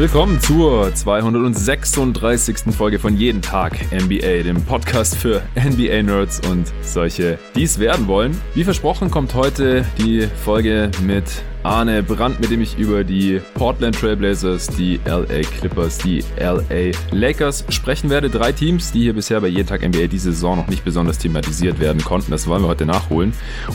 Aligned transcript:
Willkommen 0.00 0.40
zur 0.40 0.94
236. 0.94 2.74
Folge 2.74 2.98
von 2.98 3.18
Jeden 3.18 3.42
Tag 3.42 3.76
NBA, 3.92 4.44
dem 4.44 4.64
Podcast 4.64 5.14
für 5.14 5.42
NBA-Nerds 5.54 6.40
und 6.48 6.72
solche, 6.80 7.38
die 7.54 7.64
es 7.64 7.78
werden 7.78 8.08
wollen. 8.08 8.40
Wie 8.54 8.64
versprochen 8.64 9.10
kommt 9.10 9.34
heute 9.34 9.84
die 9.98 10.26
Folge 10.42 10.90
mit 11.02 11.42
Arne 11.62 12.02
Brandt, 12.02 12.40
mit 12.40 12.50
dem 12.50 12.62
ich 12.62 12.78
über 12.78 13.04
die 13.04 13.40
Portland 13.54 13.94
Trailblazers, 13.98 14.68
die 14.68 14.98
LA 15.04 15.42
Clippers, 15.58 15.98
die 15.98 16.24
LA 16.38 16.92
Lakers 17.10 17.64
sprechen 17.68 18.08
werde. 18.08 18.30
Drei 18.30 18.52
Teams, 18.52 18.92
die 18.92 19.00
hier 19.00 19.12
bisher 19.12 19.40
bei 19.40 19.48
jeden 19.48 19.68
Tag 19.68 19.86
NBA 19.86 20.06
diese 20.06 20.32
Saison 20.32 20.56
noch 20.56 20.68
nicht 20.68 20.84
besonders 20.84 21.18
thematisiert 21.18 21.78
werden 21.78 22.02
konnten. 22.02 22.30
Das 22.30 22.46
wollen 22.46 22.62
wir 22.62 22.68
heute 22.68 22.86
nachholen. 22.86 23.34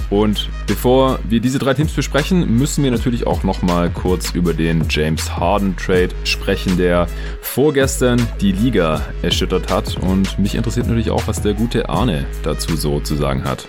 Und 0.10 0.50
bevor 0.66 1.20
wir 1.30 1.40
diese 1.40 1.60
drei 1.60 1.76
Teams 1.76 1.94
besprechen, 1.94 2.58
müssen 2.58 2.84
wir 2.84 2.92
natürlich 2.92 3.28
auch 3.28 3.44
noch 3.44 3.62
mal 3.62 3.90
kurz 3.90 4.32
über 4.32 4.54
den 4.54 4.86
James 4.90 5.36
Harden 5.36 5.76
Trade 5.78 6.10
sprechen, 6.24 6.78
der 6.78 7.08
vorgestern 7.42 8.22
die 8.42 8.52
Liga 8.52 9.02
erschüttert 9.22 9.72
hat. 9.72 9.98
Und 10.02 10.40
mich 10.40 10.56
interessiert 10.56 10.88
natürlich 10.88 11.12
auch, 11.12 11.28
was 11.28 11.42
der 11.42 11.54
gute 11.54 11.88
Arne 11.88 12.26
dazu 12.42 12.76
so 12.76 13.00
zu 13.00 13.16
sagen 13.16 13.44
hat. 13.44 13.68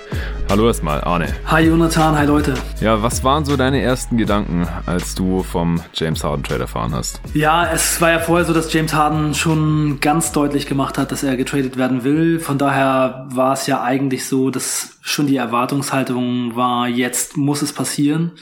Hallo 0.49 0.69
erstmal, 0.69 1.03
Arne. 1.03 1.27
Hi 1.47 1.67
Jonathan, 1.67 2.17
hi 2.17 2.25
Leute. 2.25 2.55
Ja, 2.81 3.03
was 3.03 3.25
waren 3.25 3.45
so 3.45 3.57
deine 3.57 3.83
ersten 3.83 4.06
Gedanken, 4.13 4.69
als 4.87 5.15
du 5.15 5.43
vom 5.43 5.81
James 5.95 6.23
Harden 6.23 6.45
Trade 6.45 6.63
erfahren 6.63 6.95
hast? 6.95 7.21
Ja, 7.35 7.71
es 7.73 8.01
war 8.01 8.11
ja 8.11 8.19
vorher 8.19 8.45
so, 8.47 8.53
dass 8.53 8.73
James 8.73 8.95
Harden 8.95 9.35
schon 9.35 9.99
ganz 10.01 10.33
deutlich 10.33 10.67
gemacht 10.67 10.99
hat, 10.99 11.13
dass 11.13 11.23
er 11.23 11.37
getradet 11.37 11.77
werden 11.77 12.05
will. 12.05 12.39
Von 12.39 12.59
daher 12.59 13.27
war 13.31 13.53
es 13.53 13.67
ja 13.67 13.83
eigentlich 13.83 14.27
so, 14.27 14.51
dass 14.51 14.99
schon 15.01 15.27
die 15.27 15.37
Erwartungshaltung 15.37 16.55
war, 16.57 16.89
jetzt 16.89 17.37
muss 17.37 17.63
es 17.63 17.73
passieren. 17.73 18.33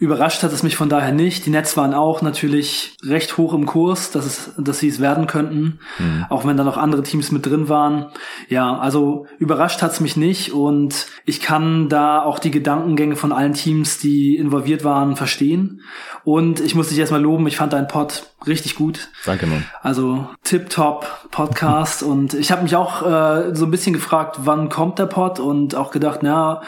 Überrascht 0.00 0.42
hat 0.42 0.50
es 0.54 0.62
mich 0.62 0.76
von 0.76 0.88
daher 0.88 1.12
nicht. 1.12 1.44
Die 1.44 1.50
Nets 1.50 1.76
waren 1.76 1.92
auch 1.92 2.22
natürlich 2.22 2.96
recht 3.04 3.36
hoch 3.36 3.52
im 3.52 3.66
Kurs, 3.66 4.10
dass, 4.10 4.24
es, 4.24 4.50
dass 4.56 4.78
sie 4.78 4.88
es 4.88 4.98
werden 4.98 5.26
könnten, 5.26 5.78
mhm. 5.98 6.24
auch 6.30 6.46
wenn 6.46 6.56
da 6.56 6.64
noch 6.64 6.78
andere 6.78 7.02
Teams 7.02 7.30
mit 7.32 7.44
drin 7.44 7.68
waren. 7.68 8.06
Ja, 8.48 8.78
also 8.78 9.26
überrascht 9.38 9.82
hat 9.82 9.92
es 9.92 10.00
mich 10.00 10.16
nicht 10.16 10.54
und 10.54 11.06
ich 11.26 11.42
kann 11.42 11.90
da 11.90 12.22
auch 12.22 12.38
die 12.38 12.50
Gedankengänge 12.50 13.14
von 13.14 13.30
allen 13.30 13.52
Teams, 13.52 13.98
die 13.98 14.36
involviert 14.36 14.84
waren, 14.84 15.16
verstehen. 15.16 15.82
Und 16.24 16.60
ich 16.60 16.74
muss 16.74 16.88
dich 16.88 16.98
erstmal 16.98 17.20
loben, 17.20 17.46
ich 17.46 17.58
fand 17.58 17.74
deinen 17.74 17.86
Pod 17.86 18.24
richtig 18.46 18.76
gut. 18.76 19.10
Danke, 19.26 19.46
Mann. 19.46 19.66
Also 19.82 20.28
tip-top 20.44 21.28
Podcast 21.30 22.02
und 22.02 22.32
ich 22.32 22.50
habe 22.52 22.62
mich 22.62 22.74
auch 22.74 23.02
äh, 23.02 23.54
so 23.54 23.66
ein 23.66 23.70
bisschen 23.70 23.92
gefragt, 23.92 24.38
wann 24.44 24.70
kommt 24.70 24.98
der 24.98 25.06
Pod 25.06 25.40
und 25.40 25.74
auch 25.74 25.90
gedacht, 25.90 26.20
na, 26.22 26.62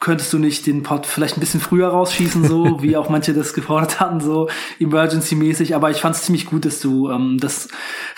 könntest 0.00 0.32
du 0.32 0.38
nicht 0.38 0.66
den 0.66 0.82
Pod 0.82 1.06
vielleicht 1.06 1.36
ein 1.36 1.40
bisschen 1.40 1.60
früher 1.60 1.88
rausschießen, 1.88 2.44
so 2.46 2.78
wie 2.82 2.96
auch 2.96 3.08
manche 3.08 3.32
das 3.32 3.54
gefordert 3.54 4.00
hatten, 4.00 4.20
so 4.20 4.48
Emergency-mäßig. 4.78 5.74
Aber 5.74 5.90
ich 5.90 5.98
fand 5.98 6.16
es 6.16 6.22
ziemlich 6.22 6.46
gut, 6.46 6.64
dass 6.64 6.80
du 6.80 7.10
ähm, 7.10 7.38
das 7.40 7.68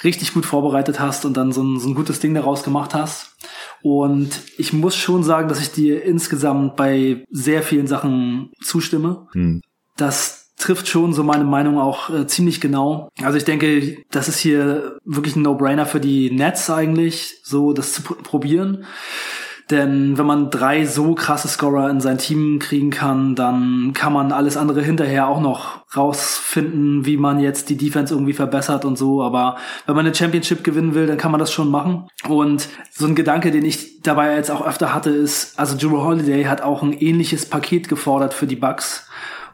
richtig 0.04 0.34
gut 0.34 0.46
vorbereitet 0.46 1.00
hast 1.00 1.24
und 1.24 1.36
dann 1.36 1.52
so 1.52 1.62
ein, 1.62 1.78
so 1.78 1.88
ein 1.88 1.94
gutes 1.94 2.20
Ding 2.20 2.34
daraus 2.34 2.62
gemacht 2.62 2.94
hast. 2.94 3.36
Und 3.82 4.40
ich 4.56 4.72
muss 4.72 4.96
schon 4.96 5.22
sagen, 5.22 5.48
dass 5.48 5.60
ich 5.60 5.70
dir 5.70 6.02
insgesamt 6.04 6.76
bei 6.76 7.24
sehr 7.30 7.62
vielen 7.62 7.86
Sachen 7.86 8.50
zustimme. 8.60 9.28
Hm. 9.32 9.62
Das 9.96 10.38
trifft 10.58 10.88
schon 10.88 11.12
so 11.12 11.22
meine 11.22 11.44
Meinung 11.44 11.78
auch 11.78 12.10
äh, 12.10 12.26
ziemlich 12.26 12.60
genau. 12.60 13.08
Also 13.22 13.38
ich 13.38 13.44
denke, 13.44 13.98
das 14.10 14.28
ist 14.28 14.38
hier 14.38 14.98
wirklich 15.04 15.36
ein 15.36 15.42
No-Brainer 15.42 15.86
für 15.86 16.00
die 16.00 16.30
Nets 16.30 16.68
eigentlich, 16.68 17.36
so 17.44 17.72
das 17.72 17.92
zu 17.92 18.02
pr 18.02 18.16
probieren. 18.16 18.84
Denn 19.70 20.16
wenn 20.16 20.24
man 20.24 20.50
drei 20.50 20.86
so 20.86 21.14
krasse 21.14 21.46
Scorer 21.46 21.90
in 21.90 22.00
sein 22.00 22.16
Team 22.16 22.58
kriegen 22.58 22.90
kann, 22.90 23.34
dann 23.34 23.92
kann 23.92 24.14
man 24.14 24.32
alles 24.32 24.56
andere 24.56 24.82
hinterher 24.82 25.28
auch 25.28 25.40
noch 25.40 25.80
rausfinden, 25.94 27.04
wie 27.04 27.18
man 27.18 27.38
jetzt 27.38 27.68
die 27.68 27.76
Defense 27.76 28.14
irgendwie 28.14 28.32
verbessert 28.32 28.86
und 28.86 28.96
so. 28.96 29.22
Aber 29.22 29.56
wenn 29.84 29.94
man 29.94 30.06
eine 30.06 30.14
Championship 30.14 30.64
gewinnen 30.64 30.94
will, 30.94 31.06
dann 31.06 31.18
kann 31.18 31.32
man 31.32 31.40
das 31.40 31.52
schon 31.52 31.70
machen. 31.70 32.08
Und 32.26 32.68
so 32.90 33.06
ein 33.06 33.14
Gedanke, 33.14 33.50
den 33.50 33.64
ich 33.64 34.00
dabei 34.00 34.36
jetzt 34.36 34.50
auch 34.50 34.66
öfter 34.66 34.94
hatte, 34.94 35.10
ist, 35.10 35.58
also 35.58 35.76
Drew 35.76 36.02
Holiday 36.02 36.44
hat 36.44 36.62
auch 36.62 36.82
ein 36.82 36.94
ähnliches 36.94 37.44
Paket 37.44 37.90
gefordert 37.90 38.32
für 38.32 38.46
die 38.46 38.56
Bucks 38.56 39.06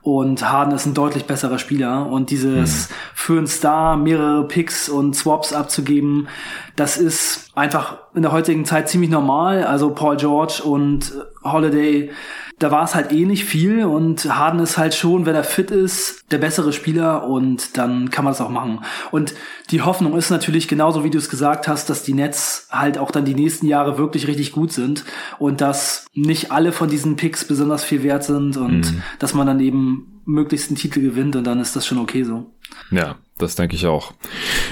und 0.05 0.47
Harden 0.47 0.75
ist 0.75 0.85
ein 0.85 0.93
deutlich 0.93 1.25
besserer 1.25 1.59
Spieler 1.59 2.07
und 2.07 2.29
dieses 2.29 2.91
mhm. 2.91 2.95
für 3.15 3.39
einen 3.39 3.47
Star 3.47 3.97
mehrere 3.97 4.47
Picks 4.47 4.91
und 4.91 5.17
Swaps 5.17 5.55
abzugeben, 5.55 6.29
das 6.77 6.97
ist 6.97 7.51
einfach 7.55 7.99
in 8.15 8.23
der 8.23 8.33
heutigen 8.33 8.65
Zeit 8.65 8.89
ziemlich 8.89 9.11
normal. 9.11 9.65
Also 9.65 9.91
Paul 9.91 10.17
George 10.17 10.63
und 10.65 11.13
Holiday 11.43 12.11
da 12.59 12.71
war 12.71 12.85
es 12.85 12.95
halt 12.95 13.13
eh 13.13 13.25
nicht 13.25 13.45
viel 13.45 13.85
und 13.85 14.25
Harden 14.37 14.61
ist 14.61 14.79
halt 14.79 14.95
schon, 14.95 15.27
wenn 15.27 15.35
er 15.35 15.45
fit 15.45 15.71
ist, 15.71 16.31
der 16.31 16.39
bessere 16.39 16.73
Spieler 16.73 17.27
und 17.27 17.77
dann 17.77 18.11
kann 18.11 18.25
man 18.25 18.33
das 18.33 18.41
auch 18.41 18.51
machen. 18.51 18.81
Und 19.11 19.35
die 19.71 19.83
Hoffnung 19.83 20.17
ist 20.17 20.31
natürlich 20.31 20.69
genauso 20.69 21.03
wie 21.05 21.11
du 21.11 21.19
es 21.19 21.29
gesagt 21.29 21.67
hast, 21.67 21.91
dass 21.91 22.05
die 22.05 22.15
Nets 22.15 22.69
halt 22.71 22.97
auch 22.97 23.11
dann 23.11 23.25
die 23.25 23.35
nächsten 23.35 23.67
Jahre 23.67 23.99
wirklich 23.99 24.29
richtig 24.29 24.53
gut 24.53 24.73
sind 24.73 25.05
und 25.39 25.61
dass 25.61 26.07
nicht 26.15 26.53
alle 26.53 26.73
von 26.73 26.89
diesen 26.89 27.17
Picks 27.17 27.45
besonders 27.45 27.83
viel 27.83 28.03
wert 28.03 28.25
sind 28.25 28.57
und 28.57 28.93
mhm. 28.93 29.03
dass 29.19 29.35
man 29.35 29.47
dann 29.47 29.61
eben 29.61 30.23
möglichst 30.25 30.69
einen 30.69 30.77
Titel 30.77 31.01
gewinnt 31.01 31.35
und 31.37 31.45
dann 31.45 31.61
ist 31.61 31.75
das 31.75 31.87
schon 31.87 31.99
okay 31.99 32.23
so. 32.23 32.53
Ja, 32.91 33.17
das 33.39 33.57
denke 33.57 33.75
ich 33.75 33.87
auch. 33.87 34.13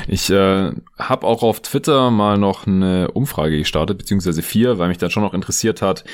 Ich 0.06 0.30
äh, 0.30 0.70
habe 0.96 1.26
auch 1.26 1.42
auf 1.42 1.60
Twitter 1.60 2.12
mal 2.12 2.38
noch 2.38 2.66
eine 2.66 3.10
Umfrage 3.10 3.58
gestartet, 3.58 3.98
beziehungsweise 3.98 4.40
vier, 4.40 4.78
weil 4.78 4.86
mich 4.88 4.98
dann 4.98 5.10
schon 5.10 5.24
noch 5.24 5.34
interessiert 5.34 5.82
hat, 5.82 6.04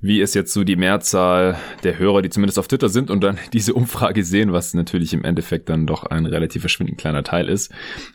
wie 0.00 0.20
ist 0.20 0.34
jetzt 0.34 0.52
so 0.52 0.62
die 0.62 0.76
Mehrzahl 0.76 1.56
der 1.82 1.98
Hörer, 1.98 2.22
die 2.22 2.30
zumindest 2.30 2.60
auf 2.60 2.68
Twitter 2.68 2.88
sind 2.88 3.10
und 3.10 3.22
dann 3.24 3.38
diese 3.52 3.74
Umfrage 3.74 4.22
sehen, 4.22 4.52
was 4.52 4.72
natürlich 4.72 5.14
im 5.14 5.24
Endeffekt 5.24 5.68
dann 5.68 5.86
doch 5.86 6.04
ein 6.04 6.26
relativ 6.26 6.62
verschwindend 6.62 6.98
kleiner 6.98 7.24
Teil 7.24 7.48
ist. 7.48 7.72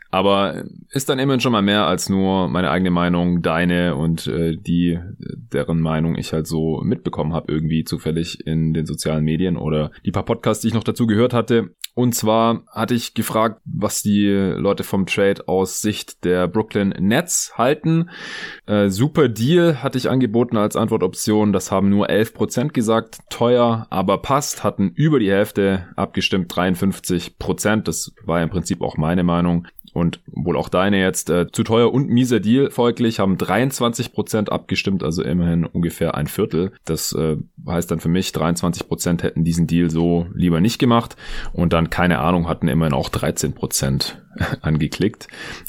Aber 0.10 0.64
ist 0.90 1.10
dann 1.10 1.20
immerhin 1.20 1.40
schon 1.42 1.54
mal 1.54 1.62
mehr 1.62 1.88
als 1.88 2.10
nur 2.10 2.48
meine 2.48 2.70
eigene 2.70 2.92
Meinung, 2.92 3.42
deine 3.42 3.96
und 3.96 4.28
äh, 4.28 4.56
die, 4.58 5.00
deren 5.18 5.80
Meinung 5.82 6.16
ich 6.16 6.34
halt 6.34 6.48
so 6.48 6.82
mitbekommen 6.82 7.34
habe, 7.34 7.52
irgendwie 7.52 7.84
zufällig 7.84 8.46
in 8.46 8.74
den 8.74 8.86
sozialen 8.86 9.24
Medien 9.24 9.58
oder 9.58 9.92
die 10.06 10.12
paar 10.12 10.26
Podcasts, 10.26 10.62
die 10.62 10.70
ich 10.70 10.74
noch 10.74 10.84
dazu 10.84 11.08
gehört 11.08 11.34
hatte. 11.34 11.72
Und 11.94 12.16
zwar 12.16 12.64
hatte 12.72 12.94
ich 12.94 13.14
gefragt, 13.14 13.62
was 13.82 14.02
die 14.02 14.28
Leute 14.28 14.84
vom 14.84 15.06
Trade 15.06 15.48
aus 15.48 15.82
Sicht 15.82 16.24
der 16.24 16.48
Brooklyn 16.48 16.90
Nets 16.90 17.54
halten. 17.58 18.10
Äh, 18.66 18.90
super 18.90 19.30
Deal 19.30 19.82
hatte 19.82 19.98
ich 19.98 20.10
angeboten 20.10 20.58
als 20.58 20.76
Antwortoption. 20.76 21.54
Das 21.54 21.72
haben 21.72 21.90
nur 21.90 22.10
11% 22.10 22.70
gesagt. 22.70 23.20
Teuer, 23.30 23.88
aber 23.90 24.20
passt. 24.20 24.64
Hatten 24.64 24.90
über 24.96 25.20
die 25.20 25.32
Hälfte 25.32 25.88
abgestimmt, 25.96 26.54
53%. 26.54 27.84
Das 27.84 28.14
war 28.24 28.42
im 28.42 28.50
Prinzip 28.50 28.82
auch 28.82 28.98
meine 28.98 29.24
Meinung 29.24 29.68
und 29.94 30.20
wohl 30.28 30.58
auch 30.58 30.70
deine 30.70 31.00
jetzt 31.00 31.30
äh, 31.30 31.52
zu 31.52 31.64
teuer 31.64 31.94
und 31.94 32.10
mieser 32.10 32.40
Deal 32.40 32.72
folglich 32.72 33.20
haben 33.20 33.38
23 33.38 34.14
Prozent 34.14 34.52
abgestimmt, 34.52 35.04
also 35.04 35.24
immerhin 35.24 35.66
ungefähr 35.66 36.16
ein 36.16 36.28
Viertel. 36.28 36.72
Das 36.86 37.14
äh, 37.14 37.38
heißt 37.68 37.92
dann 37.92 38.00
für 38.00 38.10
mich 38.10 38.32
23 38.32 38.88
Prozent 38.88 39.24
hätten 39.24 39.44
diesen 39.44 39.68
Deal 39.68 39.90
so 39.90 40.28
lieber 40.34 40.62
nicht 40.62 40.80
gemacht 40.80 41.16
und 41.54 41.74
dann 41.74 41.90
keine 41.90 42.20
Ahnung 42.20 42.48
hatten 42.48 42.68
immerhin 42.68 42.94
auch 42.94 43.10
13 43.10 43.54
Prozent 43.54 44.21
angeklickt. 44.62 45.28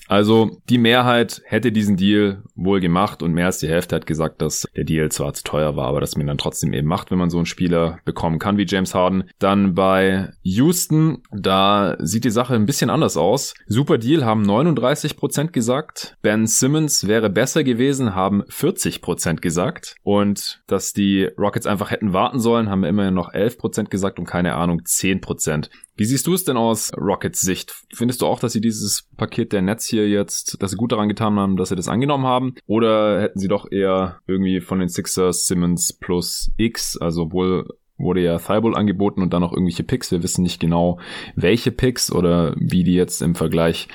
Also 0.09 0.59
die 0.69 0.79
Mehrheit 0.79 1.43
hätte 1.45 1.73
diesen 1.73 1.97
Deal 1.97 2.43
wohl 2.55 2.81
gemacht 2.81 3.23
und 3.23 3.33
mehr 3.33 3.47
als 3.47 3.59
die 3.59 3.69
Hälfte 3.69 3.97
hat 3.97 4.07
gesagt, 4.07 4.43
dass 4.43 4.69
der 4.77 4.85
Deal 4.85 5.11
zwar 5.11 5.35
zu 5.35 5.45
teuer 5.45 5.77
war, 5.77 5.89
aber 5.89 6.01
dass 6.01 6.17
man 6.17 6.27
dann 6.27 6.39
trotzdem 6.39 6.73
eben 6.73 6.87
macht, 6.87 7.11
wenn 7.11 7.19
man 7.19 7.31
so 7.31 7.39
einen 7.39 7.47
Spieler 7.47 7.99
bekommen 8.05 8.39
kann 8.39 8.59
wie 8.59 8.67
James 8.67 8.95
Harden. 8.95 9.25
Dann 9.39 9.75
bei 9.75 10.31
Houston, 10.43 11.23
da 11.33 11.97
sieht 11.99 12.25
die 12.25 12.31
Sache 12.31 12.55
ein 12.55 12.67
bisschen 12.67 12.91
anders 12.91 13.17
aus. 13.17 13.55
Super 13.67 13.99
Deal 13.99 14.25
haben 14.25 14.43
39 14.43 15.17
Prozent 15.17 15.53
gesagt. 15.53 16.17
Ben 16.23 16.47
Simmons 16.47 17.07
wäre 17.07 17.31
besser 17.31 17.65
gewesen, 17.65 18.15
haben 18.15 18.45
40 18.49 19.03
Prozent 19.03 19.43
gesagt. 19.43 19.97
Und 20.03 20.63
dass 20.67 20.93
die 20.93 21.25
Rockets 21.39 21.67
einfach 21.67 21.91
hätten 21.91 22.13
warten 22.13 22.41
sollen, 22.41 22.71
haben 22.71 22.85
immerhin 22.85 23.15
noch 23.15 23.33
11 23.33 23.59
Prozent 23.59 23.91
gesagt 23.91 24.19
und 24.19 24.27
keine 24.27 24.55
Ahnung 24.55 24.83
10%. 24.83 25.21
Prozent. 25.23 25.71
Wie 25.95 26.05
siehst 26.05 26.27
du 26.27 26.35
es 26.35 26.45
denn 26.45 26.57
aus 26.57 26.91
Rockets 26.97 27.41
Sicht? 27.41 27.85
Findest 27.93 28.23
du 28.23 28.27
auch, 28.27 28.41
dass 28.41 28.53
sie 28.53 28.61
dieses 28.61 29.09
Paket 29.17 29.53
der 29.53 29.63
Netz 29.63 29.87
hier 29.87 30.09
jetzt, 30.09 30.57
dass 30.63 30.71
sie 30.71 30.77
gut 30.77 30.93
daran 30.93 31.09
getan 31.09 31.39
haben, 31.39 31.57
dass 31.57 31.69
sie 31.69 31.77
das 31.77 31.89
angenommen 31.89 32.25
haben? 32.25 32.55
Oder 32.67 33.21
hätten 33.21 33.39
sie 33.39 33.49
doch 33.49 33.71
eher 33.71 34.21
irgendwie 34.27 34.61
von 34.61 34.79
den 34.79 34.89
Sixers 34.89 35.47
Simmons 35.47 35.93
plus 35.93 36.51
X, 36.57 36.97
also 36.97 37.31
wohl 37.33 37.69
wurde 37.99 38.21
ja 38.21 38.39
Thibault 38.39 38.77
angeboten 38.77 39.23
und 39.23 39.33
dann 39.33 39.43
noch 39.43 39.53
irgendwelche 39.53 39.85
Picks. 39.85 40.11
Wir 40.11 40.23
wissen 40.23 40.43
nicht 40.43 40.61
genau, 40.61 40.99
welche 41.37 41.71
Picks 41.71 42.11
oder 42.11 42.55
wie 42.57 42.85
die 42.85 42.95
jetzt 42.95 43.23
im 43.23 43.35
Vergleich 43.35 43.89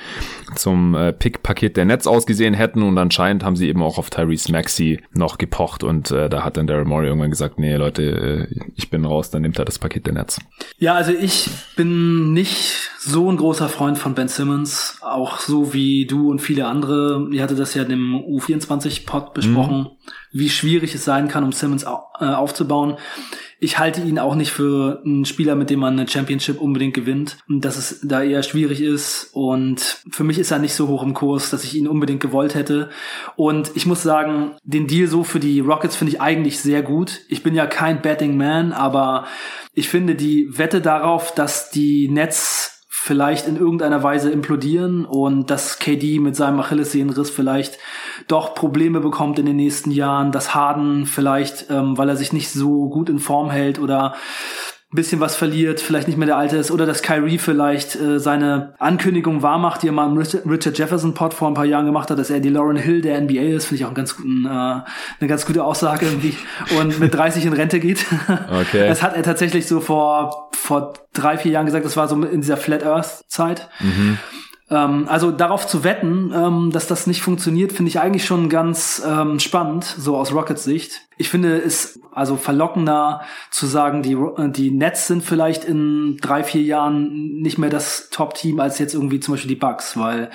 zum 0.54 0.94
äh, 0.94 1.12
Pick-Paket 1.12 1.76
der 1.76 1.84
Netz 1.84 2.06
ausgesehen 2.06 2.54
hätten. 2.54 2.82
Und 2.82 2.96
anscheinend 2.98 3.44
haben 3.44 3.56
sie 3.56 3.68
eben 3.68 3.82
auch 3.82 3.98
auf 3.98 4.10
Tyrese 4.10 4.50
Maxey 4.52 5.00
noch 5.12 5.38
gepocht 5.38 5.84
und 5.84 6.10
äh, 6.10 6.28
da 6.28 6.44
hat 6.44 6.56
dann 6.56 6.66
Daryl 6.66 6.84
Morey 6.84 7.08
irgendwann 7.08 7.30
gesagt, 7.30 7.58
nee 7.58 7.76
Leute, 7.76 8.48
äh, 8.50 8.60
ich 8.74 8.90
bin 8.90 9.04
raus, 9.04 9.30
dann 9.30 9.42
nimmt 9.42 9.58
er 9.58 9.64
das 9.64 9.78
Paket 9.78 10.06
der 10.06 10.14
Netz. 10.14 10.38
Ja, 10.78 10.94
also 10.94 11.12
ich 11.12 11.50
bin 11.76 12.32
nicht 12.32 12.90
so 12.98 13.30
ein 13.30 13.36
großer 13.36 13.68
Freund 13.68 13.98
von 13.98 14.14
Ben 14.14 14.28
Simmons, 14.28 14.98
auch 15.02 15.38
so 15.38 15.72
wie 15.72 16.06
du 16.06 16.30
und 16.30 16.40
viele 16.40 16.66
andere. 16.66 17.28
Ihr 17.32 17.42
hatte 17.42 17.54
das 17.54 17.74
ja 17.74 17.82
in 17.82 17.90
dem 17.90 18.14
U24-Pod 18.14 19.34
besprochen. 19.34 19.78
Mhm 19.78 19.88
wie 20.32 20.50
schwierig 20.50 20.94
es 20.94 21.04
sein 21.04 21.28
kann, 21.28 21.44
um 21.44 21.52
Simmons 21.52 21.84
äh, 21.84 22.24
aufzubauen. 22.24 22.96
Ich 23.60 23.78
halte 23.78 24.02
ihn 24.02 24.20
auch 24.20 24.36
nicht 24.36 24.52
für 24.52 25.02
einen 25.04 25.24
Spieler, 25.24 25.56
mit 25.56 25.68
dem 25.68 25.80
man 25.80 25.98
eine 25.98 26.08
Championship 26.08 26.60
unbedingt 26.60 26.94
gewinnt. 26.94 27.38
Dass 27.48 27.76
es 27.76 28.00
da 28.04 28.22
eher 28.22 28.44
schwierig 28.44 28.80
ist. 28.80 29.30
Und 29.32 30.02
für 30.10 30.22
mich 30.22 30.38
ist 30.38 30.52
er 30.52 30.60
nicht 30.60 30.74
so 30.74 30.86
hoch 30.86 31.02
im 31.02 31.12
Kurs, 31.12 31.50
dass 31.50 31.64
ich 31.64 31.74
ihn 31.74 31.88
unbedingt 31.88 32.20
gewollt 32.20 32.54
hätte. 32.54 32.90
Und 33.34 33.72
ich 33.74 33.84
muss 33.84 34.04
sagen, 34.04 34.52
den 34.62 34.86
Deal 34.86 35.08
so 35.08 35.24
für 35.24 35.40
die 35.40 35.58
Rockets 35.58 35.96
finde 35.96 36.12
ich 36.12 36.20
eigentlich 36.20 36.60
sehr 36.60 36.82
gut. 36.82 37.20
Ich 37.28 37.42
bin 37.42 37.56
ja 37.56 37.66
kein 37.66 38.00
Betting 38.00 38.36
Man, 38.36 38.72
aber 38.72 39.26
ich 39.74 39.88
finde 39.88 40.14
die 40.14 40.56
Wette 40.56 40.80
darauf, 40.80 41.34
dass 41.34 41.70
die 41.70 42.08
Nets 42.08 42.77
vielleicht 43.00 43.46
in 43.46 43.56
irgendeiner 43.56 44.02
Weise 44.02 44.30
implodieren 44.30 45.04
und 45.04 45.50
dass 45.50 45.78
KD 45.78 46.18
mit 46.18 46.36
seinem 46.36 46.60
Achillessehnenriss 46.60 47.30
vielleicht 47.30 47.78
doch 48.26 48.54
Probleme 48.54 49.00
bekommt 49.00 49.38
in 49.38 49.46
den 49.46 49.56
nächsten 49.56 49.90
Jahren, 49.90 50.32
dass 50.32 50.54
Harden 50.54 51.06
vielleicht, 51.06 51.70
ähm, 51.70 51.96
weil 51.96 52.08
er 52.08 52.16
sich 52.16 52.32
nicht 52.32 52.50
so 52.50 52.88
gut 52.88 53.08
in 53.08 53.18
Form 53.18 53.50
hält 53.50 53.78
oder 53.78 54.14
bisschen 54.90 55.20
was 55.20 55.36
verliert, 55.36 55.80
vielleicht 55.80 56.08
nicht 56.08 56.16
mehr 56.16 56.26
der 56.26 56.38
alte 56.38 56.56
ist, 56.56 56.70
oder 56.70 56.86
dass 56.86 57.02
Kyrie 57.02 57.38
vielleicht 57.38 57.94
äh, 57.96 58.18
seine 58.18 58.74
Ankündigung 58.78 59.42
wahrmacht, 59.42 59.82
die 59.82 59.88
er 59.88 59.92
mal 59.92 60.08
im 60.08 60.16
Richard 60.16 60.78
Jefferson 60.78 61.12
Pod 61.12 61.34
vor 61.34 61.48
ein 61.48 61.54
paar 61.54 61.66
Jahren 61.66 61.84
gemacht 61.84 62.10
hat, 62.10 62.18
dass 62.18 62.30
er 62.30 62.40
die 62.40 62.48
Lauren 62.48 62.76
Hill 62.76 63.02
der 63.02 63.20
NBA 63.20 63.42
ist, 63.42 63.66
finde 63.66 63.76
ich 63.76 63.84
auch 63.84 63.88
einen 63.88 63.96
ganz 63.96 64.16
guten, 64.16 64.46
äh, 64.46 64.48
eine 64.48 65.28
ganz 65.28 65.44
gute 65.44 65.62
Aussage 65.62 66.06
irgendwie 66.06 66.34
und 66.78 66.98
mit 67.00 67.14
30 67.14 67.44
in 67.44 67.52
Rente 67.52 67.80
geht. 67.80 68.06
Okay. 68.48 68.88
Das 68.88 69.02
hat 69.02 69.14
er 69.14 69.22
tatsächlich 69.22 69.66
so 69.66 69.80
vor 69.80 70.48
vor 70.52 70.94
drei 71.12 71.38
vier 71.38 71.52
Jahren 71.52 71.66
gesagt. 71.66 71.84
Das 71.84 71.96
war 71.96 72.08
so 72.08 72.22
in 72.22 72.40
dieser 72.40 72.56
Flat 72.56 72.84
Earth 72.84 73.24
Zeit. 73.28 73.68
Mhm. 73.80 74.18
Ähm, 74.70 75.06
also 75.08 75.30
darauf 75.30 75.66
zu 75.66 75.82
wetten, 75.84 76.32
ähm, 76.34 76.70
dass 76.70 76.86
das 76.86 77.06
nicht 77.06 77.22
funktioniert, 77.22 77.72
finde 77.72 77.88
ich 77.88 78.00
eigentlich 78.00 78.26
schon 78.26 78.48
ganz 78.48 79.02
ähm, 79.06 79.38
spannend, 79.38 79.84
so 79.84 80.16
aus 80.16 80.32
Rockets 80.32 80.64
Sicht. 80.64 81.02
Ich 81.16 81.30
finde 81.30 81.56
es 81.56 82.00
also 82.12 82.36
verlockender 82.36 83.22
zu 83.50 83.66
sagen, 83.66 84.02
die, 84.02 84.16
die 84.52 84.70
Nets 84.70 85.06
sind 85.06 85.24
vielleicht 85.24 85.64
in 85.64 86.18
drei, 86.20 86.44
vier 86.44 86.62
Jahren 86.62 87.40
nicht 87.40 87.58
mehr 87.58 87.70
das 87.70 88.10
Top-Team 88.10 88.60
als 88.60 88.78
jetzt 88.78 88.94
irgendwie 88.94 89.20
zum 89.20 89.34
Beispiel 89.34 89.48
die 89.48 89.56
Bucks, 89.56 89.96
weil 89.96 90.30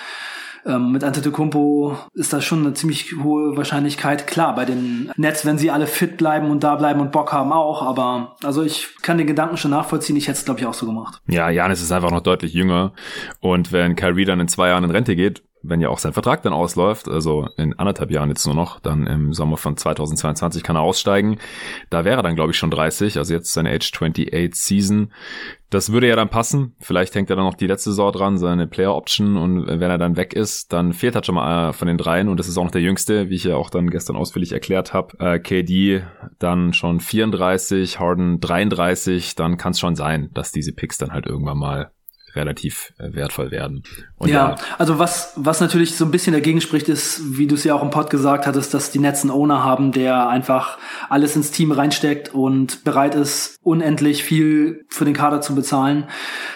ähm, 0.66 0.92
mit 0.92 1.04
Antetokounmpo 1.04 1.98
ist 2.14 2.34
das 2.34 2.44
schon 2.44 2.60
eine 2.60 2.74
ziemlich 2.74 3.14
hohe 3.22 3.56
Wahrscheinlichkeit. 3.58 4.28
Klar, 4.28 4.56
bei 4.56 4.66
den 4.66 5.12
Nets, 5.18 5.46
wenn 5.46 5.58
sie 5.58 5.72
alle 5.72 5.88
fit 5.88 6.18
bleiben 6.18 6.50
und 6.50 6.64
da 6.64 6.76
bleiben 6.76 7.00
und 7.00 7.12
Bock 7.12 7.34
haben 7.34 7.52
auch, 7.52 7.82
aber 7.82 8.36
also 8.44 8.64
ich 8.64 8.90
kann 9.02 9.18
den 9.18 9.28
Gedanken 9.28 9.58
schon 9.58 9.72
nachvollziehen. 9.72 10.16
Ich 10.16 10.28
hätte 10.28 10.40
es, 10.40 10.46
glaube 10.46 10.60
ich, 10.60 10.66
auch 10.66 10.74
so 10.74 10.86
gemacht. 10.86 11.22
Ja, 11.28 11.50
Janis 11.50 11.82
ist 11.82 11.92
einfach 11.92 12.12
noch 12.12 12.22
deutlich 12.22 12.54
jünger 12.54 12.94
und 13.40 13.72
wenn 13.72 13.96
Kyrie 13.96 14.26
dann 14.26 14.40
in 14.40 14.48
zwei 14.48 14.70
Jahren 14.70 14.84
in 14.84 14.92
Rente 14.92 15.16
geht, 15.16 15.44
wenn 15.64 15.80
ja 15.80 15.90
auch 15.90 15.98
sein 15.98 16.14
Vertrag 16.14 16.44
dann 16.44 16.54
ausläuft, 16.54 17.08
also 17.08 17.48
in 17.58 17.80
anderthalb 17.80 18.12
Jahren 18.12 18.30
jetzt 18.30 18.46
nur 18.46 18.56
noch, 18.56 18.80
dann 18.82 19.08
im 19.08 19.34
Sommer 19.34 19.58
von 19.58 19.78
2022 19.78 20.62
kann 20.62 20.76
er 20.76 20.82
aussteigen. 20.82 21.40
Da 21.90 22.04
wäre 22.04 22.18
er 22.18 22.24
dann, 22.24 22.36
glaube 22.36 22.52
ich, 22.52 22.58
schon 22.58 22.70
30, 22.70 23.18
also 23.18 23.34
jetzt 23.34 23.54
seine 23.54 23.72
Age 23.72 23.92
28 23.94 24.54
Season. 24.54 25.14
Das 25.70 25.92
würde 25.92 26.08
ja 26.08 26.16
dann 26.16 26.30
passen. 26.30 26.76
Vielleicht 26.82 27.16
hängt 27.16 27.30
er 27.30 27.36
dann 27.36 27.46
noch 27.46 27.56
die 27.56 27.66
letzte 27.66 27.92
Saison 27.92 28.12
dran, 28.12 28.38
seine 28.38 28.68
Player 28.68 28.94
Option. 28.94 29.38
Und 29.38 29.66
wenn 29.66 29.90
er 29.90 29.98
dann 29.98 30.18
weg 30.18 30.34
ist, 30.34 30.72
dann 30.72 30.94
fehlt 30.94 31.16
halt 31.16 31.26
schon 31.26 31.36
mal 31.36 31.46
einer 31.46 31.74
von 31.74 31.88
den 31.88 31.98
dreien. 31.98 32.30
Und 32.30 32.40
das 32.40 32.48
ist 32.48 32.58
auch 32.58 32.66
noch 32.66 32.72
der 32.72 32.82
jüngste, 32.82 33.30
wie 33.30 33.36
ich 33.36 33.46
ja 33.46 33.56
auch 33.56 33.72
dann 33.72 33.90
gestern 33.90 34.16
ausführlich 34.16 34.52
erklärt 34.52 34.94
habe. 34.94 35.18
Äh, 35.20 35.40
KD 35.40 36.04
dann 36.38 36.74
schon 36.74 37.00
34, 37.00 38.00
Harden 38.00 38.40
33. 38.40 39.34
Dann 39.34 39.58
kann 39.58 39.72
es 39.72 39.80
schon 39.80 39.96
sein, 39.96 40.30
dass 40.34 40.52
diese 40.52 40.74
Picks 40.74 41.00
dann 41.00 41.12
halt 41.12 41.26
irgendwann 41.26 41.58
mal 41.58 41.92
relativ 42.36 42.94
äh, 42.98 43.14
wertvoll 43.14 43.52
werden. 43.52 43.84
Ja, 44.22 44.28
ja, 44.28 44.56
also 44.78 45.00
was, 45.00 45.34
was 45.36 45.60
natürlich 45.60 45.96
so 45.96 46.06
ein 46.06 46.12
bisschen 46.12 46.34
dagegen 46.34 46.62
spricht, 46.62 46.90
ist, 46.90 47.38
wie 47.38 47.48
du 47.48 47.56
es 47.56 47.64
ja 47.64 47.76
auch 47.76 47.84
im 47.84 47.90
Pod 47.90 48.10
gesagt 48.10 48.48
hattest, 48.48 48.74
dass 48.74 48.92
die 48.92 49.00
Nets 49.00 49.22
einen 49.22 49.32
Owner 49.32 49.64
haben, 49.64 49.92
der 49.92 50.30
einfach 50.30 50.78
alles 51.10 51.36
ins 51.36 51.52
Team 51.52 51.72
reinsteckt 51.72 52.34
und 52.34 52.84
bereit 52.84 53.16
ist, 53.16 53.58
unendlich 53.62 54.24
viel 54.24 54.86
für 54.90 55.06
den 55.06 55.14
Kader 55.14 55.42
zu 55.42 55.56
bezahlen. 55.56 56.06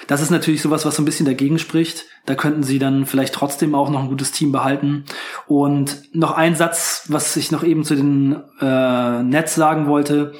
Das 0.07 0.21
ist 0.21 0.31
natürlich 0.31 0.61
sowas, 0.61 0.85
was 0.85 0.95
so 0.95 1.01
ein 1.01 1.05
bisschen 1.05 1.25
dagegen 1.25 1.59
spricht. 1.59 2.05
Da 2.27 2.35
könnten 2.35 2.61
sie 2.61 2.77
dann 2.77 3.05
vielleicht 3.05 3.33
trotzdem 3.33 3.73
auch 3.73 3.89
noch 3.89 4.01
ein 4.01 4.09
gutes 4.09 4.33
Team 4.33 4.51
behalten. 4.51 5.05
Und 5.47 6.03
noch 6.13 6.33
ein 6.33 6.55
Satz, 6.55 7.05
was 7.07 7.35
ich 7.37 7.51
noch 7.51 7.63
eben 7.63 7.85
zu 7.85 7.95
den 7.95 8.43
äh, 8.59 9.23
Nets 9.23 9.55
sagen 9.55 9.87
wollte 9.87 10.33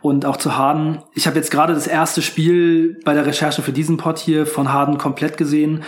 und 0.00 0.24
auch 0.24 0.38
zu 0.38 0.56
Harden. 0.56 1.02
Ich 1.14 1.26
habe 1.26 1.36
jetzt 1.36 1.50
gerade 1.50 1.74
das 1.74 1.86
erste 1.86 2.22
Spiel 2.22 2.98
bei 3.04 3.12
der 3.12 3.26
Recherche 3.26 3.62
für 3.62 3.72
diesen 3.72 3.98
Pod 3.98 4.18
hier 4.18 4.46
von 4.46 4.72
Harden 4.72 4.98
komplett 4.98 5.36
gesehen 5.36 5.84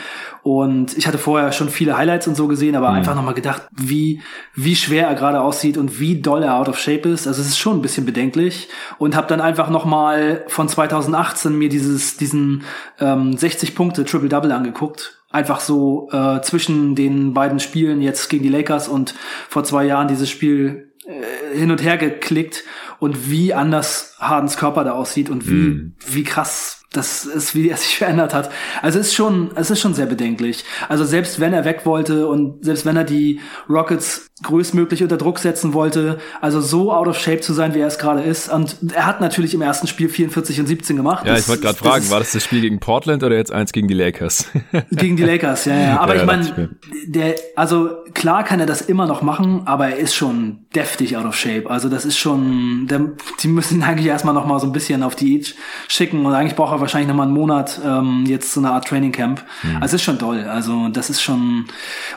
und 0.47 0.97
ich 0.97 1.09
hatte 1.09 1.19
vorher 1.19 1.51
schon 1.51 1.71
viele 1.71 1.97
Highlights 1.97 2.29
und 2.29 2.37
so 2.37 2.47
gesehen, 2.47 2.77
aber 2.77 2.91
mhm. 2.91 2.99
einfach 2.99 3.17
nochmal 3.17 3.35
gedacht, 3.35 3.63
wie, 3.73 4.23
wie 4.55 4.77
schwer 4.77 5.09
er 5.09 5.17
gerade 5.17 5.41
aussieht 5.41 5.77
und 5.77 5.99
wie 5.99 6.23
doll 6.23 6.45
er 6.45 6.55
out 6.55 6.69
of 6.69 6.79
shape 6.79 7.09
ist. 7.09 7.27
Also 7.27 7.41
es 7.43 7.49
ist 7.49 7.59
schon 7.59 7.79
ein 7.79 7.83
bisschen 7.83 8.07
bedenklich. 8.07 8.69
Und 8.99 9.17
habe 9.17 9.27
dann 9.27 9.41
einfach 9.41 9.71
nochmal 9.71 10.45
von 10.47 10.69
2018 10.69 11.59
mir 11.59 11.69
dieses, 11.69 12.17
diesen 12.17 12.63
ähm, 13.01 13.37
60 13.37 13.75
Punkte 13.75 14.05
Triple-Double 14.05 14.53
angeguckt. 14.53 15.16
Einfach 15.31 15.61
so 15.61 16.09
äh, 16.13 16.41
zwischen 16.43 16.95
den 16.95 17.35
beiden 17.35 17.61
Spielen 17.61 18.01
jetzt 18.01 18.29
gegen 18.29 18.45
die 18.45 18.49
Lakers 18.49 18.89
und 18.89 19.15
vor 19.49 19.65
zwei 19.65 19.85
Jahren 19.85 20.09
dieses 20.09 20.31
Spiel 20.31 20.93
äh, 21.05 21.57
hin 21.57 21.71
und 21.71 21.83
her 21.83 21.97
geklickt 21.97 22.65
und 22.99 23.31
wie 23.31 23.53
anders 23.53 24.17
Hardens 24.19 24.57
Körper 24.57 24.85
da 24.85 24.93
aussieht 24.93 25.29
und 25.29 25.49
wie, 25.49 25.69
mm. 25.69 25.95
wie 26.07 26.25
krass 26.25 26.85
das 26.97 27.25
ist, 27.25 27.55
wie 27.55 27.69
er 27.69 27.77
sich 27.77 27.99
verändert 27.99 28.35
hat. 28.35 28.51
Also 28.83 28.99
es 28.99 29.09
ist 29.09 29.15
schon, 29.15 29.51
es 29.55 29.71
ist 29.71 29.81
schon 29.81 29.95
sehr 29.95 30.07
bedenklich. 30.07 30.65
Also 30.89 31.05
selbst 31.05 31.41
wenn 31.41 31.53
er 31.53 31.65
weg 31.65 31.83
wollte 31.85 32.27
und 32.27 32.65
selbst 32.65 32.87
wenn 32.87 32.97
er 32.97 33.05
die 33.05 33.41
Rockets 33.69 34.31
größtmöglich 34.43 35.03
unter 35.03 35.17
Druck 35.17 35.39
setzen 35.39 35.73
wollte, 35.73 36.19
also 36.43 36.61
so 36.61 36.93
out 36.93 37.09
of 37.09 37.19
shape 37.19 37.41
zu 37.41 37.55
sein, 37.55 37.75
wie 37.75 37.81
er 37.81 37.87
es 37.87 37.99
gerade 37.99 38.23
ist. 38.23 38.51
Und 38.51 38.77
er 38.95 39.07
hat 39.07 39.21
natürlich 39.21 39.55
im 39.55 39.63
ersten 39.63 39.87
Spiel 39.87 40.11
44 40.11 40.61
und 40.61 40.67
17 40.67 40.97
gemacht. 40.97 41.25
Ja, 41.27 41.33
das, 41.33 41.43
ich 41.43 41.49
wollte 41.49 41.63
gerade 41.63 41.79
fragen, 41.79 42.11
war 42.11 42.19
das 42.19 42.33
das 42.33 42.45
Spiel 42.45 42.61
gegen 42.61 42.79
Portland 42.79 43.23
oder 43.23 43.35
jetzt 43.35 43.51
eins 43.51 43.73
gegen 43.73 43.89
die 43.89 43.95
Lakers? 43.95 44.47
gegen 44.91 45.17
die 45.17 45.23
Lakers, 45.23 45.65
ja, 45.65 45.79
ja. 45.79 46.01
Aber 46.01 46.17
ja, 46.17 46.21
ich 46.21 46.27
meine, 46.27 46.77
der, 47.07 47.35
also 47.55 47.91
klar 48.13 48.45
kann 48.45 48.61
er 48.61 48.67
das 48.67 48.83
immer 48.83 49.07
noch 49.07 49.23
machen, 49.23 49.63
aber 49.65 49.89
er 49.89 49.97
ist 49.97 50.15
schon 50.15 50.66
deftig 50.77 51.17
out 51.17 51.25
of 51.25 51.35
shape. 51.35 51.69
Also 51.69 51.89
das 51.89 52.05
ist 52.05 52.19
schon, 52.19 52.87
der, 52.87 53.01
die 53.41 53.49
müssen 53.49 53.79
ihn 53.79 53.83
eigentlich 53.83 54.07
erstmal 54.07 54.35
noch 54.35 54.47
mal 54.47 54.61
so 54.61 54.67
ein 54.67 54.73
bisschen 54.73 55.03
auf 55.03 55.17
die 55.17 55.37
Each 55.37 55.55
schicken 55.89 56.25
und 56.25 56.35
eigentlich 56.35 56.55
braucht 56.55 56.73
er 56.73 56.81
wahrscheinlich 56.81 57.09
noch 57.09 57.17
mal 57.17 57.25
einen 57.25 57.33
Monat 57.33 57.81
ähm, 57.85 58.25
jetzt 58.27 58.53
so 58.53 58.61
eine 58.61 58.71
Art 58.71 58.87
Training 58.87 59.13
Camp. 59.13 59.43
Mhm. 59.63 59.77
Also 59.77 59.87
es 59.87 59.95
ist 59.95 60.03
schon 60.03 60.19
toll. 60.19 60.45
Also 60.45 60.89
das 60.89 61.11
ist 61.11 61.23
schon 61.23 61.67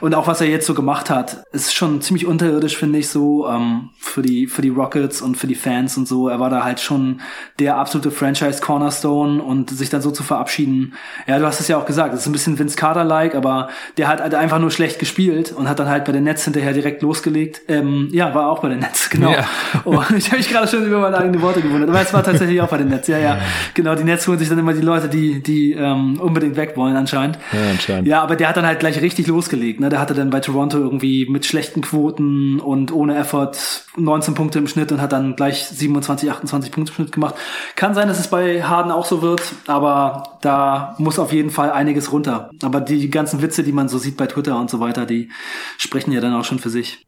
und 0.02 0.14
auch 0.14 0.28
was 0.28 0.42
er 0.42 0.48
jetzt 0.48 0.66
so 0.66 0.74
gemacht 0.74 1.10
hat, 1.10 1.44
ist 1.52 1.74
schon 1.74 2.02
ziemlich 2.02 2.26
unterirdisch, 2.26 2.78
finde 2.78 3.00
ich 3.00 3.10
so, 3.10 3.48
ähm, 3.48 3.90
für 3.98 4.22
die, 4.22 4.48
für 4.48 4.62
die 4.62 4.70
Rockets 4.70 5.22
und 5.22 5.36
für 5.36 5.48
die 5.48 5.56
Fans 5.56 5.98
und 5.98 6.08
so. 6.08 6.28
Er 6.28 6.40
war 6.40 6.50
da 6.50 6.64
halt 6.64 6.80
schon 6.80 7.22
der 7.60 7.78
absolute 7.78 8.12
Franchise-Cornerstone 8.12 9.42
und 9.42 9.70
sich 9.70 9.90
dann 9.90 10.02
so 10.02 10.12
zu 10.12 10.24
verabschieden. 10.24 10.94
Ja, 11.28 11.40
du 11.40 11.46
hast 11.46 11.60
es 11.60 11.68
ja 11.68 11.78
auch 11.78 11.86
gesagt, 11.86 12.14
das 12.14 12.22
ist 12.22 12.28
ein 12.28 12.32
bisschen 12.32 12.58
Vince 12.60 12.76
Carter-like, 12.78 13.36
aber 13.36 13.70
der 13.98 14.08
hat 14.08 14.22
halt 14.22 14.36
einfach 14.36 14.60
nur 14.60 14.72
schlecht 14.72 15.00
gespielt 15.00 15.52
und 15.52 15.70
hat 15.70 15.80
dann 15.80 15.90
halt 15.90 16.06
bei 16.06 16.12
den 16.12 16.24
Nets 16.24 16.44
hinterher 16.44 16.74
direkt 16.74 17.02
losgelegt. 17.02 17.62
Ähm, 17.68 18.10
ja, 18.12 18.34
war 18.34 18.49
auch 18.50 18.60
bei 18.60 18.70
den 18.70 18.80
Nets, 18.80 19.10
genau. 19.10 19.32
Ja. 19.32 19.46
Oh, 19.86 20.02
ich 20.18 20.28
habe 20.28 20.38
mich 20.38 20.50
gerade 20.50 20.68
schon 20.68 20.86
über 20.86 21.00
meine 21.00 21.18
eigenen 21.18 21.42
Worte 21.42 21.62
gewundert, 21.62 21.90
aber 21.90 22.02
es 22.02 22.14
war 22.14 22.24
tatsächlich 22.24 22.62
auch 22.62 22.70
bei 22.70 22.78
den 22.78 22.90
Nets, 22.90 23.08
ja, 23.08 23.18
ja. 23.18 23.40
Genau, 23.74 23.96
die 23.96 24.04
Nets 24.04 24.28
holen 24.28 24.40
sich 24.40 24.50
dann 24.50 24.60
immer 24.60 24.74
die 24.74 24.82
Leute, 24.82 25.10
die, 25.10 25.42
die 25.42 25.74
ähm, 25.74 26.20
unbedingt 26.20 26.56
weg 26.56 26.74
wollen 26.76 26.96
anscheinend. 26.96 27.38
Ja, 27.52 27.72
anscheinend. 27.72 28.08
Ja, 28.08 28.22
aber 28.22 28.36
der 28.36 28.50
hat 28.50 28.58
dann 28.58 28.66
halt 28.66 28.80
gleich 28.80 29.02
richtig 29.02 29.28
losgelegt. 29.28 29.80
Ne? 29.80 29.90
Der 29.90 30.00
hatte 30.00 30.14
dann 30.14 30.30
bei 30.30 30.40
Toronto 30.40 30.78
irgendwie 30.78 31.28
mit 31.30 31.46
schlechten 31.46 31.82
Quoten 31.82 32.60
und 32.60 32.92
ohne 32.92 33.18
Effort 33.18 33.52
19 33.96 34.34
Punkte 34.34 34.60
im 34.60 34.68
Schnitt 34.68 34.92
und 34.92 35.02
hat 35.02 35.12
dann 35.12 35.36
gleich 35.36 35.68
27, 35.68 36.32
28 36.32 36.72
Punkte 36.72 36.92
im 36.92 36.96
Schnitt 36.96 37.12
gemacht. 37.12 37.36
Kann 37.76 37.94
sein, 37.94 38.08
dass 38.08 38.20
es 38.20 38.28
bei 38.28 38.64
Harden 38.64 38.92
auch 38.92 39.06
so 39.06 39.22
wird, 39.22 39.42
aber 39.68 40.38
da 40.42 40.96
muss 40.98 41.20
auf 41.20 41.34
jeden 41.34 41.50
Fall 41.50 41.72
einiges 41.72 42.12
runter. 42.12 42.50
Aber 42.64 42.82
die 42.82 43.10
ganzen 43.10 43.42
Witze, 43.42 43.64
die 43.64 43.72
man 43.72 43.90
so 43.90 43.98
sieht 43.98 44.18
bei 44.18 44.28
Twitter 44.28 44.60
und 44.60 44.70
so 44.70 44.80
weiter, 44.80 45.06
die 45.06 45.30
sprechen 45.78 46.12
ja 46.12 46.22
dann 46.22 46.34
auch 46.34 46.46
schon 46.46 46.60
für 46.60 46.70
sich. 46.70 47.06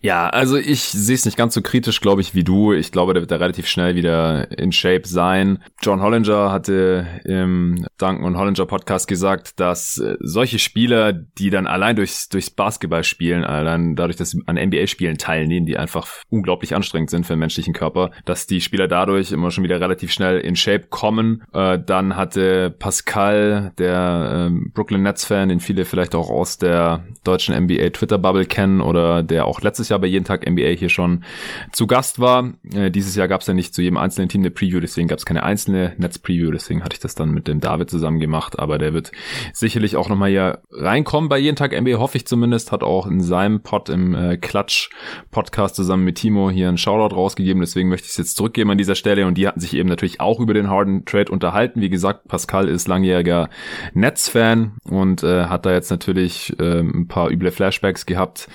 Ja, 0.00 0.28
also 0.28 0.56
ich 0.56 0.83
sehe 0.90 1.14
es 1.14 1.24
nicht 1.24 1.36
ganz 1.36 1.54
so 1.54 1.62
kritisch, 1.62 2.00
glaube 2.00 2.20
ich, 2.20 2.34
wie 2.34 2.44
du. 2.44 2.72
Ich 2.72 2.92
glaube, 2.92 3.14
der 3.14 3.22
wird 3.22 3.30
da 3.30 3.36
relativ 3.36 3.66
schnell 3.66 3.94
wieder 3.94 4.56
in 4.58 4.72
Shape 4.72 5.06
sein. 5.06 5.62
John 5.82 6.00
Hollinger 6.00 6.50
hatte 6.50 7.06
im 7.24 7.86
Duncan 7.98 8.24
und 8.24 8.36
Hollinger 8.36 8.66
Podcast 8.66 9.08
gesagt, 9.08 9.60
dass 9.60 9.98
äh, 9.98 10.16
solche 10.20 10.58
Spieler, 10.58 11.12
die 11.12 11.50
dann 11.50 11.66
allein 11.66 11.96
durchs, 11.96 12.28
durchs 12.28 12.50
Basketball 12.50 13.04
spielen, 13.04 13.44
allein 13.44 13.96
dadurch, 13.96 14.16
dass 14.16 14.30
sie 14.30 14.42
an 14.46 14.56
NBA-Spielen 14.56 15.18
teilnehmen, 15.18 15.66
die 15.66 15.76
einfach 15.76 16.08
unglaublich 16.28 16.74
anstrengend 16.74 17.10
sind 17.10 17.26
für 17.26 17.34
den 17.34 17.40
menschlichen 17.40 17.74
Körper, 17.74 18.10
dass 18.24 18.46
die 18.46 18.60
Spieler 18.60 18.88
dadurch 18.88 19.32
immer 19.32 19.50
schon 19.50 19.64
wieder 19.64 19.80
relativ 19.80 20.12
schnell 20.12 20.38
in 20.38 20.56
Shape 20.56 20.86
kommen. 20.88 21.42
Äh, 21.52 21.78
dann 21.84 22.16
hatte 22.16 22.70
Pascal, 22.70 23.72
der 23.78 24.48
ähm, 24.48 24.70
Brooklyn 24.74 25.02
Nets-Fan, 25.02 25.48
den 25.48 25.60
viele 25.60 25.84
vielleicht 25.84 26.14
auch 26.14 26.30
aus 26.30 26.58
der 26.58 27.04
deutschen 27.24 27.54
NBA 27.54 27.90
Twitter-Bubble 27.90 28.46
kennen 28.46 28.80
oder 28.80 29.22
der 29.22 29.46
auch 29.46 29.60
letztes 29.60 29.88
Jahr 29.88 29.98
bei 29.98 30.06
jeden 30.06 30.24
Tag 30.24 30.48
NBA 30.48 30.63
NBA 30.64 30.76
hier 30.78 30.88
schon 30.88 31.24
zu 31.72 31.86
Gast 31.86 32.18
war. 32.18 32.52
Äh, 32.72 32.90
dieses 32.90 33.16
Jahr 33.16 33.28
gab 33.28 33.40
es 33.40 33.46
ja 33.46 33.54
nicht 33.54 33.74
zu 33.74 33.82
jedem 33.82 33.96
einzelnen 33.96 34.28
Team 34.28 34.42
eine 34.42 34.50
Preview, 34.50 34.80
deswegen 34.80 35.08
gab 35.08 35.18
es 35.18 35.26
keine 35.26 35.42
einzelne 35.42 35.92
Netz-Preview, 35.98 36.50
deswegen 36.50 36.82
hatte 36.82 36.94
ich 36.94 37.00
das 37.00 37.14
dann 37.14 37.30
mit 37.30 37.48
dem 37.48 37.60
David 37.60 37.90
zusammen 37.90 38.20
gemacht, 38.20 38.58
aber 38.58 38.78
der 38.78 38.94
wird 38.94 39.12
sicherlich 39.52 39.96
auch 39.96 40.08
nochmal 40.08 40.30
hier 40.30 40.62
reinkommen 40.70 41.28
bei 41.28 41.38
jeden 41.38 41.56
Tag 41.56 41.78
NBA, 41.78 41.98
hoffe 41.98 42.16
ich 42.16 42.26
zumindest, 42.26 42.72
hat 42.72 42.82
auch 42.82 43.06
in 43.06 43.20
seinem 43.20 43.60
Pod 43.60 43.88
im 43.88 44.14
äh, 44.14 44.36
Klatsch-Podcast 44.36 45.74
zusammen 45.74 46.04
mit 46.04 46.16
Timo 46.16 46.50
hier 46.50 46.68
einen 46.68 46.78
Shoutout 46.78 47.14
rausgegeben, 47.14 47.60
deswegen 47.60 47.88
möchte 47.88 48.06
ich 48.06 48.12
es 48.12 48.18
jetzt 48.18 48.36
zurückgeben 48.36 48.70
an 48.70 48.78
dieser 48.78 48.94
Stelle 48.94 49.26
und 49.26 49.36
die 49.36 49.46
hatten 49.46 49.60
sich 49.60 49.74
eben 49.74 49.88
natürlich 49.88 50.20
auch 50.20 50.40
über 50.40 50.54
den 50.54 50.68
Harden 50.68 51.04
Trade 51.04 51.30
unterhalten. 51.30 51.80
Wie 51.80 51.90
gesagt, 51.90 52.28
Pascal 52.28 52.68
ist 52.68 52.88
langjähriger 52.88 53.48
Nets-Fan 53.94 54.74
und 54.84 55.22
äh, 55.22 55.46
hat 55.46 55.66
da 55.66 55.72
jetzt 55.72 55.90
natürlich 55.90 56.58
äh, 56.58 56.80
ein 56.80 57.08
paar 57.08 57.30
üble 57.30 57.50
Flashbacks 57.50 58.06
gehabt 58.06 58.48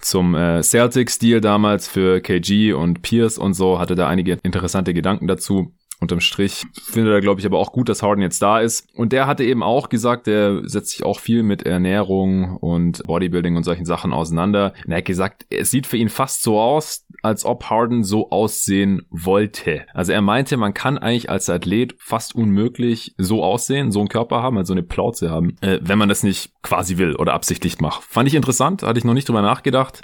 zum 0.00 0.34
äh, 0.34 0.62
Celtics-Deal 0.62 1.40
damals 1.56 1.88
für 1.88 2.20
KG 2.20 2.74
und 2.74 3.00
Pierce 3.00 3.38
und 3.38 3.54
so, 3.54 3.78
hatte 3.78 3.94
da 3.94 4.08
einige 4.08 4.38
interessante 4.42 4.92
Gedanken 4.92 5.26
dazu. 5.26 5.72
Unterm 5.98 6.20
Strich 6.20 6.66
findet 6.74 7.14
er, 7.14 7.22
glaube 7.22 7.40
ich, 7.40 7.46
aber 7.46 7.58
auch 7.58 7.72
gut, 7.72 7.88
dass 7.88 8.02
Harden 8.02 8.20
jetzt 8.20 8.42
da 8.42 8.60
ist. 8.60 8.86
Und 8.94 9.14
der 9.14 9.26
hatte 9.26 9.42
eben 9.42 9.62
auch 9.62 9.88
gesagt, 9.88 10.26
der 10.26 10.68
setzt 10.68 10.90
sich 10.90 11.02
auch 11.02 11.18
viel 11.18 11.42
mit 11.42 11.62
Ernährung 11.62 12.58
und 12.58 13.02
Bodybuilding 13.04 13.56
und 13.56 13.62
solchen 13.62 13.86
Sachen 13.86 14.12
auseinander. 14.12 14.74
Und 14.84 14.92
er 14.92 14.98
hat 14.98 15.06
gesagt, 15.06 15.46
es 15.48 15.70
sieht 15.70 15.86
für 15.86 15.96
ihn 15.96 16.10
fast 16.10 16.42
so 16.42 16.60
aus, 16.60 17.05
als 17.26 17.44
ob 17.44 17.64
Harden 17.64 18.04
so 18.04 18.30
aussehen 18.30 19.02
wollte. 19.10 19.84
Also 19.92 20.12
er 20.12 20.22
meinte, 20.22 20.56
man 20.56 20.74
kann 20.74 20.98
eigentlich 20.98 21.30
als 21.30 21.50
Athlet 21.50 21.94
fast 21.98 22.34
unmöglich 22.34 23.14
so 23.18 23.42
aussehen, 23.42 23.90
so 23.92 24.00
einen 24.00 24.08
Körper 24.08 24.42
haben, 24.42 24.58
also 24.58 24.72
eine 24.72 24.82
Plauze 24.82 25.30
haben, 25.30 25.56
äh, 25.60 25.78
wenn 25.82 25.98
man 25.98 26.08
das 26.08 26.22
nicht 26.22 26.52
quasi 26.62 26.98
will 26.98 27.14
oder 27.16 27.34
absichtlich 27.34 27.80
macht. 27.80 28.04
Fand 28.04 28.28
ich 28.28 28.34
interessant, 28.34 28.82
hatte 28.82 28.98
ich 28.98 29.04
noch 29.04 29.14
nicht 29.14 29.28
drüber 29.28 29.42
nachgedacht. 29.42 30.00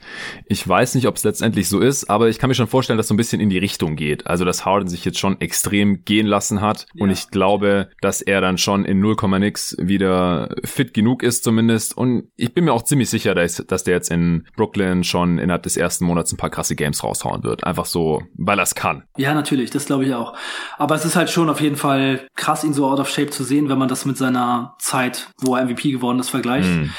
Ich 0.46 0.66
weiß 0.66 0.94
nicht, 0.94 1.06
ob 1.06 1.16
es 1.16 1.24
letztendlich 1.24 1.68
so 1.68 1.80
ist, 1.80 2.10
aber 2.10 2.28
ich 2.28 2.38
kann 2.38 2.48
mir 2.48 2.54
schon 2.54 2.66
vorstellen, 2.66 2.96
dass 2.96 3.08
so 3.08 3.14
ein 3.14 3.16
bisschen 3.16 3.40
in 3.40 3.50
die 3.50 3.58
Richtung 3.58 3.96
geht. 3.96 4.26
Also 4.26 4.44
dass 4.44 4.64
Harden 4.64 4.88
sich 4.88 5.04
jetzt 5.04 5.18
schon 5.18 5.40
extrem 5.40 6.04
gehen 6.04 6.26
lassen 6.26 6.60
hat. 6.60 6.86
Ja. 6.94 7.04
Und 7.04 7.10
ich 7.10 7.30
glaube, 7.30 7.88
dass 8.00 8.20
er 8.22 8.40
dann 8.40 8.58
schon 8.58 8.84
in 8.84 9.00
0, 9.00 9.16
nix 9.38 9.76
wieder 9.78 10.54
fit 10.64 10.94
genug 10.94 11.22
ist 11.22 11.44
zumindest. 11.44 11.96
Und 11.96 12.28
ich 12.36 12.54
bin 12.54 12.64
mir 12.64 12.72
auch 12.72 12.82
ziemlich 12.82 13.10
sicher, 13.10 13.34
dass, 13.34 13.56
dass 13.56 13.84
der 13.84 13.94
jetzt 13.94 14.10
in 14.10 14.46
Brooklyn 14.56 15.04
schon 15.04 15.38
innerhalb 15.38 15.62
des 15.62 15.76
ersten 15.76 16.04
Monats 16.04 16.32
ein 16.32 16.36
paar 16.36 16.50
krasse 16.50 16.76
Games 16.76 17.02
raushauen 17.12 17.44
wird. 17.44 17.64
Einfach 17.64 17.86
so, 17.86 18.22
weil 18.34 18.58
er 18.58 18.64
es 18.64 18.74
kann. 18.74 19.04
Ja, 19.16 19.34
natürlich, 19.34 19.70
das 19.70 19.86
glaube 19.86 20.04
ich 20.04 20.14
auch. 20.14 20.34
Aber 20.78 20.94
es 20.94 21.04
ist 21.04 21.16
halt 21.16 21.30
schon 21.30 21.50
auf 21.50 21.60
jeden 21.60 21.76
Fall 21.76 22.26
krass, 22.34 22.64
ihn 22.64 22.72
so 22.72 22.86
out 22.86 23.00
of 23.00 23.08
shape 23.08 23.30
zu 23.30 23.44
sehen, 23.44 23.68
wenn 23.68 23.78
man 23.78 23.88
das 23.88 24.04
mit 24.04 24.16
seiner 24.16 24.74
Zeit, 24.78 25.28
wo 25.38 25.56
er 25.56 25.64
MVP 25.64 25.92
geworden 25.92 26.18
ist, 26.18 26.30
vergleicht. 26.30 26.68
Mm. 26.68 26.90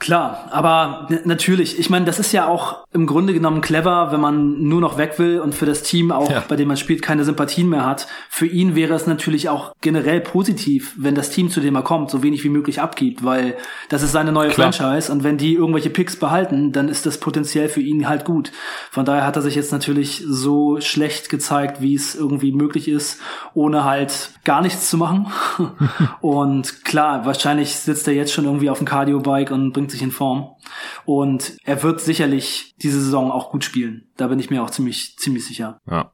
Klar, 0.00 0.48
aber 0.50 1.08
natürlich, 1.24 1.78
ich 1.78 1.90
meine, 1.90 2.06
das 2.06 2.18
ist 2.18 2.32
ja 2.32 2.48
auch 2.48 2.86
im 2.90 3.06
Grunde 3.06 3.34
genommen 3.34 3.60
clever, 3.60 4.10
wenn 4.10 4.20
man 4.20 4.62
nur 4.62 4.80
noch 4.80 4.96
weg 4.96 5.18
will 5.18 5.40
und 5.40 5.54
für 5.54 5.66
das 5.66 5.82
Team 5.82 6.10
auch, 6.10 6.30
ja. 6.30 6.42
bei 6.48 6.56
dem 6.56 6.68
man 6.68 6.78
spielt, 6.78 7.02
keine 7.02 7.22
Sympathien 7.22 7.68
mehr 7.68 7.84
hat. 7.84 8.06
Für 8.30 8.46
ihn 8.46 8.74
wäre 8.74 8.94
es 8.94 9.06
natürlich 9.06 9.50
auch 9.50 9.74
generell 9.82 10.22
positiv, 10.22 10.94
wenn 10.96 11.14
das 11.14 11.28
Team, 11.28 11.50
zu 11.50 11.60
dem 11.60 11.74
er 11.74 11.82
kommt, 11.82 12.10
so 12.10 12.22
wenig 12.22 12.42
wie 12.44 12.48
möglich 12.48 12.80
abgibt, 12.80 13.26
weil 13.26 13.58
das 13.90 14.02
ist 14.02 14.12
seine 14.12 14.32
neue 14.32 14.48
Klar. 14.48 14.72
Franchise 14.72 15.12
und 15.12 15.22
wenn 15.22 15.36
die 15.36 15.52
irgendwelche 15.52 15.90
Picks 15.90 16.16
behalten, 16.16 16.72
dann 16.72 16.88
ist 16.88 17.04
das 17.04 17.18
potenziell 17.18 17.68
für 17.68 17.82
ihn 17.82 18.08
halt 18.08 18.24
gut. 18.24 18.52
Von 18.90 19.04
daher 19.04 19.26
hat 19.26 19.36
er 19.36 19.42
sich 19.42 19.54
jetzt 19.54 19.70
natürlich 19.70 20.24
so 20.26 20.80
schlecht 20.80 21.28
gezeigt, 21.28 21.82
wie 21.82 21.94
es 21.94 22.14
irgendwie 22.14 22.52
möglich 22.52 22.88
ist, 22.88 23.20
ohne 23.52 23.84
halt 23.84 24.30
gar 24.44 24.62
nichts 24.62 24.88
zu 24.88 24.96
machen. 24.96 25.26
und 26.22 26.86
klar, 26.86 27.26
wahrscheinlich 27.26 27.76
sitzt 27.76 28.08
er 28.08 28.14
jetzt 28.14 28.32
schon 28.32 28.46
irgendwie 28.46 28.70
auf 28.70 28.78
dem 28.78 28.86
Cardio-Bike 28.86 29.50
und 29.50 29.72
bringt 29.74 29.89
bringt 29.90 29.92
sich 29.92 30.02
in 30.02 30.10
Form. 30.10 30.56
Und 31.04 31.56
er 31.64 31.82
wird 31.82 32.00
sicherlich 32.00 32.74
diese 32.78 33.00
Saison 33.00 33.30
auch 33.32 33.50
gut 33.50 33.64
spielen. 33.64 34.08
Da 34.16 34.28
bin 34.28 34.38
ich 34.38 34.50
mir 34.50 34.62
auch 34.62 34.70
ziemlich, 34.70 35.16
ziemlich 35.18 35.46
sicher. 35.46 35.78
Ja. 35.90 36.12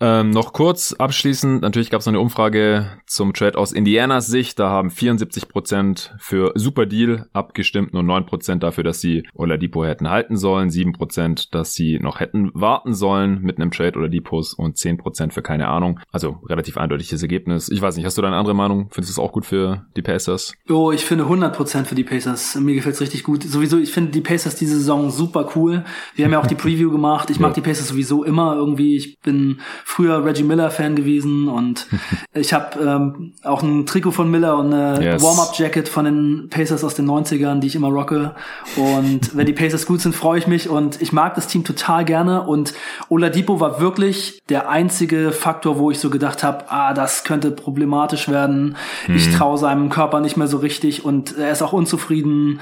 Ähm, 0.00 0.30
noch 0.30 0.52
kurz 0.52 0.92
abschließend, 0.92 1.62
natürlich 1.62 1.90
gab 1.90 2.00
es 2.00 2.06
noch 2.06 2.12
eine 2.12 2.20
Umfrage 2.20 2.86
zum 3.06 3.32
Trade 3.32 3.58
aus 3.58 3.72
Indianas 3.72 4.26
Sicht. 4.26 4.58
Da 4.58 4.68
haben 4.68 4.90
74% 4.90 6.10
für 6.18 6.52
Super 6.54 6.86
Deal 6.86 7.26
abgestimmt, 7.32 7.92
nur 7.92 8.02
9% 8.02 8.58
dafür, 8.58 8.84
dass 8.84 9.00
sie 9.00 9.26
Oladipo 9.34 9.84
hätten 9.84 10.08
halten 10.08 10.36
sollen, 10.36 10.70
7%, 10.70 11.48
dass 11.50 11.74
sie 11.74 11.98
noch 11.98 12.20
hätten 12.20 12.50
warten 12.54 12.94
sollen 12.94 13.40
mit 13.42 13.58
einem 13.58 13.70
Trade 13.70 13.98
oder 13.98 14.08
Depos 14.08 14.54
und 14.54 14.76
10% 14.76 15.32
für 15.32 15.42
keine 15.42 15.68
Ahnung. 15.68 16.00
Also 16.12 16.38
relativ 16.48 16.76
eindeutiges 16.76 17.22
Ergebnis. 17.22 17.68
Ich 17.68 17.82
weiß 17.82 17.96
nicht, 17.96 18.06
hast 18.06 18.16
du 18.18 18.22
da 18.22 18.28
eine 18.28 18.36
andere 18.36 18.54
Meinung? 18.54 18.88
Findest 18.90 19.16
du 19.16 19.20
es 19.20 19.24
auch 19.24 19.32
gut 19.32 19.46
für 19.46 19.86
die 19.96 20.02
Pacers? 20.02 20.54
Oh, 20.68 20.92
ich 20.92 21.04
finde 21.04 21.24
100% 21.24 21.84
für 21.84 21.94
die 21.94 22.04
Pacers. 22.04 22.56
Mir 22.56 22.74
gefällt 22.74 22.94
es 22.94 23.00
richtig 23.00 23.24
gut. 23.24 23.42
Sowieso, 23.42 23.78
ich 23.78 23.92
finde 23.92 24.12
die 24.12 24.20
Pacers 24.20 24.56
diese 24.56 24.76
Saison 24.76 25.10
super 25.10 25.50
cool. 25.56 25.84
Wir 26.14 26.24
haben 26.24 26.32
ja 26.32 26.40
auch 26.40 26.46
die 26.46 26.54
Preview 26.58 26.90
gemacht. 26.90 27.30
Ich 27.30 27.40
mag 27.40 27.50
ja. 27.50 27.54
die 27.54 27.60
Pacers 27.62 27.88
sowieso 27.88 28.24
immer 28.24 28.54
irgendwie. 28.56 28.96
Ich 28.96 29.18
bin 29.20 29.60
früher 29.88 30.22
Reggie 30.22 30.42
Miller 30.42 30.70
Fan 30.70 30.96
gewesen 30.96 31.48
und 31.48 31.86
ich 32.34 32.52
habe 32.52 32.78
ähm, 32.78 33.32
auch 33.42 33.62
ein 33.62 33.86
Trikot 33.86 34.10
von 34.10 34.30
Miller 34.30 34.58
und 34.58 34.72
eine 34.72 35.02
yes. 35.02 35.22
Warm-up-Jacket 35.22 35.88
von 35.88 36.04
den 36.04 36.48
Pacers 36.50 36.84
aus 36.84 36.94
den 36.94 37.08
90ern, 37.08 37.60
die 37.60 37.68
ich 37.68 37.74
immer 37.74 37.88
rocke. 37.88 38.34
Und 38.76 39.34
wenn 39.34 39.46
die 39.46 39.54
Pacers 39.54 39.86
gut 39.86 40.02
sind, 40.02 40.14
freue 40.14 40.38
ich 40.38 40.46
mich 40.46 40.68
und 40.68 41.00
ich 41.00 41.14
mag 41.14 41.34
das 41.36 41.48
Team 41.48 41.64
total 41.64 42.04
gerne. 42.04 42.42
Und 42.42 42.74
Oladipo 43.08 43.60
war 43.60 43.80
wirklich 43.80 44.40
der 44.50 44.68
einzige 44.68 45.32
Faktor, 45.32 45.78
wo 45.78 45.90
ich 45.90 45.98
so 45.98 46.10
gedacht 46.10 46.42
habe, 46.42 46.70
ah, 46.70 46.92
das 46.92 47.24
könnte 47.24 47.50
problematisch 47.50 48.28
werden. 48.28 48.76
Mhm. 49.06 49.16
Ich 49.16 49.34
traue 49.34 49.56
seinem 49.56 49.88
Körper 49.88 50.20
nicht 50.20 50.36
mehr 50.36 50.48
so 50.48 50.58
richtig 50.58 51.06
und 51.06 51.36
er 51.38 51.50
ist 51.50 51.62
auch 51.62 51.72
unzufrieden. 51.72 52.60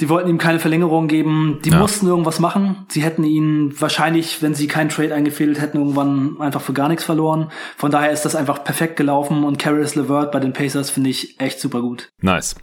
Die 0.00 0.08
wollten 0.08 0.28
ihm 0.28 0.38
keine 0.38 0.58
Verlängerung 0.58 1.08
geben. 1.08 1.60
Die 1.64 1.70
ja. 1.70 1.78
mussten 1.78 2.06
irgendwas 2.06 2.40
machen. 2.40 2.86
Sie 2.88 3.02
hätten 3.02 3.24
ihn 3.24 3.74
wahrscheinlich, 3.80 4.42
wenn 4.42 4.54
sie 4.54 4.66
keinen 4.66 4.88
Trade 4.88 5.14
eingefädelt 5.14 5.60
hätten, 5.60 5.78
irgendwann 5.78 6.40
einfach 6.40 6.60
für 6.60 6.72
gar 6.72 6.88
nichts 6.88 7.04
verloren. 7.04 7.50
Von 7.76 7.90
daher 7.90 8.10
ist 8.10 8.24
das 8.24 8.34
einfach 8.34 8.64
perfekt 8.64 8.96
gelaufen 8.96 9.44
und 9.44 9.58
Caris 9.58 9.94
LeVert 9.94 10.32
bei 10.32 10.40
den 10.40 10.52
Pacers 10.52 10.90
finde 10.90 11.10
ich 11.10 11.40
echt 11.40 11.60
super 11.60 11.80
gut. 11.80 12.10
Nice. 12.20 12.56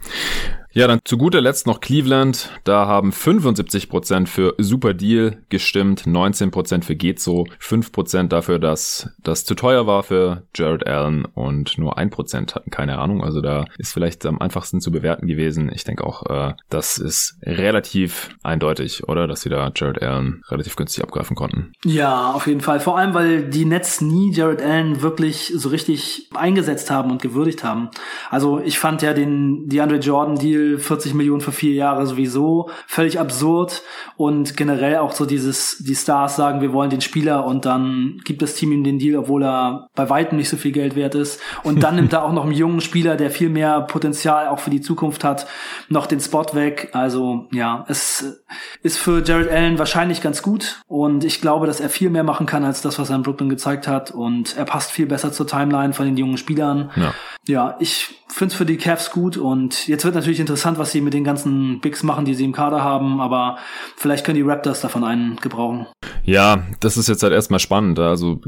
Ja, 0.74 0.86
dann 0.86 1.00
zu 1.04 1.18
guter 1.18 1.42
Letzt 1.42 1.66
noch 1.66 1.80
Cleveland. 1.80 2.48
Da 2.64 2.86
haben 2.86 3.10
75% 3.10 4.26
für 4.26 4.54
Super 4.56 4.94
Deal 4.94 5.36
gestimmt, 5.50 6.04
19% 6.06 6.82
für 6.82 6.96
geht 6.96 7.20
so, 7.20 7.46
5% 7.60 8.28
dafür, 8.28 8.58
dass 8.58 9.10
das 9.22 9.44
zu 9.44 9.54
teuer 9.54 9.86
war 9.86 10.02
für 10.02 10.44
Jared 10.54 10.86
Allen 10.86 11.26
und 11.26 11.76
nur 11.76 11.98
1% 11.98 12.54
hatten 12.54 12.70
keine 12.70 12.98
Ahnung. 12.98 13.22
Also 13.22 13.42
da 13.42 13.66
ist 13.76 13.92
vielleicht 13.92 14.24
am 14.24 14.40
einfachsten 14.40 14.80
zu 14.80 14.90
bewerten 14.90 15.26
gewesen. 15.26 15.70
Ich 15.74 15.84
denke 15.84 16.06
auch, 16.06 16.24
äh, 16.30 16.54
das 16.70 16.96
ist 16.96 17.36
relativ 17.42 18.30
eindeutig, 18.42 19.06
oder? 19.08 19.26
Dass 19.26 19.42
sie 19.42 19.50
da 19.50 19.70
Jared 19.76 20.00
Allen 20.00 20.42
relativ 20.48 20.76
günstig 20.76 21.04
abgreifen 21.04 21.36
konnten. 21.36 21.72
Ja, 21.84 22.32
auf 22.32 22.46
jeden 22.46 22.62
Fall. 22.62 22.80
Vor 22.80 22.96
allem, 22.96 23.12
weil 23.12 23.50
die 23.50 23.66
Nets 23.66 24.00
nie 24.00 24.32
Jared 24.32 24.62
Allen 24.62 25.02
wirklich 25.02 25.52
so 25.54 25.68
richtig 25.68 26.30
eingesetzt 26.34 26.90
haben 26.90 27.10
und 27.10 27.20
gewürdigt 27.20 27.62
haben. 27.62 27.90
Also 28.30 28.58
ich 28.58 28.78
fand 28.78 29.02
ja 29.02 29.12
den 29.12 29.68
DeAndre 29.68 29.98
Jordan 29.98 30.36
Deal 30.36 30.61
Deal, 30.62 30.78
40 30.78 31.14
Millionen 31.14 31.40
für 31.40 31.52
vier 31.52 31.74
Jahre 31.74 32.06
sowieso, 32.06 32.70
völlig 32.86 33.18
absurd. 33.18 33.82
Und 34.16 34.56
generell 34.56 34.98
auch 34.98 35.12
so 35.12 35.26
dieses, 35.26 35.78
die 35.78 35.94
Stars 35.94 36.36
sagen, 36.36 36.60
wir 36.60 36.72
wollen 36.72 36.90
den 36.90 37.00
Spieler 37.00 37.46
und 37.46 37.64
dann 37.64 38.20
gibt 38.24 38.42
das 38.42 38.54
Team 38.54 38.72
ihm 38.72 38.84
den 38.84 38.98
Deal, 38.98 39.18
obwohl 39.18 39.42
er 39.42 39.88
bei 39.94 40.08
weitem 40.08 40.38
nicht 40.38 40.48
so 40.48 40.56
viel 40.56 40.72
Geld 40.72 40.96
wert 40.96 41.14
ist. 41.14 41.40
Und 41.62 41.82
dann 41.82 41.96
nimmt 41.96 42.12
er 42.12 42.24
auch 42.24 42.32
noch 42.32 42.44
einen 42.44 42.52
jungen 42.52 42.80
Spieler, 42.80 43.16
der 43.16 43.30
viel 43.30 43.48
mehr 43.48 43.80
Potenzial 43.82 44.48
auch 44.48 44.60
für 44.60 44.70
die 44.70 44.80
Zukunft 44.80 45.24
hat, 45.24 45.46
noch 45.88 46.06
den 46.06 46.20
Spot 46.20 46.46
weg. 46.52 46.90
Also 46.92 47.46
ja, 47.52 47.84
es 47.88 48.42
ist 48.82 48.98
für 48.98 49.22
Jared 49.22 49.50
Allen 49.50 49.78
wahrscheinlich 49.78 50.20
ganz 50.20 50.42
gut. 50.42 50.82
Und 50.86 51.24
ich 51.24 51.40
glaube, 51.40 51.66
dass 51.66 51.80
er 51.80 51.88
viel 51.88 52.10
mehr 52.10 52.24
machen 52.24 52.46
kann 52.46 52.64
als 52.64 52.82
das, 52.82 52.98
was 52.98 53.10
er 53.10 53.16
in 53.16 53.22
Brooklyn 53.22 53.48
gezeigt 53.48 53.88
hat. 53.88 54.10
Und 54.10 54.56
er 54.56 54.64
passt 54.64 54.90
viel 54.90 55.06
besser 55.06 55.32
zur 55.32 55.46
Timeline 55.46 55.92
von 55.92 56.06
den 56.06 56.16
jungen 56.16 56.36
Spielern. 56.36 56.90
Ja, 56.96 57.14
ja 57.46 57.76
ich 57.80 58.22
finde 58.28 58.52
es 58.52 58.58
für 58.58 58.66
die 58.66 58.76
Cavs 58.76 59.10
gut 59.10 59.36
und 59.36 59.86
jetzt 59.88 60.04
wird 60.04 60.14
natürlich 60.14 60.40
interessant, 60.40 60.78
was 60.78 60.92
sie 60.92 61.00
mit 61.00 61.14
den 61.14 61.24
ganzen 61.24 61.80
Bigs 61.80 62.02
machen, 62.02 62.24
die 62.24 62.34
sie 62.34 62.44
im 62.44 62.52
Kader 62.52 62.82
haben, 62.82 63.20
aber 63.20 63.58
vielleicht 63.96 64.24
können 64.24 64.36
die 64.36 64.42
Raptors 64.42 64.80
davon 64.80 65.04
einen 65.04 65.36
gebrauchen. 65.36 65.86
Ja, 66.24 66.62
das 66.80 66.96
ist 66.96 67.08
jetzt 67.08 67.22
halt 67.22 67.32
erstmal 67.32 67.60
spannend. 67.60 67.98
Also 67.98 68.40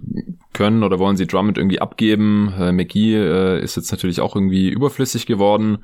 können 0.53 0.85
oder 0.85 0.99
wollen 0.99 1.17
sie 1.17 1.27
Drummond 1.27 1.59
irgendwie 1.59 1.81
abgeben? 1.81 2.55
Äh, 2.59 2.73
McGee 2.73 3.17
äh, 3.17 3.61
ist 3.61 3.77
jetzt 3.77 3.91
natürlich 3.91 4.21
auch 4.21 4.37
irgendwie 4.37 4.69
überflüssig 4.69 5.27
geworden. 5.27 5.79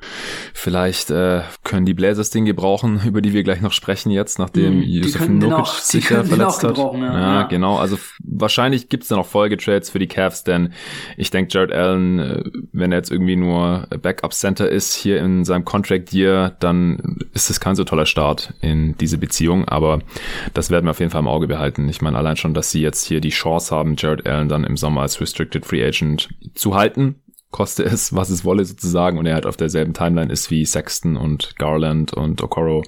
Vielleicht 0.53 1.11
äh, 1.11 1.41
können 1.63 1.85
die 1.85 1.93
Blazers 1.93 2.29
den 2.29 2.45
gebrauchen, 2.45 3.01
über 3.05 3.21
die 3.21 3.33
wir 3.33 3.43
gleich 3.43 3.61
noch 3.61 3.73
sprechen 3.73 4.09
jetzt, 4.09 4.39
nachdem 4.39 4.79
mm, 4.79 4.83
Yusuf 4.83 5.27
Nukic 5.27 5.53
auch, 5.53 5.75
sich 5.75 6.07
verletzt 6.07 6.63
hat. 6.63 6.77
Ja, 6.77 6.93
ja, 6.95 7.43
genau. 7.43 7.77
Also 7.77 7.97
wahrscheinlich 8.23 8.87
gibt's 8.87 9.09
dann 9.09 9.19
auch 9.19 9.27
Folgetrades 9.27 9.89
für 9.89 9.99
die 9.99 10.07
Cavs, 10.07 10.43
denn 10.43 10.73
ich 11.17 11.29
denke, 11.29 11.51
Jared 11.53 11.73
Allen, 11.73 12.19
äh, 12.19 12.43
wenn 12.71 12.93
er 12.93 13.00
jetzt 13.01 13.11
irgendwie 13.11 13.35
nur 13.35 13.87
Backup 14.01 14.33
Center 14.33 14.69
ist 14.69 14.93
hier 14.93 15.19
in 15.19 15.43
seinem 15.43 15.65
Contract 15.65 16.13
Year, 16.13 16.55
dann 16.59 17.17
ist 17.33 17.49
es 17.49 17.59
kein 17.59 17.75
so 17.75 17.83
toller 17.83 18.05
Start 18.05 18.53
in 18.61 18.95
diese 18.97 19.17
Beziehung. 19.17 19.67
Aber 19.67 19.99
das 20.53 20.69
werden 20.69 20.85
wir 20.85 20.91
auf 20.91 20.99
jeden 20.99 21.11
Fall 21.11 21.21
im 21.21 21.27
Auge 21.27 21.47
behalten. 21.47 21.89
Ich 21.89 22.01
meine 22.01 22.17
allein 22.17 22.37
schon, 22.37 22.53
dass 22.53 22.71
sie 22.71 22.81
jetzt 22.81 23.05
hier 23.05 23.21
die 23.21 23.29
Chance 23.29 23.75
haben, 23.75 23.95
Jared 23.97 24.27
Allen 24.27 24.49
dann 24.49 24.63
im 24.63 24.77
Sommer 24.77 25.01
als 25.01 25.19
Restricted 25.19 25.65
Free 25.65 25.83
Agent 25.83 26.29
zu 26.53 26.75
halten 26.75 27.15
koste 27.51 27.83
es, 27.83 28.15
was 28.15 28.29
es 28.29 28.45
wolle 28.45 28.63
sozusagen 28.65 29.17
und 29.17 29.25
er 29.25 29.35
halt 29.35 29.45
auf 29.45 29.57
derselben 29.57 29.93
Timeline 29.93 30.31
ist 30.31 30.49
wie 30.49 30.65
Sexton 30.65 31.17
und 31.17 31.57
Garland 31.57 32.13
und 32.13 32.41
Okoro 32.41 32.81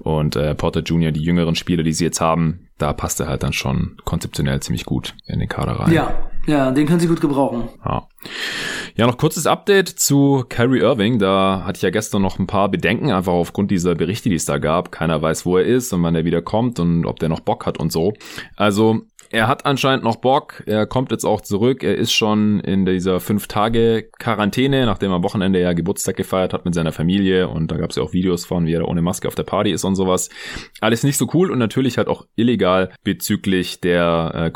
und 0.00 0.36
äh, 0.36 0.54
Porter 0.54 0.80
Jr., 0.80 1.10
die 1.10 1.22
jüngeren 1.22 1.54
Spieler, 1.54 1.82
die 1.82 1.92
sie 1.92 2.04
jetzt 2.04 2.20
haben, 2.20 2.68
da 2.78 2.92
passt 2.92 3.20
er 3.20 3.28
halt 3.28 3.42
dann 3.42 3.52
schon 3.52 3.96
konzeptionell 4.04 4.60
ziemlich 4.60 4.84
gut 4.84 5.14
in 5.26 5.38
den 5.38 5.48
Kader 5.48 5.72
rein. 5.72 5.92
Ja, 5.92 6.30
ja, 6.46 6.70
den 6.70 6.86
können 6.86 7.00
sie 7.00 7.08
gut 7.08 7.20
gebrauchen. 7.20 7.68
Ja. 7.84 8.06
Ja, 8.96 9.08
noch 9.08 9.18
kurzes 9.18 9.46
Update 9.46 9.88
zu 9.88 10.44
Kyrie 10.48 10.78
Irving. 10.78 11.18
Da 11.18 11.62
hatte 11.64 11.78
ich 11.78 11.82
ja 11.82 11.90
gestern 11.90 12.22
noch 12.22 12.38
ein 12.38 12.46
paar 12.46 12.68
Bedenken, 12.68 13.10
einfach 13.10 13.32
aufgrund 13.32 13.72
dieser 13.72 13.96
Berichte, 13.96 14.28
die 14.28 14.36
es 14.36 14.44
da 14.44 14.58
gab. 14.58 14.92
Keiner 14.92 15.20
weiß, 15.20 15.44
wo 15.46 15.58
er 15.58 15.64
ist 15.64 15.92
und 15.92 16.02
wann 16.04 16.14
er 16.14 16.24
wieder 16.24 16.42
kommt 16.42 16.78
und 16.78 17.04
ob 17.04 17.18
der 17.18 17.28
noch 17.28 17.40
Bock 17.40 17.66
hat 17.66 17.78
und 17.78 17.90
so. 17.90 18.12
Also 18.54 19.02
er 19.34 19.48
hat 19.48 19.66
anscheinend 19.66 20.04
noch 20.04 20.16
Bock, 20.16 20.62
er 20.66 20.86
kommt 20.86 21.10
jetzt 21.10 21.24
auch 21.24 21.40
zurück, 21.40 21.82
er 21.82 21.96
ist 21.96 22.12
schon 22.12 22.60
in 22.60 22.86
dieser 22.86 23.18
fünf 23.18 23.48
Tage 23.48 24.08
Quarantäne, 24.20 24.86
nachdem 24.86 25.10
er 25.10 25.16
am 25.16 25.24
Wochenende 25.24 25.60
ja 25.60 25.72
Geburtstag 25.72 26.16
gefeiert 26.16 26.52
hat 26.52 26.64
mit 26.64 26.74
seiner 26.74 26.92
Familie 26.92 27.48
und 27.48 27.72
da 27.72 27.76
gab 27.76 27.90
es 27.90 27.96
ja 27.96 28.04
auch 28.04 28.12
Videos 28.12 28.44
von, 28.44 28.66
wie 28.66 28.74
er 28.74 28.86
ohne 28.86 29.02
Maske 29.02 29.26
auf 29.26 29.34
der 29.34 29.42
Party 29.42 29.72
ist 29.72 29.82
und 29.82 29.96
sowas. 29.96 30.30
Alles 30.80 31.02
nicht 31.02 31.16
so 31.16 31.28
cool 31.34 31.50
und 31.50 31.58
natürlich 31.58 31.98
halt 31.98 32.06
auch 32.06 32.26
illegal 32.36 32.92
bezüglich 33.02 33.80
der 33.80 34.30
äh, 34.34 34.50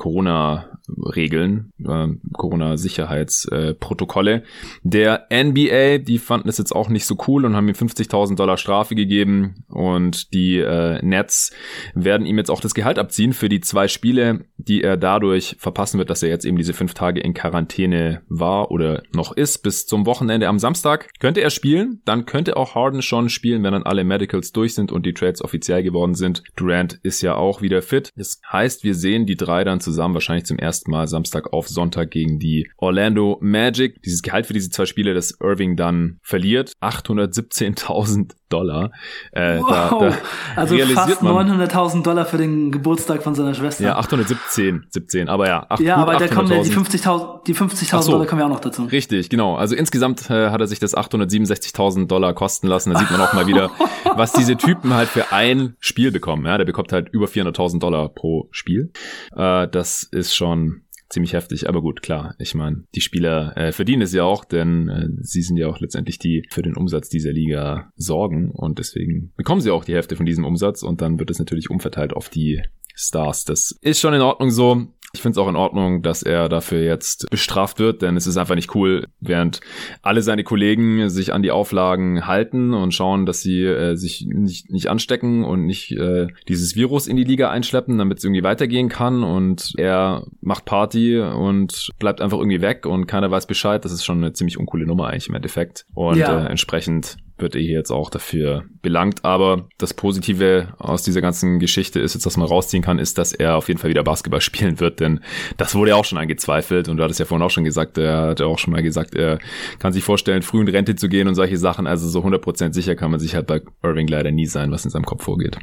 Corona-Regeln, 0.88 1.72
äh, 1.84 2.08
Corona-Sicherheitsprotokolle. 2.32 4.42
Der 4.82 5.26
NBA, 5.30 5.98
die 5.98 6.18
fanden 6.18 6.48
es 6.48 6.58
jetzt 6.58 6.74
auch 6.74 6.88
nicht 6.88 7.06
so 7.06 7.16
cool 7.26 7.44
und 7.44 7.56
haben 7.56 7.68
ihm 7.68 7.74
50.000 7.74 8.36
Dollar 8.36 8.56
Strafe 8.56 8.94
gegeben 8.94 9.64
und 9.68 10.32
die 10.32 10.58
äh, 10.58 11.04
Nets 11.04 11.52
werden 11.94 12.26
ihm 12.26 12.38
jetzt 12.38 12.50
auch 12.50 12.60
das 12.60 12.74
Gehalt 12.74 12.98
abziehen 12.98 13.32
für 13.32 13.48
die 13.48 13.60
zwei 13.60 13.88
Spiele, 13.88 14.44
die 14.56 14.82
er 14.82 14.96
dadurch 14.96 15.56
verpassen 15.58 15.98
wird, 15.98 16.10
dass 16.10 16.22
er 16.22 16.28
jetzt 16.28 16.44
eben 16.44 16.56
diese 16.56 16.72
fünf 16.72 16.94
Tage 16.94 17.20
in 17.20 17.34
Quarantäne 17.34 18.22
war 18.28 18.70
oder 18.70 19.02
noch 19.14 19.32
ist. 19.32 19.62
Bis 19.62 19.86
zum 19.86 20.06
Wochenende 20.06 20.48
am 20.48 20.58
Samstag 20.58 21.10
könnte 21.20 21.40
er 21.40 21.50
spielen. 21.50 22.00
Dann 22.04 22.26
könnte 22.26 22.56
auch 22.56 22.74
Harden 22.74 23.02
schon 23.02 23.28
spielen, 23.28 23.62
wenn 23.62 23.72
dann 23.72 23.82
alle 23.82 24.04
Medicals 24.04 24.52
durch 24.52 24.74
sind 24.74 24.92
und 24.92 25.06
die 25.06 25.14
Trades 25.14 25.42
offiziell 25.42 25.82
geworden 25.82 26.14
sind. 26.14 26.42
Durant 26.56 26.98
ist 27.02 27.22
ja 27.22 27.34
auch 27.34 27.62
wieder 27.62 27.82
fit. 27.82 28.12
Das 28.16 28.40
heißt, 28.50 28.84
wir 28.84 28.94
sehen 28.94 29.26
die 29.26 29.36
drei 29.36 29.64
dann 29.64 29.80
zusammen 29.80 30.14
wahrscheinlich 30.14 30.46
zum 30.46 30.58
ersten 30.58 30.77
Mal 30.86 31.08
Samstag 31.08 31.52
auf 31.52 31.68
Sonntag 31.68 32.10
gegen 32.10 32.38
die 32.38 32.70
Orlando 32.76 33.38
Magic. 33.40 34.00
Dieses 34.02 34.22
Gehalt 34.22 34.46
für 34.46 34.52
diese 34.52 34.70
zwei 34.70 34.86
Spiele, 34.86 35.14
das 35.14 35.38
Irving 35.40 35.76
dann 35.76 36.18
verliert. 36.22 36.72
817.000 36.80 38.34
Dollar. 38.48 38.90
Äh, 39.32 39.58
wow. 39.58 39.68
da, 39.68 40.10
da 40.10 40.16
also 40.56 40.76
fast 40.76 41.22
900.000 41.22 42.02
Dollar 42.02 42.24
für 42.24 42.38
den 42.38 42.70
Geburtstag 42.70 43.22
von 43.22 43.34
seiner 43.34 43.54
Schwester. 43.54 43.84
Ja, 43.84 43.96
817, 43.96 44.86
17, 44.88 45.28
aber 45.28 45.48
ja. 45.48 45.66
8, 45.68 45.80
ja, 45.80 45.96
aber 45.96 46.16
da 46.16 46.28
kommen 46.28 46.50
ja 46.50 46.62
die 46.62 46.70
50.000 46.70 47.44
die 47.46 47.54
50.000 47.54 48.02
so, 48.02 48.12
Dollar 48.12 48.26
kommen 48.26 48.40
ja 48.40 48.46
auch 48.46 48.50
noch 48.50 48.60
dazu. 48.60 48.84
Richtig, 48.84 49.30
genau. 49.30 49.56
Also 49.56 49.74
insgesamt 49.74 50.30
äh, 50.30 50.50
hat 50.50 50.60
er 50.60 50.66
sich 50.66 50.78
das 50.78 50.96
867.000 50.96 52.06
Dollar 52.06 52.34
kosten 52.34 52.66
lassen. 52.66 52.92
Da 52.92 52.98
sieht 52.98 53.10
man 53.10 53.20
auch 53.20 53.32
mal 53.32 53.46
wieder, 53.46 53.70
was 54.16 54.32
diese 54.32 54.56
Typen 54.56 54.94
halt 54.94 55.08
für 55.08 55.32
ein 55.32 55.76
Spiel 55.80 56.10
bekommen. 56.10 56.46
Ja, 56.46 56.58
der 56.58 56.64
bekommt 56.64 56.92
halt 56.92 57.08
über 57.10 57.26
400.000 57.26 57.80
Dollar 57.80 58.08
pro 58.08 58.48
Spiel. 58.50 58.92
Äh, 59.34 59.68
das 59.68 60.02
ist 60.02 60.34
schon 60.34 60.82
ziemlich 61.08 61.32
heftig. 61.32 61.68
Aber 61.68 61.82
gut, 61.82 62.02
klar, 62.02 62.34
ich 62.38 62.54
meine, 62.54 62.84
die 62.94 63.00
Spieler 63.00 63.56
äh, 63.56 63.72
verdienen 63.72 64.02
es 64.02 64.12
ja 64.12 64.24
auch, 64.24 64.44
denn 64.44 64.88
äh, 64.88 65.08
sie 65.20 65.42
sind 65.42 65.56
ja 65.56 65.68
auch 65.68 65.80
letztendlich 65.80 66.18
die 66.18 66.46
für 66.50 66.62
den 66.62 66.76
Umsatz 66.76 67.08
dieser 67.08 67.32
Liga 67.32 67.92
sorgen 67.96 68.50
und 68.50 68.78
deswegen 68.78 69.32
bekommen 69.36 69.60
sie 69.60 69.70
auch 69.70 69.84
die 69.84 69.94
Hälfte 69.94 70.16
von 70.16 70.26
diesem 70.26 70.44
Umsatz 70.44 70.82
und 70.82 71.00
dann 71.00 71.18
wird 71.18 71.30
es 71.30 71.38
natürlich 71.38 71.70
umverteilt 71.70 72.12
auf 72.12 72.28
die 72.28 72.62
Stars. 72.94 73.44
Das 73.44 73.70
ist 73.80 74.00
schon 74.00 74.14
in 74.14 74.20
Ordnung 74.20 74.50
so. 74.50 74.88
Ich 75.14 75.22
finde 75.22 75.32
es 75.32 75.44
auch 75.44 75.48
in 75.48 75.56
Ordnung, 75.56 76.02
dass 76.02 76.22
er 76.22 76.50
dafür 76.50 76.82
jetzt 76.82 77.30
bestraft 77.30 77.78
wird, 77.78 78.02
denn 78.02 78.16
es 78.16 78.26
ist 78.26 78.36
einfach 78.36 78.54
nicht 78.54 78.74
cool, 78.74 79.06
während 79.20 79.60
alle 80.02 80.20
seine 80.20 80.44
Kollegen 80.44 81.08
sich 81.08 81.32
an 81.32 81.42
die 81.42 81.50
Auflagen 81.50 82.26
halten 82.26 82.74
und 82.74 82.92
schauen, 82.92 83.24
dass 83.24 83.40
sie 83.40 83.64
äh, 83.64 83.96
sich 83.96 84.26
nicht, 84.28 84.70
nicht 84.70 84.88
anstecken 84.88 85.44
und 85.44 85.64
nicht 85.64 85.92
äh, 85.92 86.26
dieses 86.46 86.76
Virus 86.76 87.06
in 87.06 87.16
die 87.16 87.24
Liga 87.24 87.50
einschleppen, 87.50 87.96
damit 87.96 88.18
es 88.18 88.24
irgendwie 88.24 88.42
weitergehen 88.42 88.90
kann. 88.90 89.24
Und 89.24 89.72
er 89.78 90.26
macht 90.42 90.66
Party 90.66 91.18
und 91.18 91.88
bleibt 91.98 92.20
einfach 92.20 92.38
irgendwie 92.38 92.60
weg 92.60 92.84
und 92.84 93.06
keiner 93.06 93.30
weiß 93.30 93.46
Bescheid. 93.46 93.84
Das 93.86 93.92
ist 93.92 94.04
schon 94.04 94.18
eine 94.18 94.34
ziemlich 94.34 94.58
uncoole 94.58 94.86
Nummer 94.86 95.08
eigentlich 95.08 95.28
im 95.30 95.34
Endeffekt. 95.34 95.86
Und 95.94 96.18
ja. 96.18 96.44
äh, 96.44 96.50
entsprechend 96.50 97.16
wird 97.40 97.54
er 97.54 97.60
hier 97.60 97.78
jetzt 97.78 97.90
auch 97.90 98.10
dafür 98.10 98.64
belangt. 98.82 99.24
Aber 99.24 99.68
das 99.78 99.94
Positive 99.94 100.74
aus 100.78 101.02
dieser 101.02 101.20
ganzen 101.20 101.58
Geschichte 101.58 102.00
ist 102.00 102.14
jetzt, 102.14 102.26
was 102.26 102.36
man 102.36 102.48
rausziehen 102.48 102.82
kann, 102.82 102.98
ist, 102.98 103.18
dass 103.18 103.32
er 103.32 103.56
auf 103.56 103.68
jeden 103.68 103.80
Fall 103.80 103.90
wieder 103.90 104.04
Basketball 104.04 104.40
spielen 104.48 104.80
wird, 104.80 105.00
denn 105.00 105.20
das 105.56 105.74
wurde 105.74 105.90
ja 105.90 105.96
auch 105.96 106.04
schon 106.04 106.18
angezweifelt 106.18 106.88
und 106.88 106.96
du 106.96 107.04
hattest 107.04 107.20
ja 107.20 107.26
vorhin 107.26 107.44
auch 107.44 107.50
schon 107.50 107.64
gesagt, 107.64 107.98
er 107.98 108.28
hat 108.28 108.40
ja 108.40 108.46
auch 108.46 108.58
schon 108.58 108.72
mal 108.72 108.82
gesagt, 108.82 109.14
er 109.14 109.38
kann 109.78 109.92
sich 109.92 110.04
vorstellen, 110.04 110.42
früh 110.42 110.60
in 110.60 110.68
Rente 110.68 110.96
zu 110.96 111.08
gehen 111.08 111.28
und 111.28 111.34
solche 111.34 111.56
Sachen. 111.56 111.86
Also 111.86 112.08
so 112.08 112.20
100% 112.20 112.72
sicher 112.72 112.96
kann 112.96 113.10
man 113.10 113.20
sich 113.20 113.34
halt 113.34 113.46
bei 113.46 113.60
Irving 113.82 114.08
leider 114.08 114.30
nie 114.30 114.46
sein, 114.46 114.70
was 114.70 114.84
in 114.84 114.90
seinem 114.90 115.04
Kopf 115.04 115.24
vorgeht. 115.24 115.58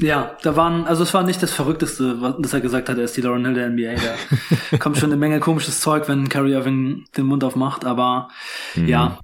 Ja, 0.00 0.36
da 0.42 0.56
waren, 0.56 0.86
also 0.86 1.02
es 1.02 1.12
war 1.12 1.22
nicht 1.22 1.42
das 1.42 1.52
Verrückteste, 1.52 2.20
was 2.20 2.52
er 2.54 2.60
gesagt 2.60 2.88
hat, 2.88 2.96
er 2.96 3.04
ist 3.04 3.16
die 3.16 3.20
Lauren 3.20 3.44
Hill 3.44 3.54
der 3.54 3.68
NBA. 3.68 4.00
Da 4.70 4.76
kommt 4.78 4.96
schon 4.96 5.10
eine 5.10 5.18
Menge 5.18 5.40
komisches 5.40 5.80
Zeug, 5.80 6.08
wenn 6.08 6.28
Kyrie 6.28 6.52
Irving 6.52 7.04
den 7.16 7.26
Mund 7.26 7.44
aufmacht, 7.44 7.84
aber 7.84 8.28
mhm. 8.74 8.88
ja, 8.88 9.20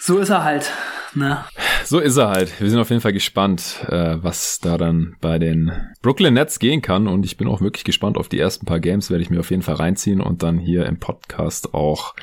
so 0.00 0.18
ist 0.18 0.30
er 0.30 0.42
halt. 0.42 0.72
Ne? 1.14 1.44
So 1.84 1.98
ist 1.98 2.16
er 2.16 2.28
halt. 2.28 2.60
Wir 2.60 2.70
sind 2.70 2.78
auf 2.78 2.90
jeden 2.90 3.02
Fall 3.02 3.12
gespannt, 3.12 3.84
äh, 3.88 4.16
was 4.20 4.60
da 4.60 4.78
dann 4.78 5.16
bei 5.20 5.38
den 5.38 5.72
Brooklyn 6.02 6.34
Nets 6.34 6.58
gehen 6.58 6.82
kann. 6.82 7.08
Und 7.08 7.24
ich 7.24 7.36
bin 7.36 7.48
auch 7.48 7.60
wirklich 7.60 7.84
gespannt 7.84 8.16
auf 8.16 8.28
die 8.28 8.38
ersten 8.38 8.66
paar 8.66 8.80
Games, 8.80 9.10
werde 9.10 9.22
ich 9.22 9.30
mir 9.30 9.40
auf 9.40 9.50
jeden 9.50 9.62
Fall 9.62 9.76
reinziehen 9.76 10.20
und 10.20 10.42
dann 10.42 10.58
hier 10.58 10.86
im 10.86 10.98
Podcast 10.98 11.74
auch 11.74 12.14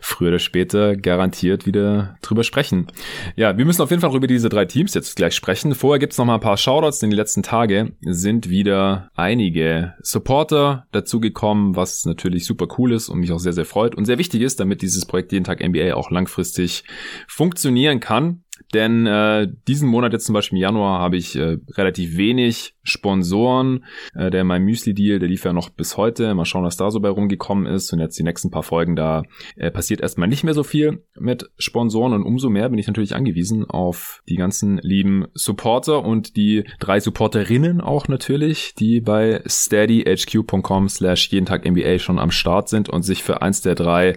früher 0.00 0.28
oder 0.28 0.38
später 0.38 0.96
garantiert 0.96 1.66
wieder 1.66 2.16
drüber 2.22 2.44
sprechen. 2.44 2.88
Ja, 3.36 3.56
wir 3.56 3.64
müssen 3.64 3.82
auf 3.82 3.90
jeden 3.90 4.02
Fall 4.02 4.14
über 4.14 4.26
diese 4.26 4.48
drei 4.48 4.64
Teams 4.64 4.94
jetzt 4.94 5.16
gleich 5.16 5.34
sprechen. 5.34 5.74
Vorher 5.74 5.98
gibt's 5.98 6.18
noch 6.18 6.26
mal 6.26 6.34
ein 6.34 6.40
paar 6.40 6.56
Shoutouts, 6.56 6.98
denn 6.98 7.10
die 7.10 7.16
letzten 7.16 7.42
Tage 7.42 7.92
sind 8.02 8.50
wieder 8.50 9.10
einige 9.14 9.94
Supporter 10.00 10.86
dazugekommen, 10.92 11.76
was 11.76 12.04
natürlich 12.04 12.44
super 12.44 12.66
cool 12.78 12.92
ist 12.92 13.08
und 13.08 13.20
mich 13.20 13.32
auch 13.32 13.38
sehr, 13.38 13.52
sehr 13.52 13.64
freut 13.64 13.94
und 13.94 14.04
sehr 14.04 14.18
wichtig 14.18 14.42
ist, 14.42 14.60
damit 14.60 14.82
dieses 14.82 15.06
Projekt 15.06 15.32
jeden 15.32 15.44
Tag 15.44 15.66
NBA 15.66 15.94
auch 15.94 16.10
langfristig 16.10 16.84
funktionieren 17.28 18.00
kann. 18.00 18.25
Denn 18.74 19.06
äh, 19.06 19.48
diesen 19.68 19.88
Monat 19.88 20.12
jetzt 20.12 20.26
zum 20.26 20.34
Beispiel 20.34 20.58
im 20.58 20.62
Januar 20.62 21.00
habe 21.00 21.16
ich 21.16 21.36
äh, 21.36 21.58
relativ 21.72 22.16
wenig 22.16 22.75
Sponsoren. 22.86 23.84
Äh, 24.14 24.30
der 24.30 24.44
mein 24.44 24.62
Müsli-Deal, 24.62 25.18
der 25.18 25.28
lief 25.28 25.44
ja 25.44 25.52
noch 25.52 25.68
bis 25.68 25.96
heute. 25.96 26.34
Mal 26.34 26.44
schauen, 26.44 26.64
was 26.64 26.76
da 26.76 26.90
so 26.90 27.00
bei 27.00 27.08
rumgekommen 27.08 27.66
ist. 27.66 27.92
Und 27.92 28.00
jetzt 28.00 28.18
die 28.18 28.22
nächsten 28.22 28.50
paar 28.50 28.62
Folgen, 28.62 28.96
da 28.96 29.22
äh, 29.56 29.70
passiert 29.70 30.00
erstmal 30.00 30.28
nicht 30.28 30.44
mehr 30.44 30.54
so 30.54 30.62
viel 30.62 31.04
mit 31.18 31.50
Sponsoren. 31.58 32.12
Und 32.12 32.22
umso 32.24 32.48
mehr 32.48 32.68
bin 32.68 32.78
ich 32.78 32.86
natürlich 32.86 33.14
angewiesen 33.14 33.64
auf 33.68 34.22
die 34.28 34.36
ganzen 34.36 34.78
lieben 34.78 35.26
Supporter 35.34 36.04
und 36.04 36.36
die 36.36 36.64
drei 36.80 37.00
Supporterinnen 37.00 37.80
auch 37.80 38.08
natürlich, 38.08 38.74
die 38.74 39.00
bei 39.00 39.42
steadyhq.com 39.46 40.88
slash 40.88 41.28
jeden 41.28 41.46
Tag 41.46 41.68
NBA 41.68 41.98
schon 41.98 42.18
am 42.18 42.30
Start 42.30 42.68
sind 42.68 42.88
und 42.88 43.02
sich 43.02 43.22
für 43.22 43.42
eins 43.42 43.60
der 43.60 43.74
drei 43.74 44.16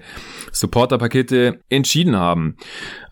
Supporter-Pakete 0.51 1.59
entschieden 1.69 2.15
haben. 2.15 2.55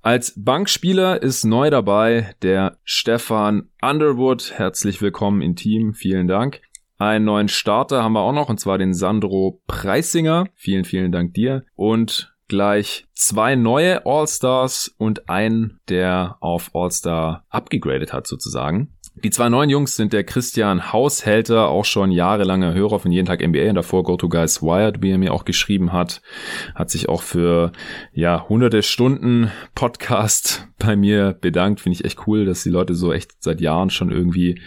Als 0.01 0.33
Bankspieler 0.37 1.21
ist 1.21 1.43
neu 1.43 1.69
dabei 1.69 2.33
der 2.41 2.77
Stefan 2.85 3.69
Underwood. 3.81 4.53
Herzlich 4.57 5.01
willkommen 5.01 5.41
im 5.41 5.55
Team. 5.55 5.93
Vielen 5.93 6.27
Dank. 6.27 6.61
Einen 6.97 7.25
neuen 7.25 7.47
Starter 7.47 8.03
haben 8.03 8.13
wir 8.13 8.21
auch 8.21 8.33
noch, 8.33 8.49
und 8.49 8.59
zwar 8.59 8.79
den 8.79 8.95
Sandro 8.95 9.61
Preisinger. 9.67 10.47
Vielen, 10.55 10.83
vielen 10.83 11.11
Dank 11.11 11.35
dir. 11.35 11.63
Und 11.75 12.35
gleich 12.47 13.05
zwei 13.13 13.55
neue 13.55 14.03
All-Stars 14.05 14.95
und 14.97 15.29
einen, 15.29 15.79
der 15.89 16.37
auf 16.39 16.71
All-Star 16.73 17.45
abgegradet 17.49 18.13
hat 18.13 18.25
sozusagen. 18.25 18.96
Die 19.23 19.31
zwei 19.31 19.49
neuen 19.49 19.71
Jungs 19.71 19.95
sind 19.95 20.13
der 20.13 20.23
Christian 20.23 20.93
Haushälter, 20.93 21.69
auch 21.69 21.85
schon 21.85 22.11
jahrelanger 22.11 22.75
Hörer 22.75 22.99
von 22.99 23.11
Jeden 23.11 23.25
Tag 23.25 23.45
NBA 23.45 23.69
und 23.69 23.75
davor 23.75 24.03
Go 24.03 24.15
to 24.15 24.29
Guys 24.29 24.61
Wired, 24.61 25.01
wie 25.01 25.09
er 25.09 25.17
mir 25.17 25.33
auch 25.33 25.43
geschrieben 25.43 25.91
hat, 25.91 26.21
hat 26.75 26.91
sich 26.91 27.09
auch 27.09 27.23
für 27.23 27.71
ja 28.13 28.47
hunderte 28.47 28.83
Stunden 28.83 29.51
Podcast 29.73 30.67
bei 30.77 30.95
mir 30.95 31.35
bedankt. 31.39 31.81
Finde 31.81 31.95
ich 31.95 32.05
echt 32.05 32.27
cool, 32.27 32.45
dass 32.45 32.61
die 32.61 32.69
Leute 32.69 32.93
so 32.93 33.11
echt 33.11 33.31
seit 33.39 33.59
Jahren 33.59 33.89
schon 33.89 34.11
irgendwie 34.11 34.61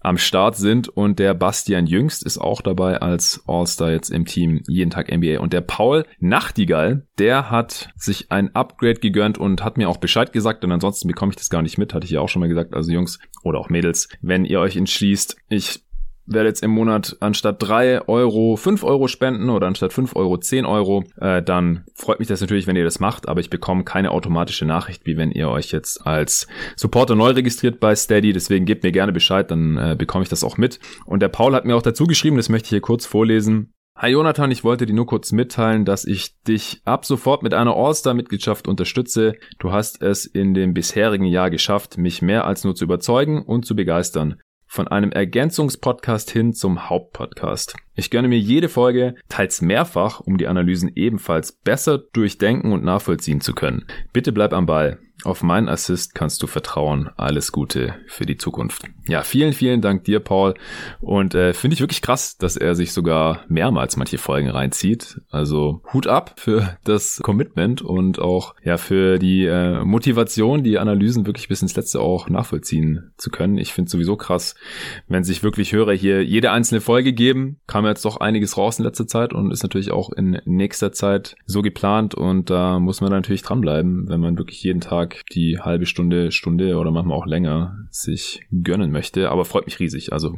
am 0.00 0.18
Start 0.18 0.56
sind. 0.56 0.88
Und 0.88 1.18
der 1.18 1.34
Bastian 1.34 1.86
Jüngst 1.86 2.24
ist 2.24 2.38
auch 2.38 2.62
dabei 2.62 3.00
als 3.00 3.42
All-Star 3.46 3.90
jetzt 3.90 4.10
im 4.10 4.24
Team 4.24 4.62
jeden 4.68 4.90
Tag 4.90 5.10
NBA 5.10 5.40
und 5.40 5.52
der 5.52 5.60
Paul 5.60 6.04
Nachtigall, 6.18 7.06
der 7.18 7.50
hat 7.50 7.90
sich 7.96 8.30
ein 8.30 8.54
Upgrade 8.54 9.00
gegönnt 9.00 9.38
und 9.38 9.64
hat 9.64 9.76
mir 9.76 9.88
auch 9.88 9.98
Bescheid 9.98 10.32
gesagt. 10.32 10.64
Und 10.64 10.72
ansonsten 10.72 11.08
bekomme 11.08 11.30
ich 11.30 11.36
das 11.36 11.50
gar 11.50 11.62
nicht 11.62 11.78
mit, 11.78 11.94
hatte 11.94 12.06
ich 12.06 12.12
ja 12.12 12.20
auch 12.20 12.28
schon 12.28 12.40
mal 12.40 12.48
gesagt, 12.48 12.74
also 12.74 12.90
Jungs 12.90 13.18
oder 13.42 13.58
auch 13.58 13.68
Mädels, 13.68 14.08
wenn 14.20 14.44
ihr 14.44 14.60
euch 14.60 14.76
entschließt, 14.76 15.36
ich 15.48 15.82
werde 16.28 16.48
jetzt 16.48 16.62
im 16.62 16.70
Monat 16.70 17.16
anstatt 17.20 17.56
drei 17.60 18.06
Euro 18.06 18.56
fünf 18.56 18.84
Euro 18.84 19.08
spenden 19.08 19.50
oder 19.50 19.66
anstatt 19.66 19.92
fünf 19.92 20.14
Euro 20.14 20.38
zehn 20.38 20.66
Euro, 20.66 21.04
äh, 21.20 21.42
dann 21.42 21.84
freut 21.94 22.18
mich 22.18 22.28
das 22.28 22.40
natürlich, 22.40 22.66
wenn 22.66 22.76
ihr 22.76 22.84
das 22.84 23.00
macht, 23.00 23.28
aber 23.28 23.40
ich 23.40 23.50
bekomme 23.50 23.84
keine 23.84 24.10
automatische 24.10 24.64
Nachricht, 24.64 25.06
wie 25.06 25.16
wenn 25.16 25.30
ihr 25.30 25.48
euch 25.48 25.72
jetzt 25.72 26.06
als 26.06 26.46
Supporter 26.76 27.14
neu 27.14 27.30
registriert 27.30 27.80
bei 27.80 27.94
Steady. 27.94 28.32
Deswegen 28.32 28.66
gebt 28.66 28.84
mir 28.84 28.92
gerne 28.92 29.12
Bescheid, 29.12 29.50
dann 29.50 29.76
äh, 29.76 29.96
bekomme 29.98 30.22
ich 30.22 30.28
das 30.28 30.44
auch 30.44 30.58
mit. 30.58 30.78
Und 31.06 31.20
der 31.20 31.28
Paul 31.28 31.54
hat 31.54 31.64
mir 31.64 31.76
auch 31.76 31.82
dazu 31.82 32.06
geschrieben, 32.06 32.36
das 32.36 32.48
möchte 32.48 32.66
ich 32.66 32.70
hier 32.70 32.80
kurz 32.80 33.06
vorlesen. 33.06 33.72
Hi 33.96 34.10
Jonathan, 34.10 34.52
ich 34.52 34.62
wollte 34.62 34.86
dir 34.86 34.94
nur 34.94 35.06
kurz 35.06 35.32
mitteilen, 35.32 35.84
dass 35.84 36.04
ich 36.04 36.40
dich 36.44 36.82
ab 36.84 37.04
sofort 37.04 37.42
mit 37.42 37.52
einer 37.52 37.74
All-Star-Mitgliedschaft 37.74 38.68
unterstütze. 38.68 39.34
Du 39.58 39.72
hast 39.72 40.02
es 40.02 40.24
in 40.24 40.54
dem 40.54 40.72
bisherigen 40.72 41.24
Jahr 41.24 41.50
geschafft, 41.50 41.98
mich 41.98 42.22
mehr 42.22 42.44
als 42.46 42.62
nur 42.62 42.76
zu 42.76 42.84
überzeugen 42.84 43.42
und 43.42 43.66
zu 43.66 43.74
begeistern. 43.74 44.36
Von 44.70 44.86
einem 44.86 45.10
Ergänzungspodcast 45.10 46.30
hin 46.30 46.52
zum 46.52 46.90
Hauptpodcast. 46.90 47.74
Ich 47.94 48.10
gönne 48.10 48.28
mir 48.28 48.38
jede 48.38 48.68
Folge, 48.68 49.14
teils 49.30 49.62
mehrfach, 49.62 50.20
um 50.20 50.36
die 50.36 50.46
Analysen 50.46 50.92
ebenfalls 50.94 51.52
besser 51.52 51.98
durchdenken 52.12 52.72
und 52.72 52.84
nachvollziehen 52.84 53.40
zu 53.40 53.54
können. 53.54 53.86
Bitte 54.12 54.30
bleib 54.30 54.52
am 54.52 54.66
Ball. 54.66 54.98
Auf 55.24 55.42
meinen 55.42 55.68
Assist 55.68 56.14
kannst 56.14 56.42
du 56.42 56.46
vertrauen. 56.46 57.10
Alles 57.16 57.50
Gute 57.50 57.96
für 58.06 58.24
die 58.24 58.36
Zukunft. 58.36 58.84
Ja, 59.08 59.22
vielen, 59.22 59.52
vielen 59.52 59.80
Dank 59.80 60.04
dir, 60.04 60.20
Paul. 60.20 60.54
Und 61.00 61.34
äh, 61.34 61.54
finde 61.54 61.74
ich 61.74 61.80
wirklich 61.80 62.02
krass, 62.02 62.38
dass 62.38 62.56
er 62.56 62.76
sich 62.76 62.92
sogar 62.92 63.40
mehrmals 63.48 63.96
manche 63.96 64.18
Folgen 64.18 64.48
reinzieht. 64.48 65.20
Also 65.30 65.82
Hut 65.92 66.06
ab 66.06 66.34
für 66.36 66.76
das 66.84 67.18
Commitment 67.22 67.82
und 67.82 68.20
auch 68.20 68.54
ja 68.62 68.76
für 68.76 69.18
die 69.18 69.44
äh, 69.44 69.82
Motivation, 69.82 70.62
die 70.62 70.78
Analysen 70.78 71.26
wirklich 71.26 71.48
bis 71.48 71.62
ins 71.62 71.74
Letzte 71.74 72.00
auch 72.00 72.28
nachvollziehen 72.28 73.10
zu 73.16 73.30
können. 73.30 73.58
Ich 73.58 73.72
finde 73.72 73.90
sowieso 73.90 74.16
krass, 74.16 74.54
wenn 75.08 75.24
sich 75.24 75.42
wirklich 75.42 75.72
Hörer 75.72 75.94
hier 75.94 76.24
jede 76.24 76.52
einzelne 76.52 76.80
Folge 76.80 77.12
geben. 77.12 77.58
Kam 77.66 77.86
jetzt 77.86 78.04
doch 78.04 78.18
einiges 78.18 78.56
raus 78.56 78.78
in 78.78 78.84
letzter 78.84 79.08
Zeit 79.08 79.32
und 79.32 79.50
ist 79.50 79.64
natürlich 79.64 79.90
auch 79.90 80.12
in 80.12 80.40
nächster 80.44 80.92
Zeit 80.92 81.34
so 81.46 81.62
geplant. 81.62 82.14
Und 82.14 82.50
da 82.50 82.78
muss 82.78 83.00
man 83.00 83.10
natürlich 83.10 83.42
dranbleiben, 83.42 84.08
wenn 84.08 84.20
man 84.20 84.38
wirklich 84.38 84.62
jeden 84.62 84.80
Tag 84.80 85.07
Tag 85.08 85.26
die 85.32 85.58
halbe 85.58 85.86
Stunde, 85.86 86.32
Stunde 86.32 86.76
oder 86.76 86.90
manchmal 86.90 87.16
auch 87.16 87.26
länger 87.26 87.76
sich 87.90 88.46
gönnen 88.62 88.90
möchte. 88.90 89.30
Aber 89.30 89.44
freut 89.44 89.66
mich 89.66 89.80
riesig. 89.80 90.12
Also 90.12 90.34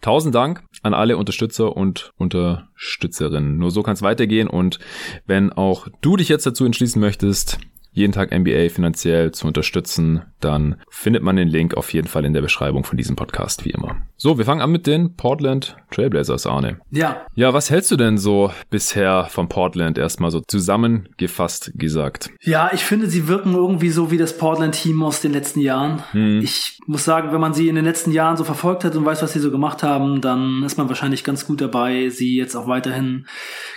tausend 0.00 0.34
Dank 0.34 0.64
an 0.82 0.94
alle 0.94 1.16
Unterstützer 1.16 1.76
und 1.76 2.12
Unterstützerinnen. 2.16 3.58
Nur 3.58 3.70
so 3.70 3.82
kann 3.82 3.94
es 3.94 4.02
weitergehen. 4.02 4.48
Und 4.48 4.78
wenn 5.26 5.52
auch 5.52 5.88
du 6.00 6.16
dich 6.16 6.28
jetzt 6.28 6.46
dazu 6.46 6.64
entschließen 6.64 7.00
möchtest, 7.00 7.58
jeden 7.94 8.12
Tag 8.12 8.36
NBA 8.36 8.68
finanziell 8.68 9.32
zu 9.32 9.46
unterstützen, 9.46 10.22
dann 10.40 10.76
findet 10.90 11.22
man 11.22 11.36
den 11.36 11.48
Link 11.48 11.74
auf 11.74 11.92
jeden 11.92 12.08
Fall 12.08 12.24
in 12.24 12.34
der 12.34 12.42
Beschreibung 12.42 12.84
von 12.84 12.98
diesem 12.98 13.16
Podcast, 13.16 13.64
wie 13.64 13.70
immer. 13.70 13.96
So, 14.16 14.36
wir 14.36 14.44
fangen 14.44 14.60
an 14.60 14.72
mit 14.72 14.86
den 14.86 15.16
Portland 15.16 15.76
Trailblazers, 15.90 16.46
Arne. 16.46 16.78
Ja. 16.90 17.26
Ja, 17.34 17.54
was 17.54 17.70
hältst 17.70 17.90
du 17.90 17.96
denn 17.96 18.18
so 18.18 18.50
bisher 18.68 19.26
von 19.30 19.48
Portland 19.48 19.96
erstmal 19.96 20.30
so 20.30 20.40
zusammengefasst 20.40 21.72
gesagt? 21.76 22.30
Ja, 22.42 22.70
ich 22.72 22.84
finde, 22.84 23.06
sie 23.06 23.28
wirken 23.28 23.54
irgendwie 23.54 23.90
so 23.90 24.10
wie 24.10 24.18
das 24.18 24.36
Portland-Team 24.36 25.02
aus 25.02 25.20
den 25.20 25.32
letzten 25.32 25.60
Jahren. 25.60 26.02
Hm. 26.10 26.40
Ich 26.42 26.80
muss 26.86 27.04
sagen, 27.04 27.32
wenn 27.32 27.40
man 27.40 27.54
sie 27.54 27.68
in 27.68 27.76
den 27.76 27.84
letzten 27.84 28.10
Jahren 28.10 28.36
so 28.36 28.44
verfolgt 28.44 28.84
hat 28.84 28.96
und 28.96 29.04
weiß, 29.04 29.22
was 29.22 29.32
sie 29.32 29.40
so 29.40 29.50
gemacht 29.50 29.82
haben, 29.82 30.20
dann 30.20 30.64
ist 30.64 30.76
man 30.76 30.88
wahrscheinlich 30.88 31.22
ganz 31.22 31.46
gut 31.46 31.60
dabei, 31.60 32.08
sie 32.08 32.36
jetzt 32.36 32.56
auch 32.56 32.66
weiterhin 32.66 33.26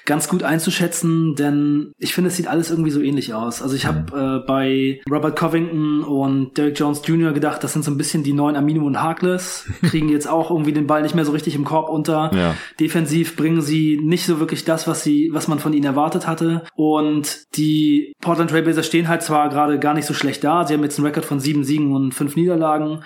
ganz 0.06 0.28
gut 0.28 0.44
einzuschätzen, 0.44 1.36
denn 1.36 1.92
ich 1.98 2.14
finde, 2.14 2.30
es 2.30 2.38
sieht 2.38 2.48
alles 2.48 2.72
irgendwie 2.72 2.92
so 2.92 3.02
ähnlich 3.02 3.34
aus. 3.34 3.62
Also 3.62 3.76
ich 3.76 3.86
habe 3.86 4.07
äh, 4.14 4.40
bei 4.46 5.02
Robert 5.10 5.38
Covington 5.38 6.04
und 6.04 6.58
Derek 6.58 6.80
Jones 6.80 7.02
Jr. 7.06 7.34
gedacht, 7.34 7.64
das 7.64 7.74
sind 7.74 7.84
so 7.84 7.92
ein 7.92 7.98
bisschen 7.98 8.24
die 8.24 8.34
neuen 8.34 8.56
Amino 8.56 8.86
und 8.86 9.02
Harkless, 9.02 9.70
kriegen 9.84 10.10
jetzt 10.10 10.28
auch 10.28 10.52
irgendwie 10.52 10.74
den 10.74 10.88
Ball 10.88 11.02
nicht 11.02 11.16
mehr 11.16 11.26
so 11.26 11.32
richtig 11.32 11.56
im 11.56 11.66
Korb 11.66 11.90
unter. 11.90 12.32
Ja. 12.34 12.56
Defensiv 12.80 13.36
bringen 13.36 13.62
sie 13.62 14.00
nicht 14.02 14.26
so 14.26 14.40
wirklich 14.40 14.66
das, 14.66 14.88
was 14.88 15.04
sie, 15.04 15.30
was 15.34 15.48
man 15.48 15.60
von 15.60 15.74
ihnen 15.74 15.86
erwartet 15.86 16.28
hatte. 16.28 16.64
Und 16.76 17.56
die 17.58 18.14
Portland 18.22 18.52
Trailblazers 18.52 18.86
stehen 18.86 19.08
halt 19.08 19.22
zwar 19.22 19.50
gerade 19.50 19.80
gar 19.80 19.94
nicht 19.94 20.06
so 20.06 20.14
schlecht 20.14 20.44
da. 20.44 20.66
Sie 20.66 20.74
haben 20.74 20.84
jetzt 20.84 20.98
einen 20.98 21.08
Rekord 21.08 21.26
von 21.26 21.40
sieben 21.40 21.64
Siegen 21.64 21.94
und 21.94 22.14
fünf 22.14 22.36
Niederlagen 22.36 23.02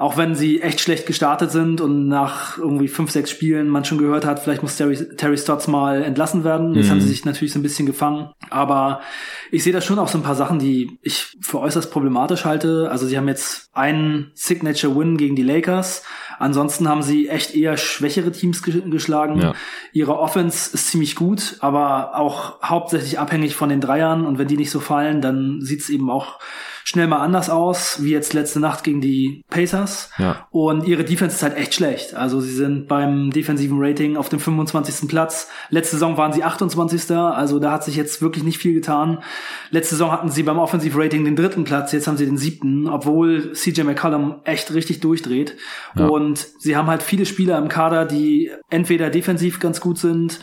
auch 0.00 0.16
wenn 0.16 0.34
sie 0.34 0.62
echt 0.62 0.80
schlecht 0.80 1.04
gestartet 1.04 1.50
sind 1.50 1.82
und 1.82 2.08
nach 2.08 2.56
irgendwie 2.56 2.88
fünf, 2.88 3.10
sechs 3.10 3.30
Spielen 3.30 3.68
man 3.68 3.84
schon 3.84 3.98
gehört 3.98 4.24
hat, 4.24 4.38
vielleicht 4.38 4.62
muss 4.62 4.78
Terry, 4.78 4.96
Terry 4.96 5.36
Stotts 5.36 5.68
mal 5.68 6.02
entlassen 6.02 6.42
werden. 6.42 6.74
Jetzt 6.74 6.86
mhm. 6.86 6.92
haben 6.92 7.00
sie 7.02 7.08
sich 7.08 7.26
natürlich 7.26 7.52
so 7.52 7.58
ein 7.58 7.62
bisschen 7.62 7.84
gefangen. 7.84 8.30
Aber 8.48 9.02
ich 9.50 9.62
sehe 9.62 9.74
da 9.74 9.82
schon 9.82 9.98
auch 9.98 10.08
so 10.08 10.16
ein 10.16 10.24
paar 10.24 10.36
Sachen, 10.40 10.58
die 10.58 10.98
ich 11.02 11.36
für 11.42 11.60
äußerst 11.60 11.92
problematisch 11.92 12.46
halte. 12.46 12.88
Also 12.90 13.06
sie 13.06 13.18
haben 13.18 13.28
jetzt 13.28 13.68
einen 13.74 14.30
Signature-Win 14.32 15.18
gegen 15.18 15.36
die 15.36 15.42
Lakers. 15.42 16.02
Ansonsten 16.38 16.88
haben 16.88 17.02
sie 17.02 17.28
echt 17.28 17.54
eher 17.54 17.76
schwächere 17.76 18.32
Teams 18.32 18.62
geschlagen. 18.62 19.38
Ja. 19.38 19.54
Ihre 19.92 20.18
Offense 20.18 20.70
ist 20.72 20.88
ziemlich 20.88 21.14
gut, 21.14 21.58
aber 21.60 22.16
auch 22.16 22.62
hauptsächlich 22.62 23.18
abhängig 23.18 23.54
von 23.54 23.68
den 23.68 23.82
Dreiern. 23.82 24.24
Und 24.24 24.38
wenn 24.38 24.48
die 24.48 24.56
nicht 24.56 24.70
so 24.70 24.80
fallen, 24.80 25.20
dann 25.20 25.60
sieht 25.60 25.82
es 25.82 25.90
eben 25.90 26.08
auch 26.08 26.38
schnell 26.84 27.06
mal 27.06 27.18
anders 27.18 27.50
aus, 27.50 28.02
wie 28.02 28.10
jetzt 28.10 28.32
letzte 28.32 28.60
Nacht 28.60 28.84
gegen 28.84 29.00
die 29.00 29.42
Pacers. 29.50 30.10
Ja. 30.18 30.46
Und 30.50 30.86
ihre 30.86 31.04
Defense 31.04 31.36
ist 31.36 31.42
halt 31.42 31.56
echt 31.56 31.74
schlecht. 31.74 32.14
Also 32.14 32.40
sie 32.40 32.54
sind 32.54 32.88
beim 32.88 33.30
defensiven 33.30 33.78
Rating 33.80 34.16
auf 34.16 34.28
dem 34.28 34.40
25. 34.40 35.08
Platz. 35.08 35.48
Letzte 35.70 35.96
Saison 35.96 36.16
waren 36.16 36.32
sie 36.32 36.44
28. 36.44 37.10
Also 37.10 37.58
da 37.58 37.72
hat 37.72 37.84
sich 37.84 37.96
jetzt 37.96 38.22
wirklich 38.22 38.44
nicht 38.44 38.58
viel 38.58 38.74
getan. 38.74 39.22
Letzte 39.70 39.94
Saison 39.94 40.12
hatten 40.12 40.30
sie 40.30 40.42
beim 40.42 40.58
Offensive 40.58 40.98
Rating 40.98 41.24
den 41.24 41.36
dritten 41.36 41.64
Platz, 41.64 41.92
jetzt 41.92 42.06
haben 42.06 42.16
sie 42.16 42.26
den 42.26 42.36
siebten, 42.36 42.88
obwohl 42.88 43.52
CJ 43.52 43.82
McCollum 43.82 44.40
echt 44.44 44.72
richtig 44.74 45.00
durchdreht. 45.00 45.56
Ja. 45.94 46.06
Und 46.06 46.46
sie 46.58 46.76
haben 46.76 46.88
halt 46.88 47.02
viele 47.02 47.26
Spieler 47.26 47.58
im 47.58 47.68
Kader, 47.68 48.04
die 48.04 48.50
entweder 48.68 49.10
defensiv 49.10 49.60
ganz 49.60 49.80
gut 49.80 49.98
sind, 49.98 50.40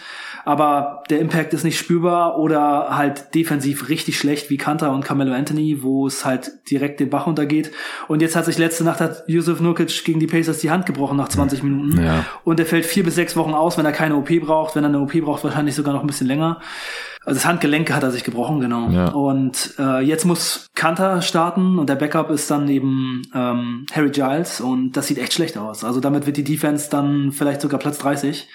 aber 0.48 1.04
der 1.10 1.20
Impact 1.20 1.54
ist 1.54 1.66
nicht 1.66 1.78
spürbar 1.78 2.40
oder 2.40 2.96
halt 2.96 3.36
defensiv 3.36 3.90
richtig 3.90 4.18
schlecht 4.18 4.50
wie 4.50 4.56
Kanter 4.56 4.94
und 4.94 5.04
Carmelo 5.04 5.34
Anthony, 5.34 5.84
wo 5.84 6.08
es 6.08 6.24
halt 6.24 6.50
direkt 6.72 7.02
den 7.02 7.10
Bach 7.10 7.28
untergeht. 7.28 7.72
Und 8.08 8.22
jetzt 8.22 8.38
hat 8.38 8.46
sich 8.46 8.58
letzte 8.58 8.86
Nacht 8.86 9.02
hat 9.02 9.26
Yusuf 9.28 9.60
Nurkic 9.60 10.06
gegen 10.06 10.22
die 10.22 10.28
Pacers 10.28 10.60
die 10.60 10.72
Hand 10.72 10.86
gebrochen 10.86 11.18
nach 11.18 11.28
20 11.28 11.64
Minuten. 11.64 12.02
Ja. 12.02 12.26
Und 12.46 12.62
er 12.62 12.66
fällt 12.66 12.86
vier 12.86 13.04
bis 13.04 13.16
sechs 13.16 13.36
Wochen 13.36 13.54
aus, 13.54 13.78
wenn 13.78 13.86
er 13.86 13.92
keine 13.92 14.16
OP 14.16 14.30
braucht. 14.40 14.74
Wenn 14.78 14.86
er 14.86 14.88
eine 14.88 15.02
OP 15.02 15.20
braucht, 15.20 15.44
wahrscheinlich 15.44 15.76
sogar 15.76 15.94
noch 15.94 16.00
ein 16.00 16.08
bisschen 16.08 16.28
länger. 16.28 16.62
Also 17.26 17.40
das 17.40 17.46
Handgelenk 17.46 17.92
hat 17.92 18.04
er 18.04 18.12
sich 18.12 18.24
gebrochen, 18.24 18.62
genau. 18.62 18.90
Ja. 18.90 19.10
Und 19.10 19.74
äh, 19.78 20.00
jetzt 20.00 20.24
muss 20.24 20.68
Kanter 20.76 21.22
starten 21.22 21.78
und 21.78 21.90
der 21.90 21.96
Backup 21.96 22.30
ist 22.30 22.50
dann 22.50 22.70
eben 22.70 23.24
ähm, 23.36 23.86
Harry 23.92 24.12
Giles 24.12 24.62
und 24.62 24.94
das 24.94 25.08
sieht 25.08 25.18
echt 25.18 25.34
schlecht 25.34 25.58
aus. 25.58 25.84
Also 25.84 26.00
damit 26.00 26.26
wird 26.26 26.38
die 26.38 26.46
Defense 26.46 26.90
dann 26.90 27.34
vielleicht 27.34 27.60
sogar 27.60 27.82
Platz 27.82 27.98
30. 27.98 28.48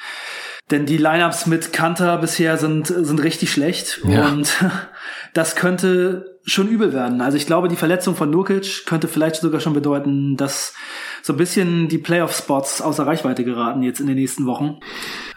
Denn 0.70 0.87
die 0.87 0.96
Lineups 0.96 1.46
mit 1.46 1.72
Kanter 1.72 2.16
bisher 2.18 2.57
sind, 2.57 2.87
sind 2.87 3.22
richtig 3.22 3.53
schlecht. 3.53 4.01
Ja. 4.05 4.29
Und 4.29 4.64
das 5.35 5.57
könnte 5.57 6.38
schon 6.44 6.68
übel 6.68 6.92
werden. 6.92 7.20
Also 7.20 7.37
ich 7.37 7.46
glaube, 7.46 7.68
die 7.68 7.77
Verletzung 7.77 8.16
von 8.16 8.31
Nurkic 8.31 8.87
könnte 8.87 9.09
vielleicht 9.09 9.37
sogar 9.37 9.61
schon 9.61 9.75
bedeuten, 9.75 10.37
dass 10.37 10.75
so 11.22 11.35
ein 11.35 11.37
bisschen 11.37 11.88
die 11.88 11.98
Playoff-Spots 11.98 12.81
außer 12.83 13.07
Reichweite 13.07 13.44
geraten 13.44 13.83
jetzt 13.83 14.01
in 14.01 14.07
den 14.07 14.16
nächsten 14.16 14.46
Wochen. 14.46 14.81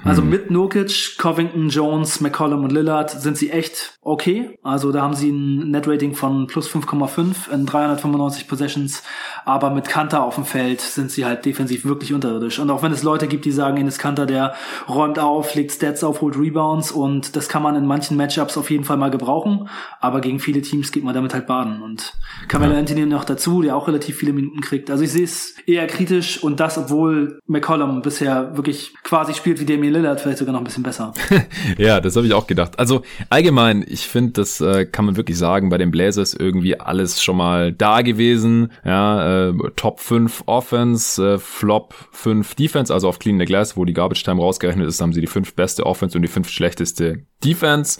Also 0.06 0.22
mhm. 0.22 0.30
mit 0.30 0.52
Nurkic, 0.52 1.18
Covington, 1.18 1.70
Jones, 1.70 2.22
McCollum 2.22 2.64
und 2.64 2.72
Lillard 2.72 3.10
sind 3.10 3.38
sie 3.38 3.50
echt 3.50 3.98
okay. 4.02 4.56
Also 4.62 4.92
da 4.92 5.02
haben 5.02 5.16
sie 5.16 5.32
ein 5.32 5.72
Net-Rating 5.72 6.14
von 6.14 6.46
plus 6.46 6.70
5,5 6.70 7.52
in 7.52 7.66
395 7.66 8.48
Possessions. 8.48 9.02
Aber 9.46 9.72
mit 9.72 9.90
Kanter 9.90 10.24
auf 10.24 10.36
dem 10.36 10.46
Feld 10.46 10.80
sind 10.82 11.10
sie 11.10 11.26
halt 11.26 11.44
defensiv 11.44 11.86
wirklich 11.86 12.14
unterirdisch. 12.14 12.60
Und 12.60 12.70
auch 12.70 12.84
wenn 12.84 12.92
es 12.92 13.02
Leute 13.02 13.28
gibt, 13.28 13.46
die 13.46 13.52
sagen, 13.52 13.78
Enes 13.78 13.98
Kanter, 13.98 14.28
der 14.28 14.54
räumt 14.88 15.18
auf, 15.18 15.56
legt 15.56 15.72
Stats 15.72 16.04
auf, 16.04 16.22
holt 16.22 16.38
Rebounds 16.38 16.92
und 16.92 17.36
das 17.36 17.50
kann 17.50 17.64
man 17.64 17.76
in 17.76 17.88
manchen 17.88 18.16
Matchups 18.16 18.58
auf 18.58 18.70
jeden 18.70 18.84
Fall 18.84 18.98
mal 18.98 19.10
gebrauchen. 19.10 19.70
Aber 20.02 20.22
gegen 20.22 20.40
viele 20.40 20.62
Teams 20.62 20.92
geht 20.92 21.04
man 21.04 21.16
damit 21.16 21.34
halt 21.34 21.48
baden. 21.48 21.82
Und 21.82 22.14
Carmelo 22.48 22.74
ja. 22.74 22.80
Anthony 22.80 23.08
noch 23.08 23.26
dazu, 23.26 23.64
der 23.64 23.76
auch 23.76 23.88
relativ 23.88 24.18
viele 24.18 24.34
Minuten 24.34 24.62
kriegt. 24.62 24.92
Also 24.92 25.04
ich 25.04 25.12
sehe 25.12 25.24
es 25.24 25.56
eher 25.66 25.88
kritisch 25.88 26.44
und 26.44 26.60
das, 26.60 26.78
obwohl 26.78 27.40
McCollum 27.48 28.04
bisher 28.04 28.56
wirklich 28.56 28.94
quasi 29.02 29.34
spielt 29.34 29.60
wie 29.60 29.66
Damian 29.66 29.95
Lillard, 29.96 30.22
vielleicht 30.22 30.40
sogar 30.40 30.54
noch 30.54 30.62
ein 30.62 30.66
bisschen 30.66 30.84
besser. 30.84 31.14
ja, 31.78 32.00
das 32.00 32.16
habe 32.16 32.28
ich 32.28 32.34
auch 32.34 32.48
gedacht. 32.48 32.78
Also 32.78 33.02
allgemein, 33.30 33.84
ich 33.88 34.08
finde, 34.08 34.34
das 34.34 34.62
äh, 34.62 34.86
kann 34.86 35.06
man 35.06 35.18
wirklich 35.18 35.38
sagen, 35.38 35.70
bei 35.70 35.78
den 35.78 35.92
Blazers 35.92 36.34
irgendwie 36.34 36.80
alles 36.80 37.24
schon 37.24 37.38
mal 37.38 37.72
da 37.72 38.02
gewesen. 38.02 38.72
Ja, 38.84 39.50
äh, 39.50 39.54
Top 39.76 40.00
5 40.00 40.44
Offense, 40.46 41.36
äh, 41.36 41.38
Flop 41.38 41.94
5 42.12 42.56
Defense, 42.56 42.94
also 42.94 43.08
auf 43.10 43.20
Clean 43.20 43.40
the 43.40 43.46
Glass, 43.46 43.78
wo 43.78 43.86
die 43.86 43.94
Garbage 43.94 44.24
Time 44.24 44.42
rausgerechnet 44.42 44.88
ist, 44.88 45.02
haben 45.02 45.14
sie 45.14 45.22
die 45.22 45.28
fünf 45.28 45.54
beste 45.56 45.86
Offense 45.86 46.18
und 46.18 46.22
die 46.22 46.28
fünf 46.28 46.50
schlechteste 46.50 47.24
Defense. 47.46 48.00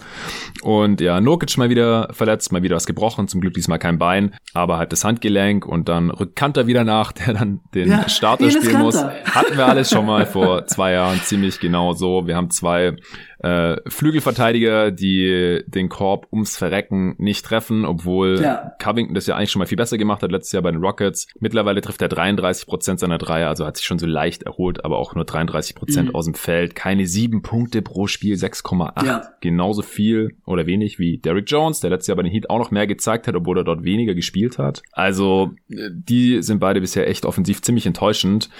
Und 0.62 1.00
ja, 1.00 1.20
Nurkic 1.20 1.56
mal 1.58 1.70
wieder 1.70 2.08
verletzt, 2.12 2.52
mal 2.52 2.62
wieder 2.62 2.76
was 2.76 2.86
gebrochen, 2.86 3.28
zum 3.28 3.40
Glück 3.40 3.54
diesmal 3.54 3.78
kein 3.78 3.98
Bein, 3.98 4.34
aber 4.54 4.78
halt 4.78 4.92
das 4.92 5.04
Handgelenk 5.04 5.66
und 5.66 5.88
dann 5.88 6.10
rückt 6.10 6.36
Kanter 6.36 6.66
wieder 6.66 6.84
nach, 6.84 7.12
der 7.26 7.34
dann 7.34 7.60
den 7.74 7.88
ja, 7.90 8.08
Starter 8.08 8.50
spielen 8.50 8.80
muss. 8.80 9.02
Hatten 9.02 9.56
wir 9.56 9.66
alles 9.66 9.90
schon 9.90 10.06
mal 10.06 10.26
vor 10.26 10.66
zwei 10.66 10.92
Jahren 10.92 11.20
ziemlich 11.22 11.60
genau 11.60 11.92
so. 11.92 12.26
Wir 12.26 12.36
haben 12.36 12.50
zwei 12.50 12.96
äh, 13.38 13.76
Flügelverteidiger, 13.86 14.90
die 14.90 15.62
den 15.66 15.88
Korb 15.88 16.28
ums 16.32 16.56
Verrecken 16.56 17.14
nicht 17.18 17.44
treffen, 17.44 17.84
obwohl 17.84 18.40
ja. 18.40 18.72
Covington 18.78 19.14
das 19.14 19.26
ja 19.26 19.36
eigentlich 19.36 19.50
schon 19.50 19.60
mal 19.60 19.66
viel 19.66 19.76
besser 19.76 19.98
gemacht 19.98 20.22
hat 20.22 20.32
letztes 20.32 20.52
Jahr 20.52 20.62
bei 20.62 20.70
den 20.70 20.80
Rockets. 20.80 21.28
Mittlerweile 21.38 21.80
trifft 21.80 22.02
er 22.02 22.08
33 22.08 22.66
Prozent 22.66 23.00
seiner 23.00 23.18
Dreier, 23.18 23.48
also 23.48 23.66
hat 23.66 23.76
sich 23.76 23.86
schon 23.86 23.98
so 23.98 24.06
leicht 24.06 24.44
erholt, 24.44 24.84
aber 24.84 24.98
auch 24.98 25.14
nur 25.14 25.24
33 25.24 25.74
Prozent 25.74 26.08
mhm. 26.08 26.14
aus 26.14 26.24
dem 26.24 26.34
Feld. 26.34 26.74
Keine 26.74 27.06
sieben 27.06 27.42
Punkte 27.42 27.82
pro 27.82 28.06
Spiel, 28.06 28.36
6,8. 28.36 29.06
Ja. 29.06 29.22
Genauso 29.40 29.82
viel 29.82 30.36
oder 30.44 30.66
wenig 30.66 30.98
wie 30.98 31.18
Derrick 31.18 31.50
Jones, 31.50 31.80
der 31.80 31.90
letztes 31.90 32.08
Jahr 32.08 32.16
bei 32.16 32.22
den 32.22 32.32
Heat 32.32 32.50
auch 32.50 32.58
noch 32.58 32.70
mehr 32.70 32.86
gezeigt 32.86 33.28
hat, 33.28 33.34
obwohl 33.34 33.58
er 33.58 33.64
dort 33.64 33.84
weniger 33.84 34.14
gespielt 34.14 34.58
hat. 34.58 34.82
Also 34.92 35.52
die 35.68 36.42
sind 36.42 36.58
beide 36.58 36.80
bisher 36.80 37.08
echt 37.08 37.24
offensiv 37.24 37.62
ziemlich 37.62 37.86
enttäuschend. 37.86 38.50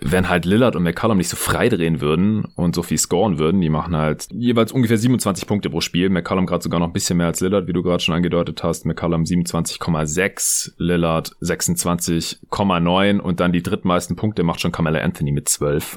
Wenn 0.00 0.28
halt 0.28 0.44
Lillard 0.44 0.76
und 0.76 0.82
McCollum 0.82 1.18
nicht 1.18 1.28
so 1.28 1.36
frei 1.36 1.68
drehen 1.68 2.00
würden 2.00 2.46
und 2.56 2.74
so 2.74 2.82
viel 2.82 2.98
scoren 2.98 3.38
würden, 3.38 3.60
die 3.60 3.70
machen 3.70 3.96
halt 3.96 4.17
halt 4.18 4.28
jeweils 4.32 4.72
ungefähr 4.72 4.98
27 4.98 5.46
Punkte 5.46 5.70
pro 5.70 5.80
Spiel. 5.80 6.08
McCollum 6.08 6.46
gerade 6.46 6.62
sogar 6.62 6.80
noch 6.80 6.88
ein 6.88 6.92
bisschen 6.92 7.16
mehr 7.18 7.26
als 7.26 7.40
Lillard, 7.40 7.66
wie 7.66 7.72
du 7.72 7.82
gerade 7.82 8.02
schon 8.02 8.14
angedeutet 8.14 8.62
hast. 8.62 8.84
McCollum 8.84 9.22
27,6, 9.22 10.72
Lillard 10.78 11.32
26,9 11.40 13.18
und 13.18 13.40
dann 13.40 13.52
die 13.52 13.62
drittmeisten 13.62 14.16
Punkte 14.16 14.42
macht 14.42 14.60
schon 14.60 14.72
Carmelo 14.72 14.98
Anthony 14.98 15.32
mit 15.32 15.48
12. 15.48 15.96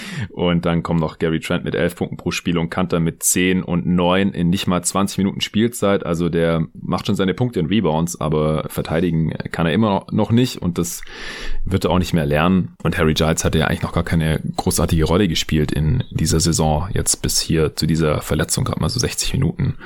und 0.30 0.64
dann 0.64 0.82
kommen 0.82 1.00
noch 1.00 1.18
Gary 1.18 1.40
Trent 1.40 1.64
mit 1.64 1.74
11 1.74 1.96
Punkten 1.96 2.16
pro 2.16 2.30
Spiel 2.30 2.58
und 2.58 2.70
Kanter 2.70 3.00
mit 3.00 3.22
10 3.22 3.62
und 3.62 3.86
9 3.86 4.30
in 4.30 4.50
nicht 4.50 4.66
mal 4.66 4.82
20 4.82 5.18
Minuten 5.18 5.40
Spielzeit. 5.40 6.04
Also 6.04 6.28
der 6.28 6.66
macht 6.74 7.06
schon 7.06 7.16
seine 7.16 7.34
Punkte 7.34 7.60
in 7.60 7.66
Rebounds, 7.66 8.20
aber 8.20 8.66
verteidigen 8.68 9.30
kann 9.50 9.66
er 9.66 9.72
immer 9.72 10.06
noch 10.10 10.30
nicht 10.30 10.60
und 10.62 10.78
das 10.78 11.02
wird 11.64 11.84
er 11.84 11.90
auch 11.90 11.98
nicht 11.98 12.14
mehr 12.14 12.26
lernen. 12.26 12.74
Und 12.82 12.98
Harry 12.98 13.14
Giles 13.14 13.44
hatte 13.44 13.58
ja 13.58 13.66
eigentlich 13.66 13.82
noch 13.82 13.92
gar 13.92 14.04
keine 14.04 14.40
großartige 14.56 15.04
Rolle 15.04 15.28
gespielt 15.28 15.72
in 15.72 16.04
dieser 16.10 16.40
Saison. 16.40 16.88
Jetzt 16.92 17.22
bis 17.22 17.40
hier 17.40 17.57
zu 17.74 17.86
dieser 17.86 18.20
Verletzung 18.20 18.64
gerade 18.64 18.80
mal 18.80 18.88
so 18.88 18.98
60 18.98 19.34
Minuten 19.34 19.76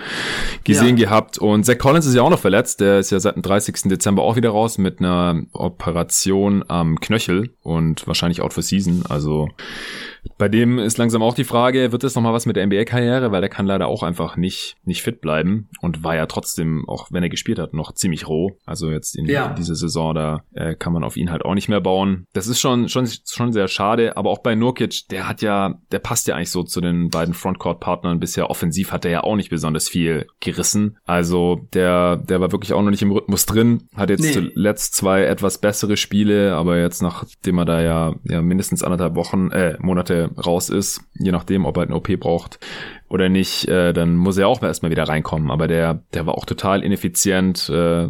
gesehen 0.64 0.96
ja. 0.96 1.06
gehabt. 1.06 1.38
Und 1.38 1.64
Zach 1.64 1.78
Collins 1.78 2.06
ist 2.06 2.14
ja 2.14 2.22
auch 2.22 2.30
noch 2.30 2.38
verletzt. 2.38 2.80
Der 2.80 2.98
ist 2.98 3.10
ja 3.10 3.20
seit 3.20 3.36
dem 3.36 3.42
30. 3.42 3.82
Dezember 3.84 4.22
auch 4.22 4.36
wieder 4.36 4.50
raus 4.50 4.78
mit 4.78 5.00
einer 5.00 5.42
Operation 5.52 6.64
am 6.68 7.00
Knöchel 7.00 7.50
und 7.62 8.06
wahrscheinlich 8.06 8.42
out 8.42 8.52
for 8.52 8.62
season. 8.62 9.04
Also 9.08 9.48
bei 10.42 10.48
dem 10.48 10.80
ist 10.80 10.98
langsam 10.98 11.22
auch 11.22 11.36
die 11.36 11.44
Frage, 11.44 11.92
wird 11.92 12.02
das 12.02 12.16
nochmal 12.16 12.32
was 12.32 12.46
mit 12.46 12.56
der 12.56 12.66
NBA-Karriere, 12.66 13.30
weil 13.30 13.42
der 13.42 13.48
kann 13.48 13.64
leider 13.64 13.86
auch 13.86 14.02
einfach 14.02 14.36
nicht, 14.36 14.74
nicht 14.82 15.00
fit 15.00 15.20
bleiben 15.20 15.68
und 15.80 16.02
war 16.02 16.16
ja 16.16 16.26
trotzdem, 16.26 16.84
auch 16.88 17.12
wenn 17.12 17.22
er 17.22 17.28
gespielt 17.28 17.60
hat, 17.60 17.74
noch 17.74 17.92
ziemlich 17.92 18.26
roh. 18.26 18.56
Also 18.66 18.90
jetzt 18.90 19.14
in, 19.14 19.26
ja. 19.26 19.50
dieser 19.50 19.76
Saison, 19.76 20.16
da 20.16 20.42
äh, 20.52 20.74
kann 20.74 20.92
man 20.92 21.04
auf 21.04 21.16
ihn 21.16 21.30
halt 21.30 21.44
auch 21.44 21.54
nicht 21.54 21.68
mehr 21.68 21.80
bauen. 21.80 22.26
Das 22.32 22.48
ist 22.48 22.58
schon, 22.58 22.88
schon, 22.88 23.06
schon 23.24 23.52
sehr 23.52 23.68
schade, 23.68 24.16
aber 24.16 24.30
auch 24.30 24.40
bei 24.40 24.56
Nurkic, 24.56 25.06
der 25.12 25.28
hat 25.28 25.42
ja, 25.42 25.78
der 25.92 26.00
passt 26.00 26.26
ja 26.26 26.34
eigentlich 26.34 26.50
so 26.50 26.64
zu 26.64 26.80
den 26.80 27.10
beiden 27.10 27.34
Frontcourt-Partnern. 27.34 28.18
Bisher 28.18 28.50
offensiv 28.50 28.90
hat 28.90 29.04
er 29.04 29.12
ja 29.12 29.22
auch 29.22 29.36
nicht 29.36 29.50
besonders 29.50 29.88
viel 29.88 30.26
gerissen. 30.40 30.98
Also 31.04 31.68
der, 31.72 32.16
der 32.16 32.40
war 32.40 32.50
wirklich 32.50 32.72
auch 32.72 32.82
noch 32.82 32.90
nicht 32.90 33.02
im 33.02 33.12
Rhythmus 33.12 33.46
drin, 33.46 33.84
hat 33.94 34.10
jetzt 34.10 34.22
nee. 34.22 34.32
zuletzt 34.32 34.96
zwei 34.96 35.22
etwas 35.22 35.58
bessere 35.58 35.96
Spiele, 35.96 36.56
aber 36.56 36.80
jetzt 36.80 37.00
nachdem 37.00 37.58
er 37.58 37.64
da 37.64 37.80
ja, 37.80 38.14
ja 38.24 38.42
mindestens 38.42 38.82
anderthalb 38.82 39.14
Wochen, 39.14 39.52
äh, 39.52 39.76
Monate 39.78 40.31
raus 40.38 40.70
ist, 40.70 41.00
je 41.18 41.32
nachdem, 41.32 41.64
ob 41.64 41.76
er 41.76 41.84
ein 41.84 41.92
OP 41.92 42.08
braucht 42.18 42.58
oder 43.08 43.28
nicht, 43.28 43.68
äh, 43.68 43.92
dann 43.92 44.16
muss 44.16 44.38
er 44.38 44.48
auch 44.48 44.62
erstmal 44.62 44.90
wieder 44.90 45.04
reinkommen. 45.04 45.50
Aber 45.50 45.68
der, 45.68 46.02
der 46.14 46.26
war 46.26 46.34
auch 46.34 46.46
total 46.46 46.82
ineffizient, 46.82 47.68
äh, 47.68 48.08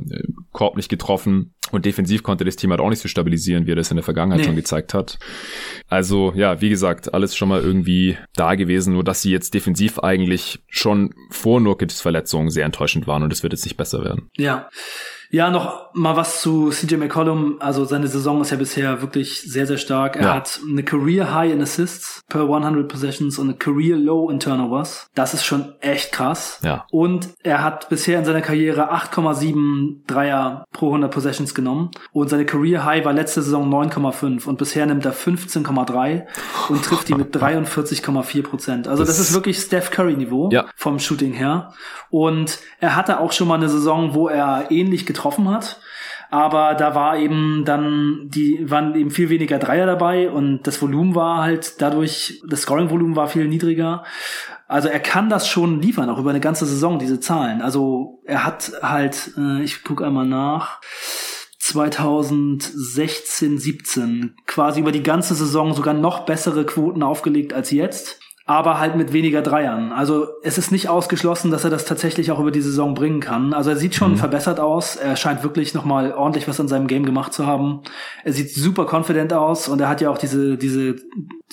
Korb 0.53 0.77
nicht 0.77 0.89
getroffen 0.89 1.55
und 1.73 1.87
defensiv 1.87 2.23
konnte 2.23 2.45
das 2.45 2.57
Team 2.57 2.71
halt 2.71 2.81
auch 2.81 2.91
nicht 2.91 3.01
so 3.01 3.09
stabilisieren, 3.09 3.67
wie 3.67 3.73
er 3.73 3.77
das 3.77 3.91
in 3.91 3.97
der 3.97 4.05
Vergangenheit 4.05 4.41
nee. 4.41 4.47
schon 4.47 4.57
gezeigt 4.57 4.95
hat. 4.95 5.19
Also 5.89 6.33
ja, 6.37 6.61
wie 6.61 6.69
gesagt, 6.69 7.15
alles 7.15 7.35
schon 7.35 7.49
mal 7.49 7.61
irgendwie 7.61 8.17
da 8.37 8.55
gewesen, 8.55 8.93
nur 8.93 9.03
dass 9.03 9.23
sie 9.23 9.33
jetzt 9.33 9.55
defensiv 9.55 9.99
eigentlich 9.99 10.61
schon 10.69 11.15
vor 11.31 11.61
Nurkics 11.61 12.01
Verletzung 12.01 12.51
sehr 12.51 12.67
enttäuschend 12.67 13.07
waren 13.07 13.23
und 13.23 13.33
es 13.33 13.43
wird 13.43 13.53
jetzt 13.55 13.65
nicht 13.65 13.77
besser 13.77 14.05
werden. 14.05 14.31
Ja. 14.37 14.69
Ja, 15.33 15.49
noch 15.49 15.95
mal 15.95 16.15
was 16.15 16.43
zu 16.43 16.69
CJ 16.69 16.97
McCollum. 16.97 17.57
Also 17.59 17.87
seine 17.87 18.07
Saison 18.07 18.43
ist 18.43 18.51
ja 18.51 18.59
bisher 18.59 19.01
wirklich 19.01 19.41
sehr, 19.41 19.67
sehr 19.67 19.79
stark. 19.79 20.17
Er 20.17 20.23
ja. 20.23 20.35
hat 20.35 20.61
eine 20.69 20.83
Career 20.83 21.33
High 21.35 21.53
in 21.53 21.63
Assists 21.63 22.21
per 22.29 22.43
100 22.43 22.87
Possessions 22.87 23.39
und 23.39 23.49
eine 23.49 23.57
Career 23.57 23.97
Low 23.97 24.29
in 24.29 24.41
Turnovers. 24.41 25.09
Das 25.15 25.33
ist 25.33 25.45
schon 25.45 25.73
echt 25.81 26.13
krass. 26.13 26.61
Ja. 26.63 26.85
Und 26.91 27.31
er 27.43 27.65
hat 27.65 27.89
bisher 27.89 28.19
in 28.19 28.27
seiner 28.27 28.43
Karriere 28.43 28.93
8,7 28.93 30.07
Dreier 30.07 30.67
pro 30.71 30.89
100 30.89 31.11
Possessions 31.11 31.55
genommen. 31.55 31.91
Und 32.13 32.29
seine 32.29 32.45
Career 32.45 32.85
High 32.85 33.07
war 33.07 33.15
letzte 33.15 33.41
Saison 33.41 33.73
9,5 33.73 34.47
und 34.47 34.59
bisher 34.59 34.85
nimmt 34.85 35.07
er 35.07 35.15
15,3 35.15 36.27
und 36.69 36.85
trifft 36.85 37.09
die 37.09 37.15
mit 37.15 37.35
43,4 37.35 38.43
Prozent. 38.43 38.87
Also 38.87 39.03
das, 39.03 39.17
das, 39.17 39.31
ist 39.31 39.35
wirklich 39.35 39.59
Steph 39.59 39.91
Curry 39.91 40.15
Niveau 40.15 40.51
ja. 40.53 40.67
vom 40.77 40.99
Shooting 40.99 41.33
her. 41.33 41.73
Und 42.11 42.59
er 42.81 42.97
hatte 42.97 43.19
auch 43.19 43.33
schon 43.33 43.49
mal 43.49 43.55
eine 43.55 43.71
Saison, 43.71 44.15
wo 44.15 44.29
er 44.29 44.71
ähnlich 44.71 45.07
getroffen 45.07 45.22
hat. 45.51 45.81
Aber 46.31 46.75
da 46.75 46.95
war 46.95 47.19
eben 47.19 47.65
dann, 47.67 48.31
die 48.31 48.71
waren 48.71 48.95
eben 48.95 49.11
viel 49.11 49.29
weniger 49.29 49.59
Dreier 49.59 49.85
dabei 49.85 50.31
und 50.31 50.63
das 50.63 50.81
Volumen 50.81 51.15
war 51.15 51.43
halt 51.43 51.83
dadurch, 51.83 52.43
das 52.49 52.63
Scoring-Volumen 52.63 53.17
war 53.17 53.29
viel 53.29 53.47
niedriger. 53.47 54.05
Also 54.67 54.89
er 54.89 55.01
kann 55.01 55.29
das 55.29 55.47
schon 55.47 55.83
liefern, 55.83 56.09
auch 56.09 56.19
über 56.19 56.31
eine 56.31 56.41
ganze 56.41 56.65
Saison, 56.65 56.99
diese 56.99 57.21
Zahlen. 57.21 57.61
Also 57.61 58.23
er 58.25 58.47
hat 58.47 58.73
halt, 58.83 59.33
äh, 59.37 59.63
ich 59.63 59.85
gucke 59.85 60.07
einmal 60.07 60.25
nach, 60.25 60.81
2016, 61.59 63.59
17 63.59 64.37
quasi 64.47 64.81
über 64.81 64.93
die 64.93 65.03
ganze 65.03 65.35
Saison 65.35 65.75
sogar 65.75 65.93
noch 65.93 66.25
bessere 66.25 66.65
Quoten 66.65 67.03
aufgelegt 67.03 67.53
als 67.53 67.71
jetzt 67.71 68.22
aber 68.53 68.79
halt 68.79 68.97
mit 68.97 69.13
weniger 69.13 69.43
Dreiern. 69.43 69.93
Also 69.93 70.27
es 70.43 70.59
ist 70.59 70.73
nicht 70.73 70.89
ausgeschlossen, 70.89 71.51
dass 71.51 71.65
er 71.65 71.71
das 71.71 71.85
tatsächlich 71.85 72.31
auch 72.31 72.39
über 72.39 72.51
die 72.51 72.61
Saison 72.61 72.95
bringen 72.95 73.21
kann. 73.21 73.55
Also 73.55 73.71
er 73.71 73.77
sieht 73.77 73.95
schon 73.95 74.13
mhm. 74.13 74.17
verbessert 74.17 74.61
aus. 74.61 74.97
Er 74.97 75.17
scheint 75.17 75.43
wirklich 75.43 75.75
nochmal 75.75 76.13
ordentlich 76.13 76.47
was 76.49 76.61
an 76.61 76.69
seinem 76.69 76.87
Game 76.87 77.05
gemacht 77.05 77.33
zu 77.33 77.47
haben. 77.47 77.83
Er 78.25 78.33
sieht 78.33 78.55
super 78.55 78.87
confident 78.87 79.33
aus 79.33 79.69
und 79.69 79.81
er 79.81 79.89
hat 79.89 80.01
ja 80.01 80.11
auch 80.11 80.19
diese, 80.19 80.59
diese, 80.59 80.97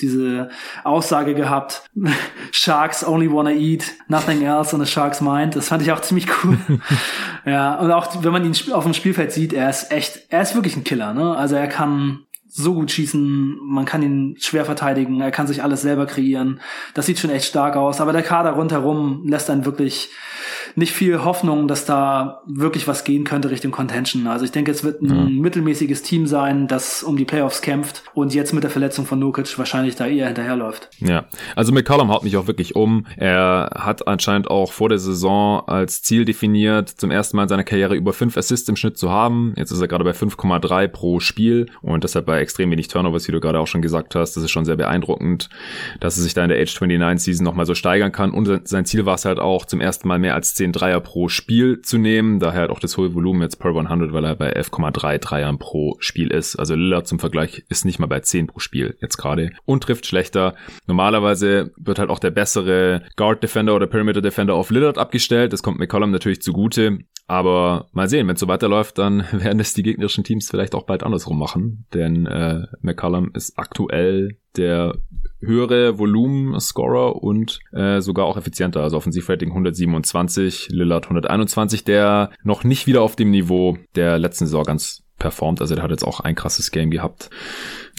diese 0.01 0.49
Aussage 0.83 1.35
gehabt, 1.35 1.89
Sharks 2.51 3.07
only 3.07 3.31
wanna 3.31 3.51
eat, 3.51 3.85
nothing 4.07 4.41
else 4.41 4.75
on 4.75 4.81
a 4.81 4.85
shark's 4.85 5.21
mind. 5.21 5.55
Das 5.55 5.69
fand 5.69 5.81
ich 5.81 5.91
auch 5.91 6.01
ziemlich 6.01 6.27
cool. 6.43 6.57
ja, 7.45 7.75
und 7.75 7.91
auch 7.91 8.23
wenn 8.23 8.31
man 8.31 8.45
ihn 8.45 8.55
auf 8.73 8.83
dem 8.83 8.93
Spielfeld 8.93 9.31
sieht, 9.31 9.53
er 9.53 9.69
ist 9.69 9.91
echt, 9.91 10.21
er 10.29 10.41
ist 10.41 10.55
wirklich 10.55 10.75
ein 10.75 10.83
Killer, 10.83 11.13
ne? 11.13 11.35
Also 11.35 11.55
er 11.55 11.67
kann, 11.67 12.25
so 12.49 12.73
gut 12.73 12.91
schießen, 12.91 13.59
man 13.61 13.85
kann 13.85 14.01
ihn 14.01 14.35
schwer 14.39 14.65
verteidigen, 14.65 15.21
er 15.21 15.31
kann 15.31 15.47
sich 15.47 15.61
alles 15.63 15.81
selber 15.81 16.07
kreieren. 16.07 16.59
Das 16.95 17.05
sieht 17.05 17.19
schon 17.19 17.29
echt 17.29 17.45
stark 17.45 17.75
aus, 17.75 18.01
aber 18.01 18.11
der 18.11 18.23
Kader 18.23 18.51
rundherum 18.51 19.27
lässt 19.27 19.49
dann 19.49 19.65
wirklich 19.65 20.09
nicht 20.79 20.93
viel 20.93 21.23
Hoffnung, 21.23 21.67
dass 21.67 21.85
da 21.85 22.41
wirklich 22.47 22.87
was 22.87 23.03
gehen 23.03 23.23
könnte 23.23 23.51
Richtung 23.51 23.71
Contention. 23.71 24.25
Also 24.27 24.45
ich 24.45 24.51
denke, 24.51 24.71
es 24.71 24.83
wird 24.83 25.01
ein 25.01 25.35
mhm. 25.35 25.41
mittelmäßiges 25.41 26.01
Team 26.01 26.25
sein, 26.25 26.67
das 26.67 27.03
um 27.03 27.17
die 27.17 27.25
Playoffs 27.25 27.61
kämpft 27.61 28.03
und 28.13 28.33
jetzt 28.33 28.53
mit 28.53 28.63
der 28.63 28.71
Verletzung 28.71 29.05
von 29.05 29.19
Nurkic 29.19 29.57
wahrscheinlich 29.57 29.95
da 29.95 30.07
eher 30.07 30.27
hinterherläuft. 30.27 30.89
Ja, 30.99 31.25
also 31.55 31.71
McCollum 31.71 32.09
haut 32.09 32.23
mich 32.23 32.37
auch 32.37 32.47
wirklich 32.47 32.75
um. 32.75 33.05
Er 33.17 33.69
hat 33.75 34.07
anscheinend 34.07 34.49
auch 34.49 34.71
vor 34.71 34.89
der 34.89 34.97
Saison 34.97 35.67
als 35.67 36.01
Ziel 36.01 36.25
definiert, 36.25 36.89
zum 36.89 37.11
ersten 37.11 37.37
Mal 37.37 37.43
in 37.43 37.49
seiner 37.49 37.63
Karriere 37.63 37.95
über 37.95 38.13
fünf 38.13 38.37
Assists 38.37 38.67
im 38.69 38.75
Schnitt 38.75 38.97
zu 38.97 39.11
haben. 39.11 39.53
Jetzt 39.57 39.71
ist 39.71 39.81
er 39.81 39.87
gerade 39.87 40.03
bei 40.03 40.11
5,3 40.11 40.87
pro 40.87 41.19
Spiel 41.19 41.67
und 41.81 42.03
deshalb 42.03 42.25
bei 42.25 42.39
extrem 42.39 42.71
wenig 42.71 42.87
Turnovers, 42.87 43.27
wie 43.27 43.31
du 43.31 43.39
gerade 43.39 43.59
auch 43.59 43.67
schon 43.67 43.81
gesagt 43.81 44.15
hast. 44.15 44.35
Das 44.35 44.43
ist 44.43 44.51
schon 44.51 44.65
sehr 44.65 44.77
beeindruckend, 44.77 45.49
dass 45.99 46.17
er 46.17 46.23
sich 46.23 46.33
da 46.33 46.43
in 46.43 46.49
der 46.49 46.61
Age 46.61 46.79
29 46.79 47.25
Season 47.25 47.43
nochmal 47.43 47.65
so 47.65 47.75
steigern 47.75 48.11
kann. 48.11 48.31
Und 48.31 48.67
sein 48.67 48.85
Ziel 48.85 49.05
war 49.05 49.15
es 49.15 49.25
halt 49.25 49.39
auch, 49.39 49.65
zum 49.65 49.81
ersten 49.81 50.07
Mal 50.07 50.19
mehr 50.19 50.35
als 50.35 50.53
10 50.69 50.71
Dreier 50.73 50.99
pro 50.99 51.29
Spiel 51.29 51.81
zu 51.81 51.97
nehmen. 51.97 52.39
Daher 52.39 52.63
hat 52.63 52.69
auch 52.69 52.79
das 52.79 52.97
hohe 52.97 53.13
Volumen 53.13 53.41
jetzt 53.41 53.57
per 53.57 53.75
100, 53.75 54.13
weil 54.13 54.25
er 54.25 54.35
bei 54.35 54.55
11,3 54.55 55.17
Dreiern 55.17 55.57
pro 55.57 55.95
Spiel 55.99 56.31
ist. 56.31 56.55
Also 56.55 56.75
Lillard 56.75 57.07
zum 57.07 57.19
Vergleich 57.19 57.63
ist 57.69 57.85
nicht 57.85 57.99
mal 57.99 58.07
bei 58.07 58.19
10 58.19 58.47
pro 58.47 58.59
Spiel 58.59 58.95
jetzt 59.01 59.17
gerade 59.17 59.51
und 59.65 59.83
trifft 59.83 60.05
schlechter. 60.05 60.55
Normalerweise 60.85 61.71
wird 61.77 61.99
halt 61.99 62.09
auch 62.09 62.19
der 62.19 62.31
bessere 62.31 63.03
Guard 63.15 63.43
Defender 63.43 63.75
oder 63.75 63.87
Perimeter 63.87 64.21
Defender 64.21 64.53
auf 64.55 64.69
Lillard 64.69 64.97
abgestellt. 64.97 65.53
Das 65.53 65.63
kommt 65.63 65.79
McCollum 65.79 66.11
natürlich 66.11 66.41
zugute. 66.41 66.99
Aber 67.27 67.89
mal 67.91 68.09
sehen, 68.09 68.27
wenn 68.27 68.33
es 68.33 68.39
so 68.39 68.47
weiterläuft, 68.47 68.97
dann 68.97 69.19
werden 69.31 69.59
es 69.59 69.73
die 69.73 69.83
gegnerischen 69.83 70.23
Teams 70.23 70.49
vielleicht 70.49 70.75
auch 70.75 70.85
bald 70.85 71.03
andersrum 71.03 71.37
machen. 71.37 71.85
Denn 71.93 72.25
äh, 72.25 72.65
McCollum 72.81 73.31
ist 73.33 73.57
aktuell 73.57 74.37
der 74.57 74.95
höhere 75.41 75.97
Volumen-Scorer 75.97 77.21
und 77.21 77.59
äh, 77.71 78.01
sogar 78.01 78.25
auch 78.25 78.37
effizienter. 78.37 78.81
Also 78.81 78.97
Offensivrating 78.97 79.49
127, 79.49 80.69
Lillard 80.71 81.05
121, 81.05 81.83
der 81.83 82.31
noch 82.43 82.63
nicht 82.63 82.87
wieder 82.87 83.01
auf 83.01 83.15
dem 83.15 83.31
Niveau 83.31 83.77
der 83.95 84.19
letzten 84.19 84.45
Saison 84.45 84.63
ganz 84.63 85.03
performt. 85.19 85.61
Also 85.61 85.75
der 85.75 85.83
hat 85.83 85.91
jetzt 85.91 86.05
auch 86.05 86.21
ein 86.21 86.33
krasses 86.33 86.71
Game 86.71 86.89
gehabt. 86.89 87.29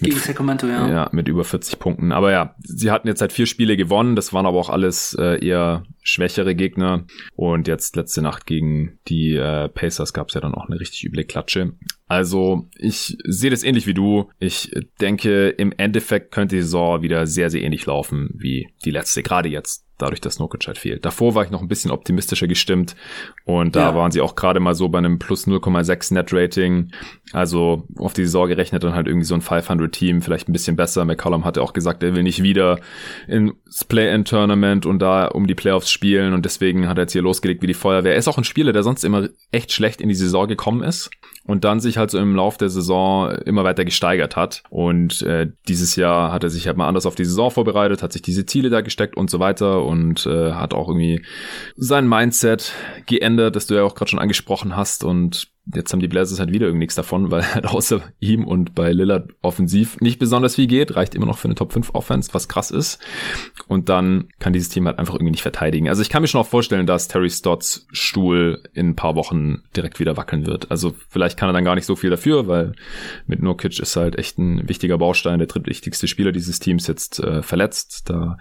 Gegen 0.01 0.17
Sacramento, 0.17 0.67
ja. 0.67 0.89
Ja, 0.89 1.09
mit 1.13 1.29
über 1.29 1.45
40 1.45 1.79
Punkten. 1.79 2.11
Aber 2.11 2.33
ja, 2.33 2.57
sie 2.61 2.91
hatten 2.91 3.07
jetzt 3.07 3.21
halt 3.21 3.33
vier 3.33 3.47
Spiele 3.47 3.77
gewonnen. 3.77 4.17
Das 4.17 4.33
waren 4.33 4.47
aber 4.47 4.59
auch 4.59 4.71
alles 4.71 5.15
äh, 5.19 5.45
eher 5.47 5.85
schwächere 6.03 6.55
Gegner. 6.55 7.05
Und 7.37 7.69
jetzt 7.69 7.97
letzte 7.97 8.23
Nacht 8.23 8.47
gegen 8.47 8.99
die 9.09 9.37
äh, 9.37 9.69
Pacers 9.69 10.13
gab 10.13 10.29
es 10.29 10.35
ja 10.35 10.41
dann 10.41 10.55
auch 10.55 10.67
eine 10.69 10.81
richtig 10.81 11.05
üble 11.05 11.25
Klatsche. 11.25 11.75
Also 12.11 12.67
ich 12.77 13.17
sehe 13.23 13.51
das 13.51 13.63
ähnlich 13.63 13.87
wie 13.87 13.95
du. 13.95 14.31
Ich 14.41 14.73
denke, 15.01 15.51
im 15.51 15.73
Endeffekt 15.77 16.33
könnte 16.33 16.57
die 16.57 16.63
Saison 16.63 17.03
wieder 17.03 17.25
sehr, 17.29 17.51
sehr 17.51 17.63
ähnlich 17.63 17.87
laufen 17.87 18.31
wie 18.35 18.67
die 18.85 18.91
letzte. 18.91 19.23
Gerade 19.23 19.49
jetzt 19.49 19.87
dadurch, 19.97 20.21
dass 20.21 20.41
Nurkic 20.41 20.67
halt 20.67 20.79
fehlt. 20.79 21.05
Davor 21.05 21.37
war 21.37 21.45
ich 21.45 21.51
noch 21.51 21.63
ein 21.63 21.69
bisschen 21.69 21.93
optimistischer 21.93 22.49
gestimmt 22.49 22.97
und 23.45 23.77
da 23.77 23.91
ja. 23.91 23.95
waren 23.95 24.11
sie 24.11 24.23
auch 24.23 24.35
gerade 24.35 24.59
mal 24.59 24.75
so 24.75 24.89
bei 24.89 24.99
einem 24.99 25.21
plus 25.21 25.47
0,6 25.47 26.15
Net 26.15 26.33
Rating. 26.33 26.91
Also 27.33 27.87
auf 27.97 28.13
die 28.13 28.25
Saison 28.25 28.49
gerechnet 28.49 28.83
dann 28.83 28.95
halt 28.95 29.07
irgendwie 29.07 29.27
so 29.27 29.37
ein 29.37 29.41
500 29.41 29.93
Team, 29.93 30.21
vielleicht 30.21 30.49
ein 30.49 30.53
bisschen 30.53 30.75
besser. 30.75 31.05
McCollum 31.05 31.45
hatte 31.45 31.63
auch 31.63 31.75
gesagt, 31.75 32.03
er 32.03 32.17
will 32.17 32.25
nicht 32.25 32.43
wieder 32.43 32.81
ins 33.29 33.85
Play-In-Tournament 33.87 34.85
und 34.85 34.99
da 34.99 35.27
um 35.27 35.47
die 35.47 35.55
Playoffs 35.55 35.93
spielen 35.93 36.33
und 36.33 36.45
deswegen 36.45 36.89
hat 36.89 36.99
er 36.99 37.03
jetzt 37.03 37.13
hier 37.13 37.23
losgelegt 37.23 37.63
wie 37.63 37.69
die 37.69 37.75
Feuerwehr. 37.75 38.15
Er 38.15 38.19
ist 38.19 38.27
auch 38.27 38.39
ein 38.39 38.45
Spieler, 38.45 38.73
der 38.73 38.83
sonst 38.83 39.05
immer 39.05 39.29
echt 39.53 39.71
schlecht 39.71 40.01
in 40.01 40.09
die 40.09 40.17
Saison 40.17 40.49
gekommen 40.49 40.83
ist 40.83 41.09
und 41.51 41.65
dann 41.65 41.81
sich 41.81 41.97
halt 41.99 42.13
so 42.13 42.19
im 42.19 42.37
Lauf 42.37 42.59
der 42.59 42.69
Saison 42.69 43.29
immer 43.45 43.65
weiter 43.65 43.85
gesteigert 43.85 44.37
hat. 44.37 44.63
Und 44.71 45.21
äh, 45.23 45.51
dieses 45.67 45.97
Jahr 45.97 46.31
hat 46.31 46.45
er 46.45 46.49
sich 46.49 46.69
halt 46.69 46.77
mal 46.77 46.87
anders 46.87 47.07
auf 47.07 47.17
die 47.17 47.25
Saison 47.25 47.51
vorbereitet, 47.51 48.05
hat 48.05 48.13
sich 48.13 48.23
diese 48.23 48.47
Ziele 48.47 48.71
da 48.71 48.83
gesteckt 48.83 49.17
und 49.17 49.31
so 49.31 49.41
weiter 49.41 49.85
und 49.85 50.27
äh, 50.27 50.53
hat 50.53 50.75
auch 50.75 50.87
irgendwie 50.87 51.25
sein 51.75 52.09
Mindset 52.09 52.73
geändert, 53.07 53.57
das 53.57 53.67
du 53.67 53.75
ja 53.75 53.83
auch 53.83 53.97
gerade 53.97 54.13
schon 54.13 54.21
angesprochen 54.21 54.77
hast 54.77 55.03
und 55.03 55.51
Jetzt 55.75 55.93
haben 55.93 56.01
die 56.01 56.09
Blazers 56.09 56.41
halt 56.41 56.53
wieder 56.53 56.67
irgendwie 56.67 56.85
nichts 56.85 56.95
davon, 56.95 57.31
weil 57.31 57.43
halt 57.55 57.67
außer 57.67 58.01
ihm 58.19 58.45
und 58.45 58.75
bei 58.75 58.93
Lillard 58.93 59.31
offensiv 59.43 60.01
nicht 60.01 60.19
besonders 60.19 60.55
viel 60.57 60.67
geht. 60.67 60.97
Reicht 60.97 61.15
immer 61.15 61.27
noch 61.27 61.39
für 61.39 61.49
eine 61.49 61.55
Top 61.55 61.73
5 61.73 61.95
Offense, 61.95 62.31
was 62.33 62.49
krass 62.49 62.71
ist. 62.71 62.99
Und 63.69 63.89
dann 63.89 64.29
kann 64.39 64.53
dieses 64.53 64.71
Team 64.71 64.87
halt 64.87 64.99
einfach 64.99 65.15
irgendwie 65.15 65.33
nicht 65.33 65.43
verteidigen. 65.43 65.89
Also 65.89 66.03
ich 66.03 66.09
kann 66.09 66.23
mir 66.23 66.29
schon 66.29 66.41
auch 66.41 66.47
vorstellen, 66.47 66.87
dass 66.87 67.09
Terry 67.09 67.31
Stotts 67.31 67.87
Stuhl 67.93 68.63
in 68.73 68.91
ein 68.91 68.97
paar 68.97 69.17
Wochen 69.17 69.63
direkt 69.77 70.01
wieder 70.01 70.17
wackeln 70.17 70.47
wird. 70.47 70.71
Also 70.71 70.95
vielleicht 71.09 71.39
kann 71.41 71.49
er 71.49 71.55
dann 71.55 71.65
gar 71.65 71.75
nicht 71.75 71.87
so 71.87 71.97
viel 71.97 72.11
dafür, 72.11 72.49
weil 72.49 72.75
mit 73.27 73.41
Nurkic 73.41 73.79
ist 73.81 73.97
halt 73.97 74.19
echt 74.19 74.37
ein 74.37 74.69
wichtiger 74.69 74.99
Baustein, 74.99 75.39
der 75.39 75.49
drittwichtigste 75.49 76.07
Spieler 76.07 76.33
dieses 76.33 76.59
Teams 76.59 76.87
jetzt 76.87 77.19
äh, 77.19 77.43
verletzt. 77.43 78.11
Da 78.11 78.37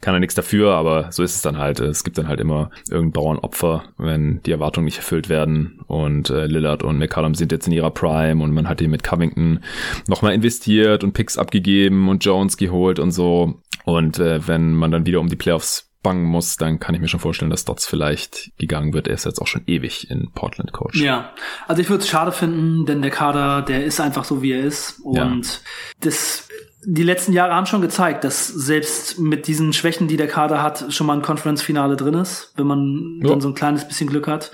kann 0.00 0.14
er 0.14 0.20
nichts 0.20 0.36
dafür, 0.36 0.74
aber 0.74 1.10
so 1.10 1.24
ist 1.24 1.34
es 1.34 1.42
dann 1.42 1.58
halt. 1.58 1.80
Es 1.80 2.04
gibt 2.04 2.16
dann 2.16 2.28
halt 2.28 2.38
immer 2.38 2.70
irgendein 2.88 3.10
Bauernopfer, 3.10 3.82
wenn 3.98 4.40
die 4.44 4.52
Erwartungen 4.52 4.84
nicht 4.84 4.98
erfüllt 4.98 5.28
werden. 5.28 5.80
Und 5.88 6.30
äh, 6.30 6.46
Lillard 6.46 6.84
und 6.84 6.96
McCallum 6.96 7.34
sind 7.34 7.50
jetzt 7.50 7.66
in 7.66 7.72
ihrer 7.72 7.90
Prime 7.90 8.40
und 8.40 8.52
man 8.52 8.68
hat 8.68 8.78
die 8.78 8.86
mit 8.86 9.02
Covington 9.02 9.58
nochmal 10.06 10.32
investiert 10.32 11.02
und 11.02 11.12
Picks 11.12 11.36
abgegeben 11.36 12.08
und 12.08 12.24
Jones 12.24 12.56
geholt 12.56 13.00
und 13.00 13.10
so. 13.10 13.62
Und 13.84 14.20
äh, 14.20 14.46
wenn 14.46 14.74
man 14.74 14.92
dann 14.92 15.06
wieder 15.06 15.18
um 15.18 15.28
die 15.28 15.34
Playoffs 15.34 15.90
bangen 16.04 16.22
muss, 16.22 16.56
dann 16.56 16.78
kann 16.78 16.94
ich 16.94 17.00
mir 17.00 17.08
schon 17.08 17.18
vorstellen, 17.18 17.50
dass 17.50 17.64
Dots 17.64 17.86
vielleicht 17.86 18.52
gegangen 18.58 18.92
wird. 18.92 19.08
Er 19.08 19.14
ist 19.14 19.24
jetzt 19.24 19.40
auch 19.40 19.48
schon 19.48 19.62
ewig 19.66 20.08
in 20.08 20.30
Portland 20.30 20.72
Coach. 20.72 21.00
Ja, 21.00 21.32
also 21.66 21.82
ich 21.82 21.90
würde 21.90 22.04
es 22.04 22.08
schade 22.08 22.30
finden, 22.30 22.86
denn 22.86 23.02
der 23.02 23.10
Kader, 23.10 23.62
der 23.62 23.84
ist 23.84 23.98
einfach 23.98 24.24
so, 24.24 24.42
wie 24.42 24.52
er 24.52 24.62
ist. 24.62 25.00
Und 25.02 25.46
ja. 25.46 25.60
das 26.00 26.48
die 26.86 27.02
letzten 27.02 27.32
Jahre 27.32 27.54
haben 27.54 27.66
schon 27.66 27.80
gezeigt, 27.80 28.24
dass 28.24 28.46
selbst 28.46 29.18
mit 29.18 29.46
diesen 29.46 29.72
Schwächen, 29.72 30.08
die 30.08 30.16
der 30.16 30.26
Kader 30.26 30.62
hat, 30.62 30.92
schon 30.92 31.06
mal 31.06 31.14
ein 31.14 31.22
Conference-Finale 31.22 31.96
drin 31.96 32.14
ist, 32.14 32.52
wenn 32.56 32.66
man 32.66 33.20
ja. 33.22 33.28
dann 33.28 33.40
so 33.40 33.48
ein 33.48 33.54
kleines 33.54 33.86
bisschen 33.86 34.08
Glück 34.08 34.26
hat. 34.26 34.50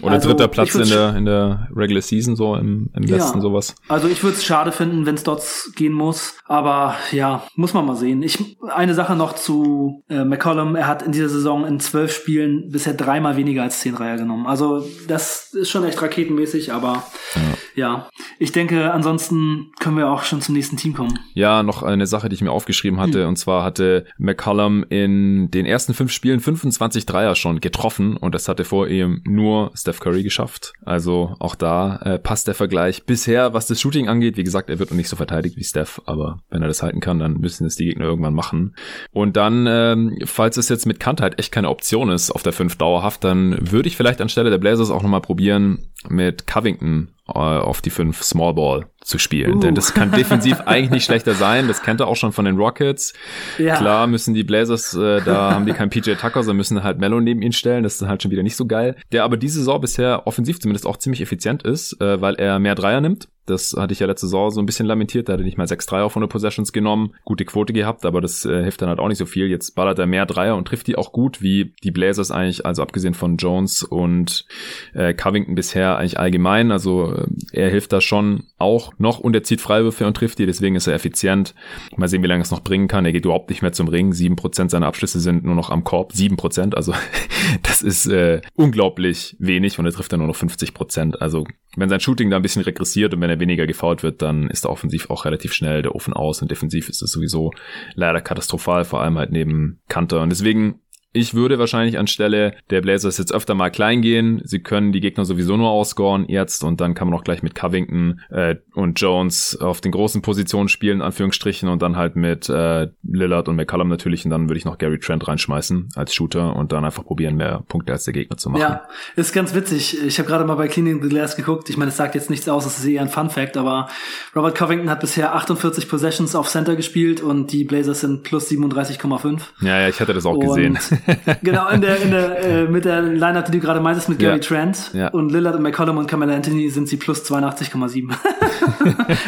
Oder 0.00 0.12
also, 0.12 0.28
dritter 0.28 0.48
Platz 0.48 0.74
in 0.74 0.88
der, 0.88 1.16
in 1.16 1.24
der 1.24 1.68
Regular 1.74 2.02
Season, 2.02 2.36
so 2.36 2.56
im, 2.56 2.90
im 2.94 3.02
ja. 3.04 3.16
Westen 3.16 3.40
sowas. 3.40 3.74
Also 3.88 4.08
ich 4.08 4.22
würde 4.22 4.36
es 4.36 4.44
schade 4.44 4.72
finden, 4.72 5.06
wenn 5.06 5.14
es 5.14 5.22
dort 5.22 5.44
gehen 5.76 5.92
muss. 5.92 6.34
Aber 6.46 6.96
ja, 7.12 7.44
muss 7.56 7.74
man 7.74 7.86
mal 7.86 7.96
sehen. 7.96 8.22
Ich, 8.22 8.58
eine 8.68 8.94
Sache 8.94 9.16
noch 9.16 9.34
zu 9.34 10.04
äh, 10.08 10.24
McCollum. 10.24 10.76
Er 10.76 10.86
hat 10.86 11.02
in 11.02 11.12
dieser 11.12 11.28
Saison 11.28 11.66
in 11.66 11.80
zwölf 11.80 12.14
Spielen 12.14 12.70
bisher 12.70 12.94
dreimal 12.94 13.36
weniger 13.36 13.62
als 13.62 13.80
zehn 13.80 13.94
Dreier 13.94 14.16
genommen. 14.16 14.46
Also 14.46 14.84
das 15.08 15.52
ist 15.54 15.70
schon 15.70 15.84
echt 15.84 16.00
raketenmäßig, 16.00 16.72
aber 16.72 17.04
ja. 17.34 17.53
Ja. 17.74 18.08
Ich 18.38 18.52
denke, 18.52 18.92
ansonsten 18.92 19.72
können 19.80 19.96
wir 19.96 20.10
auch 20.10 20.22
schon 20.22 20.40
zum 20.40 20.54
nächsten 20.54 20.76
Team 20.76 20.94
kommen. 20.94 21.18
Ja, 21.34 21.62
noch 21.62 21.82
eine 21.82 22.06
Sache, 22.06 22.28
die 22.28 22.34
ich 22.34 22.42
mir 22.42 22.52
aufgeschrieben 22.52 23.00
hatte. 23.00 23.22
Hm. 23.22 23.30
Und 23.30 23.36
zwar 23.36 23.64
hatte 23.64 24.06
McCollum 24.18 24.84
in 24.88 25.50
den 25.50 25.66
ersten 25.66 25.94
fünf 25.94 26.12
Spielen 26.12 26.40
25 26.40 27.06
Dreier 27.06 27.34
schon 27.34 27.60
getroffen. 27.60 28.16
Und 28.16 28.34
das 28.34 28.48
hatte 28.48 28.64
vor 28.64 28.88
ihm 28.88 29.20
nur 29.24 29.72
Steph 29.74 30.00
Curry 30.00 30.22
geschafft. 30.22 30.72
Also 30.84 31.34
auch 31.40 31.54
da 31.54 31.96
äh, 31.98 32.18
passt 32.18 32.46
der 32.46 32.54
Vergleich 32.54 33.04
bisher, 33.04 33.54
was 33.54 33.66
das 33.66 33.80
Shooting 33.80 34.08
angeht. 34.08 34.36
Wie 34.36 34.44
gesagt, 34.44 34.70
er 34.70 34.78
wird 34.78 34.90
noch 34.90 34.96
nicht 34.96 35.08
so 35.08 35.16
verteidigt 35.16 35.56
wie 35.56 35.64
Steph. 35.64 36.00
Aber 36.06 36.40
wenn 36.50 36.62
er 36.62 36.68
das 36.68 36.82
halten 36.82 37.00
kann, 37.00 37.18
dann 37.18 37.34
müssen 37.34 37.66
es 37.66 37.76
die 37.76 37.86
Gegner 37.86 38.04
irgendwann 38.04 38.34
machen. 38.34 38.76
Und 39.12 39.36
dann, 39.36 39.66
ähm, 39.68 40.18
falls 40.24 40.56
es 40.56 40.68
jetzt 40.68 40.86
mit 40.86 41.00
Kant 41.00 41.20
halt 41.20 41.38
echt 41.38 41.52
keine 41.52 41.70
Option 41.70 42.10
ist 42.10 42.30
auf 42.30 42.42
der 42.42 42.52
5 42.52 42.76
dauerhaft, 42.76 43.24
dann 43.24 43.56
würde 43.70 43.88
ich 43.88 43.96
vielleicht 43.96 44.20
anstelle 44.20 44.50
der 44.50 44.58
Blazers 44.58 44.90
auch 44.90 45.02
nochmal 45.02 45.20
probieren, 45.20 45.88
mit 46.08 46.46
Covington 46.46 47.13
auf 47.26 47.80
die 47.82 47.90
5 47.90 48.22
Small 48.22 48.54
Ball 48.54 48.86
zu 49.04 49.18
spielen. 49.18 49.56
Uh. 49.56 49.60
Denn 49.60 49.74
das 49.74 49.94
kann 49.94 50.10
defensiv 50.10 50.60
eigentlich 50.66 50.90
nicht 50.90 51.04
schlechter 51.04 51.34
sein. 51.34 51.68
Das 51.68 51.82
kennt 51.82 52.00
er 52.00 52.08
auch 52.08 52.16
schon 52.16 52.32
von 52.32 52.46
den 52.46 52.56
Rockets. 52.56 53.12
Ja. 53.58 53.76
Klar 53.76 54.06
müssen 54.06 54.34
die 54.34 54.44
Blazers, 54.44 54.94
äh, 54.94 55.20
da 55.22 55.52
haben 55.52 55.66
die 55.66 55.72
keinen 55.72 55.90
PJ 55.90 56.12
Tucker, 56.14 56.42
sondern 56.42 56.56
müssen 56.56 56.82
halt 56.82 56.98
Mello 56.98 57.20
neben 57.20 57.42
ihn 57.42 57.52
stellen. 57.52 57.82
Das 57.82 58.00
ist 58.00 58.08
halt 58.08 58.22
schon 58.22 58.30
wieder 58.30 58.42
nicht 58.42 58.56
so 58.56 58.66
geil. 58.66 58.96
Der 59.12 59.24
aber 59.24 59.36
diese 59.36 59.58
Saison 59.58 59.80
bisher 59.80 60.26
offensiv 60.26 60.58
zumindest 60.58 60.86
auch 60.86 60.96
ziemlich 60.96 61.20
effizient 61.20 61.62
ist, 61.62 62.00
äh, 62.00 62.20
weil 62.20 62.34
er 62.36 62.58
mehr 62.58 62.74
Dreier 62.74 63.00
nimmt. 63.00 63.28
Das 63.46 63.74
hatte 63.76 63.92
ich 63.92 64.00
ja 64.00 64.06
letzte 64.06 64.26
Saison 64.26 64.50
so 64.50 64.60
ein 64.60 64.66
bisschen 64.66 64.86
lamentiert. 64.86 65.28
Da 65.28 65.34
hatte 65.34 65.42
nicht 65.42 65.58
mal 65.58 65.66
6-3 65.66 66.02
auf 66.02 66.12
100 66.12 66.30
Possessions 66.30 66.72
genommen. 66.72 67.14
Gute 67.24 67.44
Quote 67.44 67.72
gehabt, 67.72 68.06
aber 68.06 68.20
das 68.20 68.44
äh, 68.46 68.62
hilft 68.62 68.80
dann 68.80 68.88
halt 68.88 68.98
auch 68.98 69.08
nicht 69.08 69.18
so 69.18 69.26
viel. 69.26 69.48
Jetzt 69.48 69.74
ballert 69.74 69.98
er 69.98 70.06
mehr 70.06 70.24
Dreier 70.24 70.56
und 70.56 70.66
trifft 70.66 70.86
die 70.86 70.96
auch 70.96 71.12
gut, 71.12 71.42
wie 71.42 71.74
die 71.82 71.90
Blazers 71.90 72.30
eigentlich, 72.30 72.64
also 72.64 72.82
abgesehen 72.82 73.12
von 73.12 73.36
Jones 73.36 73.82
und 73.82 74.46
äh, 74.94 75.12
Covington 75.12 75.54
bisher 75.54 75.98
eigentlich 75.98 76.18
allgemein. 76.18 76.72
Also 76.72 77.12
äh, 77.12 77.26
er 77.52 77.68
hilft 77.68 77.92
da 77.92 78.00
schon 78.00 78.44
auch 78.56 78.93
noch 78.98 79.18
und 79.18 79.34
er 79.34 79.42
zieht 79.42 79.60
Freiwürfe 79.60 80.06
und 80.06 80.16
trifft 80.16 80.38
die, 80.38 80.46
deswegen 80.46 80.76
ist 80.76 80.86
er 80.86 80.94
effizient. 80.94 81.54
Mal 81.96 82.08
sehen, 82.08 82.22
wie 82.22 82.26
lange 82.26 82.42
es 82.42 82.50
noch 82.50 82.62
bringen 82.62 82.88
kann. 82.88 83.04
Er 83.04 83.12
geht 83.12 83.24
überhaupt 83.24 83.50
nicht 83.50 83.62
mehr 83.62 83.72
zum 83.72 83.88
Ring. 83.88 84.12
Sieben 84.12 84.36
Prozent 84.36 84.70
seiner 84.70 84.86
Abschlüsse 84.86 85.20
sind 85.20 85.44
nur 85.44 85.54
noch 85.54 85.70
am 85.70 85.84
Korb. 85.84 86.12
Sieben 86.12 86.36
Prozent, 86.36 86.76
also 86.76 86.94
das 87.62 87.82
ist 87.82 88.06
äh, 88.06 88.40
unglaublich 88.54 89.36
wenig 89.38 89.78
und 89.78 89.86
er 89.86 89.92
trifft 89.92 90.12
dann 90.12 90.20
nur 90.20 90.28
noch 90.28 90.36
50 90.36 90.74
Prozent. 90.74 91.20
Also 91.20 91.46
wenn 91.76 91.88
sein 91.88 92.00
Shooting 92.00 92.30
da 92.30 92.36
ein 92.36 92.42
bisschen 92.42 92.62
regressiert 92.62 93.14
und 93.14 93.20
wenn 93.20 93.30
er 93.30 93.40
weniger 93.40 93.66
gefault 93.66 94.02
wird, 94.02 94.22
dann 94.22 94.48
ist 94.48 94.64
er 94.64 94.70
offensiv 94.70 95.10
auch 95.10 95.24
relativ 95.24 95.52
schnell 95.52 95.82
der 95.82 95.94
Ofen 95.94 96.12
aus 96.12 96.40
und 96.42 96.50
defensiv 96.50 96.88
ist 96.88 97.02
es 97.02 97.10
sowieso 97.10 97.52
leider 97.94 98.20
katastrophal, 98.20 98.84
vor 98.84 99.02
allem 99.02 99.18
halt 99.18 99.32
neben 99.32 99.80
Kanter. 99.88 100.22
Und 100.22 100.30
deswegen 100.30 100.80
ich 101.14 101.32
würde 101.32 101.60
wahrscheinlich 101.60 101.96
anstelle 101.96 102.54
der 102.70 102.80
Blazers 102.80 103.18
jetzt 103.18 103.32
öfter 103.32 103.54
mal 103.54 103.70
klein 103.70 104.02
gehen. 104.02 104.42
Sie 104.44 104.58
können 104.58 104.92
die 104.92 105.00
Gegner 105.00 105.24
sowieso 105.24 105.56
nur 105.56 105.70
ausscoren 105.70 106.26
jetzt 106.28 106.64
und 106.64 106.80
dann 106.80 106.94
kann 106.94 107.08
man 107.08 107.16
auch 107.16 107.22
gleich 107.22 107.42
mit 107.42 107.54
Covington 107.54 108.20
äh, 108.30 108.56
und 108.74 109.00
Jones 109.00 109.56
auf 109.60 109.80
den 109.80 109.92
großen 109.92 110.22
Positionen 110.22 110.68
spielen, 110.68 111.02
Anführungsstrichen, 111.02 111.68
und 111.68 111.82
dann 111.82 111.96
halt 111.96 112.16
mit 112.16 112.48
äh, 112.48 112.88
Lillard 113.04 113.48
und 113.48 113.54
McCollum 113.54 113.88
natürlich 113.88 114.24
und 114.24 114.32
dann 114.32 114.48
würde 114.48 114.58
ich 114.58 114.64
noch 114.64 114.76
Gary 114.76 114.98
Trent 114.98 115.26
reinschmeißen 115.28 115.90
als 115.94 116.12
Shooter 116.12 116.56
und 116.56 116.72
dann 116.72 116.84
einfach 116.84 117.04
probieren, 117.04 117.36
mehr 117.36 117.62
Punkte 117.68 117.92
als 117.92 118.02
der 118.02 118.12
Gegner 118.12 118.36
zu 118.36 118.50
machen. 118.50 118.62
Ja, 118.62 118.88
ist 119.14 119.32
ganz 119.32 119.54
witzig. 119.54 120.02
Ich 120.04 120.18
habe 120.18 120.28
gerade 120.28 120.44
mal 120.44 120.56
bei 120.56 120.66
Cleaning 120.66 121.00
the 121.00 121.08
Glass 121.08 121.36
geguckt. 121.36 121.70
Ich 121.70 121.76
meine, 121.76 121.90
es 121.90 121.96
sagt 121.96 122.16
jetzt 122.16 122.28
nichts 122.28 122.48
aus, 122.48 122.64
das 122.64 122.80
ist 122.80 122.86
eher 122.86 123.02
ein 123.02 123.08
Fun 123.08 123.30
Fact, 123.30 123.56
aber 123.56 123.88
Robert 124.34 124.56
Covington 124.56 124.90
hat 124.90 124.98
bisher 124.98 125.32
48 125.36 125.88
Possessions 125.88 126.34
auf 126.34 126.48
Center 126.48 126.74
gespielt 126.74 127.20
und 127.20 127.52
die 127.52 127.62
Blazers 127.62 128.00
sind 128.00 128.24
plus 128.24 128.50
37,5. 128.50 129.40
Ja, 129.60 129.80
ja, 129.80 129.88
ich 129.88 130.00
hatte 130.00 130.12
das 130.12 130.26
auch 130.26 130.34
und 130.34 130.40
gesehen. 130.40 130.76
genau, 131.42 131.68
in 131.68 131.80
der, 131.80 132.00
in 132.00 132.10
der, 132.10 132.38
äh, 132.44 132.64
mit 132.64 132.84
der 132.84 133.02
Line-Up, 133.02 133.46
die 133.46 133.52
du 133.52 133.60
gerade 133.60 133.80
meintest, 133.80 134.08
mit 134.08 134.18
Gary 134.18 134.36
ja. 134.36 134.38
Trent 134.38 134.90
ja. 134.92 135.08
und 135.08 135.30
Lillard 135.30 135.56
und 135.56 135.62
McCollum 135.62 135.98
und 135.98 136.06
Kamala 136.06 136.34
Anthony 136.34 136.68
sind 136.70 136.88
sie 136.88 136.96
plus 136.96 137.24
82,7 137.24 138.14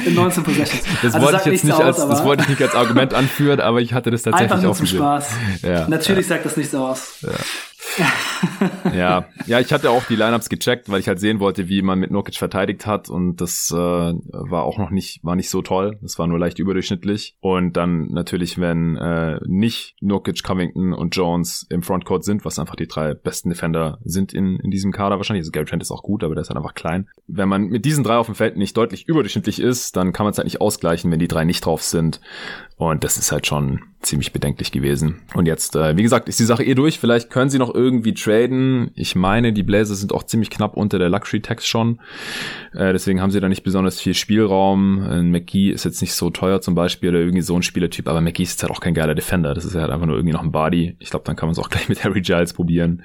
in 0.07 0.15
19 0.15 0.43
Possessions. 0.43 0.83
Das 1.03 1.15
also 1.15 1.27
wollte 1.27 1.41
ich 1.41 1.53
jetzt 1.53 1.65
nicht 1.65 1.75
aus, 1.75 1.83
als, 1.83 2.09
das 2.09 2.25
wollte 2.25 2.43
ich 2.45 2.49
nicht 2.49 2.63
als 2.63 2.75
Argument 2.75 3.15
anführen, 3.15 3.61
aber 3.61 3.81
ich 3.81 3.93
hatte 3.93 4.11
das 4.11 4.23
tatsächlich 4.25 4.53
einfach 4.53 4.63
nur 4.63 4.73
auch 4.73 4.77
zum 4.77 4.85
gesehen. 4.85 4.99
Spaß. 4.99 5.31
Ja, 5.63 5.89
Natürlich 5.89 6.27
sagt 6.27 6.45
das 6.47 6.57
nichts 6.57 6.75
aus. 6.75 7.25
Ja 8.95 9.27
ja, 9.47 9.61
ich 9.61 9.73
hatte 9.73 9.91
auch 9.91 10.05
die 10.05 10.17
Lineups 10.17 10.49
gecheckt, 10.49 10.89
weil 10.89 11.01
ich 11.01 11.09
halt 11.09 11.21
sehen 11.21 11.41
wollte, 11.41 11.69
wie 11.69 11.83
man 11.83 11.99
mit 11.99 12.11
Nurkic 12.11 12.37
verteidigt 12.37 12.87
hat 12.87 13.09
und 13.09 13.37
das 13.37 13.71
äh, 13.71 13.77
war 13.77 14.65
auch 14.65 14.79
noch 14.79 14.91
nicht, 14.91 15.25
war 15.25 15.37
nicht 15.37 15.51
so 15.51 15.63
toll. 15.63 15.99
Das 16.03 16.19
war 16.19 16.27
nur 16.27 16.39
leicht 16.39 16.59
überdurchschnittlich. 16.59 17.37
Und 17.41 17.77
dann 17.77 18.09
natürlich, 18.09 18.59
wenn 18.59 18.97
äh, 18.97 19.39
nicht 19.47 19.97
Nurkic, 20.01 20.43
Covington 20.43 20.93
und 20.93 21.15
Jones 21.15 21.67
im 21.71 21.83
Frontcourt 21.83 22.25
sind, 22.25 22.45
was 22.45 22.59
einfach 22.59 22.77
die 22.77 22.89
drei 22.89 23.15
besten 23.15 23.51
Defender 23.51 23.99
sind 24.05 24.33
in, 24.33 24.59
in 24.59 24.71
diesem 24.71 24.93
Kader 24.93 25.17
wahrscheinlich. 25.17 25.43
Also 25.43 25.53
Gary 25.53 25.67
Trent 25.67 25.83
ist 25.83 25.93
auch 25.93 26.03
gut, 26.03 26.25
aber 26.25 26.35
der 26.35 26.43
ist 26.43 26.51
halt 26.51 26.59
einfach 26.59 26.75
klein. 26.75 27.09
Wenn 27.27 27.49
man 27.49 27.69
mit 27.69 27.85
diesen 27.85 28.05
drei 28.05 28.17
auf 28.17 28.27
dem 28.27 28.35
Feld 28.35 28.57
nicht 28.57 28.77
deutlich 28.77 29.09
überdurchschnittlich 29.09 29.61
ist, 29.61 29.97
dann 29.97 30.13
kann 30.13 30.25
man 30.25 30.33
es 30.33 30.39
halt 30.39 30.47
nicht 30.47 30.61
ausgleichen, 30.61 31.11
wenn 31.11 31.19
die 31.19 31.29
drei 31.29 31.45
nicht 31.45 31.65
drauf 31.65 31.83
sind. 31.83 32.21
Und 32.77 33.05
das 33.05 33.17
ist 33.17 33.33
halt 33.33 33.47
schon 33.47 33.81
ziemlich 34.07 34.33
bedenklich 34.33 34.73
gewesen. 34.73 35.23
Und 35.35 35.47
jetzt, 35.47 35.77
äh, 35.77 35.97
wie 35.97 36.03
gesagt, 36.03 36.29
ist 36.29 36.39
die 36.39 36.45
Sache 36.45 36.65
eh 36.65 36.75
durch. 36.75 36.99
Vielleicht 36.99 37.29
können 37.29 37.51
sie 37.51 37.59
noch 37.59 37.75
irgendwie 37.75 38.15
traden. 38.15 38.91
Ich 38.95 39.15
meine, 39.15 39.53
die 39.53 39.63
Blazers 39.63 39.99
sind 39.99 40.15
auch 40.15 40.23
ziemlich 40.23 40.51
knapp 40.51 40.77
unter 40.77 40.99
der 40.99 41.09
Luxury 41.09 41.43
Tax 41.43 41.67
schon. 41.67 42.01
Äh, 42.73 42.93
deswegen 42.93 43.21
haben 43.21 43.31
sie 43.31 43.41
da 43.41 43.49
nicht 43.49 43.65
besonders 43.65 44.01
viel 44.01 44.15
Spielraum. 44.15 45.03
Äh, 45.03 45.23
McGee 45.23 45.71
ist 45.71 45.85
jetzt 45.85 46.01
nicht 46.01 46.15
so 46.15 46.31
teuer 46.31 46.61
zum 46.61 46.75
Beispiel 46.75 47.11
oder 47.11 47.19
irgendwie 47.19 47.43
so 47.43 47.57
ein 47.57 47.63
Spielertyp, 47.63 48.09
aber 48.09 48.21
McGee 48.21 48.45
ist 48.45 48.63
halt 48.63 48.73
auch 48.73 48.81
kein 48.81 48.95
geiler 48.95 49.15
Defender. 49.15 49.55
Das 49.55 49.65
ist 49.65 49.75
halt 49.75 49.91
einfach 49.91 50.07
nur 50.07 50.17
irgendwie 50.17 50.35
noch 50.35 50.43
ein 50.43 50.53
Body. 50.53 50.97
Ich 51.01 51.11
glaube, 51.11 51.25
dann 51.25 51.37
kann 51.37 51.49
man 51.49 51.53
es 51.53 51.59
auch 51.59 51.69
gleich 51.71 51.89
mit 51.89 52.05
Harry 52.05 52.21
Giles 52.21 52.53
probieren. 52.53 53.03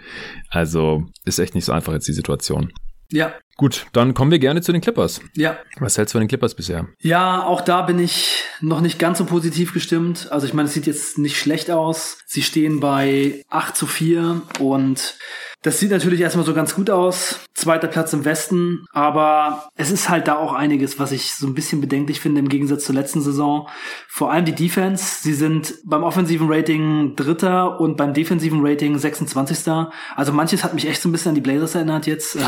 Also 0.50 1.06
ist 1.26 1.40
echt 1.40 1.56
nicht 1.56 1.66
so 1.66 1.74
einfach 1.74 1.94
jetzt 1.94 2.08
die 2.08 2.14
Situation. 2.14 2.72
Ja. 3.12 3.34
Gut, 3.58 3.86
dann 3.94 4.14
kommen 4.14 4.32
wir 4.32 4.40
gerne 4.40 4.62
zu 4.62 4.72
den 4.72 4.82
Clippers. 4.82 5.22
Ja. 5.36 5.58
Was 5.80 5.98
hältst 5.98 6.14
du 6.14 6.18
von 6.18 6.22
den 6.22 6.30
Clippers 6.30 6.56
bisher? 6.56 6.88
Ja, 7.00 7.44
auch 7.44 7.62
da 7.62 7.84
bin 7.84 8.00
ich 8.00 8.44
noch 8.60 8.82
nicht 8.82 8.98
ganz 8.98 9.20
so 9.20 9.26
positiv 9.26 9.74
gestimmt. 9.74 10.30
Also 10.32 10.48
ich 10.48 10.54
meine, 10.54 10.68
es 10.68 10.74
sieht 10.74 10.88
jetzt 10.88 11.18
nicht 11.20 11.38
schlecht 11.38 11.70
aus. 11.70 12.18
Sie 12.26 12.42
stehen 12.42 12.80
bei 12.80 13.44
8 13.50 13.76
zu 13.76 13.86
4 13.86 14.42
und 14.60 15.16
das 15.64 15.80
sieht 15.80 15.92
natürlich 15.92 16.22
erstmal 16.22 16.46
so 16.46 16.56
ganz 16.56 16.74
gut 16.74 16.90
aus. 16.90 17.40
Zweiter 17.54 17.88
Platz 17.88 18.14
im 18.14 18.26
Westen, 18.26 18.88
aber 18.92 19.70
es 19.76 19.92
ist 19.92 20.10
halt 20.10 20.28
da 20.28 20.38
auch 20.38 20.54
einiges, 20.54 21.00
was 21.00 21.12
ich 21.12 21.36
so 21.36 21.46
ein 21.46 21.54
bisschen 21.54 21.82
bedenklich 21.82 22.20
finde 22.20 22.40
im 22.40 22.50
Gegensatz 22.50 22.86
zur 22.86 22.96
letzten 22.96 23.22
Saison. 23.22 23.68
Vor 24.08 24.32
allem 24.32 24.46
die 24.46 24.56
Defense. 24.56 25.22
Sie 25.22 25.36
sind 25.36 25.76
beim 25.86 26.02
offensiven 26.02 26.52
Rating 26.52 27.16
Dritter 27.16 27.80
und 27.80 27.96
beim 27.96 28.16
defensiven 28.16 28.66
Rating 28.66 28.98
26. 28.98 29.72
Also 30.16 30.34
manches 30.34 30.64
hat 30.64 30.74
mich 30.74 30.88
echt 30.88 31.02
so 31.02 31.10
ein 31.10 31.12
bisschen 31.12 31.30
an 31.30 31.36
die 31.36 31.42
Blazers 31.42 31.76
erinnert 31.76 32.08
jetzt, 32.08 32.40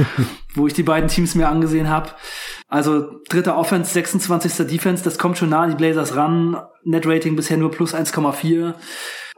wo 0.54 0.66
ich 0.66 0.74
die 0.74 0.82
beiden 0.82 1.08
Teams 1.08 1.34
mir 1.34 1.48
angesehen 1.48 1.88
habe. 1.88 2.10
Also 2.68 3.20
dritter 3.30 3.56
Offense, 3.56 3.94
26. 3.94 4.66
Defense, 4.66 5.02
das 5.02 5.16
kommt 5.16 5.38
schon 5.38 5.48
nah 5.48 5.62
an 5.62 5.70
die 5.70 5.76
Blazers 5.76 6.16
ran. 6.16 6.58
Net 6.84 7.06
Rating 7.06 7.34
bisher 7.34 7.56
nur 7.56 7.70
plus 7.70 7.94
1,4. 7.94 8.74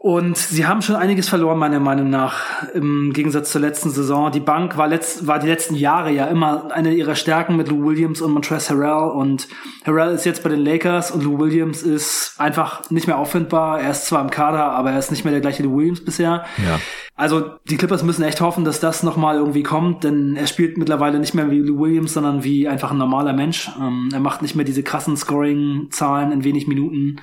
Und 0.02 0.38
sie 0.38 0.64
haben 0.66 0.80
schon 0.80 0.96
einiges 0.96 1.28
verloren, 1.28 1.58
meiner 1.58 1.78
Meinung 1.78 2.08
nach, 2.08 2.66
im 2.72 3.12
Gegensatz 3.12 3.52
zur 3.52 3.60
letzten 3.60 3.90
Saison. 3.90 4.32
Die 4.32 4.40
Bank 4.40 4.78
war, 4.78 4.88
letzt, 4.88 5.26
war 5.26 5.38
die 5.38 5.46
letzten 5.46 5.74
Jahre 5.74 6.10
ja 6.10 6.24
immer 6.24 6.72
eine 6.72 6.94
ihrer 6.94 7.14
Stärken 7.14 7.54
mit 7.54 7.68
Lou 7.68 7.84
Williams 7.84 8.22
und 8.22 8.32
Montrezl 8.32 8.76
Harrell. 8.76 9.10
Und 9.10 9.46
Harrell 9.84 10.14
ist 10.14 10.24
jetzt 10.24 10.42
bei 10.42 10.48
den 10.48 10.60
Lakers 10.60 11.10
und 11.10 11.22
Lou 11.22 11.38
Williams 11.38 11.82
ist 11.82 12.36
einfach 12.38 12.88
nicht 12.90 13.08
mehr 13.08 13.18
auffindbar. 13.18 13.82
Er 13.82 13.90
ist 13.90 14.06
zwar 14.06 14.22
im 14.22 14.30
Kader, 14.30 14.72
aber 14.72 14.90
er 14.90 14.98
ist 14.98 15.10
nicht 15.10 15.24
mehr 15.24 15.32
der 15.32 15.42
gleiche 15.42 15.64
Lou 15.64 15.76
Williams 15.76 16.02
bisher. 16.02 16.46
Ja. 16.56 16.80
Also 17.14 17.50
die 17.68 17.76
Clippers 17.76 18.02
müssen 18.02 18.22
echt 18.22 18.40
hoffen, 18.40 18.64
dass 18.64 18.80
das 18.80 19.02
nochmal 19.02 19.36
irgendwie 19.36 19.62
kommt, 19.62 20.04
denn 20.04 20.34
er 20.34 20.46
spielt 20.46 20.78
mittlerweile 20.78 21.18
nicht 21.18 21.34
mehr 21.34 21.50
wie 21.50 21.58
Lou 21.58 21.78
Williams, 21.78 22.14
sondern 22.14 22.42
wie 22.42 22.66
einfach 22.68 22.90
ein 22.92 22.96
normaler 22.96 23.34
Mensch. 23.34 23.70
Ähm, 23.78 24.08
er 24.14 24.20
macht 24.20 24.40
nicht 24.40 24.56
mehr 24.56 24.64
diese 24.64 24.82
krassen 24.82 25.18
Scoring-Zahlen 25.18 26.32
in 26.32 26.42
wenig 26.42 26.66
Minuten. 26.68 27.20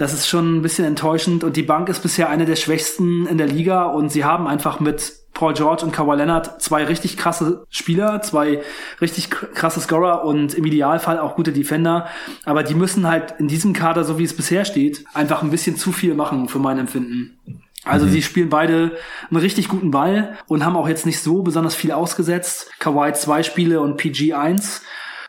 Das 0.00 0.14
ist 0.14 0.26
schon 0.26 0.56
ein 0.56 0.62
bisschen 0.62 0.86
enttäuschend 0.86 1.44
und 1.44 1.58
die 1.58 1.62
Bank 1.62 1.90
ist 1.90 2.02
bisher 2.02 2.30
eine 2.30 2.46
der 2.46 2.56
schwächsten 2.56 3.26
in 3.26 3.36
der 3.36 3.46
Liga 3.46 3.84
und 3.84 4.10
sie 4.10 4.24
haben 4.24 4.46
einfach 4.46 4.80
mit 4.80 5.12
Paul 5.34 5.52
George 5.52 5.84
und 5.84 5.92
Kawhi 5.92 6.16
Leonard 6.16 6.62
zwei 6.62 6.84
richtig 6.84 7.18
krasse 7.18 7.66
Spieler, 7.68 8.22
zwei 8.22 8.62
richtig 9.02 9.28
krasse 9.28 9.78
Scorer 9.78 10.24
und 10.24 10.54
im 10.54 10.64
Idealfall 10.64 11.18
auch 11.18 11.36
gute 11.36 11.52
Defender. 11.52 12.08
Aber 12.46 12.62
die 12.62 12.74
müssen 12.74 13.06
halt 13.06 13.34
in 13.40 13.46
diesem 13.46 13.74
Kader, 13.74 14.04
so 14.04 14.18
wie 14.18 14.24
es 14.24 14.34
bisher 14.34 14.64
steht, 14.64 15.04
einfach 15.12 15.42
ein 15.42 15.50
bisschen 15.50 15.76
zu 15.76 15.92
viel 15.92 16.14
machen 16.14 16.48
für 16.48 16.60
mein 16.60 16.78
Empfinden. 16.78 17.38
Also 17.84 18.06
mhm. 18.06 18.10
sie 18.10 18.22
spielen 18.22 18.48
beide 18.48 18.96
einen 19.30 19.40
richtig 19.40 19.68
guten 19.68 19.90
Ball 19.90 20.38
und 20.46 20.64
haben 20.64 20.78
auch 20.78 20.88
jetzt 20.88 21.04
nicht 21.04 21.20
so 21.20 21.42
besonders 21.42 21.74
viel 21.74 21.92
ausgesetzt. 21.92 22.70
Kawhi 22.78 23.12
zwei 23.12 23.42
Spiele 23.42 23.82
und 23.82 23.98
PG 23.98 24.32
eins. 24.32 24.80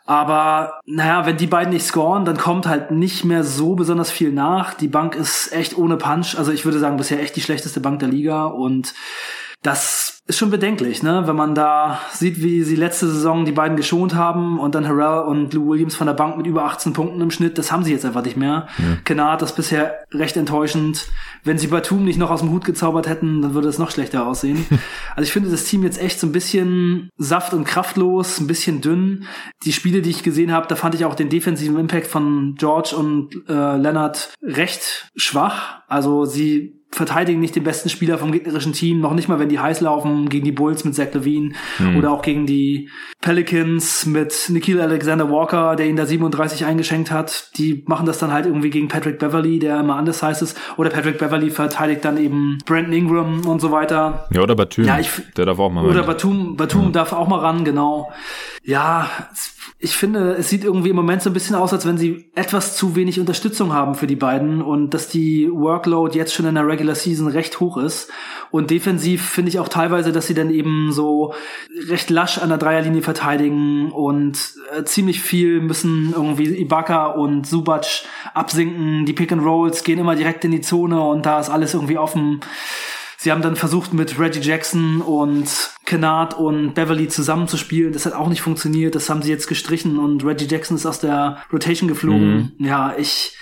Aber 0.04 0.80
naja, 0.84 1.26
wenn 1.26 1.36
die 1.36 1.46
beiden 1.46 1.72
nicht 1.72 1.86
scoren, 1.86 2.24
dann 2.24 2.36
kommt 2.36 2.66
halt 2.66 2.90
nicht 2.90 3.24
mehr 3.24 3.44
so 3.44 3.74
besonders 3.74 4.10
viel 4.10 4.32
nach. 4.32 4.74
Die 4.74 4.88
Bank 4.88 5.14
ist 5.14 5.52
echt 5.52 5.76
ohne 5.78 5.96
Punch. 5.96 6.36
Also 6.36 6.52
ich 6.52 6.64
würde 6.64 6.78
sagen, 6.78 6.96
bisher 6.96 7.20
echt 7.20 7.36
die 7.36 7.40
schlechteste 7.40 7.80
Bank 7.80 8.00
der 8.00 8.08
Liga. 8.08 8.46
Und 8.46 8.94
das 9.62 10.11
ist 10.32 10.38
schon 10.38 10.50
bedenklich, 10.50 11.02
ne? 11.02 11.24
Wenn 11.26 11.36
man 11.36 11.54
da 11.54 12.00
sieht, 12.10 12.42
wie 12.42 12.62
sie 12.62 12.74
letzte 12.74 13.06
Saison 13.06 13.44
die 13.44 13.52
beiden 13.52 13.76
geschont 13.76 14.14
haben 14.14 14.58
und 14.58 14.74
dann 14.74 14.88
Harrell 14.88 15.26
und 15.26 15.52
Lou 15.52 15.68
Williams 15.68 15.94
von 15.94 16.06
der 16.06 16.14
Bank 16.14 16.38
mit 16.38 16.46
über 16.46 16.64
18 16.64 16.94
Punkten 16.94 17.20
im 17.20 17.30
Schnitt, 17.30 17.58
das 17.58 17.70
haben 17.70 17.84
sie 17.84 17.92
jetzt 17.92 18.06
einfach 18.06 18.24
nicht 18.24 18.38
mehr. 18.38 18.66
Ja. 18.78 18.84
Kennard 19.04 19.42
ist 19.42 19.54
bisher 19.56 20.04
recht 20.10 20.38
enttäuschend. 20.38 21.06
Wenn 21.44 21.58
sie 21.58 21.66
Batum 21.66 22.04
nicht 22.04 22.18
noch 22.18 22.30
aus 22.30 22.40
dem 22.40 22.50
Hut 22.50 22.64
gezaubert 22.64 23.08
hätten, 23.08 23.42
dann 23.42 23.52
würde 23.52 23.68
es 23.68 23.78
noch 23.78 23.90
schlechter 23.90 24.26
aussehen. 24.26 24.64
also 25.16 25.26
ich 25.26 25.32
finde 25.32 25.50
das 25.50 25.64
Team 25.64 25.82
jetzt 25.82 26.00
echt 26.00 26.18
so 26.18 26.26
ein 26.26 26.32
bisschen 26.32 27.10
saft- 27.18 27.52
und 27.52 27.64
kraftlos, 27.64 28.40
ein 28.40 28.46
bisschen 28.46 28.80
dünn. 28.80 29.26
Die 29.64 29.72
Spiele, 29.74 30.00
die 30.00 30.10
ich 30.10 30.22
gesehen 30.22 30.50
habe, 30.50 30.66
da 30.66 30.76
fand 30.76 30.94
ich 30.94 31.04
auch 31.04 31.14
den 31.14 31.28
defensiven 31.28 31.78
Impact 31.78 32.06
von 32.06 32.54
George 32.56 32.96
und 32.96 33.34
äh, 33.50 33.76
Leonard 33.76 34.32
recht 34.42 35.10
schwach. 35.14 35.82
Also 35.88 36.24
sie 36.24 36.81
verteidigen 36.92 37.40
nicht 37.40 37.56
den 37.56 37.64
besten 37.64 37.88
Spieler 37.88 38.18
vom 38.18 38.32
gegnerischen 38.32 38.74
Team, 38.74 39.00
noch 39.00 39.14
nicht 39.14 39.28
mal, 39.28 39.38
wenn 39.38 39.48
die 39.48 39.58
heiß 39.58 39.80
laufen, 39.80 40.28
gegen 40.28 40.44
die 40.44 40.52
Bulls 40.52 40.84
mit 40.84 40.94
Zach 40.94 41.12
Levine 41.12 41.54
mhm. 41.78 41.96
oder 41.96 42.12
auch 42.12 42.22
gegen 42.22 42.46
die 42.46 42.90
Pelicans 43.22 44.04
mit 44.04 44.48
Nikhil 44.50 44.80
Alexander 44.80 45.30
Walker, 45.30 45.74
der 45.76 45.86
ihn 45.86 45.96
da 45.96 46.04
37 46.04 46.66
eingeschenkt 46.66 47.10
hat. 47.10 47.56
Die 47.56 47.82
machen 47.86 48.04
das 48.04 48.18
dann 48.18 48.32
halt 48.32 48.46
irgendwie 48.46 48.68
gegen 48.68 48.88
Patrick 48.88 49.18
Beverly, 49.18 49.58
der 49.58 49.80
immer 49.80 49.96
anders 49.96 50.22
heißt 50.22 50.42
ist. 50.42 50.58
Oder 50.76 50.90
Patrick 50.90 51.18
Beverly 51.18 51.50
verteidigt 51.50 52.04
dann 52.04 52.18
eben 52.18 52.58
Brandon 52.66 52.92
Ingram 52.92 53.46
und 53.46 53.60
so 53.60 53.70
weiter. 53.70 54.28
Ja, 54.30 54.42
oder 54.42 54.54
Batum. 54.54 54.84
Ja, 54.84 54.98
ich, 54.98 55.10
der 55.36 55.46
darf 55.46 55.58
auch 55.58 55.70
mal 55.70 55.86
Oder 55.86 56.02
Batum, 56.02 56.56
Batum 56.56 56.88
mhm. 56.88 56.92
darf 56.92 57.12
auch 57.12 57.28
mal 57.28 57.38
ran, 57.38 57.64
genau. 57.64 58.12
Ja, 58.64 59.10
ich 59.80 59.96
finde, 59.96 60.34
es 60.34 60.48
sieht 60.48 60.62
irgendwie 60.62 60.90
im 60.90 60.96
Moment 60.96 61.20
so 61.20 61.30
ein 61.30 61.32
bisschen 61.32 61.56
aus, 61.56 61.72
als 61.72 61.84
wenn 61.84 61.98
sie 61.98 62.30
etwas 62.36 62.76
zu 62.76 62.94
wenig 62.94 63.18
Unterstützung 63.18 63.72
haben 63.72 63.96
für 63.96 64.06
die 64.06 64.14
beiden 64.14 64.62
und 64.62 64.90
dass 64.90 65.08
die 65.08 65.50
Workload 65.50 66.16
jetzt 66.16 66.32
schon 66.32 66.46
in 66.46 66.54
der 66.54 66.68
Regular 66.68 66.94
Season 66.94 67.26
recht 67.26 67.58
hoch 67.58 67.76
ist. 67.76 68.08
Und 68.52 68.70
defensiv 68.70 69.28
finde 69.28 69.48
ich 69.48 69.58
auch 69.58 69.68
teilweise, 69.68 70.12
dass 70.12 70.28
sie 70.28 70.34
dann 70.34 70.50
eben 70.50 70.92
so 70.92 71.34
recht 71.88 72.08
lasch 72.08 72.38
an 72.38 72.50
der 72.50 72.58
Dreierlinie 72.58 73.02
verteidigen 73.02 73.90
und 73.90 74.38
äh, 74.72 74.84
ziemlich 74.84 75.20
viel 75.20 75.60
müssen 75.60 76.12
irgendwie 76.14 76.56
Ibaka 76.60 77.06
und 77.06 77.48
Subac 77.48 78.04
absinken. 78.32 79.06
Die 79.06 79.12
Pick 79.12 79.32
and 79.32 79.44
Rolls 79.44 79.82
gehen 79.82 79.98
immer 79.98 80.14
direkt 80.14 80.44
in 80.44 80.52
die 80.52 80.60
Zone 80.60 81.02
und 81.02 81.26
da 81.26 81.40
ist 81.40 81.50
alles 81.50 81.74
irgendwie 81.74 81.98
offen. 81.98 82.40
Sie 83.22 83.30
haben 83.30 83.40
dann 83.40 83.54
versucht, 83.54 83.94
mit 83.94 84.18
Reggie 84.18 84.40
Jackson 84.40 85.00
und 85.00 85.46
Kennard 85.86 86.34
und 86.34 86.74
Beverly 86.74 87.06
zusammenzuspielen. 87.06 87.92
Das 87.92 88.04
hat 88.04 88.14
auch 88.14 88.28
nicht 88.28 88.42
funktioniert. 88.42 88.96
Das 88.96 89.08
haben 89.08 89.22
sie 89.22 89.30
jetzt 89.30 89.46
gestrichen 89.46 90.00
und 90.00 90.24
Reggie 90.24 90.48
Jackson 90.50 90.76
ist 90.76 90.86
aus 90.86 90.98
der 90.98 91.38
Rotation 91.52 91.86
geflogen. 91.86 92.52
Mhm. 92.58 92.66
Ja, 92.66 92.96
ich, 92.98 93.36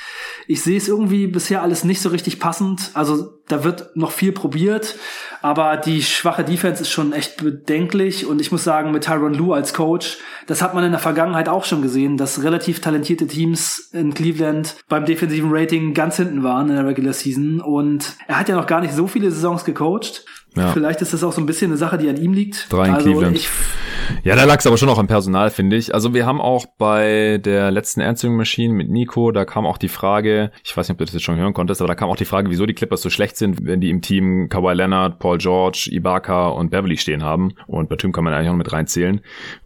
ich 0.51 0.63
sehe 0.63 0.77
es 0.77 0.89
irgendwie 0.89 1.29
bisher 1.29 1.63
alles 1.63 1.85
nicht 1.85 2.03
so 2.03 2.09
richtig 2.09 2.41
passend. 2.41 2.91
Also 2.95 3.35
da 3.47 3.63
wird 3.63 3.95
noch 3.95 4.11
viel 4.11 4.33
probiert, 4.33 4.97
aber 5.43 5.77
die 5.77 6.03
schwache 6.03 6.43
Defense 6.43 6.83
ist 6.83 6.91
schon 6.91 7.13
echt 7.13 7.37
bedenklich 7.37 8.27
und 8.27 8.41
ich 8.41 8.51
muss 8.51 8.65
sagen, 8.65 8.91
mit 8.91 9.05
Tyron 9.05 9.33
Lue 9.33 9.55
als 9.55 9.75
Coach, 9.75 10.19
das 10.49 10.61
hat 10.61 10.75
man 10.75 10.83
in 10.83 10.91
der 10.91 10.99
Vergangenheit 10.99 11.49
auch 11.49 11.65
schon 11.65 11.83
gesehen, 11.83 12.17
dass 12.17 12.43
relativ 12.43 12.81
talentierte 12.81 13.29
Teams 13.29 13.91
in 13.93 14.13
Cleveland 14.13 14.75
beim 14.89 15.05
defensiven 15.05 15.51
Rating 15.53 15.95
ganz 15.95 16.17
hinten 16.17 16.43
waren 16.43 16.69
in 16.69 16.75
der 16.75 16.85
Regular 16.85 17.13
Season 17.13 17.61
und 17.61 18.17
er 18.27 18.41
hat 18.41 18.49
ja 18.49 18.57
noch 18.57 18.67
gar 18.67 18.81
nicht 18.81 18.93
so 18.93 19.07
viele 19.07 19.31
Saisons 19.31 19.65
gecoacht 19.65 20.25
ja. 20.57 20.73
Vielleicht 20.73 21.01
ist 21.01 21.13
das 21.13 21.23
auch 21.23 21.33
so 21.33 21.41
ein 21.41 21.47
bisschen 21.47 21.71
eine 21.71 21.77
Sache, 21.77 21.97
die 21.97 22.09
an 22.09 22.17
ihm 22.17 22.33
liegt. 22.33 22.73
Drei 22.73 22.89
in 22.89 22.95
also 22.95 23.11
Cleveland. 23.11 23.37
Ich, 23.37 23.49
ja, 24.25 24.35
da 24.35 24.45
lag 24.45 24.59
es 24.59 24.67
aber 24.67 24.77
schon 24.77 24.89
auch 24.89 24.99
am 24.99 25.07
Personal, 25.07 25.51
finde 25.51 25.77
ich. 25.77 25.95
Also 25.95 26.13
wir 26.13 26.27
haben 26.27 26.41
auch 26.41 26.67
bei 26.79 27.39
der 27.39 27.71
letzten 27.71 28.01
Answering 28.01 28.37
Machine 28.37 28.75
mit 28.75 28.91
Nico, 28.91 29.31
da 29.31 29.45
kam 29.45 29.67
auch 29.67 29.79
die 29.79 29.89
Frage, 29.89 30.51
ich 30.65 30.77
weiß 30.77 30.89
nicht, 30.89 30.95
ob 30.95 30.99
du 30.99 31.05
das 31.05 31.15
jetzt 31.15 31.23
schon 31.23 31.37
hören 31.37 31.55
konntest, 31.55 31.81
aber 31.81 31.89
da 31.89 31.95
kam 31.95 32.11
auch 32.11 32.17
die 32.17 32.25
Frage, 32.25 32.51
wieso 32.51 32.67
die 32.67 32.75
Clippers 32.75 33.03
so 33.03 33.11
schlecht 33.11 33.37
sind, 33.37 33.65
wenn 33.65 33.81
die 33.81 33.91
im 33.91 34.03
Team 34.03 34.49
Kawhi 34.49 34.75
Leonard, 34.75 35.21
Paul 35.21 35.39
George, 35.39 35.89
Ibaka 35.93 36.49
und 36.49 36.71
Beverly 36.71 36.97
stehen 36.97 37.23
haben. 37.23 37.53
Und 37.67 37.89
bei 37.89 37.97
Batum 38.01 38.13
kann 38.13 38.25
man 38.25 38.33
eigentlich 38.33 38.49
auch 38.49 38.53
noch 38.53 38.59
mit 38.59 38.73
reinzählen. 38.73 39.21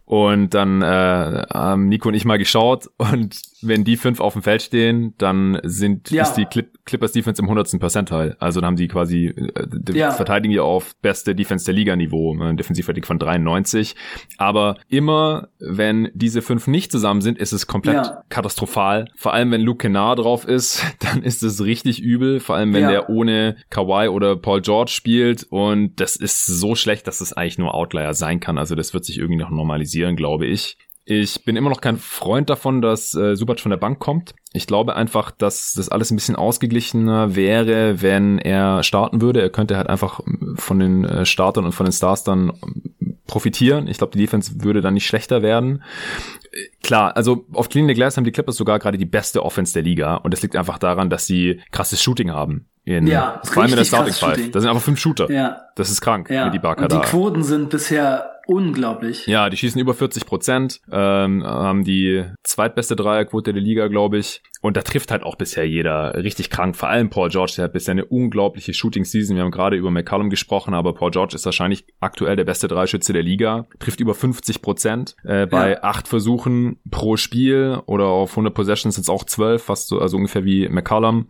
Und 0.05 0.53
dann 0.53 0.81
äh, 0.81 0.85
haben 0.85 1.87
Nico 1.87 2.09
und 2.09 2.13
ich 2.13 2.25
mal 2.25 2.37
geschaut 2.37 2.89
und 2.97 3.35
wenn 3.67 3.83
die 3.83 3.97
fünf 3.97 4.19
auf 4.19 4.33
dem 4.33 4.43
Feld 4.43 4.61
stehen, 4.61 5.15
dann 5.17 5.59
sind 5.63 6.11
ja. 6.11 6.23
ist 6.23 6.33
die 6.33 6.45
Clip 6.45 6.69
Clippers 6.85 7.13
Defense 7.13 7.41
im 7.41 7.45
100. 7.47 7.79
Percentile. 7.79 8.37
Also 8.39 8.61
dann 8.61 8.67
haben 8.67 8.75
die 8.75 8.87
quasi 8.87 9.25
äh, 9.25 9.93
ja. 9.93 10.11
verteidigen 10.11 10.51
die 10.51 10.59
auf 10.59 10.95
beste 10.97 11.33
Defense 11.33 11.65
der 11.65 11.73
Liga 11.73 11.95
Niveau, 11.95 12.35
äh, 12.37 12.55
Defensivrating 12.55 13.03
von 13.03 13.17
93. 13.17 13.95
Aber 14.37 14.77
immer 14.87 15.49
wenn 15.59 16.11
diese 16.13 16.43
fünf 16.43 16.67
nicht 16.67 16.91
zusammen 16.91 17.21
sind, 17.21 17.39
ist 17.39 17.53
es 17.53 17.65
komplett 17.65 17.95
ja. 17.95 18.23
katastrophal. 18.29 19.07
Vor 19.15 19.33
allem 19.33 19.49
wenn 19.49 19.61
Luke 19.61 19.79
Kennard 19.79 20.19
drauf 20.19 20.47
ist, 20.47 20.85
dann 20.99 21.23
ist 21.23 21.41
es 21.41 21.63
richtig 21.63 22.01
übel. 22.01 22.39
Vor 22.39 22.55
allem 22.55 22.73
wenn 22.73 22.87
der 22.87 23.09
ohne 23.09 23.55
Kawhi 23.71 24.09
oder 24.09 24.35
Paul 24.35 24.61
George 24.61 24.91
spielt 24.91 25.43
und 25.49 25.99
das 25.99 26.15
ist 26.15 26.45
so 26.45 26.75
schlecht, 26.75 27.07
dass 27.07 27.19
es 27.19 27.33
eigentlich 27.33 27.57
nur 27.57 27.73
Outlier 27.73 28.13
sein 28.13 28.39
kann. 28.39 28.59
Also 28.59 28.75
das 28.75 28.93
wird 28.93 29.05
sich 29.05 29.17
irgendwie 29.17 29.41
noch 29.41 29.49
normalisieren, 29.49 29.94
glaube 30.15 30.45
ich. 30.45 30.77
Ich 31.07 31.45
bin 31.45 31.55
immer 31.55 31.69
noch 31.69 31.81
kein 31.81 31.97
Freund 31.97 32.49
davon, 32.49 32.81
dass 32.81 33.13
äh, 33.13 33.35
Subac 33.35 33.59
von 33.59 33.69
der 33.69 33.77
Bank 33.77 33.99
kommt. 33.99 34.33
Ich 34.53 34.65
glaube 34.65 34.95
einfach, 34.95 35.29
dass 35.29 35.73
das 35.73 35.87
alles 35.87 36.09
ein 36.09 36.15
bisschen 36.15 36.35
ausgeglichener 36.35 37.35
wäre, 37.35 38.01
wenn 38.01 38.39
er 38.39 38.81
starten 38.81 39.21
würde. 39.21 39.39
Er 39.39 39.51
könnte 39.51 39.77
halt 39.77 39.87
einfach 39.87 40.21
von 40.55 40.79
den 40.79 41.05
äh, 41.05 41.25
Startern 41.25 41.65
und 41.65 41.73
von 41.73 41.85
den 41.85 41.93
Stars 41.93 42.23
dann 42.23 42.53
profitieren. 43.27 43.87
Ich 43.87 43.99
glaube, 43.99 44.13
die 44.13 44.19
Defense 44.19 44.63
würde 44.63 44.81
dann 44.81 44.95
nicht 44.95 45.05
schlechter 45.05 45.43
werden. 45.43 45.83
Klar, 46.81 47.15
also 47.15 47.45
auf 47.53 47.69
Clean 47.69 47.87
the 47.87 47.93
Glass 47.93 48.17
haben 48.17 48.23
die 48.23 48.31
Clippers 48.31 48.55
sogar 48.55 48.79
gerade 48.79 48.97
die 48.97 49.05
beste 49.05 49.43
Offense 49.43 49.73
der 49.73 49.83
Liga 49.83 50.15
und 50.15 50.33
das 50.33 50.41
liegt 50.41 50.55
einfach 50.55 50.79
daran, 50.79 51.11
dass 51.11 51.27
sie 51.27 51.59
krasses 51.71 52.01
Shooting 52.01 52.31
haben. 52.31 52.67
In, 52.85 53.07
ja, 53.07 53.41
vor 53.43 53.63
allem 53.63 53.71
in 53.71 53.77
der 53.77 53.85
Starting 53.85 54.13
Five. 54.13 54.51
Da 54.51 54.61
sind 54.61 54.69
einfach 54.69 54.83
fünf 54.83 54.99
Shooter. 54.99 55.29
Ja. 55.31 55.61
Das 55.75 55.89
ist 55.89 56.01
krank, 56.01 56.29
ja. 56.29 56.49
die 56.49 56.59
Barker 56.59 56.83
und 56.83 56.91
die 56.91 56.99
Quoten 56.99 57.43
sind 57.43 57.69
bisher 57.69 58.35
unglaublich. 58.47 59.25
Ja, 59.27 59.49
die 59.49 59.57
schießen 59.57 59.81
über 59.81 59.93
40 59.93 60.25
Prozent, 60.25 60.81
ähm, 60.91 61.43
haben 61.43 61.83
die 61.83 62.23
zweitbeste 62.43 62.95
Dreierquote 62.95 63.53
der 63.53 63.61
Liga, 63.61 63.87
glaube 63.87 64.17
ich. 64.17 64.41
Und 64.61 64.77
da 64.77 64.81
trifft 64.81 65.11
halt 65.11 65.21
auch 65.21 65.35
bisher 65.35 65.67
jeder 65.67 66.15
richtig 66.15 66.49
krank. 66.49 66.75
Vor 66.75 66.89
allem 66.89 67.11
Paul 67.11 67.29
George, 67.29 67.53
der 67.57 67.65
hat 67.65 67.73
bisher 67.73 67.91
eine 67.91 68.05
unglaubliche 68.05 68.73
Shooting-Season. 68.73 69.35
Wir 69.35 69.43
haben 69.43 69.51
gerade 69.51 69.75
über 69.75 69.91
McCallum 69.91 70.31
gesprochen, 70.31 70.73
aber 70.73 70.95
Paul 70.95 71.11
George 71.11 71.35
ist 71.35 71.45
wahrscheinlich 71.45 71.85
aktuell 71.99 72.35
der 72.35 72.45
beste 72.45 72.67
Dreischütze 72.67 73.13
der 73.13 73.21
Liga. 73.21 73.67
Trifft 73.77 73.99
über 73.99 74.15
50 74.15 74.63
Prozent 74.63 75.15
äh, 75.23 75.45
bei 75.45 75.73
ja. 75.73 75.83
acht 75.83 76.07
Versuchen 76.07 76.79
pro 76.89 77.15
Spiel 77.15 77.79
oder 77.85 78.05
auf 78.05 78.31
100 78.31 78.55
Possessions 78.55 78.95
sind 78.95 79.03
es 79.03 79.09
auch 79.09 79.23
12, 79.23 79.61
fast 79.61 79.87
so, 79.87 79.99
also 79.99 80.17
ungefähr 80.17 80.45
wie 80.45 80.67
McCallum. 80.67 81.27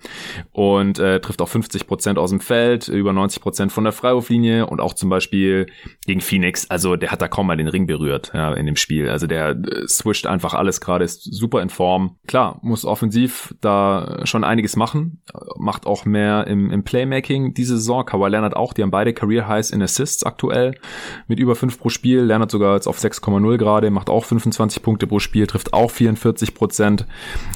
Und 0.53 0.99
äh, 0.99 1.19
trifft 1.19 1.41
auch 1.41 1.44
50 1.47 1.87
Prozent 1.87 2.17
aus 2.17 2.29
dem 2.29 2.39
Feld, 2.39 2.87
über 2.87 3.13
90 3.13 3.41
Prozent 3.41 3.71
von 3.71 3.83
der 3.83 3.93
Freiwurflinie 3.93 4.65
und 4.67 4.81
auch 4.81 4.93
zum 4.93 5.09
Beispiel 5.09 5.67
gegen 6.05 6.21
Phoenix. 6.21 6.69
Also 6.69 6.95
der 6.95 7.11
hat 7.11 7.21
da 7.21 7.27
kaum 7.27 7.47
mal 7.47 7.57
den 7.57 7.67
Ring 7.67 7.87
berührt 7.87 8.31
ja, 8.33 8.53
in 8.53 8.65
dem 8.65 8.75
Spiel. 8.75 9.09
Also 9.09 9.27
der 9.27 9.49
äh, 9.49 9.87
switcht 9.87 10.27
einfach 10.27 10.53
alles 10.53 10.81
gerade, 10.81 11.05
ist 11.05 11.23
super 11.23 11.61
in 11.61 11.69
Form. 11.69 12.17
Klar, 12.27 12.59
muss 12.61 12.85
offensiv 12.85 13.53
da 13.61 14.21
schon 14.25 14.43
einiges 14.43 14.75
machen, 14.75 15.21
macht 15.57 15.85
auch 15.85 16.05
mehr 16.05 16.47
im, 16.47 16.71
im 16.71 16.83
Playmaking 16.83 17.53
diese 17.53 17.77
Saison. 17.77 18.05
Kawhi 18.05 18.29
Leonard 18.29 18.55
auch, 18.55 18.73
die 18.73 18.81
haben 18.81 18.91
beide 18.91 19.13
Career 19.13 19.47
Highs 19.47 19.71
in 19.71 19.81
Assists 19.81 20.23
aktuell 20.23 20.75
mit 21.27 21.39
über 21.39 21.55
5 21.55 21.79
pro 21.79 21.89
Spiel. 21.89 22.21
Leonard 22.21 22.51
sogar 22.51 22.75
jetzt 22.75 22.87
auf 22.87 22.99
6,0 22.99 23.57
gerade, 23.57 23.89
macht 23.91 24.09
auch 24.09 24.25
25 24.25 24.81
Punkte 24.81 25.07
pro 25.07 25.19
Spiel, 25.19 25.47
trifft 25.47 25.73
auch 25.73 25.91
44 25.91 26.53
Prozent 26.53 27.05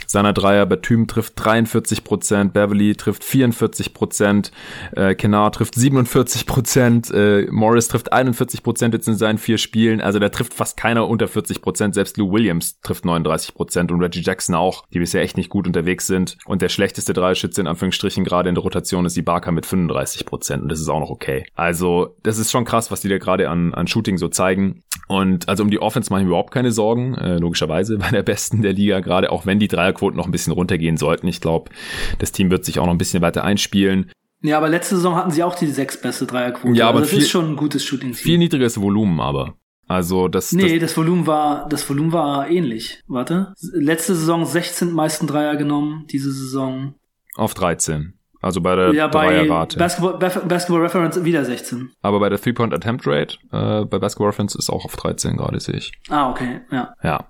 seiner 0.07 0.33
Dreier. 0.33 0.65
Batum 0.65 1.07
trifft 1.07 1.33
43 1.35 2.03
Prozent, 2.03 2.53
Beverly 2.53 2.95
trifft 2.95 3.23
44 3.23 3.78
Prozent, 3.93 4.51
äh, 4.95 5.15
Kennard 5.15 5.55
trifft 5.55 5.75
47 5.75 6.45
Prozent, 6.45 7.11
äh, 7.11 7.47
Morris 7.49 7.87
trifft 7.87 8.11
41 8.11 8.63
Prozent 8.63 8.93
jetzt 8.93 9.07
in 9.07 9.15
seinen 9.15 9.37
vier 9.37 9.57
Spielen. 9.57 10.01
Also 10.01 10.19
da 10.19 10.29
trifft 10.29 10.53
fast 10.53 10.75
keiner 10.75 11.07
unter 11.07 11.27
40 11.29 11.61
Prozent. 11.61 11.93
Selbst 11.95 12.17
Lou 12.17 12.31
Williams 12.31 12.81
trifft 12.81 13.05
39 13.05 13.53
Prozent 13.53 13.91
und 13.91 14.01
Reggie 14.01 14.21
Jackson 14.21 14.55
auch, 14.55 14.83
die 14.93 14.99
bisher 14.99 15.21
echt 15.21 15.37
nicht 15.37 15.49
gut 15.49 15.65
unterwegs 15.65 16.07
sind. 16.07 16.37
Und 16.45 16.61
der 16.61 16.69
schlechteste 16.69 17.13
Dreischütze 17.13 17.61
in 17.61 17.67
Anführungsstrichen 17.67 18.25
gerade 18.25 18.49
in 18.49 18.55
der 18.55 18.63
Rotation 18.63 19.05
ist 19.05 19.15
Barker 19.29 19.51
mit 19.51 19.65
35 19.65 20.25
Prozent 20.25 20.63
und 20.63 20.69
das 20.69 20.79
ist 20.79 20.89
auch 20.89 20.99
noch 20.99 21.11
okay. 21.11 21.45
Also 21.53 22.15
das 22.23 22.39
ist 22.39 22.51
schon 22.51 22.65
krass, 22.65 22.89
was 22.89 23.01
die 23.01 23.09
da 23.09 23.17
gerade 23.17 23.49
an, 23.49 23.73
an 23.73 23.85
Shooting 23.85 24.17
so 24.17 24.27
zeigen. 24.27 24.83
Und 25.07 25.49
also 25.49 25.63
um 25.63 25.71
die 25.71 25.81
Offense 25.81 26.11
mache 26.11 26.21
ich 26.21 26.25
mir 26.25 26.31
überhaupt 26.31 26.53
keine 26.53 26.71
Sorgen, 26.71 27.15
äh, 27.15 27.37
logischerweise 27.37 27.97
bei 27.99 28.09
der 28.09 28.23
besten 28.23 28.61
der 28.61 28.73
Liga 28.73 28.99
gerade, 28.99 29.31
auch 29.31 29.45
wenn 29.45 29.59
die 29.59 29.67
Dreierquoten 29.67 30.17
noch 30.17 30.25
ein 30.25 30.31
bisschen 30.31 30.53
runtergehen 30.53 30.97
sollten. 30.97 31.27
Ich 31.27 31.41
glaube, 31.41 31.71
das 32.19 32.31
Team 32.31 32.51
wird 32.51 32.65
sich 32.65 32.79
auch 32.79 32.85
noch 32.85 32.93
ein 32.93 32.97
bisschen 32.97 33.21
weiter 33.21 33.43
einspielen. 33.43 34.11
Ja, 34.41 34.57
aber 34.57 34.69
letzte 34.69 34.95
Saison 34.95 35.15
hatten 35.15 35.31
sie 35.31 35.43
auch 35.43 35.55
die 35.55 35.67
sechs 35.67 35.99
beste 35.99 36.25
Dreierquote. 36.25 36.77
Ja, 36.77 36.87
aber 36.87 36.99
also 36.99 37.05
das 37.05 37.09
viel, 37.11 37.19
ist 37.19 37.29
schon 37.29 37.49
ein 37.49 37.55
gutes 37.55 37.83
Shooting. 37.83 38.13
Viel 38.13 38.37
niedrigeres 38.37 38.79
Volumen 38.79 39.19
aber. 39.19 39.55
Also 39.87 40.27
das. 40.27 40.53
Nee, 40.53 40.77
das, 40.79 40.91
das, 40.91 40.97
Volumen 40.97 41.25
war, 41.27 41.67
das 41.67 41.89
Volumen 41.89 42.13
war 42.13 42.49
ähnlich. 42.49 43.01
Warte. 43.07 43.53
Letzte 43.73 44.15
Saison 44.15 44.45
16 44.45 44.93
meisten 44.93 45.27
Dreier 45.27 45.55
genommen, 45.55 46.05
diese 46.11 46.31
Saison. 46.31 46.93
Auf 47.35 47.53
13. 47.55 48.18
Also 48.41 48.61
bei 48.61 48.75
der 48.75 48.93
ja, 48.93 49.07
bei 49.07 49.47
Basketball, 49.47 50.17
Basketball 50.17 50.81
Reference 50.81 51.23
wieder 51.25 51.43
16. 51.43 51.91
Aber 52.01 52.19
bei 52.19 52.29
der 52.29 52.39
Three-Point 52.39 52.73
Attempt 52.73 53.05
Rate 53.05 53.37
äh, 53.51 53.85
bei 53.85 53.99
Basketball 53.99 54.27
Reference 54.27 54.55
ist 54.55 54.69
auch 54.69 54.85
auf 54.85 54.95
13 54.95 55.35
gerade, 55.35 55.59
sehe 55.59 55.75
ich. 55.75 55.91
Ah, 56.09 56.29
okay, 56.29 56.61
ja. 56.71 56.93
Ja. 57.03 57.25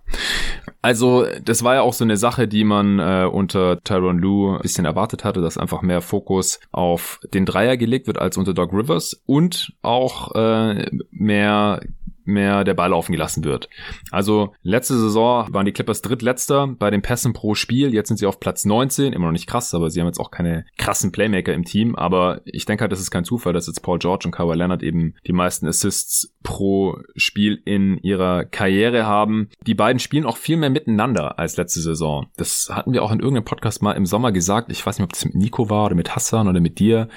Also 0.82 1.26
das 1.44 1.64
war 1.64 1.76
ja 1.76 1.82
auch 1.82 1.94
so 1.94 2.04
eine 2.04 2.16
Sache, 2.16 2.48
die 2.48 2.64
man 2.64 3.00
äh, 3.00 3.28
unter 3.30 3.82
Tyron 3.84 4.20
Lue 4.20 4.56
ein 4.56 4.62
bisschen 4.62 4.86
erwartet 4.86 5.24
hatte, 5.26 5.42
dass 5.42 5.58
einfach 5.58 5.82
mehr 5.82 6.02
Fokus 6.02 6.60
auf 6.72 7.20
den 7.34 7.46
Dreier 7.46 7.76
gelegt 7.76 8.08
wird 8.08 8.20
als 8.20 8.38
unter 8.38 8.54
Doc 8.54 8.72
Rivers 8.72 9.22
und 9.26 9.74
auch 9.82 10.36
äh, 10.36 10.90
mehr 11.12 11.82
mehr 12.30 12.64
der 12.64 12.74
Ball 12.74 12.90
laufen 12.92 13.12
gelassen 13.12 13.44
wird. 13.44 13.70
Also 14.12 14.54
letzte 14.64 14.98
Saison 14.98 15.48
waren 15.52 15.66
die 15.66 15.72
Clippers 15.72 16.02
drittletzter 16.02 16.68
bei 16.68 16.90
den 16.90 17.02
Pässen 17.02 17.34
pro 17.34 17.56
Spiel. 17.56 17.94
Jetzt 17.94 18.08
sind 18.08 18.18
sie 18.18 18.26
auf 18.26 18.40
Platz 18.40 18.66
19, 18.66 19.14
immer 19.14 19.26
noch 19.26 19.32
nicht 19.32 19.48
krass, 19.48 19.74
aber 19.74 19.90
sie 19.90 20.00
haben 20.00 20.08
jetzt 20.08 20.20
auch 20.20 20.32
keine 20.32 20.66
krassen 20.78 21.12
Playmaker 21.12 21.54
im 21.54 21.66
Team. 21.66 21.96
Aber 21.96 22.42
ich 22.46 22.66
denke 22.66 22.84
halt, 22.84 22.92
das 22.92 23.00
ist 23.00 23.12
kein 23.12 23.26
Zufall, 23.26 23.54
dass 23.54 23.68
jetzt 23.68 23.82
Paul 23.82 24.00
George 24.00 24.26
und 24.26 24.32
Kawhi 24.32 24.56
Leonard 24.56 24.84
eben 24.84 25.16
die 25.28 25.34
meisten 25.34 25.68
Assists 25.68 26.34
pro 26.44 26.98
Spiel 27.16 27.62
in 27.66 27.98
ihrer 28.00 28.46
Karriere 28.46 29.06
haben. 29.06 29.50
Die 29.66 29.76
beiden 29.76 30.00
spielen 30.00 30.26
auch 30.26 30.38
viel 30.38 30.58
mehr 30.58 30.70
miteinander 30.70 31.40
als 31.40 31.58
letzte 31.58 31.82
Saison. 31.82 32.28
Das 32.38 32.70
hatten 32.72 32.94
wir 32.94 33.04
auch 33.04 33.12
in 33.12 33.20
irgendeinem 33.20 33.46
Podcast 33.46 33.82
mal 33.82 33.94
im 33.94 34.06
Sommer 34.06 34.32
gesagt. 34.32 34.72
Ich 34.72 34.86
weiß 34.86 34.98
nicht, 34.98 35.04
ob 35.04 35.14
das 35.14 35.26
mit 35.26 35.36
Nico 35.36 35.70
war 35.70 35.86
oder 35.86 35.96
mit 35.96 36.16
Hassan 36.16 36.48
oder 36.48 36.60
mit 36.60 36.80
dir. 36.80 37.10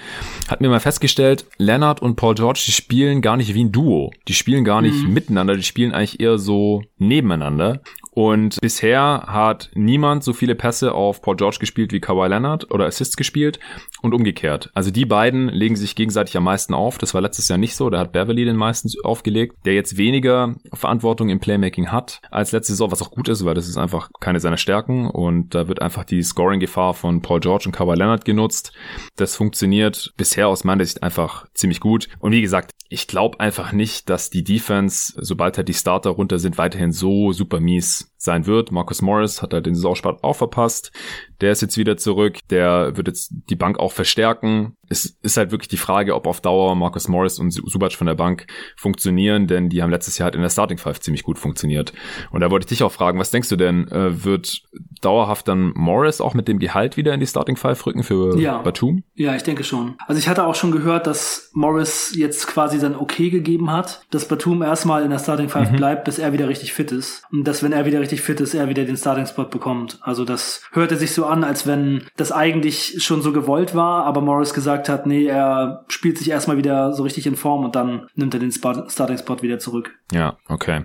Hatten 0.49 0.65
wir 0.65 0.71
mal 0.71 0.81
festgestellt, 0.81 1.47
Leonard 1.59 2.03
und 2.03 2.17
Paul 2.17 2.35
George, 2.35 2.63
die 2.67 2.73
spielen 2.73 3.23
gar 3.23 3.37
nicht 3.37 3.55
wie 3.55 3.65
ein 3.65 3.73
Duo. 3.73 4.11
Die 4.29 4.35
spielen 4.35 4.65
gar 4.65 4.83
nicht 4.83 5.01
mhm. 5.03 5.12
miteinander, 5.12 5.57
die 5.57 5.62
spielen 5.62 5.92
eigentlich 5.92 6.20
eher 6.20 6.38
so 6.38 6.82
nebeneinander. 6.98 7.82
Und 8.14 8.61
bisher 8.61 9.24
hat 9.26 9.70
niemand 9.74 10.22
so 10.22 10.34
viele 10.34 10.55
Pässe 10.55 10.92
auf 10.92 11.22
Paul 11.22 11.36
George 11.36 11.57
gespielt 11.59 11.92
wie 11.92 12.00
Kawhi 12.00 12.28
Leonard 12.28 12.70
oder 12.70 12.84
Assists 12.84 13.16
gespielt 13.16 13.59
und 14.03 14.12
umgekehrt. 14.12 14.70
Also 14.74 14.90
die 14.90 15.07
beiden 15.07 15.48
legen 15.48 15.76
sich 15.76 15.96
gegenseitig 15.96 16.36
am 16.36 16.44
meisten 16.44 16.74
auf. 16.74 16.98
Das 16.98 17.14
war 17.14 17.22
letztes 17.22 17.48
Jahr 17.48 17.57
nicht 17.57 17.74
so. 17.74 17.88
Da 17.88 18.00
hat 18.00 18.12
Beverly 18.12 18.44
den 18.44 18.57
meisten 18.57 18.90
aufgelegt, 19.03 19.57
der 19.64 19.72
jetzt 19.72 19.96
weniger 19.96 20.55
Verantwortung 20.74 21.30
im 21.30 21.40
Playmaking 21.40 21.90
hat 21.90 22.20
als 22.30 22.53
letzte 22.53 22.74
Saison, 22.74 22.92
was 22.92 23.00
auch 23.00 23.11
gut 23.11 23.28
ist, 23.28 23.46
weil 23.46 23.55
das 23.55 23.66
ist 23.66 23.78
einfach 23.78 24.11
keine 24.20 24.40
seiner 24.40 24.59
Stärken 24.59 25.07
und 25.07 25.55
da 25.55 25.66
wird 25.66 25.80
einfach 25.80 26.05
die 26.05 26.22
Scoring-Gefahr 26.22 26.92
von 26.92 27.22
Paul 27.22 27.40
George 27.40 27.64
und 27.66 27.72
Kawhi 27.72 27.94
Leonard 27.94 28.26
genutzt. 28.26 28.74
Das 29.16 29.36
funktioniert 29.36 30.12
bisher 30.18 30.48
aus 30.48 30.64
meiner 30.64 30.84
Sicht 30.84 31.03
einfach 31.03 31.46
ziemlich 31.55 31.80
gut. 31.80 32.09
Und 32.18 32.32
wie 32.32 32.42
gesagt, 32.42 32.72
ich 32.92 33.07
glaube 33.07 33.40
einfach 33.40 33.72
nicht, 33.72 34.11
dass 34.11 34.28
die 34.28 34.44
Defense, 34.44 34.91
sobald 34.93 35.57
halt 35.57 35.68
die 35.68 35.74
Starter 35.74 36.11
runter 36.11 36.38
sind, 36.38 36.59
weiterhin 36.59 36.93
so 36.93 37.32
super 37.32 37.61
mies 37.61 38.12
sein 38.23 38.47
wird. 38.47 38.73
Marcus 38.73 39.03
Morris 39.03 39.43
hat 39.43 39.53
halt 39.53 39.66
den 39.66 39.75
Saisonstart 39.75 40.23
auch 40.23 40.37
verpasst. 40.37 40.93
Der 41.41 41.53
ist 41.53 41.62
jetzt 41.62 41.77
wieder 41.77 41.97
zurück. 41.97 42.39
Der 42.51 42.97
wird 42.97 43.09
jetzt 43.09 43.33
die 43.51 43.57
Bank 43.57 43.79
auch 43.79 43.93
verstärken 43.93 44.77
es 44.93 45.16
ist 45.23 45.37
halt 45.39 45.51
wirklich 45.51 45.68
die 45.68 45.79
Frage, 45.79 46.14
ob 46.14 46.27
auf 46.27 46.41
Dauer 46.41 46.77
Marcus 46.77 47.09
Morris 47.09 47.39
und 47.39 47.51
Subac 47.51 47.95
von 47.95 48.07
der 48.07 48.14
Bank 48.14 48.47
funktionieren, 48.77 49.47
denn 49.47 49.70
die 49.70 49.83
haben 49.83 49.91
letztes 49.91 50.18
Jahr 50.18 50.27
halt 50.27 50.35
in 50.35 50.43
der 50.43 50.51
Starting 50.51 50.79
Five 50.79 51.01
ziemlich 51.01 51.23
gut 51.23 51.39
funktioniert. 51.39 51.93
Und 52.31 52.43
da 52.43 52.51
wollte 52.51 52.64
ich 52.64 52.68
dich 52.68 52.83
auch 52.83 52.93
fragen, 52.93 53.18
was 53.18 53.31
denkst 53.31 53.49
du 53.49 53.57
denn, 53.57 53.89
äh, 53.89 54.25
wird 54.25 54.62
dauerhaft 55.01 55.49
dann 55.49 55.73
Morris 55.75 56.20
auch 56.20 56.35
mit 56.35 56.47
dem 56.47 56.59
Gehalt 56.59 56.97
wieder 56.97 57.14
in 57.14 57.20
die 57.20 57.27
Starting 57.27 57.57
Five 57.57 57.85
rücken 57.87 58.03
für 58.03 58.39
ja. 58.39 58.59
Batum? 58.59 59.03
Ja, 59.14 59.35
ich 59.35 59.43
denke 59.43 59.64
schon. 59.64 59.95
Also 60.07 60.18
ich 60.18 60.29
hatte 60.29 60.45
auch 60.45 60.55
schon 60.55 60.70
gehört, 60.70 61.07
dass 61.07 61.51
Morris 61.55 62.14
jetzt 62.14 62.47
quasi 62.47 62.79
sein 62.79 62.95
Okay 62.95 63.31
gegeben 63.31 63.73
hat, 63.73 64.05
dass 64.11 64.29
Batum 64.29 64.62
erstmal 64.62 65.03
in 65.03 65.11
der 65.11 65.18
Starting 65.18 65.49
Five 65.49 65.73
mhm. 65.73 65.77
bleibt, 65.77 66.05
bis 66.05 66.18
er 66.18 66.35
wieder 66.35 66.49
richtig 66.49 66.75
fit 66.75 66.93
ist. 66.93 67.25
Und 67.33 67.45
dass, 67.45 67.62
wenn 67.62 67.73
er 67.73 67.87
wieder 67.87 68.01
richtig 68.01 68.12
fit 68.21 68.41
ist, 68.41 68.55
er 68.55 68.69
wieder 68.69 68.85
den 68.85 68.97
Starting 68.97 69.27
Spot 69.27 69.45
bekommt. 69.45 69.99
Also 70.03 70.25
das 70.25 70.63
hörte 70.73 70.97
sich 70.97 71.13
so 71.13 71.25
an, 71.25 71.45
als 71.45 71.67
wenn 71.67 72.05
das 72.17 72.33
eigentlich 72.33 73.03
schon 73.03 73.23
so 73.23 73.33
gewollt 73.33 73.75
war, 73.75 74.05
aber 74.05 74.21
Morris 74.21 74.55
gesagt 74.55 74.89
hat, 74.89 75.07
nee, 75.07 75.27
er 75.27 75.85
spielt 75.89 76.19
sich 76.19 76.31
erstmal 76.31 76.57
wieder 76.57 76.93
so 76.93 77.03
richtig 77.03 77.27
in 77.27 77.37
Form 77.37 77.65
und 77.65 77.75
dann 77.75 78.07
nimmt 78.15 78.35
er 78.35 78.41
den 78.41 78.53
Starting-Spot 78.53 79.43
wieder 79.43 79.59
zurück. 79.59 79.95
Ja, 80.13 80.37
okay. 80.49 80.85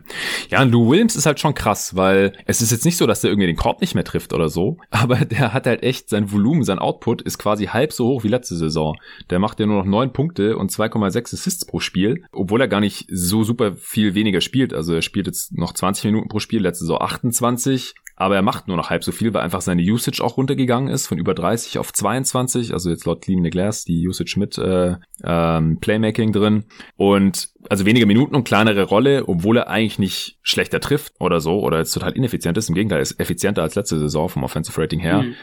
Ja, 0.49 0.61
und 0.61 0.71
Lou 0.71 0.89
Williams 0.89 1.15
ist 1.15 1.25
halt 1.25 1.39
schon 1.39 1.53
krass, 1.53 1.95
weil 1.95 2.33
es 2.45 2.61
ist 2.61 2.71
jetzt 2.71 2.85
nicht 2.85 2.97
so, 2.97 3.05
dass 3.05 3.21
der 3.21 3.31
irgendwie 3.31 3.47
den 3.47 3.57
Korb 3.57 3.81
nicht 3.81 3.95
mehr 3.95 4.03
trifft 4.03 4.33
oder 4.33 4.49
so, 4.49 4.77
aber 4.91 5.17
der 5.17 5.53
hat 5.53 5.67
halt 5.67 5.83
echt 5.83 6.09
sein 6.09 6.31
Volumen, 6.31 6.63
sein 6.63 6.79
Output 6.79 7.21
ist 7.21 7.37
quasi 7.37 7.65
halb 7.65 7.91
so 7.91 8.07
hoch 8.07 8.23
wie 8.23 8.29
letzte 8.29 8.55
Saison. 8.55 8.95
Der 9.29 9.39
macht 9.39 9.59
ja 9.59 9.65
nur 9.65 9.79
noch 9.79 9.85
neun 9.85 10.13
Punkte 10.13 10.57
und 10.57 10.71
2,6 10.71 11.33
Assists 11.33 11.65
pro 11.65 11.79
Spiel, 11.79 12.23
obwohl 12.31 12.61
er 12.61 12.67
gar 12.67 12.79
nicht 12.79 13.07
so 13.09 13.43
super 13.43 13.75
viel 13.75 14.15
weniger 14.15 14.41
spielt. 14.41 14.73
Also 14.73 14.93
er 14.93 15.01
spielt 15.01 15.27
jetzt 15.27 15.57
noch 15.57 15.73
20 15.73 16.05
Minuten 16.05 16.29
pro 16.29 16.39
Spiel, 16.39 16.61
letzte 16.61 16.85
Saison 16.85 16.99
28 17.17 17.95
aber 18.19 18.35
er 18.35 18.41
macht 18.41 18.67
nur 18.67 18.77
noch 18.77 18.89
halb 18.89 19.03
so 19.03 19.11
viel, 19.11 19.31
weil 19.35 19.43
einfach 19.43 19.61
seine 19.61 19.83
Usage 19.83 20.23
auch 20.23 20.37
runtergegangen 20.37 20.91
ist 20.91 21.05
von 21.05 21.19
über 21.19 21.35
30 21.35 21.77
auf 21.77 21.93
22, 21.93 22.73
also 22.73 22.89
jetzt 22.89 23.05
laut 23.05 23.21
Clean 23.21 23.43
the 23.43 23.51
Glass 23.51 23.85
die 23.85 24.07
Usage 24.07 24.39
mit 24.39 24.57
äh, 24.57 24.95
ähm, 25.23 25.79
Playmaking 25.79 26.33
drin 26.33 26.65
und 26.95 27.49
also 27.69 27.85
weniger 27.85 28.07
Minuten 28.07 28.35
und 28.35 28.43
kleinere 28.43 28.83
Rolle, 28.83 29.25
obwohl 29.27 29.57
er 29.57 29.67
eigentlich 29.67 29.99
nicht 29.99 30.39
schlechter 30.41 30.79
trifft 30.79 31.13
oder 31.19 31.39
so 31.39 31.59
oder 31.59 31.77
jetzt 31.77 31.91
total 31.91 32.13
ineffizient 32.13 32.57
ist, 32.57 32.69
im 32.69 32.75
Gegenteil, 32.75 33.01
ist 33.01 33.19
effizienter 33.19 33.61
als 33.61 33.75
letzte 33.75 33.99
Saison 33.99 34.29
vom 34.29 34.43
Offensive 34.43 34.81
Rating 34.81 34.99
her. 34.99 35.21
Mhm 35.21 35.35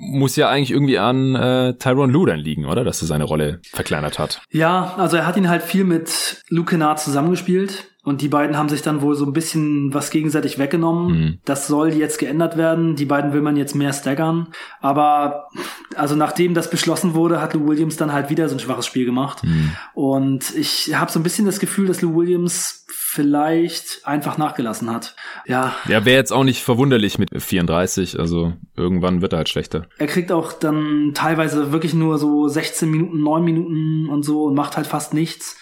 muss 0.00 0.36
ja 0.36 0.48
eigentlich 0.48 0.70
irgendwie 0.70 0.98
an 0.98 1.34
äh, 1.34 1.74
Tyron 1.74 2.10
Lue 2.10 2.28
dann 2.28 2.38
liegen, 2.38 2.66
oder? 2.66 2.84
Dass 2.84 3.02
er 3.02 3.08
seine 3.08 3.24
Rolle 3.24 3.60
verkleinert 3.72 4.20
hat. 4.20 4.40
Ja, 4.52 4.94
also 4.96 5.16
er 5.16 5.26
hat 5.26 5.36
ihn 5.36 5.48
halt 5.48 5.62
viel 5.62 5.82
mit 5.82 6.44
Luke 6.48 6.70
Kennard 6.70 7.00
zusammengespielt. 7.00 7.90
Und 8.08 8.22
die 8.22 8.28
beiden 8.28 8.56
haben 8.56 8.68
sich 8.68 8.80
dann 8.82 9.02
wohl 9.02 9.14
so 9.14 9.26
ein 9.26 9.32
bisschen 9.32 9.92
was 9.92 10.10
gegenseitig 10.10 10.58
weggenommen. 10.58 11.06
Mhm. 11.12 11.38
Das 11.44 11.66
soll 11.66 11.90
jetzt 11.90 12.18
geändert 12.18 12.56
werden. 12.56 12.96
Die 12.96 13.04
beiden 13.04 13.32
will 13.34 13.42
man 13.42 13.56
jetzt 13.56 13.74
mehr 13.74 13.92
staggern. 13.92 14.48
Aber 14.80 15.48
also 15.94 16.16
nachdem 16.16 16.54
das 16.54 16.70
beschlossen 16.70 17.14
wurde, 17.14 17.40
hat 17.40 17.52
Lou 17.54 17.68
Williams 17.68 17.96
dann 17.96 18.12
halt 18.12 18.30
wieder 18.30 18.48
so 18.48 18.56
ein 18.56 18.60
schwaches 18.60 18.86
Spiel 18.86 19.04
gemacht. 19.04 19.44
Mhm. 19.44 19.72
Und 19.92 20.54
ich 20.56 20.94
habe 20.94 21.12
so 21.12 21.20
ein 21.20 21.22
bisschen 21.22 21.44
das 21.44 21.60
Gefühl, 21.60 21.86
dass 21.86 22.00
Lou 22.00 22.16
Williams 22.16 22.86
vielleicht 22.88 24.06
einfach 24.06 24.38
nachgelassen 24.38 24.90
hat. 24.90 25.14
Ja. 25.46 25.74
Ja, 25.86 26.04
wäre 26.04 26.16
jetzt 26.16 26.32
auch 26.32 26.44
nicht 26.44 26.62
verwunderlich 26.62 27.18
mit 27.18 27.30
34. 27.36 28.18
Also 28.18 28.54
irgendwann 28.76 29.20
wird 29.22 29.32
er 29.34 29.38
halt 29.38 29.48
schlechter. 29.48 29.86
Er 29.98 30.06
kriegt 30.06 30.32
auch 30.32 30.52
dann 30.52 31.12
teilweise 31.14 31.72
wirklich 31.72 31.94
nur 31.94 32.18
so 32.18 32.48
16 32.48 32.90
Minuten, 32.90 33.22
9 33.22 33.44
Minuten 33.44 34.08
und 34.08 34.24
so 34.24 34.44
und 34.44 34.54
macht 34.54 34.76
halt 34.76 34.86
fast 34.86 35.14
nichts. 35.14 35.56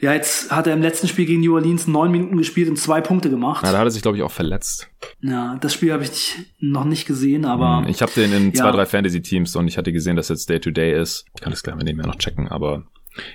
Ja, 0.00 0.14
jetzt 0.14 0.50
hat 0.50 0.66
er 0.66 0.72
im 0.72 0.80
letzten 0.80 1.08
Spiel 1.08 1.26
gegen 1.26 1.40
New 1.40 1.54
Orleans 1.54 1.86
neun 1.86 2.10
Minuten 2.10 2.36
gespielt 2.38 2.68
und 2.68 2.76
zwei 2.76 3.00
Punkte 3.00 3.28
gemacht. 3.28 3.64
Ja, 3.64 3.72
da 3.72 3.78
hat 3.78 3.86
er 3.86 3.90
sich, 3.90 4.02
glaube 4.02 4.16
ich, 4.16 4.22
auch 4.22 4.30
verletzt. 4.30 4.88
Ja, 5.20 5.56
das 5.60 5.74
Spiel 5.74 5.92
habe 5.92 6.04
ich 6.04 6.36
noch 6.58 6.84
nicht 6.84 7.06
gesehen, 7.06 7.44
aber. 7.44 7.82
Hm, 7.82 7.88
ich 7.88 8.00
habe 8.00 8.12
den 8.12 8.32
in 8.32 8.46
ja. 8.52 8.54
zwei, 8.54 8.70
drei 8.72 8.86
Fantasy-Teams 8.86 9.54
und 9.56 9.68
ich 9.68 9.76
hatte 9.76 9.92
gesehen, 9.92 10.16
dass 10.16 10.28
jetzt 10.28 10.48
Day-to-Day 10.48 10.94
-Day 10.94 11.00
ist. 11.00 11.26
Ich 11.34 11.42
kann 11.42 11.50
das 11.50 11.62
gleich 11.62 11.76
mal 11.76 11.84
nebenher 11.84 12.06
noch 12.06 12.16
checken, 12.16 12.48
aber 12.48 12.84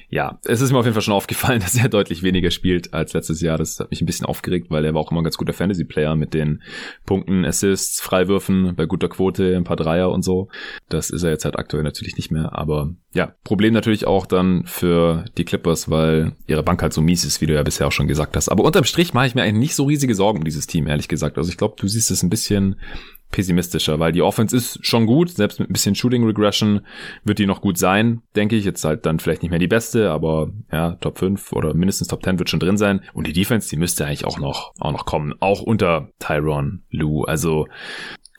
Ja, 0.09 0.39
es 0.45 0.61
ist 0.61 0.71
mir 0.71 0.79
auf 0.79 0.85
jeden 0.85 0.93
Fall 0.93 1.01
schon 1.01 1.13
aufgefallen, 1.13 1.59
dass 1.61 1.75
er 1.75 1.89
deutlich 1.89 2.23
weniger 2.23 2.51
spielt 2.51 2.93
als 2.93 3.13
letztes 3.13 3.41
Jahr. 3.41 3.57
Das 3.57 3.79
hat 3.79 3.91
mich 3.91 4.01
ein 4.01 4.05
bisschen 4.05 4.25
aufgeregt, 4.25 4.67
weil 4.69 4.85
er 4.85 4.93
war 4.93 5.01
auch 5.01 5.11
immer 5.11 5.21
ein 5.21 5.25
ganz 5.25 5.37
guter 5.37 5.53
Fantasy-Player 5.53 6.15
mit 6.15 6.33
den 6.33 6.61
Punkten, 7.05 7.45
Assists, 7.45 8.01
Freiwürfen, 8.01 8.75
bei 8.75 8.85
guter 8.85 9.09
Quote, 9.09 9.55
ein 9.55 9.63
paar 9.63 9.75
Dreier 9.75 10.11
und 10.11 10.23
so. 10.23 10.49
Das 10.89 11.09
ist 11.09 11.23
er 11.23 11.31
jetzt 11.31 11.45
halt 11.45 11.57
aktuell 11.57 11.83
natürlich 11.83 12.15
nicht 12.15 12.31
mehr. 12.31 12.57
Aber 12.57 12.93
ja, 13.13 13.33
Problem 13.43 13.73
natürlich 13.73 14.07
auch 14.07 14.25
dann 14.25 14.65
für 14.65 15.25
die 15.37 15.45
Clippers, 15.45 15.89
weil 15.89 16.33
ihre 16.47 16.63
Bank 16.63 16.81
halt 16.81 16.93
so 16.93 17.01
mies 17.01 17.25
ist, 17.25 17.41
wie 17.41 17.47
du 17.47 17.53
ja 17.53 17.63
bisher 17.63 17.87
auch 17.87 17.91
schon 17.91 18.07
gesagt 18.07 18.35
hast. 18.35 18.49
Aber 18.49 18.63
unterm 18.63 18.83
Strich 18.83 19.13
mache 19.13 19.27
ich 19.27 19.35
mir 19.35 19.43
eigentlich 19.43 19.59
nicht 19.59 19.75
so 19.75 19.85
riesige 19.85 20.15
Sorgen 20.15 20.39
um 20.39 20.45
dieses 20.45 20.67
Team, 20.67 20.87
ehrlich 20.87 21.07
gesagt. 21.07 21.37
Also 21.37 21.49
ich 21.49 21.57
glaube, 21.57 21.75
du 21.77 21.87
siehst 21.87 22.11
es 22.11 22.23
ein 22.23 22.29
bisschen 22.29 22.77
pessimistischer, 23.35 23.99
weil 23.99 24.13
die 24.13 24.21
Offense 24.21 24.55
ist 24.55 24.79
schon 24.85 25.05
gut, 25.05 25.29
selbst 25.29 25.59
mit 25.59 25.69
ein 25.69 25.73
bisschen 25.73 25.93
Shooting 25.93 26.23
Regression 26.23 26.85
wird 27.25 27.37
die 27.37 27.45
noch 27.45 27.59
gut 27.59 27.77
sein, 27.77 28.21
denke 28.33 28.55
ich. 28.55 28.63
Jetzt 28.63 28.85
halt 28.85 29.05
dann 29.05 29.19
vielleicht 29.19 29.41
nicht 29.41 29.51
mehr 29.51 29.59
die 29.59 29.67
beste, 29.67 30.09
aber 30.09 30.51
ja, 30.71 30.93
Top 31.01 31.19
5 31.19 31.51
oder 31.51 31.73
mindestens 31.73 32.07
Top 32.07 32.23
10 32.23 32.39
wird 32.39 32.49
schon 32.49 32.61
drin 32.61 32.77
sein. 32.77 33.01
Und 33.13 33.27
die 33.27 33.33
Defense, 33.33 33.69
die 33.69 33.75
müsste 33.75 34.05
eigentlich 34.05 34.23
auch 34.23 34.39
noch, 34.39 34.71
auch 34.79 34.93
noch 34.93 35.05
kommen, 35.05 35.33
auch 35.41 35.61
unter 35.61 36.11
Tyron 36.17 36.83
Lou. 36.89 37.23
Also 37.23 37.67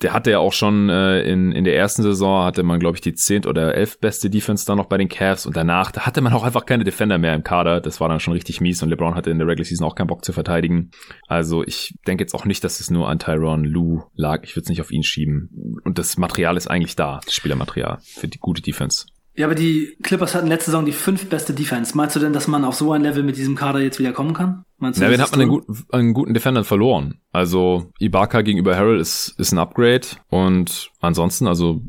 der 0.02 0.12
hatte 0.12 0.30
ja 0.30 0.38
auch 0.38 0.52
schon 0.52 0.90
äh, 0.90 1.22
in, 1.22 1.52
in 1.52 1.64
der 1.64 1.76
ersten 1.76 2.02
Saison, 2.02 2.44
hatte 2.44 2.62
man, 2.62 2.80
glaube 2.80 2.96
ich, 2.96 3.00
die 3.00 3.14
zehnt 3.14 3.46
oder 3.46 3.74
elf 3.74 3.98
beste 3.98 4.28
Defense 4.28 4.66
dann 4.66 4.76
noch 4.76 4.86
bei 4.86 4.98
den 4.98 5.08
Cavs 5.08 5.46
und 5.46 5.56
danach, 5.56 5.90
da 5.90 6.02
hatte 6.02 6.20
man 6.20 6.32
auch 6.32 6.44
einfach 6.44 6.66
keine 6.66 6.84
Defender 6.84 7.18
mehr 7.18 7.34
im 7.34 7.44
Kader. 7.44 7.80
Das 7.80 8.00
war 8.00 8.08
dann 8.08 8.20
schon 8.20 8.34
richtig 8.34 8.60
mies 8.60 8.82
und 8.82 8.90
LeBron 8.90 9.14
hatte 9.14 9.30
in 9.30 9.38
der 9.38 9.46
Regular 9.46 9.64
Season 9.64 9.86
auch 9.86 9.94
keinen 9.94 10.08
Bock 10.08 10.24
zu 10.24 10.32
verteidigen. 10.32 10.90
Also 11.26 11.64
ich 11.64 11.94
denke 12.06 12.24
jetzt 12.24 12.34
auch 12.34 12.44
nicht, 12.44 12.62
dass 12.62 12.80
es 12.80 12.90
nur 12.90 13.08
an 13.08 13.18
Tyron 13.18 13.64
Lou 13.64 14.02
lag. 14.14 14.42
Ich 14.44 14.54
würde 14.54 14.64
es 14.64 14.68
nicht 14.68 14.80
auf 14.80 14.90
ihn 14.90 15.02
schieben. 15.02 15.80
Und 15.84 15.98
das 15.98 16.18
Material 16.18 16.56
ist 16.56 16.68
eigentlich 16.68 16.96
da, 16.96 17.20
das 17.24 17.34
Spielermaterial 17.34 17.98
für 18.02 18.28
die 18.28 18.38
gute 18.38 18.62
Defense. 18.62 19.06
Ja, 19.36 19.46
aber 19.46 19.54
die 19.54 19.96
Clippers 20.02 20.34
hatten 20.34 20.46
letzte 20.46 20.70
Saison 20.70 20.86
die 20.86 20.92
fünf 20.92 21.28
beste 21.28 21.52
Defense. 21.52 21.96
Meinst 21.96 22.16
du 22.16 22.20
denn, 22.20 22.32
dass 22.32 22.48
man 22.48 22.64
auf 22.64 22.74
so 22.74 22.92
ein 22.92 23.02
Level 23.02 23.22
mit 23.22 23.36
diesem 23.36 23.54
Kader 23.54 23.80
jetzt 23.80 23.98
wieder 23.98 24.12
kommen 24.12 24.32
kann? 24.32 24.64
Meinst 24.78 24.98
du, 24.98 25.04
ja, 25.04 25.10
wen 25.10 25.20
hat 25.20 25.30
man 25.32 25.42
einen 25.42 25.50
guten, 25.50 25.84
einen 25.90 26.14
guten 26.14 26.32
Defender 26.32 26.64
verloren? 26.64 27.20
Also 27.32 27.92
Ibaka 27.98 28.40
gegenüber 28.40 28.76
Harrell 28.76 28.98
ist, 28.98 29.34
ist 29.38 29.52
ein 29.52 29.58
Upgrade 29.58 30.06
und 30.28 30.90
ansonsten, 31.00 31.46
also 31.46 31.82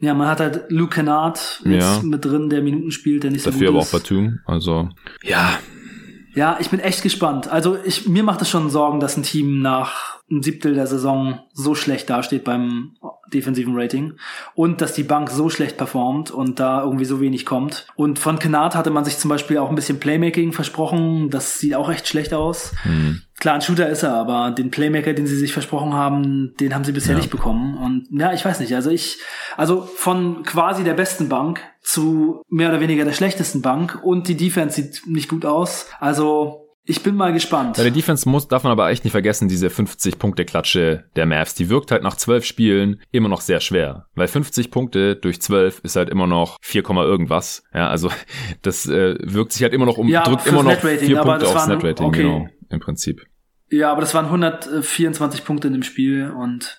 ja, 0.00 0.14
man 0.14 0.28
hat 0.28 0.40
halt 0.40 0.64
Luke 0.68 0.94
Kennard 0.94 1.60
jetzt 1.64 1.82
ja. 1.82 2.00
mit 2.02 2.24
drin, 2.24 2.48
der 2.48 2.62
Minuten 2.62 2.90
spielt, 2.92 3.24
der 3.24 3.32
nicht 3.32 3.42
so 3.42 3.50
Dafür 3.50 3.72
gut 3.72 3.82
ist. 3.82 3.92
Dafür 3.92 4.18
aber 4.18 4.26
auch 4.26 4.26
Batum, 4.26 4.38
also 4.46 4.88
ja. 5.22 5.58
Ja, 6.34 6.58
ich 6.60 6.70
bin 6.70 6.80
echt 6.80 7.02
gespannt. 7.02 7.48
Also 7.48 7.78
ich, 7.84 8.06
mir 8.06 8.22
macht 8.22 8.42
es 8.42 8.50
schon 8.50 8.70
Sorgen, 8.70 9.00
dass 9.00 9.16
ein 9.16 9.22
Team 9.22 9.60
nach 9.60 10.18
ein 10.30 10.42
Siebtel 10.42 10.74
der 10.74 10.86
Saison 10.86 11.40
so 11.52 11.74
schlecht 11.74 12.10
dasteht 12.10 12.44
beim 12.44 12.96
defensiven 13.32 13.74
Rating 13.76 14.14
und 14.54 14.80
dass 14.80 14.92
die 14.92 15.02
Bank 15.02 15.30
so 15.30 15.50
schlecht 15.50 15.76
performt 15.76 16.30
und 16.30 16.60
da 16.60 16.82
irgendwie 16.82 17.04
so 17.04 17.20
wenig 17.20 17.46
kommt. 17.46 17.86
Und 17.96 18.18
von 18.18 18.38
Kennard 18.38 18.74
hatte 18.74 18.90
man 18.90 19.04
sich 19.04 19.18
zum 19.18 19.28
Beispiel 19.30 19.58
auch 19.58 19.70
ein 19.70 19.74
bisschen 19.74 20.00
Playmaking 20.00 20.52
versprochen. 20.52 21.30
Das 21.30 21.58
sieht 21.58 21.74
auch 21.74 21.90
echt 21.90 22.08
schlecht 22.08 22.34
aus. 22.34 22.72
Mhm. 22.84 23.22
Klar, 23.40 23.54
ein 23.54 23.60
Shooter 23.60 23.88
ist 23.88 24.02
er, 24.02 24.14
aber 24.14 24.50
den 24.50 24.70
Playmaker, 24.70 25.14
den 25.14 25.26
sie 25.26 25.36
sich 25.36 25.52
versprochen 25.52 25.92
haben, 25.92 26.54
den 26.58 26.74
haben 26.74 26.84
sie 26.84 26.92
bisher 26.92 27.12
ja. 27.12 27.18
nicht 27.18 27.30
bekommen. 27.30 27.76
Und 27.76 28.08
ja, 28.10 28.32
ich 28.32 28.44
weiß 28.44 28.58
nicht. 28.60 28.74
Also 28.74 28.90
ich, 28.90 29.18
also 29.56 29.82
von 29.82 30.42
quasi 30.42 30.82
der 30.82 30.94
besten 30.94 31.28
Bank 31.28 31.60
zu 31.82 32.42
mehr 32.48 32.68
oder 32.68 32.80
weniger 32.80 33.04
der 33.04 33.12
schlechtesten 33.12 33.62
Bank 33.62 34.00
und 34.02 34.28
die 34.28 34.36
Defense 34.36 34.76
sieht 34.76 35.06
nicht 35.06 35.28
gut 35.28 35.44
aus. 35.44 35.86
Also 36.00 36.68
ich 36.90 37.02
bin 37.02 37.16
mal 37.16 37.34
gespannt. 37.34 37.76
Bei 37.76 37.82
der 37.82 37.92
Defense 37.92 38.26
muss, 38.26 38.48
darf 38.48 38.64
man 38.64 38.72
aber 38.72 38.88
echt 38.88 39.04
nicht 39.04 39.12
vergessen, 39.12 39.46
diese 39.46 39.68
50-Punkte-Klatsche 39.68 41.04
der 41.16 41.26
Mavs. 41.26 41.54
Die 41.54 41.68
wirkt 41.68 41.90
halt 41.90 42.02
nach 42.02 42.16
12 42.16 42.46
Spielen 42.46 43.02
immer 43.12 43.28
noch 43.28 43.42
sehr 43.42 43.60
schwer. 43.60 44.06
Weil 44.14 44.26
50 44.26 44.70
Punkte 44.70 45.14
durch 45.14 45.42
12 45.42 45.80
ist 45.84 45.96
halt 45.96 46.08
immer 46.08 46.26
noch 46.26 46.56
4, 46.62 46.82
irgendwas. 46.88 47.62
Ja, 47.74 47.88
also 47.90 48.10
das 48.62 48.86
äh, 48.86 49.16
wirkt 49.20 49.52
sich 49.52 49.62
halt 49.62 49.74
immer 49.74 49.84
noch 49.84 49.98
um, 49.98 50.08
ja, 50.08 50.22
drückt 50.22 50.46
immer 50.46 50.62
noch 50.62 50.80
4 50.80 51.20
Punkte 51.20 51.48
aufs 51.48 51.66
Netrating, 51.66 52.06
okay. 52.06 52.22
genau, 52.22 52.48
im 52.70 52.80
Prinzip. 52.80 53.26
Ja, 53.70 53.92
aber 53.92 54.00
das 54.00 54.14
waren 54.14 54.26
124 54.26 55.44
Punkte 55.44 55.68
in 55.68 55.74
dem 55.74 55.82
Spiel 55.82 56.30
und 56.30 56.78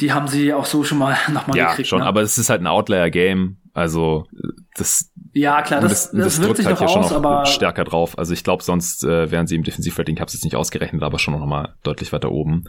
die 0.00 0.12
haben 0.12 0.28
sie 0.28 0.52
auch 0.52 0.66
so 0.66 0.84
schon 0.84 0.98
mal 0.98 1.16
nochmal 1.32 1.56
ja, 1.56 1.70
gekriegt. 1.70 1.86
Ja, 1.86 1.90
schon, 1.90 2.00
ne? 2.00 2.06
aber 2.06 2.22
es 2.22 2.38
ist 2.38 2.50
halt 2.50 2.60
ein 2.60 2.66
Outlier-Game. 2.66 3.58
Also 3.72 4.26
das 4.74 5.12
ja, 5.34 5.60
klar, 5.60 5.82
das, 5.82 6.10
das, 6.10 6.12
das, 6.12 6.36
das 6.36 6.40
drückt 6.40 6.56
sich 6.56 6.66
halt 6.66 6.78
hier 6.78 6.88
aus, 6.88 7.10
schon 7.10 7.22
noch 7.22 7.44
stärker 7.44 7.84
drauf. 7.84 8.18
Also 8.18 8.32
ich 8.32 8.42
glaube, 8.42 8.62
sonst 8.62 9.04
äh, 9.04 9.30
wären 9.30 9.46
sie 9.46 9.54
im 9.54 9.64
Defensivrating, 9.64 10.14
ich 10.14 10.20
habe 10.20 10.28
es 10.28 10.32
jetzt 10.32 10.44
nicht 10.44 10.56
ausgerechnet, 10.56 11.02
aber 11.02 11.18
schon 11.18 11.38
noch 11.38 11.44
mal 11.44 11.74
deutlich 11.82 12.10
weiter 12.14 12.32
oben. 12.32 12.64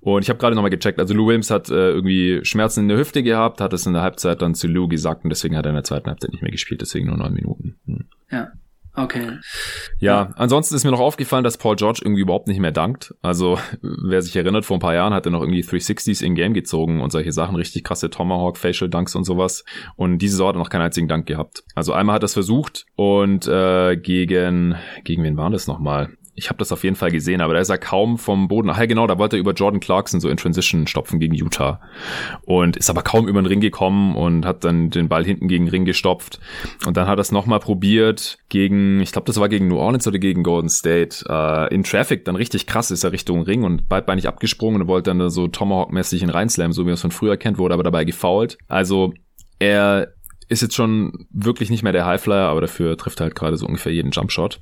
Und 0.00 0.22
ich 0.22 0.28
habe 0.28 0.40
gerade 0.40 0.56
noch 0.56 0.62
mal 0.62 0.70
gecheckt, 0.70 0.98
also 0.98 1.14
Lou 1.14 1.28
Williams 1.28 1.52
hat 1.52 1.70
äh, 1.70 1.90
irgendwie 1.90 2.40
Schmerzen 2.42 2.80
in 2.80 2.88
der 2.88 2.98
Hüfte 2.98 3.22
gehabt, 3.22 3.60
hat 3.60 3.72
es 3.72 3.86
in 3.86 3.92
der 3.92 4.02
Halbzeit 4.02 4.42
dann 4.42 4.56
zu 4.56 4.66
Lou 4.66 4.88
gesagt 4.88 5.22
und 5.22 5.30
deswegen 5.30 5.56
hat 5.56 5.66
er 5.66 5.70
in 5.70 5.76
der 5.76 5.84
zweiten 5.84 6.08
Halbzeit 6.08 6.32
nicht 6.32 6.42
mehr 6.42 6.50
gespielt, 6.50 6.80
deswegen 6.80 7.06
nur 7.06 7.16
neun 7.16 7.32
Minuten. 7.32 7.76
Hm. 7.86 8.06
Ja. 8.32 8.48
Okay. 9.02 9.38
Ja, 9.98 10.30
ansonsten 10.36 10.74
ist 10.74 10.84
mir 10.84 10.90
noch 10.90 11.00
aufgefallen, 11.00 11.44
dass 11.44 11.58
Paul 11.58 11.76
George 11.76 12.00
irgendwie 12.02 12.22
überhaupt 12.22 12.48
nicht 12.48 12.60
mehr 12.60 12.72
dankt. 12.72 13.14
Also, 13.22 13.58
wer 13.82 14.22
sich 14.22 14.36
erinnert, 14.36 14.64
vor 14.64 14.76
ein 14.76 14.80
paar 14.80 14.94
Jahren 14.94 15.14
hat 15.14 15.26
er 15.26 15.32
noch 15.32 15.40
irgendwie 15.40 15.62
360s 15.62 16.22
in 16.22 16.34
Game 16.34 16.54
gezogen 16.54 17.00
und 17.00 17.10
solche 17.10 17.32
Sachen, 17.32 17.56
richtig 17.56 17.84
krasse 17.84 18.10
Tomahawk, 18.10 18.58
Facial 18.58 18.90
Dunks 18.90 19.14
und 19.14 19.24
sowas. 19.24 19.64
Und 19.96 20.18
diese 20.18 20.36
Sorte 20.36 20.58
noch 20.58 20.70
keinen 20.70 20.82
einzigen 20.82 21.08
Dank 21.08 21.26
gehabt. 21.26 21.64
Also 21.74 21.92
einmal 21.92 22.16
hat 22.16 22.22
er 22.22 22.26
es 22.26 22.34
versucht 22.34 22.86
und 22.96 23.46
äh, 23.46 23.96
gegen, 23.96 24.76
gegen 25.04 25.22
wen 25.22 25.36
war 25.36 25.50
das 25.50 25.66
nochmal? 25.66 26.10
Ich 26.40 26.48
habe 26.48 26.56
das 26.56 26.72
auf 26.72 26.84
jeden 26.84 26.96
Fall 26.96 27.10
gesehen, 27.10 27.42
aber 27.42 27.52
da 27.52 27.60
ist 27.60 27.68
er 27.68 27.76
kaum 27.76 28.16
vom 28.16 28.48
Boden. 28.48 28.70
Ach 28.70 28.78
ja, 28.78 28.86
genau, 28.86 29.06
da 29.06 29.18
wollte 29.18 29.36
er 29.36 29.40
über 29.40 29.52
Jordan 29.52 29.78
Clarkson 29.78 30.20
so 30.20 30.30
in 30.30 30.38
Transition 30.38 30.86
stopfen 30.86 31.20
gegen 31.20 31.34
Utah. 31.34 31.82
Und 32.46 32.78
ist 32.78 32.88
aber 32.88 33.02
kaum 33.02 33.28
über 33.28 33.42
den 33.42 33.46
Ring 33.46 33.60
gekommen 33.60 34.16
und 34.16 34.46
hat 34.46 34.64
dann 34.64 34.88
den 34.88 35.10
Ball 35.10 35.22
hinten 35.22 35.48
gegen 35.48 35.66
den 35.66 35.70
Ring 35.70 35.84
gestopft. 35.84 36.40
Und 36.86 36.96
dann 36.96 37.06
hat 37.06 37.18
er 37.18 37.20
es 37.20 37.30
nochmal 37.30 37.60
probiert 37.60 38.38
gegen, 38.48 39.02
ich 39.02 39.12
glaube, 39.12 39.26
das 39.26 39.38
war 39.38 39.50
gegen 39.50 39.68
New 39.68 39.76
Orleans 39.76 40.08
oder 40.08 40.18
gegen 40.18 40.42
Golden 40.42 40.70
State. 40.70 41.26
Äh, 41.28 41.74
in 41.74 41.82
Traffic 41.82 42.24
dann 42.24 42.36
richtig 42.36 42.66
krass 42.66 42.90
ist 42.90 43.04
er 43.04 43.12
Richtung 43.12 43.42
Ring 43.42 43.62
und 43.62 43.90
beidbeinig 43.90 44.26
abgesprungen 44.26 44.80
und 44.80 44.88
wollte 44.88 45.10
dann 45.14 45.28
so 45.28 45.46
Tomahawk-mäßig 45.46 46.22
in 46.22 46.30
reinslammen, 46.30 46.72
so 46.72 46.86
wie 46.86 46.90
er 46.90 46.94
es 46.94 47.02
von 47.02 47.10
früher 47.10 47.36
kennt, 47.36 47.58
wurde 47.58 47.74
aber 47.74 47.82
dabei 47.82 48.06
gefoult. 48.06 48.56
Also 48.66 49.12
er 49.58 50.14
ist 50.48 50.62
jetzt 50.62 50.74
schon 50.74 51.26
wirklich 51.30 51.68
nicht 51.68 51.82
mehr 51.82 51.92
der 51.92 52.06
Highflyer, 52.06 52.48
aber 52.48 52.62
dafür 52.62 52.96
trifft 52.96 53.20
er 53.20 53.24
halt 53.24 53.34
gerade 53.34 53.58
so 53.58 53.66
ungefähr 53.66 53.92
jeden 53.92 54.10
Jumpshot. 54.10 54.58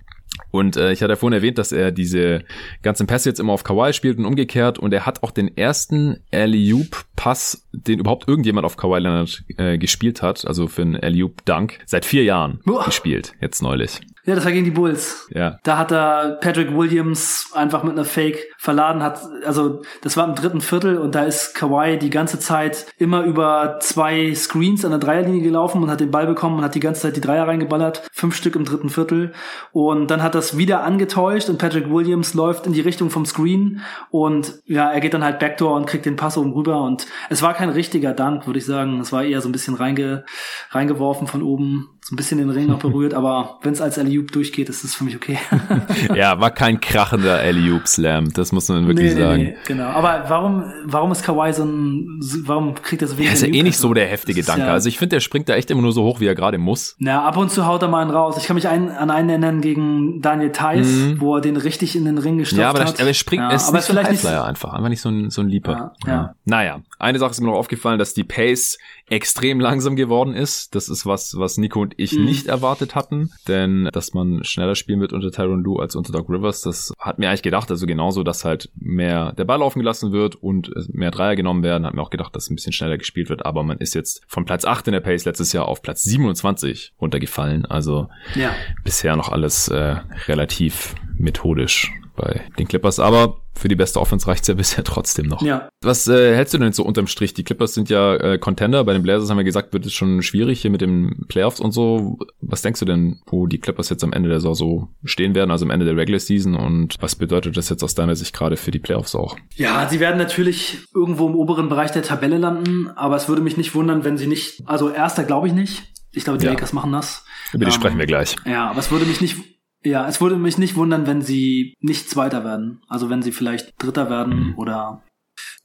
Und 0.51 0.77
äh, 0.77 0.93
ich 0.93 1.03
hatte 1.03 1.13
ja 1.13 1.17
vorhin 1.17 1.37
erwähnt, 1.37 1.59
dass 1.59 1.73
er 1.73 1.91
diese 1.91 2.45
ganzen 2.83 3.07
Pässe 3.07 3.29
jetzt 3.29 3.41
immer 3.41 3.53
auf 3.53 3.65
Kawhi 3.65 3.93
spielt 3.93 4.19
und 4.19 4.25
umgekehrt. 4.25 4.79
Und 4.79 4.93
er 4.93 5.07
hat 5.07 5.23
auch 5.23 5.31
den 5.31 5.57
ersten 5.57 6.23
Alley-Oop-Pass, 6.33 7.69
den 7.73 8.01
überhaupt 8.01 8.29
irgendjemand 8.29 8.65
auf 8.65 8.77
Kawhi 8.77 8.99
Leonard 9.01 9.45
äh, 9.57 9.79
gespielt 9.79 10.23
hat, 10.23 10.47
also 10.47 10.69
für 10.69 10.83
einen 10.83 10.97
Alley-Oop-Dunk, 10.97 11.81
seit 11.87 12.05
vier 12.05 12.25
Jahren 12.25 12.61
Boah. 12.65 12.85
gespielt, 12.85 13.35
jetzt 13.41 13.63
neulich. 13.63 14.01
Ja, 14.29 14.35
das 14.35 14.45
war 14.45 14.53
gegen 14.53 14.67
die 14.67 14.71
Bulls. 14.71 15.27
Ja. 15.31 15.59
Da 15.63 15.79
hat 15.79 15.91
er 15.91 16.37
Patrick 16.43 16.77
Williams 16.77 17.51
einfach 17.55 17.83
mit 17.83 17.95
einer 17.95 18.05
Fake 18.05 18.51
verladen, 18.59 19.03
hat, 19.03 19.23
also 19.47 19.81
das 20.03 20.19
war 20.19 20.29
im 20.29 20.35
dritten 20.35 20.61
Viertel 20.61 20.99
und 20.99 21.15
da 21.15 21.23
ist 21.23 21.55
Kawhi 21.55 21.99
die 21.99 22.11
ganze 22.11 22.39
Zeit 22.39 22.85
immer 22.99 23.23
über 23.23 23.79
zwei 23.81 24.35
Screens 24.35 24.85
an 24.85 24.91
der 24.91 25.01
Dreierlinie 25.01 25.41
gelaufen 25.41 25.83
und 25.83 25.91
hat 25.91 26.01
den 26.01 26.11
Ball 26.11 26.27
bekommen 26.27 26.59
und 26.59 26.65
hat 26.65 26.75
die 26.75 26.81
ganze 26.81 27.01
Zeit 27.01 27.17
die 27.17 27.23
Dreier 27.23 27.49
reingeballert. 27.49 28.07
Fünf 28.13 28.37
Stück 28.37 28.55
im 28.55 28.67
dritten 28.67 28.91
Viertel. 28.91 29.33
Und 29.73 30.11
dann 30.11 30.23
hat 30.23 30.35
das 30.35 30.59
wieder 30.59 30.85
angetäuscht 30.85 31.49
und 31.49 31.57
Patrick 31.57 31.91
Williams 31.91 32.35
läuft 32.35 32.67
in 32.67 32.75
die 32.75 32.83
Richtung 32.83 33.09
vom 33.09 33.25
Screen 33.25 33.81
und 34.11 34.61
ja, 34.67 34.91
er 34.91 35.01
geht 35.01 35.15
dann 35.15 35.25
halt 35.25 35.39
Backdoor 35.39 35.75
und 35.75 35.87
kriegt 35.87 36.05
den 36.05 36.17
Pass 36.17 36.37
oben 36.37 36.53
rüber 36.53 36.83
und 36.83 37.07
es 37.31 37.41
war 37.41 37.55
kein 37.55 37.71
richtiger 37.71 38.13
Dank, 38.13 38.47
würde 38.47 38.59
ich 38.59 38.67
sagen. 38.67 39.01
Es 39.01 39.11
war 39.11 39.25
eher 39.25 39.41
so 39.41 39.49
ein 39.49 39.53
bisschen 39.53 39.75
reinge, 39.75 40.27
reingeworfen 40.73 41.27
von 41.27 41.43
oben 41.43 41.98
so 42.09 42.15
ein 42.15 42.17
bisschen 42.17 42.39
den 42.39 42.49
Ring 42.49 42.69
noch 42.69 42.79
berührt, 42.79 43.13
aber 43.13 43.59
wenn 43.61 43.75
es 43.75 43.83
als 43.83 43.99
Alley-Oop 43.99 44.33
durchgeht, 44.33 44.71
ist 44.71 44.83
das 44.83 44.95
für 44.95 45.05
mich 45.05 45.15
okay. 45.15 45.39
ja, 46.15 46.41
war 46.41 46.51
kein 46.51 46.81
krachender 46.81 47.39
Alley-Oop-Slam, 47.39 48.33
das 48.33 48.51
muss 48.51 48.67
man 48.71 48.87
wirklich 48.87 49.15
nee, 49.15 49.21
sagen. 49.21 49.43
Nee, 49.43 49.57
genau, 49.67 49.89
aber 49.89 50.25
warum, 50.29 50.65
warum 50.85 51.13
ist 51.13 51.23
Kawhi 51.23 51.53
so 51.53 51.65
ein, 51.65 52.19
warum 52.45 52.75
kriegt 52.77 53.03
er 53.03 53.09
so 53.09 53.19
wenig 53.19 53.29
Ja, 53.29 53.35
ist 53.35 53.43
ja 53.43 53.49
eh 53.49 53.63
nicht 53.63 53.77
so 53.77 53.93
der 53.93 54.07
heftige 54.07 54.43
Danke. 54.43 54.63
Ja, 54.63 54.73
also 54.73 54.89
ich 54.89 54.97
finde, 54.97 55.17
der 55.17 55.21
springt 55.21 55.51
da 55.51 55.55
echt 55.55 55.71
immer 55.71 55.83
nur 55.83 55.93
so 55.93 56.03
hoch, 56.03 56.19
wie 56.21 56.27
er 56.27 56.35
gerade 56.35 56.57
muss. 56.57 56.97
Na, 56.99 57.27
ab 57.27 57.37
und 57.37 57.51
zu 57.51 57.67
haut 57.67 57.83
er 57.83 57.89
mal 57.89 58.01
einen 58.01 58.11
raus. 58.11 58.37
Ich 58.39 58.45
kann 58.45 58.55
mich 58.55 58.69
ein, 58.69 58.91
an 58.91 59.11
einen 59.11 59.29
erinnern 59.29 59.61
gegen 59.61 60.23
Daniel 60.23 60.51
Theiss, 60.51 60.89
mhm. 60.89 61.21
wo 61.21 61.35
er 61.35 61.43
den 61.43 61.59
richtig 61.59 61.95
in 61.95 62.07
den 62.07 62.17
Ring 62.17 62.39
gestopft 62.39 62.63
ja, 62.63 62.71
aber 62.71 62.81
hat. 62.81 62.89
Ja, 62.89 62.95
aber 63.01 63.09
er 63.09 63.15
springt, 63.15 63.43
ja, 63.43 63.51
ist 63.51 63.69
aber 63.69 63.77
nicht 63.77 63.87
so 63.87 63.97
ein 63.97 64.07
Highflyer 64.07 64.45
einfach, 64.45 64.73
einfach 64.73 64.89
nicht 64.89 65.03
so 65.03 65.11
ein, 65.11 65.29
so 65.29 65.43
ein 65.43 65.49
Leaper. 65.49 65.93
Ja, 66.07 66.13
ja. 66.13 66.35
Naja, 66.47 66.81
eine 66.99 67.19
Sache 67.19 67.33
ist 67.33 67.41
mir 67.41 67.49
noch 67.49 67.59
aufgefallen, 67.59 67.99
dass 67.99 68.15
die 68.15 68.25
Pace 68.25 68.79
extrem 69.11 69.61
langsam 69.61 69.97
geworden 69.97 70.35
ist. 70.35 70.75
Das 70.75 70.89
ist 70.89 71.07
was, 71.07 71.39
was 71.39 71.59
Nico 71.59 71.81
und 71.81 71.95
ich 71.97 72.13
mhm. 72.13 72.25
nicht 72.25 72.47
erwartet 72.47 72.95
hatten, 72.95 73.31
denn 73.47 73.89
dass 73.93 74.15
man 74.15 74.45
schneller 74.45 74.75
spielen 74.75 75.01
wird 75.01 75.13
unter 75.13 75.31
Tyron 75.31 75.63
Lue 75.63 75.81
als 75.81 75.97
unter 75.97 76.13
Doc 76.13 76.29
Rivers, 76.29 76.63
das 76.63 76.93
hat 76.99 77.19
mir 77.19 77.29
eigentlich 77.29 77.43
gedacht. 77.43 77.71
Also 77.71 77.87
genauso, 77.87 78.23
dass 78.23 78.45
halt 78.45 78.71
mehr 78.75 79.33
der 79.33 79.45
Ball 79.45 79.59
laufen 79.59 79.81
gelassen 79.81 80.13
wird 80.13 80.37
und 80.37 80.71
mehr 80.93 81.11
Dreier 81.11 81.37
genommen 81.37 81.63
werden, 81.63 81.87
hat 81.87 81.95
mir 81.95 82.03
auch 82.03 82.11
gedacht, 82.11 82.35
dass 82.37 82.51
ein 82.51 82.57
bisschen 82.57 82.73
schneller 82.73 82.99
gespielt 82.99 83.29
wird. 83.29 83.47
Aber 83.47 83.63
man 83.63 83.79
ist 83.79 83.95
jetzt 83.95 84.23
von 84.27 84.45
Platz 84.45 84.65
8 84.65 84.89
in 84.89 84.93
der 84.93 85.01
Pace 85.01 85.25
letztes 85.25 85.53
Jahr 85.53 85.67
auf 85.67 85.83
Platz 85.83 86.03
27 86.03 86.95
runtergefallen. 87.01 87.65
Also 87.65 88.09
ja. 88.35 88.53
bisher 88.85 89.17
noch 89.17 89.31
alles 89.31 89.69
äh, 89.69 89.97
relativ 90.27 90.95
methodisch 91.17 91.93
bei 92.19 92.43
den 92.59 92.69
Clippers. 92.69 93.01
Aber 93.01 93.39
für 93.55 93.69
die 93.69 93.77
beste 93.77 94.01
Offense 94.01 94.27
reicht's 94.27 94.49
ja 94.49 94.55
bisher 94.59 94.85
trotzdem 94.85 95.27
noch. 95.27 95.43
Ja. 95.43 95.69
Was 95.83 96.07
äh, 96.09 96.35
hältst 96.35 96.55
du 96.55 96.59
denn 96.59 96.73
so 96.73 96.85
unterm 96.85 97.07
Strich? 97.07 97.35
Die 97.35 97.45
Clippers 97.45 97.75
sind 97.75 97.89
ja 97.89 98.15
äh, 98.17 98.39
Contender. 98.39 98.85
Bei 98.85 98.93
den 98.93 99.03
Blazers 99.03 99.31
haben 99.31 99.39
wir 99.39 99.45
gesagt, 99.45 99.73
wird 99.73 99.87
es 99.87 99.93
schon 99.93 100.23
schwierig 100.23 100.61
hier 100.61 100.71
mit 100.71 100.81
den 100.81 101.25
Playoffs 101.29 101.61
und 101.61 101.73
so. 101.73 102.19
Was 102.41 102.63
denkst 102.63 102.81
du 102.81 102.87
denn, 102.87 103.21
wo 103.27 103.47
die 103.47 103.59
Clippers 103.59 103.89
jetzt 103.89 104.05
am 104.05 104.13
Ende 104.13 104.29
der 104.29 104.41
Saison 104.41 104.55
so 104.55 104.89
stehen 105.05 105.35
werden, 105.35 105.51
also 105.51 105.65
am 105.65 105.71
Ende 105.71 105.87
der 105.87 105.97
Regular 105.97 106.21
Season 106.21 106.55
und 106.55 106.97
was 107.01 107.17
bedeutet 107.17 107.57
das 107.57 107.69
jetzt 107.69 107.83
aus 107.83 107.95
deiner 107.95 108.17
Sicht 108.17 108.35
gerade 108.35 108.57
für 108.57 108.71
die 108.71 108.79
Playoffs 108.79 109.15
auch? 109.15 109.37
Ja, 109.57 109.89
sie 109.89 110.01
werden 110.01 110.19
natürlich 110.19 110.79
irgendwo 110.95 111.29
im 111.29 111.35
oberen 111.35 111.69
Bereich 111.69 111.91
der 111.91 112.03
Tabelle 112.03 112.39
landen, 112.39 112.91
aber 112.97 113.17
es 113.17 113.29
würde 113.29 113.43
mich 113.43 113.57
nicht 113.57 113.75
wundern, 113.75 114.05
wenn 114.05 114.19
sie 114.19 114.27
nicht, 114.27 114.63
also 114.67 114.91
erster 114.91 115.25
glaube 115.25 115.49
ich 115.49 115.53
nicht. 115.53 115.83
Ich 116.13 116.25
glaube, 116.25 116.39
die 116.39 116.47
ja. 116.47 116.53
Lakers 116.53 116.73
machen 116.73 116.93
das. 116.93 117.25
Über 117.53 117.65
die 117.65 117.71
ähm, 117.71 117.75
sprechen 117.75 117.99
wir 117.99 118.07
gleich. 118.07 118.37
Ja, 118.45 118.71
aber 118.71 118.81
es 118.81 118.91
würde 118.91 119.05
mich 119.05 119.21
nicht 119.21 119.37
ja, 119.85 120.09
es 120.09 120.21
würde 120.21 120.37
mich 120.37 120.59
nicht 120.59 120.77
wundern, 120.77 121.07
wenn 121.07 121.23
sie 121.23 121.75
nicht 121.81 122.11
Zweiter 122.11 122.45
werden. 122.45 122.83
Also 122.89 123.11
wenn 123.11 123.23
sie 123.23 123.33
vielleicht 123.33 123.73
Dritter 123.83 124.11
werden 124.11 124.49
mhm. 124.49 124.55
oder 124.59 125.03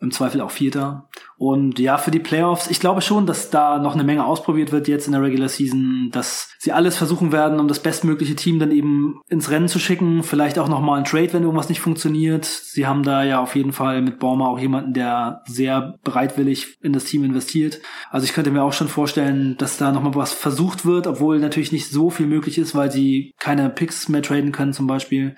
im 0.04 0.12
Zweifel 0.12 0.42
auch 0.42 0.52
Vierter. 0.52 1.10
Und 1.38 1.80
ja, 1.80 1.98
für 1.98 2.12
die 2.12 2.20
Playoffs, 2.20 2.70
ich 2.70 2.80
glaube 2.80 3.02
schon, 3.02 3.26
dass 3.26 3.50
da 3.50 3.80
noch 3.80 3.96
eine 3.96 4.04
Menge 4.04 4.26
ausprobiert 4.26 4.72
wird 4.72 4.88
jetzt 4.88 5.08
in 5.08 5.14
der 5.14 5.22
Regular 5.22 5.50
Season, 5.50 6.10
dass 6.12 6.50
sie 6.60 6.72
alles 6.72 6.98
versuchen 6.98 7.32
werden, 7.32 7.60
um 7.60 7.68
das 7.68 7.80
bestmögliche 7.80 8.36
Team 8.36 8.60
dann 8.60 8.72
eben 8.72 9.22
ins 9.30 9.50
Rennen 9.50 9.68
zu 9.68 9.80
schicken. 9.80 10.24
Vielleicht 10.24 10.60
auch 10.60 10.68
nochmal 10.68 11.00
ein 11.00 11.06
Trade, 11.06 11.34
wenn 11.34 11.44
irgendwas 11.44 11.70
nicht 11.70 11.80
funktioniert. 11.80 12.46
Sie 12.46 12.86
haben 12.86 13.04
da 13.04 13.24
ja 13.24 13.40
auf 13.42 13.56
jeden 13.56 13.74
Fall 13.74 14.02
mit 14.02 14.20
Baumer 14.20 14.50
auch 14.50 14.60
jemanden, 14.60 14.94
der 14.94 15.42
sehr 15.46 15.96
bereitwillig 16.04 16.78
in 16.82 16.94
das 16.94 17.06
Team 17.06 17.24
investiert. 17.24 17.80
Also 18.12 18.26
ich 18.26 18.34
könnte 18.34 18.52
mir 18.52 18.64
auch 18.64 18.74
schon 18.74 18.90
vorstellen, 18.90 19.56
dass 19.58 19.78
da 19.78 19.92
nochmal 19.92 20.16
was 20.16 20.34
versucht 20.34 20.86
wird, 20.86 21.08
obwohl 21.08 21.40
natürlich 21.40 21.72
nicht 21.72 21.90
so 21.90 22.10
viel 22.10 22.28
möglich 22.28 22.58
ist, 22.58 22.76
weil 22.76 22.92
sie 22.92 23.34
keine 23.40 23.70
Picks 23.70 24.10
mehr 24.10 24.22
traden 24.22 24.52
können 24.52 24.74
zum 24.74 24.88
Beispiel. 24.88 25.36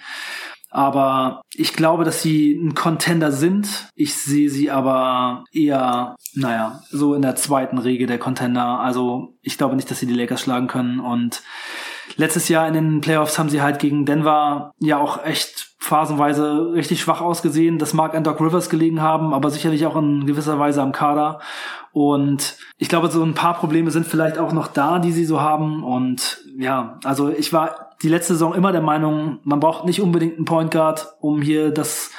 Aber 0.76 1.42
ich 1.54 1.72
glaube, 1.72 2.04
dass 2.04 2.22
sie 2.22 2.52
ein 2.52 2.76
Contender 2.76 3.32
sind. 3.32 3.88
Ich 3.96 4.14
sehe 4.14 4.50
sie 4.50 4.70
aber 4.70 5.46
eher, 5.54 6.18
naja, 6.34 6.82
so 6.90 7.14
in 7.14 7.22
der 7.22 7.38
zweiten 7.38 7.78
Regel 7.78 8.08
der 8.08 8.20
Contender. 8.20 8.82
Also 8.82 9.38
ich 9.42 9.58
glaube 9.58 9.78
nicht, 9.78 9.90
dass 9.90 10.02
sie 10.02 10.06
die 10.06 10.14
Lakers 10.14 10.42
schlagen 10.42 10.68
können. 10.68 11.00
Und 11.00 11.44
letztes 12.18 12.50
Jahr 12.50 12.68
in 12.68 12.74
den 12.74 13.00
Playoffs 13.00 13.40
haben 13.40 13.48
sie 13.48 13.62
halt 13.62 13.80
gegen 13.80 14.06
Denver 14.06 14.74
ja 14.80 14.98
auch 14.98 15.24
echt 15.24 15.76
phasenweise 15.80 16.74
richtig 16.74 17.00
schwach 17.00 17.22
ausgesehen. 17.22 17.80
Das 17.80 17.94
mag 17.94 18.14
an 18.14 18.26
Doc 18.26 18.42
Rivers 18.42 18.70
gelegen 18.70 19.02
haben, 19.02 19.34
aber 19.34 19.52
sicherlich 19.52 19.86
auch 19.86 19.96
in 19.96 20.26
gewisser 20.26 20.60
Weise 20.60 20.82
am 20.82 20.92
Kader. 20.92 21.40
Und 21.94 22.58
ich 22.78 22.90
glaube, 22.90 23.08
so 23.08 23.24
ein 23.24 23.34
paar 23.34 23.54
Probleme 23.54 23.92
sind 23.92 24.06
vielleicht 24.06 24.40
auch 24.40 24.52
noch 24.52 24.68
da, 24.68 25.00
die 25.00 25.14
sie 25.14 25.24
so 25.24 25.40
haben. 25.40 25.86
Und 25.86 26.40
ja, 26.58 27.00
also 27.06 27.30
ich 27.30 27.54
war 27.54 27.85
die 28.02 28.10
letzte 28.10 28.34
Saison 28.34 28.54
immer 28.54 28.72
der 28.72 28.82
Meinung, 28.82 29.40
man 29.44 29.60
braucht 29.60 29.86
nicht 29.86 30.02
unbedingt 30.02 30.38
einen 30.38 30.46
Point 30.46 30.72
Guard, 30.72 31.16
um 31.20 31.42
hier 31.42 31.72
das 31.72 32.12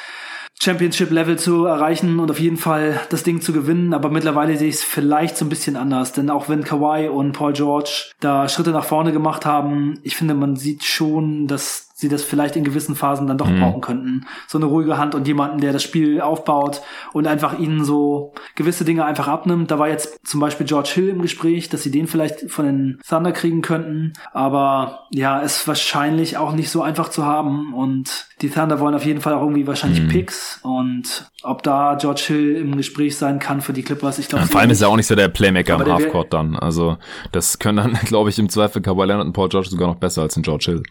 Championship-Level 0.58 1.38
zu 1.38 1.66
erreichen 1.66 2.18
und 2.18 2.30
auf 2.30 2.40
jeden 2.40 2.56
Fall 2.56 3.00
das 3.10 3.22
Ding 3.22 3.40
zu 3.40 3.52
gewinnen. 3.52 3.92
Aber 3.92 4.08
mittlerweile 4.10 4.56
sehe 4.56 4.68
ich 4.68 4.76
es 4.76 4.82
vielleicht 4.82 5.36
so 5.36 5.44
ein 5.44 5.50
bisschen 5.50 5.76
anders. 5.76 6.12
Denn 6.12 6.30
auch 6.30 6.48
wenn 6.48 6.64
Kawhi 6.64 7.08
und 7.08 7.32
Paul 7.32 7.52
George 7.52 8.06
da 8.20 8.48
Schritte 8.48 8.70
nach 8.70 8.84
vorne 8.84 9.12
gemacht 9.12 9.44
haben, 9.44 10.00
ich 10.02 10.16
finde, 10.16 10.34
man 10.34 10.56
sieht 10.56 10.84
schon, 10.84 11.46
dass 11.46 11.88
sie 11.98 12.10
das 12.10 12.22
vielleicht 12.22 12.56
in 12.56 12.64
gewissen 12.64 12.94
Phasen 12.94 13.26
dann 13.26 13.38
doch 13.38 13.48
mhm. 13.48 13.60
brauchen 13.60 13.80
könnten. 13.80 14.26
So 14.46 14.58
eine 14.58 14.66
ruhige 14.66 14.98
Hand 14.98 15.14
und 15.14 15.26
jemanden, 15.26 15.62
der 15.62 15.72
das 15.72 15.82
Spiel 15.82 16.20
aufbaut 16.20 16.82
und 17.14 17.26
einfach 17.26 17.58
ihnen 17.58 17.86
so 17.86 18.34
gewisse 18.54 18.84
Dinge 18.84 19.06
einfach 19.06 19.28
abnimmt. 19.28 19.70
Da 19.70 19.78
war 19.78 19.88
jetzt 19.88 20.20
zum 20.22 20.38
Beispiel 20.38 20.66
George 20.66 20.90
Hill 20.92 21.08
im 21.08 21.22
Gespräch, 21.22 21.70
dass 21.70 21.82
sie 21.82 21.90
den 21.90 22.06
vielleicht 22.06 22.50
von 22.50 22.66
den 22.66 22.98
Thunder 23.08 23.32
kriegen 23.32 23.62
könnten. 23.62 24.12
Aber 24.34 25.06
ja, 25.10 25.38
ist 25.38 25.66
wahrscheinlich 25.66 26.36
auch 26.36 26.52
nicht 26.52 26.68
so 26.68 26.82
einfach 26.82 27.08
zu 27.08 27.24
haben. 27.24 27.72
Und 27.72 28.28
die 28.42 28.50
Thunder 28.50 28.78
wollen 28.78 28.94
auf 28.94 29.06
jeden 29.06 29.22
Fall 29.22 29.32
auch 29.32 29.40
irgendwie 29.40 29.66
wahrscheinlich 29.66 30.02
mhm. 30.02 30.08
Picks. 30.08 30.60
Und 30.62 31.30
ob 31.42 31.62
da 31.62 31.94
George 31.94 32.24
Hill 32.26 32.56
im 32.56 32.76
Gespräch 32.76 33.16
sein 33.16 33.38
kann 33.38 33.62
für 33.62 33.72
die 33.72 33.82
Clippers, 33.82 34.18
ich 34.18 34.28
glaube. 34.28 34.44
Ja, 34.44 34.50
vor 34.50 34.60
allem 34.60 34.70
ist 34.70 34.82
er 34.82 34.90
auch 34.90 34.96
nicht 34.96 35.06
so 35.06 35.14
der 35.14 35.28
Playmaker 35.28 35.80
im 35.80 35.90
Halfcourt 35.90 36.30
dann. 36.34 36.56
Also 36.56 36.98
das 37.32 37.58
können 37.58 37.78
dann, 37.78 37.92
glaube 38.04 38.28
ich, 38.28 38.38
im 38.38 38.50
Zweifel 38.50 38.82
Kawhi 38.82 39.06
Leonard 39.06 39.28
und 39.28 39.32
Paul 39.32 39.48
George 39.48 39.70
sogar 39.70 39.88
noch 39.88 39.96
besser 39.96 40.20
als 40.20 40.36
ein 40.36 40.42
George 40.42 40.66
Hill 40.66 40.82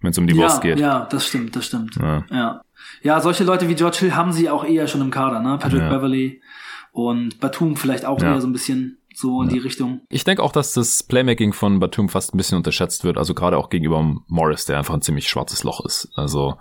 wenn 0.00 0.10
es 0.10 0.18
um 0.18 0.26
die 0.26 0.34
ja, 0.34 0.42
Wurst 0.42 0.60
geht. 0.60 0.78
Ja, 0.78 1.06
das 1.10 1.26
stimmt, 1.26 1.56
das 1.56 1.66
stimmt. 1.66 1.96
Ja. 1.96 2.24
ja. 2.30 2.60
Ja, 3.02 3.20
solche 3.20 3.44
Leute 3.44 3.68
wie 3.68 3.74
George 3.74 3.98
Hill 4.00 4.14
haben 4.14 4.32
sie 4.32 4.48
auch 4.50 4.64
eher 4.64 4.86
schon 4.86 5.00
im 5.00 5.10
Kader, 5.10 5.40
ne? 5.40 5.58
Patrick 5.58 5.80
ja. 5.80 5.88
Beverly 5.88 6.40
und 6.92 7.40
Batum 7.40 7.76
vielleicht 7.76 8.04
auch 8.04 8.20
ja. 8.20 8.34
eher 8.34 8.40
so 8.40 8.46
ein 8.46 8.52
bisschen 8.52 8.98
so 9.14 9.42
in 9.42 9.48
ja. 9.48 9.54
die 9.54 9.60
Richtung. 9.60 10.00
Ich 10.08 10.24
denke 10.24 10.42
auch, 10.42 10.52
dass 10.52 10.72
das 10.72 11.02
Playmaking 11.02 11.52
von 11.52 11.80
Batum 11.80 12.08
fast 12.08 12.34
ein 12.34 12.38
bisschen 12.38 12.56
unterschätzt 12.56 13.04
wird, 13.04 13.18
also 13.18 13.34
gerade 13.34 13.58
auch 13.58 13.68
gegenüber 13.68 14.16
Morris, 14.26 14.64
der 14.64 14.78
einfach 14.78 14.94
ein 14.94 15.02
ziemlich 15.02 15.28
schwarzes 15.28 15.64
Loch 15.64 15.84
ist. 15.84 16.08
Also 16.14 16.56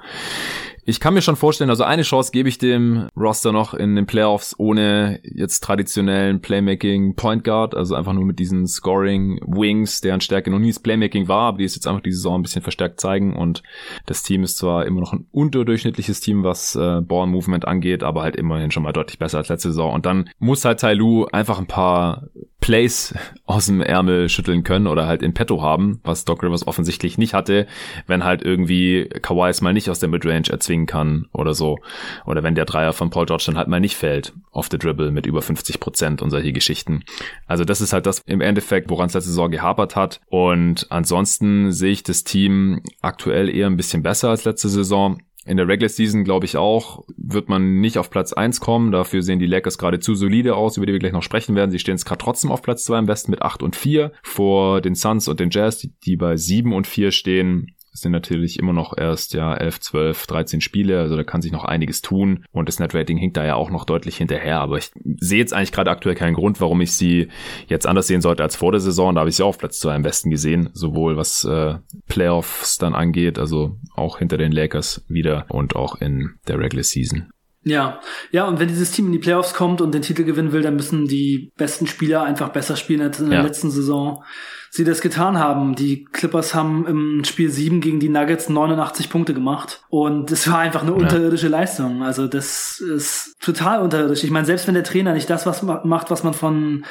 ich 0.89 1.01
kann 1.01 1.13
mir 1.13 1.21
schon 1.21 1.35
vorstellen, 1.35 1.69
also 1.69 1.83
eine 1.83 2.03
Chance 2.03 2.31
gebe 2.31 2.47
ich 2.47 2.59
dem 2.59 3.09
Roster 3.13 3.51
noch 3.51 3.73
in 3.73 3.97
den 3.97 4.05
Playoffs 4.05 4.55
ohne 4.57 5.19
jetzt 5.21 5.59
traditionellen 5.59 6.39
Playmaking 6.39 7.15
Point 7.15 7.43
Guard, 7.43 7.75
also 7.75 7.93
einfach 7.93 8.13
nur 8.13 8.23
mit 8.23 8.39
diesen 8.39 8.65
Scoring 8.67 9.41
Wings, 9.45 9.99
deren 9.99 10.21
Stärke 10.21 10.49
noch 10.49 10.59
nie 10.59 10.69
das 10.69 10.79
Playmaking 10.79 11.27
war, 11.27 11.49
aber 11.49 11.57
die 11.57 11.65
es 11.65 11.75
jetzt 11.75 11.88
einfach 11.88 12.01
die 12.01 12.13
Saison 12.13 12.39
ein 12.39 12.41
bisschen 12.41 12.61
verstärkt 12.61 13.01
zeigen. 13.01 13.35
Und 13.35 13.63
das 14.05 14.23
Team 14.23 14.43
ist 14.43 14.57
zwar 14.57 14.85
immer 14.85 15.01
noch 15.01 15.11
ein 15.11 15.27
unterdurchschnittliches 15.31 16.21
Team, 16.21 16.45
was 16.45 16.77
äh, 16.77 17.01
Ball 17.01 17.27
Movement 17.27 17.67
angeht, 17.67 18.01
aber 18.01 18.21
halt 18.21 18.38
immerhin 18.38 18.71
schon 18.71 18.83
mal 18.83 18.93
deutlich 18.93 19.19
besser 19.19 19.39
als 19.39 19.49
letzte 19.49 19.71
Saison. 19.71 19.93
Und 19.93 20.05
dann 20.05 20.29
muss 20.39 20.63
halt 20.63 20.79
Tai 20.79 20.93
Lu 20.93 21.25
einfach 21.25 21.59
ein 21.59 21.67
paar 21.67 22.29
Plays 22.68 23.13
aus 23.45 23.68
dem 23.68 23.80
Ärmel 23.80 24.28
schütteln 24.28 24.65
können 24.65 24.88
oder 24.88 25.07
halt 25.07 25.24
in 25.24 25.34
petto 25.34 25.61
haben, 25.61 26.01
was 26.03 26.26
Doc 26.26 26.43
Rivers 26.43 26.68
offensichtlich 26.68 27.18
nicht 27.18 27.34
hatte, 27.34 27.65
wenn 28.07 28.26
halt 28.26 28.41
irgendwie 28.41 29.07
Kawhi 29.22 29.49
es 29.49 29.61
mal 29.61 29.72
nicht 29.72 29.89
aus 29.89 29.99
der 29.99 30.09
Midrange 30.09 30.49
erzwingen 30.49 30.86
kann 30.86 31.28
oder 31.32 31.53
so. 31.53 31.78
Oder 32.26 32.43
wenn 32.43 32.55
der 32.55 32.65
Dreier 32.65 32.91
von 32.91 33.09
Paul 33.09 33.26
George 33.26 33.45
dann 33.45 33.55
halt 33.55 33.70
mal 33.70 33.80
nicht 33.80 33.95
fällt 33.95 34.34
auf 34.51 34.68
the 34.70 34.78
Dribble 34.78 35.11
mit 35.11 35.26
über 35.26 35.41
50 35.41 35.80
Prozent 35.80 36.22
und 36.22 36.30
solche 36.30 36.51
Geschichten. 36.51 37.05
Also 37.45 37.63
das 37.63 37.80
ist 37.80 37.93
halt 37.93 38.05
das 38.05 38.20
im 38.26 38.41
Endeffekt, 38.41 38.89
woran 38.89 39.05
es 39.05 39.13
letzte 39.13 39.30
Saison 39.30 39.49
gehapert 39.49 39.95
hat. 39.95 40.20
Und 40.28 40.88
ansonsten 40.89 41.72
sehe 41.72 41.93
ich 41.93 42.03
das 42.03 42.26
Team 42.26 42.82
aktuell 43.01 43.47
eher 43.47 43.68
ein 43.68 43.78
bisschen 43.78 44.03
besser 44.03 44.28
als 44.28 44.43
letzte 44.43 44.68
Saison. 44.68 45.22
In 45.47 45.55
der 45.55 45.67
Regular 45.69 45.87
Season, 45.87 46.25
glaube 46.25 46.45
ich 46.45 46.57
auch, 46.57 47.05
wird 47.15 47.47
man 47.47 47.79
nicht 47.79 47.97
auf 47.97 48.09
Platz 48.09 48.33
eins 48.33 48.59
kommen. 48.59 48.91
Dafür 48.91 49.23
sehen 49.23 49.39
die 49.39 49.45
Lakers 49.45 49.77
gerade 49.77 49.99
zu 49.99 50.13
solide 50.13 50.57
aus, 50.57 50.75
über 50.75 50.85
die 50.85 50.91
wir 50.91 50.99
gleich 50.99 51.13
noch 51.13 51.23
sprechen 51.23 51.55
werden. 51.55 51.71
Sie 51.71 51.79
stehen 51.79 51.95
jetzt 51.95 52.05
gerade 52.05 52.21
trotzdem 52.21 52.51
auf 52.51 52.61
Platz 52.61 52.83
zwei 52.83 52.99
im 52.99 53.07
Westen 53.07 53.31
mit 53.31 53.41
acht 53.41 53.63
und 53.63 53.77
vier 53.77 54.11
vor 54.23 54.81
den 54.81 54.93
Suns 54.93 55.29
und 55.29 55.39
den 55.39 55.49
Jazz, 55.49 55.77
die, 55.77 55.93
die 56.03 56.17
bei 56.17 56.35
sieben 56.35 56.73
und 56.73 56.85
vier 56.85 57.11
stehen. 57.11 57.76
Es 57.97 58.01
sind 58.01 58.11
natürlich 58.11 58.59
immer 58.59 58.73
noch 58.73 58.95
erst 58.95 59.33
ja 59.33 59.55
11, 59.55 59.79
12, 59.79 60.27
13 60.27 60.61
Spiele, 60.61 60.99
also 60.99 61.15
da 61.15 61.23
kann 61.23 61.41
sich 61.41 61.51
noch 61.51 61.65
einiges 61.65 62.03
tun 62.03 62.45
und 62.51 62.67
das 62.67 62.77
Netrating 62.77 63.17
hinkt 63.17 63.37
da 63.37 63.43
ja 63.43 63.55
auch 63.55 63.71
noch 63.71 63.85
deutlich 63.85 64.17
hinterher, 64.17 64.59
aber 64.59 64.77
ich 64.77 64.91
sehe 65.19 65.39
jetzt 65.39 65.51
eigentlich 65.51 65.71
gerade 65.71 65.89
aktuell 65.89 66.13
keinen 66.13 66.35
Grund, 66.35 66.61
warum 66.61 66.79
ich 66.81 66.91
sie 66.93 67.29
jetzt 67.65 67.87
anders 67.87 68.05
sehen 68.05 68.21
sollte 68.21 68.43
als 68.43 68.55
vor 68.55 68.71
der 68.71 68.81
Saison. 68.81 69.15
Da 69.15 69.21
habe 69.21 69.31
ich 69.31 69.35
sie 69.37 69.41
auch 69.41 69.47
auf 69.47 69.57
Platz 69.57 69.79
2 69.79 69.95
im 69.95 70.03
Westen 70.03 70.29
gesehen, 70.29 70.69
sowohl 70.73 71.17
was 71.17 71.43
äh, 71.43 71.79
Playoffs 72.07 72.77
dann 72.77 72.93
angeht, 72.93 73.39
also 73.39 73.79
auch 73.95 74.19
hinter 74.19 74.37
den 74.37 74.51
Lakers 74.51 75.03
wieder 75.07 75.47
und 75.49 75.75
auch 75.75 75.99
in 75.99 76.35
der 76.47 76.59
Regular 76.59 76.83
Season. 76.83 77.31
Ja, 77.63 77.99
ja, 78.31 78.47
und 78.47 78.59
wenn 78.59 78.67
dieses 78.67 78.91
Team 78.91 79.07
in 79.07 79.13
die 79.13 79.17
Playoffs 79.17 79.55
kommt 79.55 79.81
und 79.81 79.91
den 79.91 80.03
Titel 80.03 80.23
gewinnen 80.23 80.51
will, 80.51 80.61
dann 80.61 80.75
müssen 80.75 81.07
die 81.07 81.51
besten 81.57 81.87
Spieler 81.87 82.21
einfach 82.23 82.49
besser 82.49 82.75
spielen 82.75 83.01
als 83.01 83.19
in 83.19 83.31
der 83.31 83.39
ja. 83.39 83.43
letzten 83.43 83.71
Saison 83.71 84.23
sie 84.70 84.84
das 84.84 85.01
getan 85.01 85.38
haben. 85.38 85.76
Die 85.76 86.05
Clippers 86.05 86.53
haben 86.53 86.86
im 86.88 87.24
Spiel 87.24 87.49
7 87.49 87.82
gegen 87.82 87.99
die 87.99 88.09
Nuggets 88.09 88.49
89 88.49 89.09
Punkte 89.09 89.34
gemacht. 89.34 89.82
Und 89.89 90.32
es 90.32 90.49
war 90.49 90.59
einfach 90.59 90.84
eine 90.84 90.93
unterirdische 90.93 91.47
Leistung. 91.47 92.03
Also 92.03 92.28
das 92.28 92.80
ist 92.80 93.36
total 93.39 93.82
unterirdisch. 93.82 94.24
Ich 94.24 94.32
meine, 94.32 94.45
selbst 94.45 94.68
wenn 94.68 94.76
der 94.76 94.84
Trainer 94.84 95.13
nicht 95.13 95.30
das 95.30 95.45
was 95.45 95.63
macht, 95.63 96.11
was 96.11 96.24
man 96.24 96.34
von, 96.34 96.86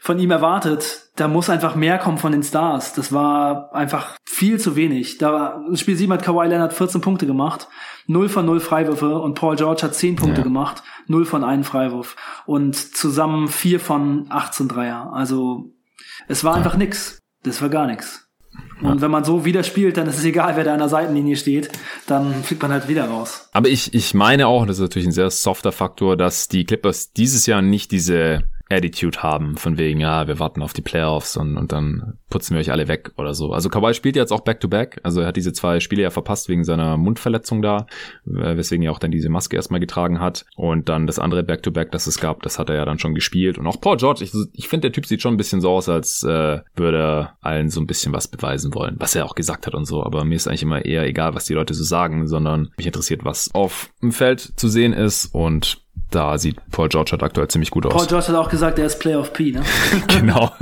von 0.00 0.18
ihm 0.18 0.30
erwartet, 0.30 1.10
da 1.16 1.28
muss 1.28 1.50
einfach 1.50 1.74
mehr 1.74 1.98
kommen 1.98 2.18
von 2.18 2.32
den 2.32 2.42
Stars. 2.42 2.94
Das 2.94 3.12
war 3.12 3.74
einfach 3.74 4.16
viel 4.24 4.58
zu 4.58 4.76
wenig. 4.76 5.18
Da 5.18 5.62
im 5.68 5.76
Spiel 5.76 5.96
7 5.96 6.12
hat 6.12 6.22
Kawhi 6.22 6.46
Leonard 6.46 6.72
14 6.72 7.00
Punkte 7.00 7.26
gemacht. 7.26 7.68
0 8.06 8.28
von 8.28 8.46
0 8.46 8.60
Freiwürfe 8.60 9.18
und 9.18 9.34
Paul 9.34 9.56
George 9.56 9.82
hat 9.82 9.94
10 9.94 10.16
Punkte 10.16 10.40
ja. 10.40 10.44
gemacht, 10.44 10.82
0 11.06 11.24
von 11.24 11.44
1 11.44 11.66
Freiwurf 11.66 12.16
und 12.46 12.74
zusammen 12.74 13.48
4 13.48 13.80
von 13.80 14.26
18 14.28 14.68
Dreier. 14.68 15.12
Also 15.12 15.72
es 16.28 16.44
war 16.44 16.54
einfach 16.54 16.76
nix. 16.76 17.21
Das 17.42 17.60
war 17.60 17.68
gar 17.68 17.86
nichts. 17.86 18.26
Und 18.82 19.00
wenn 19.00 19.10
man 19.10 19.24
so 19.24 19.44
wieder 19.44 19.62
spielt, 19.62 19.96
dann 19.96 20.08
ist 20.08 20.18
es 20.18 20.24
egal, 20.24 20.56
wer 20.56 20.64
da 20.64 20.72
an 20.72 20.80
der 20.80 20.88
Seitenlinie 20.88 21.36
steht, 21.36 21.70
dann 22.06 22.42
fliegt 22.42 22.62
man 22.62 22.72
halt 22.72 22.88
wieder 22.88 23.04
raus. 23.04 23.48
Aber 23.52 23.68
ich, 23.68 23.94
ich 23.94 24.12
meine 24.12 24.48
auch, 24.48 24.66
das 24.66 24.76
ist 24.76 24.82
natürlich 24.82 25.08
ein 25.08 25.12
sehr 25.12 25.30
softer 25.30 25.72
Faktor, 25.72 26.16
dass 26.16 26.48
die 26.48 26.64
Clippers 26.64 27.12
dieses 27.12 27.46
Jahr 27.46 27.62
nicht 27.62 27.92
diese 27.92 28.42
Attitude 28.72 29.22
haben, 29.22 29.56
von 29.56 29.78
wegen, 29.78 30.00
ja, 30.00 30.26
wir 30.26 30.38
warten 30.38 30.62
auf 30.62 30.72
die 30.72 30.82
Playoffs 30.82 31.36
und, 31.36 31.56
und 31.56 31.72
dann 31.72 32.18
putzen 32.30 32.54
wir 32.54 32.60
euch 32.60 32.72
alle 32.72 32.88
weg 32.88 33.12
oder 33.16 33.34
so. 33.34 33.52
Also 33.52 33.68
Kawhi 33.68 33.94
spielt 33.94 34.16
jetzt 34.16 34.32
auch 34.32 34.40
Back-to-Back, 34.40 34.96
-back. 34.96 35.00
also 35.02 35.20
er 35.20 35.28
hat 35.28 35.36
diese 35.36 35.52
zwei 35.52 35.80
Spiele 35.80 36.02
ja 36.02 36.10
verpasst 36.10 36.48
wegen 36.48 36.64
seiner 36.64 36.96
Mundverletzung 36.96 37.62
da, 37.62 37.86
weswegen 38.24 38.84
er 38.84 38.92
auch 38.92 38.98
dann 38.98 39.10
diese 39.10 39.28
Maske 39.28 39.56
erstmal 39.56 39.80
getragen 39.80 40.20
hat 40.20 40.44
und 40.56 40.88
dann 40.88 41.06
das 41.06 41.18
andere 41.18 41.42
Back-to-Back, 41.42 41.88
-back, 41.88 41.92
das 41.92 42.06
es 42.06 42.18
gab, 42.18 42.42
das 42.42 42.58
hat 42.58 42.70
er 42.70 42.76
ja 42.76 42.84
dann 42.84 42.98
schon 42.98 43.14
gespielt 43.14 43.58
und 43.58 43.66
auch 43.66 43.80
Paul 43.80 43.96
George, 43.96 44.24
ich, 44.24 44.32
ich 44.52 44.68
finde, 44.68 44.88
der 44.88 44.92
Typ 44.92 45.06
sieht 45.06 45.22
schon 45.22 45.34
ein 45.34 45.38
bisschen 45.38 45.60
so 45.60 45.70
aus, 45.70 45.88
als 45.88 46.22
äh, 46.22 46.60
würde 46.74 46.98
er 46.98 47.36
allen 47.40 47.68
so 47.68 47.80
ein 47.80 47.86
bisschen 47.86 48.12
was 48.12 48.28
beweisen 48.28 48.74
wollen, 48.74 48.96
was 48.98 49.14
er 49.14 49.26
auch 49.26 49.34
gesagt 49.34 49.66
hat 49.66 49.74
und 49.74 49.84
so, 49.84 50.02
aber 50.02 50.24
mir 50.24 50.36
ist 50.36 50.48
eigentlich 50.48 50.62
immer 50.62 50.84
eher 50.84 51.06
egal, 51.06 51.34
was 51.34 51.44
die 51.44 51.54
Leute 51.54 51.74
so 51.74 51.84
sagen, 51.84 52.26
sondern 52.26 52.70
mich 52.76 52.86
interessiert, 52.86 53.24
was 53.24 53.50
auf 53.54 53.90
dem 54.00 54.12
Feld 54.12 54.40
zu 54.40 54.68
sehen 54.68 54.92
ist 54.92 55.26
und 55.34 55.81
da 56.14 56.38
sieht 56.38 56.56
Paul 56.70 56.88
George 56.88 57.12
halt 57.12 57.22
aktuell 57.22 57.48
ziemlich 57.48 57.70
gut 57.70 57.86
aus. 57.86 57.92
Paul 57.92 58.06
George 58.06 58.28
hat 58.28 58.36
auch 58.36 58.48
gesagt, 58.48 58.78
er 58.78 58.86
ist 58.86 58.98
Player 58.98 59.18
of 59.20 59.32
P, 59.32 59.52
ne? 59.52 59.62
genau. 60.08 60.52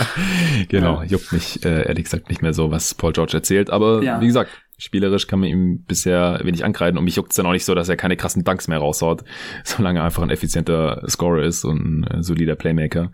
genau, 0.68 1.02
ja. 1.02 1.04
juckt 1.04 1.32
mich 1.32 1.64
äh, 1.64 1.88
ehrlich 1.88 2.04
gesagt 2.04 2.28
nicht 2.28 2.42
mehr 2.42 2.52
so, 2.52 2.70
was 2.70 2.94
Paul 2.94 3.12
George 3.12 3.34
erzählt. 3.34 3.70
Aber 3.70 4.02
ja. 4.02 4.20
wie 4.20 4.26
gesagt, 4.26 4.50
Spielerisch 4.78 5.26
kann 5.26 5.40
man 5.40 5.48
ihm 5.48 5.82
bisher 5.82 6.40
wenig 6.44 6.64
ankreiden 6.64 6.98
und 6.98 7.04
mich 7.04 7.16
juckt 7.16 7.30
es 7.30 7.36
dann 7.36 7.46
auch 7.46 7.52
nicht 7.52 7.64
so, 7.64 7.74
dass 7.74 7.88
er 7.88 7.96
keine 7.96 8.16
krassen 8.16 8.44
Dunks 8.44 8.68
mehr 8.68 8.78
raushaut, 8.78 9.24
solange 9.64 9.98
er 9.98 10.04
einfach 10.04 10.22
ein 10.22 10.30
effizienter 10.30 11.02
Scorer 11.08 11.42
ist 11.42 11.64
und 11.64 11.78
ein 11.78 12.04
äh, 12.04 12.22
solider 12.22 12.54
Playmaker. 12.54 13.10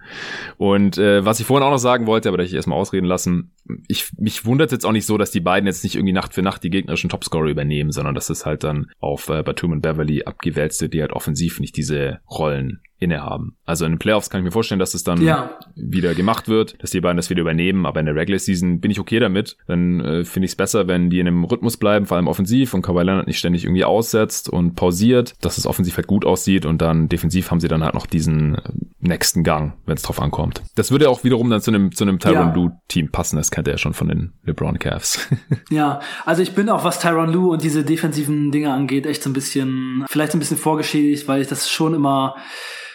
Und 0.58 0.98
äh, 0.98 1.24
was 1.24 1.40
ich 1.40 1.46
vorhin 1.46 1.66
auch 1.66 1.70
noch 1.70 1.78
sagen 1.78 2.06
wollte, 2.06 2.28
aber 2.28 2.38
da 2.38 2.44
ich 2.44 2.54
erstmal 2.54 2.78
ausreden 2.78 3.06
lassen, 3.06 3.52
ich 3.88 4.12
mich 4.18 4.44
wundert 4.44 4.72
jetzt 4.72 4.84
auch 4.84 4.92
nicht 4.92 5.06
so, 5.06 5.16
dass 5.16 5.30
die 5.30 5.40
beiden 5.40 5.66
jetzt 5.66 5.84
nicht 5.84 5.96
irgendwie 5.96 6.12
Nacht 6.12 6.34
für 6.34 6.42
Nacht 6.42 6.62
die 6.64 6.70
gegnerischen 6.70 7.08
Topscorer 7.08 7.48
übernehmen, 7.48 7.92
sondern 7.92 8.14
dass 8.14 8.28
es 8.28 8.44
halt 8.44 8.62
dann 8.62 8.90
auf 9.00 9.28
äh, 9.30 9.42
Batum 9.42 9.72
und 9.72 9.80
Beverly 9.80 10.24
abgewälzt 10.24 10.82
wird, 10.82 10.92
die 10.92 11.00
halt 11.00 11.12
offensiv 11.12 11.60
nicht 11.60 11.76
diese 11.76 12.20
Rollen 12.30 12.80
innehaben. 12.98 13.56
Also 13.64 13.84
in 13.84 13.92
den 13.92 13.98
Playoffs 13.98 14.30
kann 14.30 14.40
ich 14.40 14.44
mir 14.44 14.52
vorstellen, 14.52 14.78
dass 14.78 14.94
es 14.94 15.04
dann 15.04 15.20
ja. 15.22 15.58
wieder 15.74 16.14
gemacht 16.14 16.48
wird, 16.48 16.82
dass 16.82 16.90
die 16.90 17.00
beiden 17.00 17.16
das 17.16 17.30
wieder 17.30 17.40
übernehmen, 17.40 17.86
aber 17.86 18.00
in 18.00 18.06
der 18.06 18.14
Regular 18.14 18.38
Season 18.38 18.80
bin 18.80 18.90
ich 18.90 19.00
okay 19.00 19.18
damit. 19.18 19.56
Dann 19.66 20.00
äh, 20.00 20.24
finde 20.24 20.46
ich 20.46 20.52
es 20.52 20.56
besser, 20.56 20.86
wenn 20.86 21.10
die 21.10 21.20
in 21.20 21.26
einem 21.26 21.44
Rhythmus 21.44 21.76
bleiben, 21.76 22.06
vor 22.06 22.16
allem 22.16 22.28
offensiv 22.28 22.74
und 22.74 22.82
Kawhi 22.82 23.02
Leonard 23.02 23.26
nicht 23.26 23.38
ständig 23.38 23.64
irgendwie 23.64 23.84
aussetzt 23.84 24.48
und 24.48 24.74
pausiert, 24.74 25.34
dass 25.40 25.58
es 25.58 25.66
offensiv 25.66 25.96
halt 25.96 26.06
gut 26.06 26.24
aussieht 26.24 26.66
und 26.66 26.80
dann 26.80 27.08
defensiv 27.08 27.50
haben 27.50 27.60
sie 27.60 27.68
dann 27.68 27.82
halt 27.82 27.94
noch 27.94 28.06
diesen 28.06 28.56
äh, 28.56 28.60
nächsten 29.00 29.44
Gang, 29.44 29.74
wenn 29.86 29.96
es 29.96 30.02
drauf 30.02 30.20
ankommt. 30.20 30.62
Das 30.76 30.90
würde 30.90 31.10
auch 31.10 31.24
wiederum 31.24 31.50
dann 31.50 31.60
zu 31.60 31.70
einem 31.70 31.92
zu 31.92 32.04
einem 32.04 32.18
Tyron 32.18 32.48
ja. 32.48 32.54
Lue 32.54 32.72
Team 32.88 33.10
passen, 33.10 33.36
das 33.36 33.50
kennt 33.50 33.68
er 33.68 33.74
ja 33.74 33.78
schon 33.78 33.94
von 33.94 34.08
den 34.08 34.32
LeBron 34.44 34.78
Cavs. 34.78 35.28
ja, 35.70 36.00
also 36.24 36.42
ich 36.42 36.54
bin 36.54 36.68
auch 36.70 36.84
was 36.84 37.00
Tyron 37.00 37.32
Lue 37.32 37.50
und 37.50 37.62
diese 37.62 37.84
defensiven 37.84 38.50
Dinge 38.50 38.72
angeht 38.72 39.06
echt 39.06 39.22
so 39.22 39.30
ein 39.30 39.34
bisschen 39.34 40.04
vielleicht 40.08 40.32
so 40.32 40.38
ein 40.38 40.40
bisschen 40.40 40.56
vorgeschädigt, 40.56 41.28
weil 41.28 41.42
ich 41.42 41.48
das 41.48 41.68
schon 41.68 41.94
immer 41.94 42.36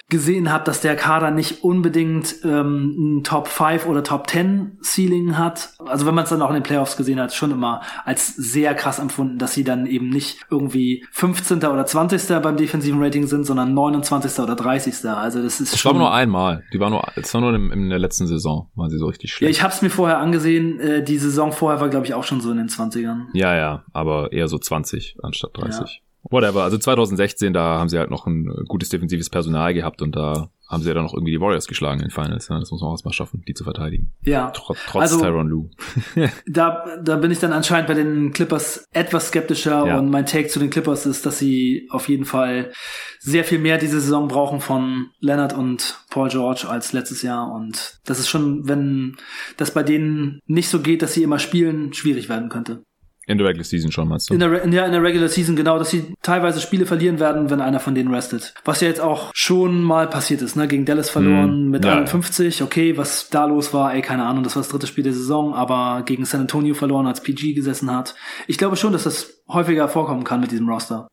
gesehen 0.10 0.51
habe, 0.51 0.64
dass 0.64 0.82
der 0.82 0.95
Kader 0.95 1.30
nicht 1.30 1.64
unbedingt 1.64 2.38
ähm, 2.43 3.20
ein 3.20 3.24
Top 3.24 3.47
5 3.47 3.86
oder 3.86 4.03
Top 4.03 4.28
10 4.30 4.80
Ceiling 4.82 5.38
hat. 5.38 5.74
Also 5.86 6.07
wenn 6.07 6.16
man 6.16 6.24
es 6.24 6.32
dann 6.32 6.41
auch 6.41 6.49
in 6.49 6.55
den 6.55 6.64
Playoffs 6.64 6.97
gesehen 6.97 7.20
hat, 7.20 7.34
schon 7.34 7.51
immer 7.51 7.82
als 8.05 8.36
sehr 8.36 8.74
krass 8.74 8.97
empfunden, 8.97 9.38
dass 9.38 9.53
sie 9.53 9.64
dann 9.64 9.86
eben 9.86 10.10
nicht 10.10 10.39
irgendwie 10.49 11.05
15. 11.12 11.60
oder 11.60 11.86
20. 11.86 12.41
beim 12.41 12.57
defensiven 12.57 13.01
Rating 13.01 13.28
sind, 13.28 13.45
sondern 13.45 13.74
29. 13.76 14.39
oder 14.39 14.55
30. 14.55 15.05
Also 15.05 15.43
das 15.43 15.62
ist 15.62 15.74
das 15.74 15.80
schon... 15.80 15.93
war 15.93 15.99
nur 15.99 16.14
einmal. 16.14 16.64
Die 16.74 16.80
war 16.80 16.89
nur, 16.89 17.03
es 17.16 17.32
war 17.34 17.41
nur 17.41 17.53
in, 17.53 17.72
in, 17.72 17.89
der 17.89 17.99
letzten 17.99 18.26
Saison, 18.26 18.70
waren 18.76 18.89
sie 18.89 18.97
so 18.97 19.05
richtig 19.05 19.32
schlecht. 19.32 19.43
Ja, 19.43 19.49
ich 19.49 19.62
habe 19.62 19.74
es 19.74 19.84
mir 19.84 19.91
vorher 19.91 20.18
angesehen. 20.18 20.80
Äh, 20.80 21.03
die 21.03 21.20
Saison 21.20 21.51
vorher 21.51 21.80
war, 21.80 21.89
glaube 21.89 22.07
ich, 22.07 22.16
auch 22.16 22.24
schon 22.24 22.41
so 22.41 22.49
in 22.49 22.57
den 22.57 22.68
20ern. 22.68 23.26
Ja, 23.34 23.55
ja, 23.55 23.84
aber 23.93 24.32
eher 24.32 24.47
so 24.47 24.57
20 24.57 25.18
anstatt 25.22 25.51
30. 25.53 25.80
Ja. 25.80 26.09
Whatever. 26.24 26.63
Also 26.63 26.78
2016, 26.78 27.53
da 27.53 27.80
haben 27.80 27.89
sie 27.89 27.97
halt 27.97 28.11
noch 28.11 28.28
ein 28.28 28.45
gutes 28.67 28.89
defensives 28.89 29.30
Personal 29.30 29.74
gehabt 29.74 30.01
und 30.01 30.15
da 30.15 30.49
haben 30.70 30.84
sie 30.84 30.89
ja 30.89 30.93
dann 30.93 31.03
noch 31.03 31.13
irgendwie 31.15 31.32
die 31.32 31.41
Warriors 31.41 31.67
geschlagen 31.67 31.99
in 31.99 32.07
den 32.07 32.11
Finals. 32.11 32.47
Das 32.47 32.70
muss 32.70 32.82
man 32.82 32.89
auch 32.89 32.93
erstmal 32.93 33.13
schaffen, 33.13 33.43
die 33.47 33.55
zu 33.55 33.63
verteidigen. 33.63 34.13
Ja. 34.22 34.51
Trotz, 34.51 34.78
trotz 34.86 35.01
also, 35.01 35.20
Tyron 35.20 35.47
Lue. 35.47 35.70
da, 36.47 36.86
da 37.03 37.15
bin 37.15 37.32
ich 37.32 37.39
dann 37.39 37.53
anscheinend 37.53 37.88
bei 37.88 37.95
den 37.95 38.32
Clippers 38.32 38.86
etwas 38.91 39.30
skeptischer 39.30 39.88
ja. 39.88 39.97
und 39.97 40.11
mein 40.11 40.28
Take 40.28 40.47
zu 40.47 40.59
den 40.59 40.70
Clippers 40.70 41.07
ist, 41.07 41.26
dass 41.26 41.39
sie 41.39 41.88
auf 41.89 42.07
jeden 42.07 42.26
Fall 42.26 42.72
sehr 43.20 43.43
viel 43.43 43.57
mehr 43.57 43.80
diese 43.80 43.99
Saison 43.99 44.28
brauchen 44.28 44.61
von 44.61 45.07
Leonard 45.20 45.53
und 45.53 46.05
Paul 46.11 46.30
George 46.30 46.67
als 46.70 46.93
letztes 46.93 47.24
Jahr 47.24 47.51
und 47.51 47.99
das 48.05 48.20
ist 48.20 48.30
schon, 48.30 48.67
wenn 48.67 49.17
das 49.57 49.74
bei 49.74 49.82
denen 49.82 50.39
nicht 50.45 50.70
so 50.70 50.80
geht, 50.82 51.01
dass 51.01 51.13
sie 51.13 51.24
immer 51.24 51.39
spielen, 51.39 51.93
schwierig 51.93 52.30
werden 52.30 52.49
könnte. 52.49 52.84
In 53.30 53.38
der 53.38 53.45
Regular 53.45 53.63
Season 53.63 53.91
schon, 53.91 54.07
meinst 54.07 54.27
du? 54.27 54.34
In 54.34 54.39
der, 54.39 54.63
in 54.63 54.71
der, 54.71 54.88
in 54.88 54.91
der 54.91 55.03
Regular 55.03 55.30
Season, 55.30 55.55
genau, 55.55 55.77
dass 55.77 55.91
sie 55.91 56.15
teilweise 56.23 56.59
Spiele 56.59 56.88
verlieren 56.88 57.19
werden, 57.19 57.51
wenn 57.51 57.61
einer 57.61 57.80
von 57.80 57.93
denen 57.93 58.11
restet. 58.11 58.55
Was 58.65 58.82
ja 58.82 58.88
jetzt 58.88 59.01
auch 59.01 59.30
schon 59.36 59.84
mal 59.84 60.07
passiert 60.07 60.41
ist, 60.41 60.55
ne? 60.55 60.67
Gegen 60.67 60.84
Dallas 60.84 61.11
verloren 61.11 61.67
mm, 61.67 61.69
mit 61.69 61.86
ja. 61.86 61.93
51. 61.93 62.63
Okay, 62.63 62.97
was 62.97 63.30
da 63.30 63.45
los 63.45 63.71
war, 63.71 63.93
ey, 63.93 64.01
keine 64.01 64.25
Ahnung, 64.25 64.43
das 64.43 64.55
war 64.55 64.63
das 64.63 64.69
dritte 64.69 64.88
Spiel 64.88 65.03
der 65.03 65.13
Saison, 65.13 65.53
aber 65.53 66.01
gegen 66.07 66.25
San 66.25 66.41
Antonio 66.41 66.73
verloren, 66.73 67.05
als 67.05 67.21
PG 67.21 67.53
gesessen 67.53 67.91
hat. 67.91 68.15
Ich 68.47 68.57
glaube 68.57 68.77
schon, 68.77 68.93
dass 68.93 69.03
das 69.03 69.38
häufiger 69.49 69.87
vorkommen 69.89 70.23
kann 70.23 70.39
mit 70.39 70.51
diesem 70.51 70.69
Roster. 70.69 71.07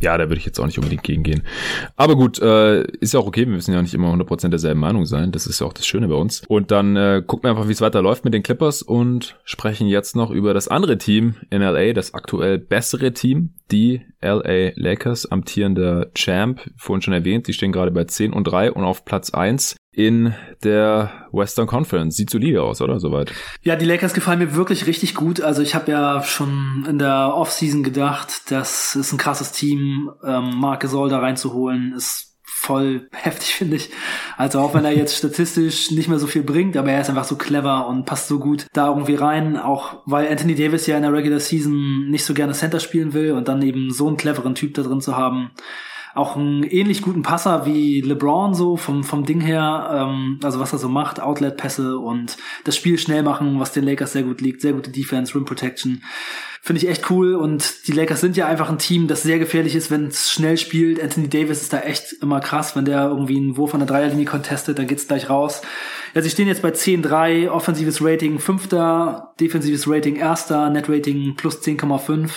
Ja, 0.00 0.16
da 0.16 0.24
würde 0.24 0.38
ich 0.38 0.46
jetzt 0.46 0.60
auch 0.60 0.66
nicht 0.66 0.78
unbedingt 0.78 1.02
gegengehen. 1.02 1.42
Aber 1.96 2.16
gut, 2.16 2.40
äh, 2.40 2.82
ist 3.00 3.14
ja 3.14 3.20
auch 3.20 3.26
okay, 3.26 3.46
wir 3.46 3.54
müssen 3.54 3.72
ja 3.72 3.82
nicht 3.82 3.94
immer 3.94 4.12
100% 4.12 4.48
derselben 4.48 4.80
Meinung 4.80 5.06
sein. 5.06 5.32
Das 5.32 5.46
ist 5.46 5.60
ja 5.60 5.66
auch 5.66 5.72
das 5.72 5.86
Schöne 5.86 6.08
bei 6.08 6.14
uns. 6.14 6.42
Und 6.48 6.70
dann 6.70 6.96
äh, 6.96 7.22
gucken 7.26 7.44
wir 7.44 7.50
einfach, 7.50 7.68
wie 7.68 7.72
es 7.72 7.80
weiter 7.80 8.02
läuft 8.02 8.24
mit 8.24 8.34
den 8.34 8.42
Clippers 8.42 8.82
und 8.82 9.36
sprechen 9.44 9.88
jetzt 9.88 10.14
noch 10.14 10.30
über 10.30 10.54
das 10.54 10.68
andere 10.68 10.98
Team 10.98 11.34
in 11.50 11.62
LA, 11.62 11.92
das 11.92 12.14
aktuell 12.14 12.58
bessere 12.58 13.12
Team, 13.12 13.50
die 13.70 14.02
LA 14.20 14.72
Lakers, 14.74 15.26
amtierender 15.26 16.10
Champ, 16.14 16.60
vorhin 16.76 17.02
schon 17.02 17.14
erwähnt, 17.14 17.46
die 17.46 17.52
stehen 17.52 17.72
gerade 17.72 17.90
bei 17.90 18.04
10 18.04 18.32
und 18.32 18.44
3 18.44 18.72
und 18.72 18.84
auf 18.84 19.04
Platz 19.04 19.30
1 19.30 19.76
in 19.92 20.34
der 20.62 21.26
Western 21.32 21.66
Conference. 21.66 22.16
Sieht 22.16 22.30
solide 22.30 22.62
aus, 22.62 22.80
oder? 22.80 23.00
Soweit. 23.00 23.32
Ja, 23.62 23.74
die 23.74 23.84
Lakers 23.84 24.14
gefallen 24.14 24.38
mir 24.38 24.54
wirklich 24.54 24.86
richtig 24.86 25.14
gut. 25.14 25.40
Also 25.40 25.60
ich 25.60 25.74
habe 25.74 25.90
ja 25.90 26.22
schon 26.22 26.86
in 26.88 26.98
der 26.98 27.34
Offseason 27.34 27.82
gedacht, 27.82 28.50
das 28.50 28.94
ist 28.94 29.12
ein 29.12 29.18
krasses 29.18 29.52
Team. 29.52 30.10
Ähm, 30.24 30.52
Marc 30.56 30.80
Gasol 30.80 31.08
da 31.08 31.18
reinzuholen, 31.18 31.92
ist 31.96 32.27
voll 32.60 33.08
heftig, 33.12 33.48
finde 33.54 33.76
ich. 33.76 33.90
Also 34.36 34.60
auch 34.60 34.74
wenn 34.74 34.84
er 34.84 34.96
jetzt 34.96 35.16
statistisch 35.18 35.90
nicht 35.90 36.08
mehr 36.08 36.18
so 36.18 36.26
viel 36.26 36.42
bringt, 36.42 36.76
aber 36.76 36.90
er 36.90 37.00
ist 37.00 37.08
einfach 37.08 37.24
so 37.24 37.36
clever 37.36 37.86
und 37.86 38.04
passt 38.04 38.28
so 38.28 38.38
gut 38.38 38.66
da 38.72 38.88
irgendwie 38.88 39.14
rein. 39.14 39.56
Auch 39.56 40.02
weil 40.06 40.28
Anthony 40.28 40.54
Davis 40.54 40.86
ja 40.86 40.96
in 40.96 41.02
der 41.02 41.12
Regular 41.12 41.40
Season 41.40 42.08
nicht 42.10 42.24
so 42.24 42.34
gerne 42.34 42.52
Center 42.52 42.80
spielen 42.80 43.14
will 43.14 43.32
und 43.32 43.48
dann 43.48 43.62
eben 43.62 43.90
so 43.90 44.08
einen 44.08 44.16
cleveren 44.16 44.54
Typ 44.54 44.74
da 44.74 44.82
drin 44.82 45.00
zu 45.00 45.16
haben, 45.16 45.50
auch 46.18 46.36
einen 46.36 46.64
ähnlich 46.64 47.02
guten 47.02 47.22
Passer 47.22 47.64
wie 47.64 48.00
LeBron 48.00 48.52
so 48.52 48.76
vom, 48.76 49.04
vom 49.04 49.24
Ding 49.24 49.40
her, 49.40 49.90
ähm, 49.92 50.40
also 50.42 50.58
was 50.58 50.72
er 50.72 50.78
so 50.78 50.88
macht, 50.88 51.20
Outlet-Pässe 51.20 51.98
und 51.98 52.36
das 52.64 52.76
Spiel 52.76 52.98
schnell 52.98 53.22
machen, 53.22 53.60
was 53.60 53.72
den 53.72 53.84
Lakers 53.84 54.12
sehr 54.12 54.24
gut 54.24 54.40
liegt, 54.40 54.60
sehr 54.60 54.72
gute 54.72 54.90
Defense, 54.90 55.34
Rim 55.34 55.44
Protection. 55.44 56.02
Finde 56.60 56.82
ich 56.82 56.88
echt 56.88 57.08
cool 57.10 57.36
und 57.36 57.86
die 57.86 57.92
Lakers 57.92 58.20
sind 58.20 58.36
ja 58.36 58.46
einfach 58.46 58.68
ein 58.68 58.78
Team, 58.78 59.06
das 59.06 59.22
sehr 59.22 59.38
gefährlich 59.38 59.76
ist, 59.76 59.90
wenn 59.90 60.08
es 60.08 60.30
schnell 60.30 60.58
spielt. 60.58 61.00
Anthony 61.00 61.28
Davis 61.28 61.62
ist 61.62 61.72
da 61.72 61.80
echt 61.80 62.14
immer 62.20 62.40
krass, 62.40 62.74
wenn 62.74 62.84
der 62.84 63.04
irgendwie 63.04 63.36
einen 63.36 63.56
Wurf 63.56 63.72
an 63.72 63.80
der 63.80 63.86
Dreierlinie 63.86 64.26
contestet, 64.26 64.78
dann 64.78 64.88
geht's 64.88 65.06
gleich 65.06 65.30
raus. 65.30 65.62
Ja, 66.14 66.22
sie 66.22 66.30
stehen 66.30 66.48
jetzt 66.48 66.62
bei 66.62 66.70
10-3, 66.70 67.48
offensives 67.48 68.02
Rating 68.02 68.40
5. 68.40 68.68
defensives 69.40 69.88
Rating 69.88 70.20
1. 70.20 70.50
Net 70.50 70.88
Rating 70.88 71.36
plus 71.36 71.62
10,5 71.62 72.28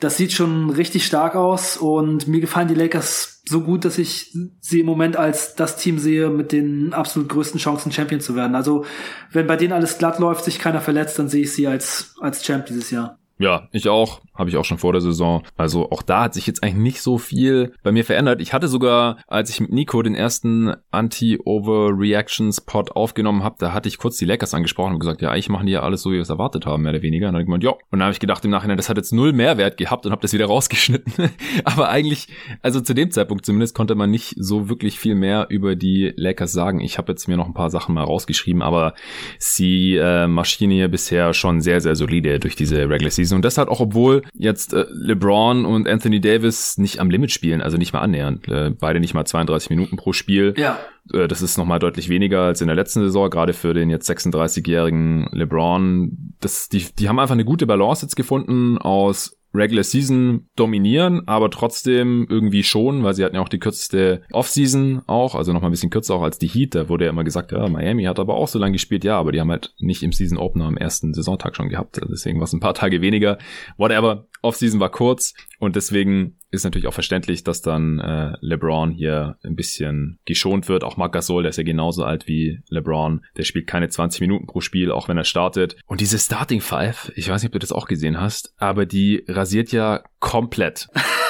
das 0.00 0.16
sieht 0.16 0.32
schon 0.32 0.70
richtig 0.70 1.04
stark 1.04 1.34
aus 1.34 1.76
und 1.76 2.28
mir 2.28 2.40
gefallen 2.40 2.68
die 2.68 2.74
Lakers 2.74 3.42
so 3.48 3.62
gut, 3.62 3.84
dass 3.84 3.98
ich 3.98 4.36
sie 4.60 4.80
im 4.80 4.86
Moment 4.86 5.16
als 5.16 5.54
das 5.54 5.76
Team 5.76 5.98
sehe 5.98 6.30
mit 6.30 6.52
den 6.52 6.92
absolut 6.92 7.28
größten 7.28 7.58
Chancen, 7.58 7.90
Champion 7.90 8.20
zu 8.20 8.36
werden. 8.36 8.54
Also 8.54 8.84
wenn 9.32 9.46
bei 9.46 9.56
denen 9.56 9.72
alles 9.72 9.98
glatt 9.98 10.18
läuft, 10.18 10.44
sich 10.44 10.58
keiner 10.58 10.80
verletzt, 10.80 11.18
dann 11.18 11.28
sehe 11.28 11.42
ich 11.42 11.52
sie 11.52 11.66
als, 11.66 12.14
als 12.20 12.42
Champ 12.42 12.66
dieses 12.66 12.90
Jahr. 12.90 13.17
Ja, 13.38 13.68
ich 13.72 13.88
auch. 13.88 14.20
Habe 14.34 14.50
ich 14.50 14.56
auch 14.56 14.64
schon 14.64 14.78
vor 14.78 14.92
der 14.92 15.00
Saison. 15.00 15.42
Also 15.56 15.90
auch 15.90 16.02
da 16.02 16.22
hat 16.22 16.34
sich 16.34 16.46
jetzt 16.46 16.62
eigentlich 16.62 16.76
nicht 16.76 17.02
so 17.02 17.18
viel 17.18 17.72
bei 17.82 17.92
mir 17.92 18.04
verändert. 18.04 18.40
Ich 18.40 18.52
hatte 18.52 18.68
sogar, 18.68 19.18
als 19.26 19.50
ich 19.50 19.60
mit 19.60 19.72
Nico 19.72 20.00
den 20.02 20.14
ersten 20.14 20.74
Anti-Overreactions-Pod 20.90 22.92
aufgenommen 22.92 23.42
habe, 23.42 23.56
da 23.58 23.72
hatte 23.72 23.88
ich 23.88 23.98
kurz 23.98 24.16
die 24.16 24.24
Lakers 24.24 24.54
angesprochen 24.54 24.94
und 24.94 25.00
gesagt, 25.00 25.22
ja, 25.22 25.30
eigentlich 25.30 25.48
machen 25.48 25.66
die 25.66 25.72
ja 25.72 25.82
alles 25.82 26.02
so, 26.02 26.10
wie 26.10 26.14
wir 26.14 26.22
es 26.22 26.28
erwartet 26.28 26.66
haben, 26.66 26.82
mehr 26.82 26.92
oder 26.92 27.02
weniger. 27.02 27.28
Und 27.28 27.32
dann 27.32 27.36
habe 27.36 27.42
ich 27.42 27.46
gemeint, 27.46 27.64
ja. 27.64 27.70
Und 27.70 27.80
dann 27.92 28.02
habe 28.02 28.12
ich 28.12 28.20
gedacht 28.20 28.44
im 28.44 28.50
Nachhinein, 28.50 28.76
das 28.76 28.88
hat 28.88 28.96
jetzt 28.96 29.12
null 29.12 29.32
Mehrwert 29.32 29.76
gehabt 29.76 30.06
und 30.06 30.12
habe 30.12 30.22
das 30.22 30.32
wieder 30.32 30.46
rausgeschnitten. 30.46 31.30
Aber 31.64 31.88
eigentlich, 31.88 32.28
also 32.62 32.80
zu 32.80 32.94
dem 32.94 33.10
Zeitpunkt 33.10 33.44
zumindest, 33.44 33.74
konnte 33.74 33.94
man 33.94 34.10
nicht 34.10 34.34
so 34.36 34.68
wirklich 34.68 34.98
viel 34.98 35.14
mehr 35.14 35.46
über 35.48 35.76
die 35.76 36.12
Lakers 36.16 36.52
sagen. 36.52 36.80
Ich 36.80 36.98
habe 36.98 37.12
jetzt 37.12 37.28
mir 37.28 37.36
noch 37.36 37.46
ein 37.46 37.54
paar 37.54 37.70
Sachen 37.70 37.94
mal 37.94 38.04
rausgeschrieben, 38.04 38.62
aber 38.62 38.94
sie 39.38 39.96
äh, 39.96 40.26
marschieren 40.26 40.70
hier 40.70 40.88
bisher 40.88 41.34
schon 41.34 41.60
sehr, 41.60 41.80
sehr 41.80 41.96
solide 41.96 42.38
durch 42.38 42.56
diese 42.56 42.88
Regular 42.88 43.10
Season. 43.10 43.27
Und 43.36 43.44
das 43.44 43.58
halt 43.58 43.68
auch, 43.68 43.80
obwohl 43.80 44.22
jetzt 44.34 44.74
äh, 44.74 44.86
LeBron 44.90 45.64
und 45.64 45.88
Anthony 45.88 46.20
Davis 46.20 46.78
nicht 46.78 47.00
am 47.00 47.10
Limit 47.10 47.30
spielen, 47.30 47.60
also 47.60 47.76
nicht 47.76 47.92
mal 47.92 48.00
annähernd. 48.00 48.48
Äh, 48.48 48.70
beide 48.70 49.00
nicht 49.00 49.14
mal 49.14 49.24
32 49.24 49.70
Minuten 49.70 49.96
pro 49.96 50.12
Spiel. 50.12 50.54
Ja. 50.56 50.78
Äh, 51.12 51.28
das 51.28 51.42
ist 51.42 51.58
nochmal 51.58 51.78
deutlich 51.78 52.08
weniger 52.08 52.42
als 52.42 52.60
in 52.60 52.66
der 52.66 52.76
letzten 52.76 53.00
Saison, 53.00 53.30
gerade 53.30 53.52
für 53.52 53.74
den 53.74 53.90
jetzt 53.90 54.10
36-jährigen 54.10 55.28
LeBron. 55.32 56.34
Das, 56.40 56.68
die, 56.68 56.86
die 56.98 57.08
haben 57.08 57.18
einfach 57.18 57.34
eine 57.34 57.44
gute 57.44 57.66
Balance 57.66 58.04
jetzt 58.04 58.16
gefunden 58.16 58.78
aus 58.78 59.37
Regular 59.58 59.84
Season 59.84 60.48
dominieren, 60.56 61.26
aber 61.26 61.50
trotzdem 61.50 62.26
irgendwie 62.28 62.62
schon, 62.62 63.02
weil 63.04 63.14
sie 63.14 63.24
hatten 63.24 63.36
ja 63.36 63.42
auch 63.42 63.48
die 63.48 63.58
kürzeste 63.58 64.22
Offseason 64.32 65.02
auch, 65.06 65.34
also 65.34 65.52
noch 65.52 65.60
mal 65.60 65.68
ein 65.68 65.72
bisschen 65.72 65.90
kürzer 65.90 66.14
auch 66.14 66.22
als 66.22 66.38
die 66.38 66.48
Heat. 66.48 66.74
Da 66.74 66.88
wurde 66.88 67.04
ja 67.04 67.10
immer 67.10 67.24
gesagt, 67.24 67.52
ja, 67.52 67.68
Miami 67.68 68.04
hat 68.04 68.18
aber 68.18 68.34
auch 68.34 68.48
so 68.48 68.58
lange 68.58 68.72
gespielt, 68.72 69.04
ja, 69.04 69.18
aber 69.18 69.32
die 69.32 69.40
haben 69.40 69.50
halt 69.50 69.74
nicht 69.78 70.02
im 70.02 70.12
Season 70.12 70.38
Opener 70.38 70.66
am 70.66 70.76
ersten 70.76 71.14
Saisontag 71.14 71.56
schon 71.56 71.68
gehabt. 71.68 72.00
Deswegen 72.10 72.38
war 72.38 72.44
es 72.44 72.52
ein 72.52 72.60
paar 72.60 72.74
Tage 72.74 73.00
weniger. 73.00 73.38
Whatever. 73.76 74.26
Offseason 74.40 74.80
war 74.80 74.90
kurz 74.90 75.34
und 75.58 75.76
deswegen 75.76 76.36
ist 76.50 76.64
natürlich 76.64 76.86
auch 76.86 76.94
verständlich, 76.94 77.44
dass 77.44 77.62
dann 77.62 77.98
äh, 77.98 78.32
LeBron 78.40 78.90
hier 78.90 79.36
ein 79.44 79.56
bisschen 79.56 80.18
geschont 80.24 80.68
wird. 80.68 80.84
Auch 80.84 80.96
Marc 80.96 81.12
Gasol, 81.12 81.42
der 81.42 81.50
ist 81.50 81.56
ja 81.56 81.64
genauso 81.64 82.04
alt 82.04 82.26
wie 82.26 82.60
LeBron. 82.68 83.24
Der 83.36 83.42
spielt 83.42 83.66
keine 83.66 83.88
20 83.88 84.20
Minuten 84.20 84.46
pro 84.46 84.60
Spiel, 84.60 84.90
auch 84.90 85.08
wenn 85.08 85.18
er 85.18 85.24
startet. 85.24 85.76
Und 85.86 86.00
diese 86.00 86.18
Starting 86.18 86.60
Five, 86.60 87.12
ich 87.16 87.28
weiß 87.28 87.42
nicht, 87.42 87.48
ob 87.48 87.52
du 87.54 87.58
das 87.58 87.72
auch 87.72 87.86
gesehen 87.86 88.20
hast, 88.20 88.54
aber 88.56 88.86
die 88.86 89.24
rasiert 89.28 89.72
ja 89.72 90.02
komplett. 90.20 90.88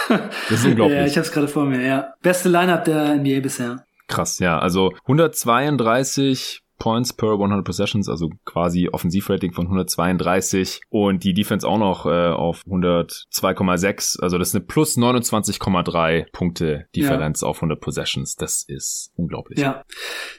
Das 0.09 0.61
ist 0.61 0.67
unglaublich. 0.67 0.99
ja, 0.99 1.07
ich 1.07 1.17
habe 1.17 1.27
es 1.27 1.33
gerade 1.33 1.49
vor 1.49 1.65
mir, 1.65 1.85
ja. 1.85 2.13
Beste 2.23 2.49
Lineup 2.49 2.85
der 2.85 3.17
NBA 3.17 3.41
bisher. 3.41 3.85
Krass, 4.09 4.39
ja. 4.39 4.59
Also 4.59 4.93
132 5.03 6.63
Points 6.79 7.13
per 7.13 7.33
100 7.33 7.65
Possessions, 7.65 8.09
also 8.09 8.31
quasi 8.45 8.89
Offensivrating 8.89 9.53
von 9.53 9.67
132 9.67 10.81
und 10.89 11.25
die 11.25 11.35
Defense 11.35 11.67
auch 11.67 11.79
noch 11.79 12.07
äh, 12.07 12.29
auf 12.29 12.63
102,6, 12.67 14.21
also 14.21 14.39
das 14.39 14.49
ist 14.49 14.55
eine 14.55 14.65
plus 14.65 14.97
29,3 14.97 16.27
Punkte 16.33 16.87
Differenz 16.95 17.43
ja. 17.43 17.49
auf 17.49 17.59
100 17.59 17.81
Possessions. 17.81 18.37
Das 18.37 18.63
ist 18.63 19.13
unglaublich. 19.17 19.59
Ja, 19.59 19.83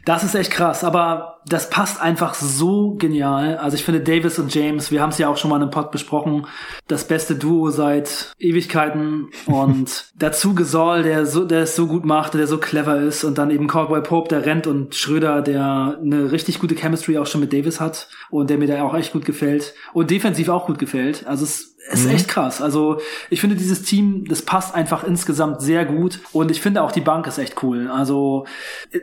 das 0.05 0.23
ist 0.23 0.35
echt 0.35 0.51
krass, 0.51 0.83
aber 0.83 1.38
das 1.49 1.69
passt 1.69 1.99
einfach 2.01 2.33
so 2.33 2.91
genial. 2.91 3.57
Also 3.57 3.75
ich 3.75 3.83
finde 3.83 4.01
Davis 4.01 4.39
und 4.39 4.53
James, 4.53 4.91
wir 4.91 5.01
haben 5.01 5.09
es 5.09 5.17
ja 5.17 5.27
auch 5.27 5.37
schon 5.37 5.49
mal 5.49 5.57
in 5.57 5.63
einem 5.63 5.71
Pod 5.71 5.91
besprochen, 5.91 6.45
das 6.87 7.07
beste 7.07 7.35
Duo 7.35 7.69
seit 7.71 8.33
Ewigkeiten 8.39 9.29
und 9.45 10.11
dazu 10.17 10.53
Gesol, 10.53 11.03
der 11.03 11.25
so, 11.25 11.45
der 11.45 11.63
es 11.63 11.75
so 11.75 11.87
gut 11.87 12.05
macht, 12.05 12.35
der 12.35 12.47
so 12.47 12.57
clever 12.59 13.01
ist 13.01 13.23
und 13.23 13.37
dann 13.37 13.51
eben 13.51 13.67
Caldwell 13.67 14.01
Pope, 14.01 14.29
der 14.29 14.45
rennt 14.45 14.67
und 14.67 14.95
Schröder, 14.95 15.41
der 15.41 15.97
eine 16.01 16.31
richtig 16.31 16.59
gute 16.59 16.75
Chemistry 16.75 17.17
auch 17.17 17.27
schon 17.27 17.41
mit 17.41 17.51
Davis 17.51 17.79
hat 17.79 18.09
und 18.29 18.49
der 18.49 18.57
mir 18.57 18.67
da 18.67 18.83
auch 18.83 18.93
echt 18.93 19.11
gut 19.11 19.25
gefällt 19.25 19.73
und 19.93 20.11
defensiv 20.11 20.49
auch 20.49 20.67
gut 20.67 20.79
gefällt. 20.79 21.25
Also 21.25 21.43
es 21.43 21.68
ist 21.91 22.05
mhm. 22.05 22.11
echt 22.11 22.27
krass. 22.27 22.61
Also 22.61 22.99
ich 23.29 23.41
finde 23.41 23.55
dieses 23.55 23.83
Team, 23.83 24.25
das 24.27 24.41
passt 24.41 24.75
einfach 24.75 25.03
insgesamt 25.03 25.61
sehr 25.61 25.85
gut 25.85 26.19
und 26.31 26.51
ich 26.51 26.61
finde 26.61 26.83
auch 26.83 26.91
die 26.91 27.01
Bank 27.01 27.27
ist 27.27 27.37
echt 27.37 27.63
cool. 27.63 27.89
Also 27.89 28.45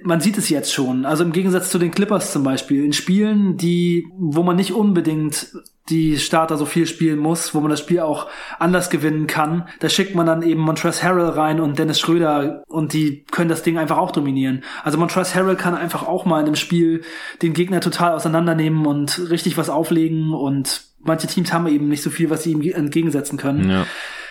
man 0.02 0.20
sieht 0.20 0.38
es 0.38 0.48
jetzt 0.48 0.72
schon. 0.72 1.04
Also 1.04 1.24
im 1.24 1.32
Gegensatz 1.32 1.70
zu 1.70 1.78
den 1.78 1.90
Clippers 1.90 2.32
zum 2.32 2.42
Beispiel 2.42 2.84
in 2.84 2.92
Spielen, 2.92 3.56
die, 3.56 4.06
wo 4.16 4.42
man 4.42 4.56
nicht 4.56 4.72
unbedingt 4.72 5.48
die 5.88 6.18
Starter 6.18 6.56
so 6.56 6.64
viel 6.64 6.86
spielen 6.86 7.18
muss, 7.18 7.54
wo 7.54 7.60
man 7.60 7.70
das 7.70 7.80
Spiel 7.80 8.00
auch 8.00 8.26
anders 8.58 8.90
gewinnen 8.90 9.26
kann. 9.26 9.68
Da 9.78 9.88
schickt 9.88 10.14
man 10.14 10.26
dann 10.26 10.42
eben 10.42 10.60
Montrezl 10.60 11.04
Harrell 11.04 11.30
rein 11.30 11.60
und 11.60 11.78
Dennis 11.78 12.00
Schröder 12.00 12.62
und 12.66 12.92
die 12.92 13.24
können 13.30 13.48
das 13.48 13.62
Ding 13.62 13.78
einfach 13.78 13.98
auch 13.98 14.10
dominieren. 14.10 14.64
Also 14.82 14.98
Montrezl 14.98 15.36
Harrell 15.36 15.56
kann 15.56 15.76
einfach 15.76 16.06
auch 16.06 16.24
mal 16.24 16.40
in 16.40 16.46
einem 16.46 16.56
Spiel 16.56 17.02
den 17.42 17.52
Gegner 17.52 17.80
total 17.80 18.14
auseinandernehmen 18.14 18.84
und 18.86 19.30
richtig 19.30 19.56
was 19.58 19.70
auflegen 19.70 20.32
und 20.32 20.82
manche 21.06 21.26
Teams 21.26 21.52
haben 21.52 21.66
eben 21.66 21.88
nicht 21.88 22.02
so 22.02 22.10
viel, 22.10 22.30
was 22.30 22.42
sie 22.42 22.52
ihm 22.52 22.62
entgegensetzen 22.62 23.38
können. 23.38 23.70
Ja. 23.70 23.86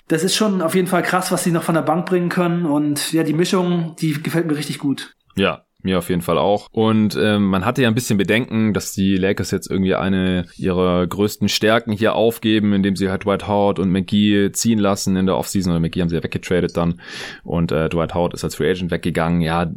Das 0.08 0.22
ist 0.22 0.36
schon 0.36 0.62
auf 0.62 0.74
jeden 0.74 0.86
Fall 0.86 1.02
krass, 1.02 1.32
was 1.32 1.42
sie 1.42 1.50
noch 1.50 1.64
von 1.64 1.74
der 1.74 1.82
Bank 1.82 2.06
bringen 2.06 2.28
können 2.28 2.64
und 2.64 3.12
ja, 3.12 3.24
die 3.24 3.32
Mischung, 3.32 3.96
die 4.00 4.22
gefällt 4.22 4.46
mir 4.46 4.56
richtig 4.56 4.78
gut. 4.78 5.14
Ja, 5.34 5.66
mir 5.86 5.98
auf 5.98 6.10
jeden 6.10 6.20
Fall 6.20 6.36
auch. 6.36 6.68
Und 6.70 7.16
ähm, 7.20 7.46
man 7.46 7.64
hatte 7.64 7.82
ja 7.82 7.88
ein 7.88 7.94
bisschen 7.94 8.18
Bedenken, 8.18 8.74
dass 8.74 8.92
die 8.92 9.16
Lakers 9.16 9.50
jetzt 9.50 9.70
irgendwie 9.70 9.94
eine 9.94 10.46
ihrer 10.56 11.06
größten 11.06 11.48
Stärken 11.48 11.92
hier 11.92 12.14
aufgeben, 12.14 12.72
indem 12.72 12.96
sie 12.96 13.08
halt 13.08 13.24
Dwight 13.24 13.48
Howard 13.48 13.78
und 13.78 13.90
McGee 13.90 14.52
ziehen 14.52 14.78
lassen 14.78 15.16
in 15.16 15.26
der 15.26 15.36
Offseason. 15.36 15.72
Oder 15.72 15.80
McGee 15.80 16.02
haben 16.02 16.08
sie 16.08 16.16
ja 16.16 16.22
weggetradet 16.22 16.76
dann. 16.76 17.00
Und 17.44 17.72
äh, 17.72 17.88
Dwight 17.88 18.14
Howard 18.14 18.34
ist 18.34 18.44
als 18.44 18.56
Free 18.56 18.70
Agent 18.70 18.90
weggegangen. 18.90 19.40
Ja, 19.40 19.70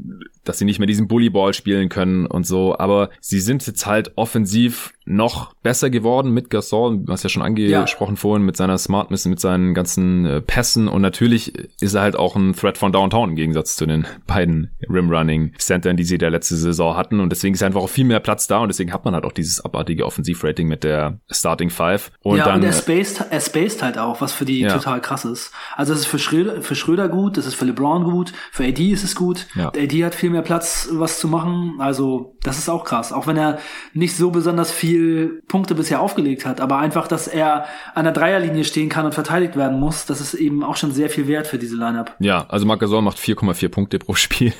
dass 0.49 0.57
sie 0.57 0.65
nicht 0.65 0.79
mehr 0.79 0.87
diesen 0.87 1.07
Bullyball 1.07 1.53
spielen 1.53 1.89
können 1.89 2.25
und 2.25 2.45
so. 2.45 2.77
Aber 2.77 3.11
sie 3.21 3.39
sind 3.39 3.65
jetzt 3.67 3.85
halt 3.85 4.13
offensiv 4.15 4.93
noch 5.05 5.53
besser 5.63 5.89
geworden 5.89 6.31
mit 6.31 6.49
Gasol, 6.49 7.01
was 7.05 7.23
ja 7.23 7.29
schon 7.29 7.41
angesprochen 7.41 8.15
ja. 8.15 8.19
vorhin, 8.19 8.45
mit 8.45 8.57
seiner 8.57 8.77
Smartness, 8.77 9.25
mit 9.25 9.39
seinen 9.39 9.73
ganzen 9.73 10.25
äh, 10.25 10.41
Pässen. 10.41 10.87
Und 10.87 11.01
natürlich 11.01 11.53
ist 11.81 11.95
er 11.95 12.01
halt 12.01 12.15
auch 12.15 12.35
ein 12.35 12.55
Threat 12.55 12.77
von 12.77 12.91
Downtown 12.91 13.29
im 13.29 13.35
Gegensatz 13.35 13.75
zu 13.75 13.85
den 13.85 14.05
beiden 14.27 14.71
Rim-Running 14.87 15.53
Centern, 15.57 15.97
die 15.97 16.03
sie 16.03 16.17
der 16.17 16.29
letzte 16.29 16.55
Saison 16.55 16.95
hatten. 16.95 17.19
Und 17.19 17.31
deswegen 17.31 17.55
ist 17.55 17.63
einfach 17.63 17.81
auch 17.81 17.89
viel 17.89 18.05
mehr 18.05 18.19
Platz 18.19 18.47
da. 18.47 18.59
Und 18.59 18.67
deswegen 18.67 18.93
hat 18.93 19.03
man 19.05 19.15
halt 19.15 19.25
auch 19.25 19.31
dieses 19.31 19.63
abartige 19.63 20.05
Offensivrating 20.05 20.67
mit 20.67 20.83
der 20.83 21.19
Starting 21.29 21.69
Five. 21.69 22.11
Und 22.21 22.37
ja, 22.37 22.45
dann, 22.45 22.57
und 22.57 22.63
er 22.63 22.73
spaced, 22.73 23.25
er 23.29 23.41
spaced 23.41 23.81
halt 23.81 23.97
auch, 23.97 24.21
was 24.21 24.33
für 24.33 24.45
die 24.45 24.59
ja. 24.59 24.73
total 24.73 25.01
krass 25.01 25.25
ist. 25.25 25.51
Also 25.75 25.93
es 25.93 26.01
ist 26.01 26.05
für 26.05 26.19
Schröder, 26.19 26.61
für 26.61 26.75
Schröder 26.75 27.09
gut, 27.09 27.37
das 27.37 27.47
ist 27.47 27.55
für 27.55 27.65
LeBron 27.65 28.03
gut, 28.03 28.31
für 28.51 28.63
AD 28.63 28.91
ist 28.91 29.03
es 29.03 29.15
gut. 29.15 29.47
Ja. 29.55 29.69
AD 29.69 30.05
hat 30.05 30.13
viel 30.13 30.29
mehr 30.29 30.38
Platz, 30.41 30.89
was 30.91 31.19
zu 31.19 31.27
machen. 31.27 31.75
Also 31.79 32.35
das 32.43 32.57
ist 32.57 32.69
auch 32.69 32.83
krass. 32.83 33.13
Auch 33.13 33.27
wenn 33.27 33.37
er 33.37 33.59
nicht 33.93 34.15
so 34.15 34.31
besonders 34.31 34.71
viel 34.71 35.41
Punkte 35.47 35.75
bisher 35.75 36.01
aufgelegt 36.01 36.45
hat, 36.45 36.61
aber 36.61 36.77
einfach, 36.77 37.07
dass 37.07 37.27
er 37.27 37.65
an 37.95 38.05
der 38.05 38.13
Dreierlinie 38.13 38.63
stehen 38.63 38.89
kann 38.89 39.05
und 39.05 39.13
verteidigt 39.13 39.55
werden 39.55 39.79
muss, 39.79 40.05
das 40.05 40.21
ist 40.21 40.33
eben 40.33 40.63
auch 40.63 40.75
schon 40.75 40.91
sehr 40.91 41.09
viel 41.09 41.27
wert 41.27 41.47
für 41.47 41.57
diese 41.57 41.75
Lineup. 41.75 42.15
Ja, 42.19 42.45
also 42.49 42.65
Marc 42.65 42.79
Gasol 42.79 43.01
macht 43.01 43.17
4,4 43.17 43.69
Punkte 43.69 43.99
pro 43.99 44.13
Spiel 44.15 44.53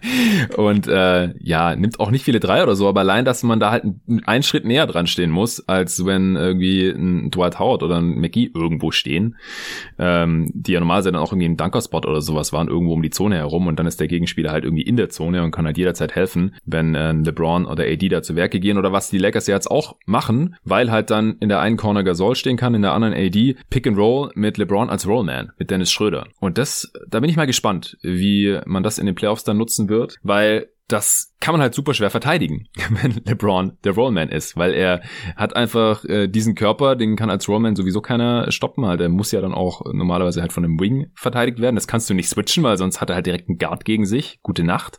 und 0.56 0.86
äh, 0.88 1.34
ja 1.40 1.74
nimmt 1.76 2.00
auch 2.00 2.10
nicht 2.10 2.24
viele 2.24 2.40
Dreier 2.40 2.64
oder 2.64 2.76
so, 2.76 2.88
aber 2.88 3.00
allein, 3.00 3.24
dass 3.24 3.42
man 3.42 3.60
da 3.60 3.70
halt 3.70 3.84
einen 4.26 4.42
Schritt 4.42 4.64
näher 4.64 4.86
dran 4.86 5.06
stehen 5.06 5.30
muss, 5.30 5.66
als 5.68 6.04
wenn 6.04 6.36
irgendwie 6.36 6.88
ein 6.88 7.30
Dwight 7.30 7.58
Howard 7.58 7.82
oder 7.82 7.96
ein 7.96 8.18
McGee 8.18 8.50
irgendwo 8.54 8.90
stehen, 8.90 9.36
ähm, 9.98 10.50
die 10.54 10.72
ja 10.72 10.80
normalerweise 10.80 11.12
dann 11.12 11.20
auch 11.20 11.32
irgendwie 11.32 11.48
ein 11.48 11.56
Dunkerspot 11.56 12.06
oder 12.06 12.20
sowas 12.20 12.52
waren 12.52 12.68
irgendwo 12.68 12.94
um 12.94 13.02
die 13.02 13.10
Zone 13.10 13.36
herum 13.36 13.66
und 13.66 13.78
dann 13.78 13.86
ist 13.86 14.00
der 14.00 14.08
Gegenspieler 14.08 14.52
halt 14.52 14.64
irgendwie 14.64 14.82
in 14.82 14.96
der 14.96 15.07
Zone 15.08 15.42
und 15.42 15.50
kann 15.50 15.66
halt 15.66 15.78
jederzeit 15.78 16.14
helfen, 16.14 16.54
wenn 16.64 16.94
äh, 16.94 17.12
LeBron 17.12 17.66
oder 17.66 17.84
AD 17.84 18.08
da 18.08 18.22
zu 18.22 18.36
Werke 18.36 18.60
gehen 18.60 18.78
oder 18.78 18.92
was 18.92 19.10
die 19.10 19.18
Lakers 19.18 19.46
ja 19.46 19.54
jetzt 19.54 19.70
auch 19.70 19.96
machen, 20.06 20.56
weil 20.64 20.90
halt 20.90 21.10
dann 21.10 21.36
in 21.40 21.48
der 21.48 21.60
einen 21.60 21.76
Corner 21.76 22.04
Gasol 22.04 22.34
stehen 22.34 22.56
kann, 22.56 22.74
in 22.74 22.82
der 22.82 22.92
anderen 22.92 23.14
AD 23.14 23.56
Pick 23.70 23.86
and 23.86 23.98
Roll 23.98 24.30
mit 24.34 24.58
LeBron 24.58 24.90
als 24.90 25.06
Rollman, 25.06 25.52
mit 25.58 25.70
Dennis 25.70 25.90
Schröder. 25.90 26.26
Und 26.40 26.58
das, 26.58 26.92
da 27.08 27.20
bin 27.20 27.30
ich 27.30 27.36
mal 27.36 27.46
gespannt, 27.46 27.96
wie 28.02 28.58
man 28.66 28.82
das 28.82 28.98
in 28.98 29.06
den 29.06 29.14
Playoffs 29.14 29.44
dann 29.44 29.58
nutzen 29.58 29.88
wird, 29.88 30.16
weil 30.22 30.68
das 30.88 31.27
kann 31.40 31.52
man 31.52 31.60
halt 31.60 31.74
super 31.74 31.94
schwer 31.94 32.10
verteidigen, 32.10 32.66
wenn 32.90 33.22
LeBron 33.24 33.78
der 33.84 33.92
Rollman 33.92 34.28
ist, 34.28 34.56
weil 34.56 34.72
er 34.74 35.02
hat 35.36 35.54
einfach 35.56 36.04
äh, 36.04 36.28
diesen 36.28 36.54
Körper, 36.54 36.96
den 36.96 37.16
kann 37.16 37.30
als 37.30 37.48
Rollman 37.48 37.76
sowieso 37.76 38.00
keiner 38.00 38.50
stoppen, 38.50 38.86
halt 38.86 39.00
er 39.00 39.08
muss 39.08 39.32
ja 39.32 39.40
dann 39.40 39.54
auch 39.54 39.82
normalerweise 39.92 40.40
halt 40.40 40.52
von 40.52 40.64
einem 40.64 40.80
Wing 40.80 41.10
verteidigt 41.14 41.60
werden. 41.60 41.76
Das 41.76 41.86
kannst 41.86 42.10
du 42.10 42.14
nicht 42.14 42.28
switchen, 42.28 42.64
weil 42.64 42.76
sonst 42.76 43.00
hat 43.00 43.10
er 43.10 43.16
halt 43.16 43.26
direkt 43.26 43.48
einen 43.48 43.58
Guard 43.58 43.84
gegen 43.84 44.06
sich. 44.06 44.40
Gute 44.42 44.64
Nacht. 44.64 44.98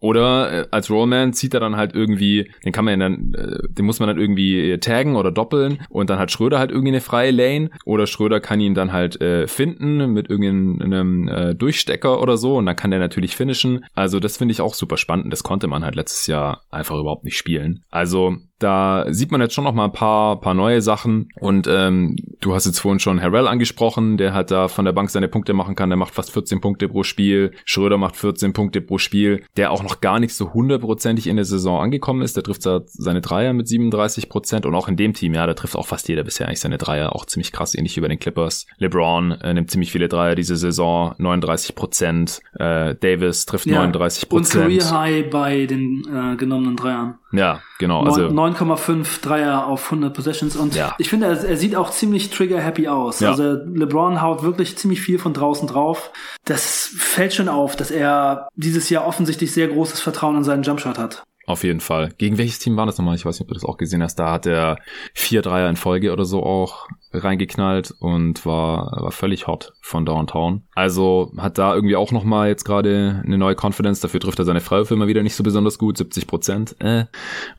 Oder 0.00 0.52
äh, 0.52 0.66
als 0.70 0.90
Rollman 0.90 1.32
zieht 1.32 1.54
er 1.54 1.60
dann 1.60 1.76
halt 1.76 1.94
irgendwie, 1.94 2.50
den 2.64 2.72
kann 2.72 2.84
man 2.84 3.00
dann, 3.00 3.34
äh, 3.34 3.58
den 3.68 3.84
muss 3.84 3.98
man 3.98 4.08
dann 4.08 4.18
irgendwie 4.18 4.72
äh, 4.72 4.78
taggen 4.78 5.16
oder 5.16 5.32
doppeln 5.32 5.78
und 5.88 6.10
dann 6.10 6.18
hat 6.18 6.30
Schröder 6.30 6.58
halt 6.58 6.70
irgendwie 6.70 6.90
eine 6.90 7.00
freie 7.00 7.30
Lane 7.30 7.70
oder 7.84 8.06
Schröder 8.06 8.40
kann 8.40 8.60
ihn 8.60 8.74
dann 8.74 8.92
halt 8.92 9.20
äh, 9.20 9.48
finden 9.48 10.12
mit 10.12 10.30
irgendeinem 10.30 11.28
äh, 11.28 11.54
Durchstecker 11.54 12.20
oder 12.20 12.36
so 12.36 12.56
und 12.56 12.66
dann 12.66 12.76
kann 12.76 12.90
der 12.90 13.00
natürlich 13.00 13.34
finishen. 13.34 13.84
Also 13.94 14.20
das 14.20 14.36
finde 14.36 14.52
ich 14.52 14.60
auch 14.60 14.74
super 14.74 14.96
spannend 14.96 15.32
das 15.32 15.42
konnte 15.42 15.67
man 15.68 15.84
halt 15.84 15.94
letztes 15.94 16.26
Jahr 16.26 16.62
einfach 16.70 16.96
überhaupt 16.96 17.24
nicht 17.24 17.36
spielen. 17.36 17.84
Also 17.90 18.36
da 18.58 19.06
sieht 19.08 19.30
man 19.30 19.40
jetzt 19.40 19.54
schon 19.54 19.64
noch 19.64 19.72
mal 19.72 19.84
ein 19.84 19.92
paar, 19.92 20.40
paar 20.40 20.54
neue 20.54 20.82
Sachen. 20.82 21.28
Und 21.40 21.68
ähm, 21.70 22.16
du 22.40 22.54
hast 22.54 22.66
jetzt 22.66 22.80
vorhin 22.80 22.98
schon 22.98 23.22
Harrell 23.22 23.46
angesprochen, 23.46 24.16
der 24.16 24.34
halt 24.34 24.50
da 24.50 24.68
von 24.68 24.84
der 24.84 24.92
Bank 24.92 25.10
seine 25.10 25.28
Punkte 25.28 25.54
machen 25.54 25.76
kann. 25.76 25.90
Der 25.90 25.96
macht 25.96 26.14
fast 26.14 26.32
14 26.32 26.60
Punkte 26.60 26.88
pro 26.88 27.04
Spiel. 27.04 27.52
Schröder 27.64 27.98
macht 27.98 28.16
14 28.16 28.52
Punkte 28.52 28.80
pro 28.80 28.98
Spiel. 28.98 29.44
Der 29.56 29.70
auch 29.70 29.82
noch 29.82 30.00
gar 30.00 30.18
nicht 30.18 30.34
so 30.34 30.52
hundertprozentig 30.52 31.28
in 31.28 31.36
der 31.36 31.44
Saison 31.44 31.80
angekommen 31.80 32.22
ist. 32.22 32.36
Der 32.36 32.42
trifft 32.42 32.62
seine 32.62 33.20
Dreier 33.20 33.52
mit 33.52 33.68
37 33.68 34.28
Prozent. 34.28 34.66
Und 34.66 34.74
auch 34.74 34.88
in 34.88 34.96
dem 34.96 35.14
Team, 35.14 35.34
ja, 35.34 35.46
da 35.46 35.54
trifft 35.54 35.76
auch 35.76 35.86
fast 35.86 36.08
jeder 36.08 36.24
bisher 36.24 36.48
eigentlich 36.48 36.60
seine 36.60 36.78
Dreier. 36.78 37.14
Auch 37.14 37.26
ziemlich 37.26 37.52
krass, 37.52 37.76
ähnlich 37.76 37.96
wie 37.96 38.00
bei 38.00 38.08
den 38.08 38.18
Clippers. 38.18 38.66
LeBron 38.78 39.32
äh, 39.40 39.54
nimmt 39.54 39.70
ziemlich 39.70 39.92
viele 39.92 40.08
Dreier 40.08 40.34
diese 40.34 40.56
Saison. 40.56 41.14
39 41.18 41.76
Prozent. 41.76 42.40
Äh, 42.58 42.96
Davis 42.96 43.46
trifft 43.46 43.66
ja, 43.66 43.78
39 43.78 44.28
Prozent. 44.28 44.64
Und 44.64 44.80
Career 44.80 44.98
High 44.98 45.30
bei 45.30 45.66
den 45.66 46.02
äh, 46.12 46.36
genommenen 46.36 46.76
Dreiern. 46.76 47.18
Ja, 47.32 47.60
genau. 47.78 48.02
Also 48.02 48.30
9,5 48.54 49.22
Dreier 49.22 49.66
auf 49.66 49.84
100 49.86 50.14
Possessions 50.14 50.56
und 50.56 50.74
ja. 50.74 50.94
ich 50.98 51.08
finde, 51.08 51.26
er, 51.26 51.44
er, 51.44 51.56
sieht 51.56 51.76
auch 51.76 51.90
ziemlich 51.90 52.30
trigger-happy 52.30 52.88
aus. 52.88 53.20
Ja. 53.20 53.30
Also 53.30 53.54
LeBron 53.54 54.22
haut 54.22 54.42
wirklich 54.42 54.76
ziemlich 54.76 55.00
viel 55.00 55.18
von 55.18 55.34
draußen 55.34 55.68
drauf. 55.68 56.10
Das 56.44 56.90
fällt 56.96 57.34
schon 57.34 57.48
auf, 57.48 57.76
dass 57.76 57.90
er 57.90 58.48
dieses 58.56 58.90
Jahr 58.90 59.06
offensichtlich 59.06 59.52
sehr 59.52 59.68
großes 59.68 60.00
Vertrauen 60.00 60.36
in 60.36 60.44
seinen 60.44 60.62
Jumpshot 60.62 60.98
hat. 60.98 61.24
Auf 61.48 61.64
jeden 61.64 61.80
Fall. 61.80 62.10
Gegen 62.18 62.36
welches 62.36 62.58
Team 62.58 62.76
war 62.76 62.84
das 62.84 62.98
nochmal? 62.98 63.14
Ich 63.14 63.24
weiß 63.24 63.36
nicht, 63.36 63.40
ob 63.40 63.48
du 63.48 63.54
das 63.54 63.64
auch 63.64 63.78
gesehen 63.78 64.02
hast. 64.02 64.16
Da 64.16 64.32
hat 64.32 64.44
er 64.44 64.76
vier 65.14 65.40
Dreier 65.40 65.70
in 65.70 65.76
Folge 65.76 66.12
oder 66.12 66.26
so 66.26 66.42
auch 66.42 66.88
reingeknallt 67.10 67.94
und 68.00 68.44
war, 68.44 68.92
war 69.00 69.12
völlig 69.12 69.46
hot 69.46 69.72
von 69.80 70.04
Downtown. 70.04 70.64
Also 70.74 71.32
hat 71.38 71.56
da 71.56 71.74
irgendwie 71.74 71.96
auch 71.96 72.12
nochmal 72.12 72.48
jetzt 72.48 72.64
gerade 72.64 73.22
eine 73.24 73.38
neue 73.38 73.56
Confidence. 73.58 74.00
Dafür 74.00 74.20
trifft 74.20 74.38
er 74.38 74.44
seine 74.44 74.60
Freiwürfe 74.60 74.92
immer 74.92 75.06
wieder 75.06 75.22
nicht 75.22 75.36
so 75.36 75.42
besonders 75.42 75.78
gut. 75.78 75.96
70 75.96 76.26
Prozent. 76.26 76.76
Äh. 76.80 77.06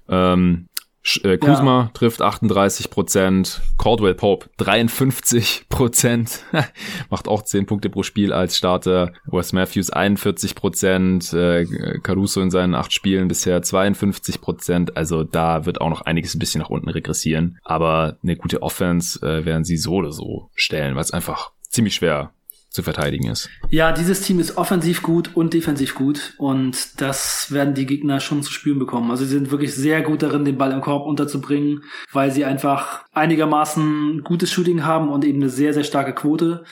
Ähm, 0.08 0.68
äh, 0.68 0.68
Kuzma 1.04 1.84
ja. 1.84 1.91
trifft 1.93 2.22
38 2.22 2.89
Prozent, 2.89 3.62
Caldwell 3.78 4.16
Pope 4.16 4.50
53 4.58 5.66
Prozent, 5.70 6.43
macht 7.10 7.28
auch 7.28 7.41
10 7.41 7.66
Punkte 7.66 7.89
pro 7.89 8.04
Spiel 8.04 8.34
als 8.34 8.58
Starter. 8.58 9.14
Wes 9.26 9.54
Matthews 9.54 9.89
41 9.89 10.56
Prozent, 10.56 11.34
äh, 11.34 11.66
Caruso 12.04 12.41
in 12.41 12.52
seinen 12.52 12.76
acht 12.76 12.93
Spielen 12.93 13.28
bisher 13.28 13.62
52 13.62 14.41
Prozent. 14.41 14.97
Also 14.97 15.24
da 15.24 15.66
wird 15.66 15.82
auch 15.82 15.89
noch 15.89 16.02
einiges 16.02 16.36
ein 16.36 16.39
bisschen 16.39 16.62
nach 16.62 16.70
unten 16.70 16.89
regressieren. 16.89 17.58
Aber 17.64 18.18
eine 18.22 18.36
gute 18.36 18.62
Offense 18.62 19.20
äh, 19.26 19.45
werden 19.45 19.64
sie 19.64 19.78
so 19.78 19.93
oder 19.93 20.12
so 20.12 20.50
stellen, 20.54 20.95
weil 20.95 21.04
es 21.04 21.12
einfach 21.12 21.52
ziemlich 21.70 21.95
schwer 21.95 22.34
zu 22.70 22.84
verteidigen 22.84 23.28
ist. 23.28 23.49
Ja, 23.70 23.91
dieses 23.91 24.22
Team 24.22 24.39
ist 24.39 24.57
offensiv 24.57 25.01
gut 25.01 25.36
und 25.36 25.53
defensiv 25.53 25.95
gut 25.95 26.34
und 26.38 27.01
das 27.01 27.51
werden 27.51 27.74
die 27.74 27.86
Gegner 27.86 28.20
schon 28.20 28.43
zu 28.43 28.51
spüren 28.51 28.78
bekommen. 28.78 29.09
Also 29.09 29.26
sie 29.26 29.32
sind 29.32 29.51
wirklich 29.51 29.74
sehr 29.74 30.01
gut 30.01 30.22
darin, 30.22 30.45
den 30.45 30.57
Ball 30.57 30.72
im 30.72 30.82
Korb 30.82 31.07
unterzubringen, 31.07 31.84
weil 32.11 32.32
sie 32.32 32.45
einfach 32.45 33.05
einigermaßen 33.11 34.24
gutes 34.24 34.51
Shooting 34.51 34.86
haben 34.86 35.09
und 35.09 35.26
eben 35.26 35.41
eine 35.41 35.49
sehr, 35.49 35.74
sehr 35.74 35.84
starke 35.84 36.13
Quote 36.13 36.63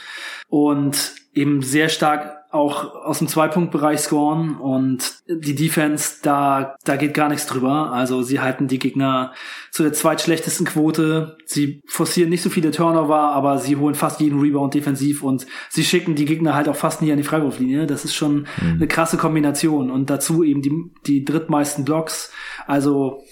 und 0.49 1.13
eben 1.33 1.61
sehr 1.61 1.89
stark 1.89 2.36
auch 2.57 2.95
aus 2.95 3.19
dem 3.19 3.27
Zwei-Punkt-Bereich 3.27 3.99
scoren 3.99 4.57
und 4.57 5.15
die 5.27 5.55
Defense, 5.55 6.17
da, 6.21 6.75
da 6.83 6.95
geht 6.95 7.13
gar 7.13 7.29
nichts 7.29 7.45
drüber. 7.45 7.91
Also 7.91 8.21
sie 8.21 8.39
halten 8.39 8.67
die 8.67 8.79
Gegner 8.79 9.33
zu 9.71 9.83
der 9.83 9.93
zweitschlechtesten 9.93 10.65
Quote. 10.65 11.37
Sie 11.45 11.81
forcieren 11.85 12.29
nicht 12.29 12.41
so 12.41 12.49
viele 12.49 12.71
Turnover, 12.71 13.17
aber 13.17 13.57
sie 13.57 13.75
holen 13.75 13.95
fast 13.95 14.19
jeden 14.19 14.39
Rebound 14.39 14.73
defensiv 14.73 15.23
und 15.23 15.45
sie 15.69 15.83
schicken 15.83 16.15
die 16.15 16.25
Gegner 16.25 16.55
halt 16.55 16.67
auch 16.67 16.75
fast 16.75 17.01
nie 17.01 17.11
an 17.11 17.17
die 17.17 17.23
Freiwurflinie. 17.23 17.87
Das 17.87 18.05
ist 18.05 18.15
schon 18.15 18.47
mhm. 18.61 18.73
eine 18.75 18.87
krasse 18.87 19.17
Kombination 19.17 19.91
und 19.91 20.09
dazu 20.09 20.43
eben 20.43 20.61
die, 20.61 20.91
die 21.05 21.25
drittmeisten 21.25 21.85
Blocks. 21.85 22.31
Also 22.65 23.23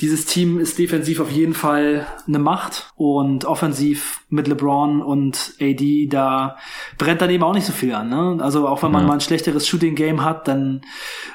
dieses 0.00 0.26
Team 0.26 0.60
ist 0.60 0.78
defensiv 0.78 1.18
auf 1.20 1.30
jeden 1.30 1.54
Fall 1.54 2.06
eine 2.26 2.38
Macht 2.38 2.92
und 2.94 3.44
offensiv 3.44 4.20
mit 4.28 4.46
LeBron 4.46 5.02
und 5.02 5.54
AD, 5.60 6.06
da 6.08 6.56
brennt 6.98 7.20
dann 7.20 7.30
eben 7.30 7.42
auch 7.42 7.54
nicht 7.54 7.66
so 7.66 7.72
viel 7.72 7.92
an. 7.94 8.08
Ne? 8.08 8.38
Also 8.40 8.68
auch 8.68 8.82
wenn 8.82 8.92
man 8.92 9.02
ja. 9.02 9.08
mal 9.08 9.14
ein 9.14 9.20
schlechteres 9.20 9.66
Shooting-Game 9.66 10.24
hat, 10.24 10.46
dann 10.46 10.82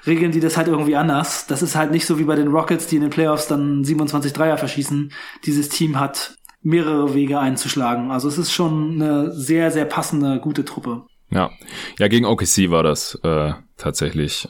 regeln 0.07 0.31
die 0.31 0.39
das 0.39 0.55
halt 0.55 0.67
irgendwie 0.67 0.95
anders. 0.95 1.45
Das 1.47 1.61
ist 1.61 1.75
halt 1.75 1.91
nicht 1.91 2.05
so 2.05 2.19
wie 2.19 2.23
bei 2.23 2.35
den 2.35 2.47
Rockets, 2.47 2.87
die 2.87 2.95
in 2.95 3.01
den 3.01 3.09
Playoffs 3.09 3.47
dann 3.47 3.83
27 3.83 4.31
Dreier 4.31 4.57
verschießen. 4.57 5.11
Dieses 5.45 5.67
Team 5.67 5.99
hat 5.99 6.37
mehrere 6.61 7.13
Wege 7.13 7.39
einzuschlagen. 7.39 8.11
Also 8.11 8.29
es 8.29 8.37
ist 8.37 8.53
schon 8.53 8.93
eine 8.93 9.33
sehr, 9.33 9.71
sehr 9.71 9.85
passende, 9.85 10.39
gute 10.39 10.63
Truppe. 10.63 11.03
Ja, 11.29 11.51
ja 11.99 12.07
gegen 12.07 12.25
OKC 12.25 12.69
war 12.69 12.83
das 12.83 13.19
äh, 13.23 13.53
tatsächlich 13.83 14.47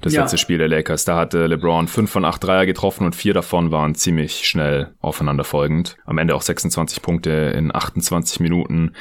das 0.00 0.14
ja. 0.14 0.22
letzte 0.22 0.38
Spiel 0.38 0.58
der 0.58 0.68
Lakers. 0.68 1.04
Da 1.04 1.16
hatte 1.16 1.46
LeBron 1.46 1.88
fünf 1.88 2.10
von 2.10 2.24
acht 2.24 2.42
Dreier 2.42 2.66
getroffen 2.66 3.04
und 3.04 3.14
vier 3.14 3.34
davon 3.34 3.70
waren 3.70 3.94
ziemlich 3.94 4.46
schnell 4.48 4.94
aufeinanderfolgend. 5.00 5.96
Am 6.04 6.18
Ende 6.18 6.34
auch 6.34 6.42
26 6.42 7.02
Punkte 7.02 7.30
in 7.30 7.74
28 7.74 8.40
Minuten. 8.40 8.92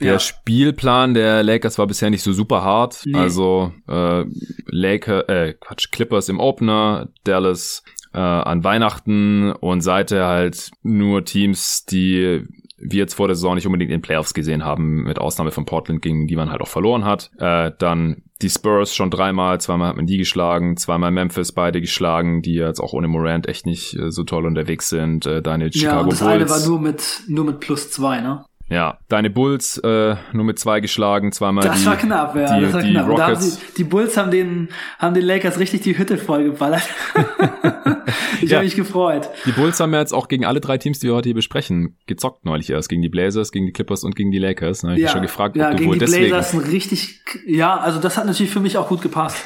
Der 0.00 0.14
ja. 0.14 0.18
Spielplan 0.18 1.14
der 1.14 1.42
Lakers 1.42 1.78
war 1.78 1.86
bisher 1.86 2.10
nicht 2.10 2.22
so 2.22 2.32
super 2.32 2.62
hart. 2.62 3.02
Nee. 3.04 3.18
Also 3.18 3.72
äh, 3.86 4.24
Laker, 4.66 5.28
äh, 5.28 5.54
Quatsch, 5.54 5.90
Clippers 5.92 6.28
im 6.28 6.40
Opener, 6.40 7.08
Dallas 7.24 7.82
äh, 8.14 8.18
an 8.18 8.64
Weihnachten 8.64 9.52
und 9.52 9.82
seither 9.82 10.26
halt 10.26 10.70
nur 10.82 11.24
Teams, 11.24 11.84
die 11.84 12.44
wir 12.78 12.98
jetzt 12.98 13.14
vor 13.14 13.26
der 13.26 13.34
Saison 13.34 13.54
nicht 13.54 13.66
unbedingt 13.66 13.90
in 13.90 14.00
Playoffs 14.00 14.34
gesehen 14.34 14.64
haben, 14.64 15.02
mit 15.02 15.18
Ausnahme 15.18 15.50
von 15.50 15.64
Portland, 15.64 16.00
gegen 16.00 16.26
die 16.26 16.36
man 16.36 16.50
halt 16.50 16.60
auch 16.60 16.68
verloren 16.68 17.04
hat. 17.04 17.30
Äh, 17.38 17.72
dann 17.78 18.22
die 18.40 18.50
Spurs 18.50 18.94
schon 18.94 19.10
dreimal, 19.10 19.60
zweimal 19.60 19.88
hat 19.88 19.96
man 19.96 20.06
die 20.06 20.16
geschlagen, 20.16 20.76
zweimal 20.76 21.10
Memphis 21.10 21.52
beide 21.52 21.80
geschlagen, 21.80 22.40
die 22.40 22.54
jetzt 22.54 22.80
auch 22.80 22.92
ohne 22.92 23.08
Morant 23.08 23.48
echt 23.48 23.66
nicht 23.66 23.94
äh, 23.98 24.12
so 24.12 24.22
toll 24.22 24.46
unterwegs 24.46 24.88
sind. 24.88 25.26
Äh, 25.26 25.42
deine 25.42 25.72
Chicago 25.72 25.96
ja, 25.96 26.00
und 26.02 26.12
das 26.12 26.20
Bulls. 26.20 26.32
eine 26.32 26.50
war 26.50 26.66
nur 26.66 26.80
mit, 26.80 27.22
nur 27.26 27.44
mit 27.44 27.60
plus 27.60 27.90
zwei, 27.90 28.20
ne? 28.20 28.44
Ja, 28.70 28.98
deine 29.08 29.30
Bulls 29.30 29.78
äh, 29.78 30.16
nur 30.32 30.44
mit 30.44 30.58
zwei 30.58 30.80
geschlagen, 30.80 31.32
zweimal 31.32 31.64
das 31.64 31.80
die, 31.80 31.86
war 31.86 31.96
knapp, 31.96 32.36
ja, 32.36 32.58
die, 32.58 32.64
das 32.64 32.72
war 32.74 32.82
die 32.82 32.90
knapp. 32.90 33.08
Rockets. 33.08 33.54
Sie, 33.54 33.60
die 33.78 33.84
Bulls 33.84 34.16
haben 34.16 34.30
den 34.30 34.68
haben 34.98 35.14
den 35.14 35.24
Lakers 35.24 35.58
richtig 35.58 35.80
die 35.80 35.96
Hütte 35.96 36.18
vollgeballert. 36.18 36.82
ich 38.42 38.50
ja. 38.50 38.56
habe 38.56 38.66
mich 38.66 38.76
gefreut. 38.76 39.30
Die 39.46 39.52
Bulls 39.52 39.80
haben 39.80 39.94
ja 39.94 40.00
jetzt 40.00 40.12
auch 40.12 40.28
gegen 40.28 40.44
alle 40.44 40.60
drei 40.60 40.76
Teams, 40.76 40.98
die 40.98 41.06
wir 41.06 41.14
heute 41.14 41.28
hier 41.28 41.34
besprechen, 41.34 41.96
gezockt 42.06 42.44
neulich 42.44 42.68
erst 42.68 42.90
gegen 42.90 43.00
die 43.00 43.08
Blazers, 43.08 43.52
gegen 43.52 43.64
die 43.64 43.72
Clippers 43.72 44.04
und 44.04 44.14
gegen 44.14 44.30
die 44.30 44.38
Lakers. 44.38 44.82
Habe 44.82 44.94
ich 44.94 45.00
ja, 45.00 45.08
schon 45.08 45.22
gefragt, 45.22 45.56
ja, 45.56 45.66
ob 45.66 45.70
du 45.72 45.76
gegen 45.78 45.90
wohl 45.90 45.98
die 45.98 46.04
Blazers 46.04 46.54
richtig 46.70 47.22
ja, 47.46 47.76
also 47.76 47.98
das 47.98 48.16
hat 48.16 48.26
natürlich 48.26 48.52
für 48.52 48.60
mich 48.60 48.76
auch 48.76 48.88
gut 48.88 49.02
gepasst. 49.02 49.42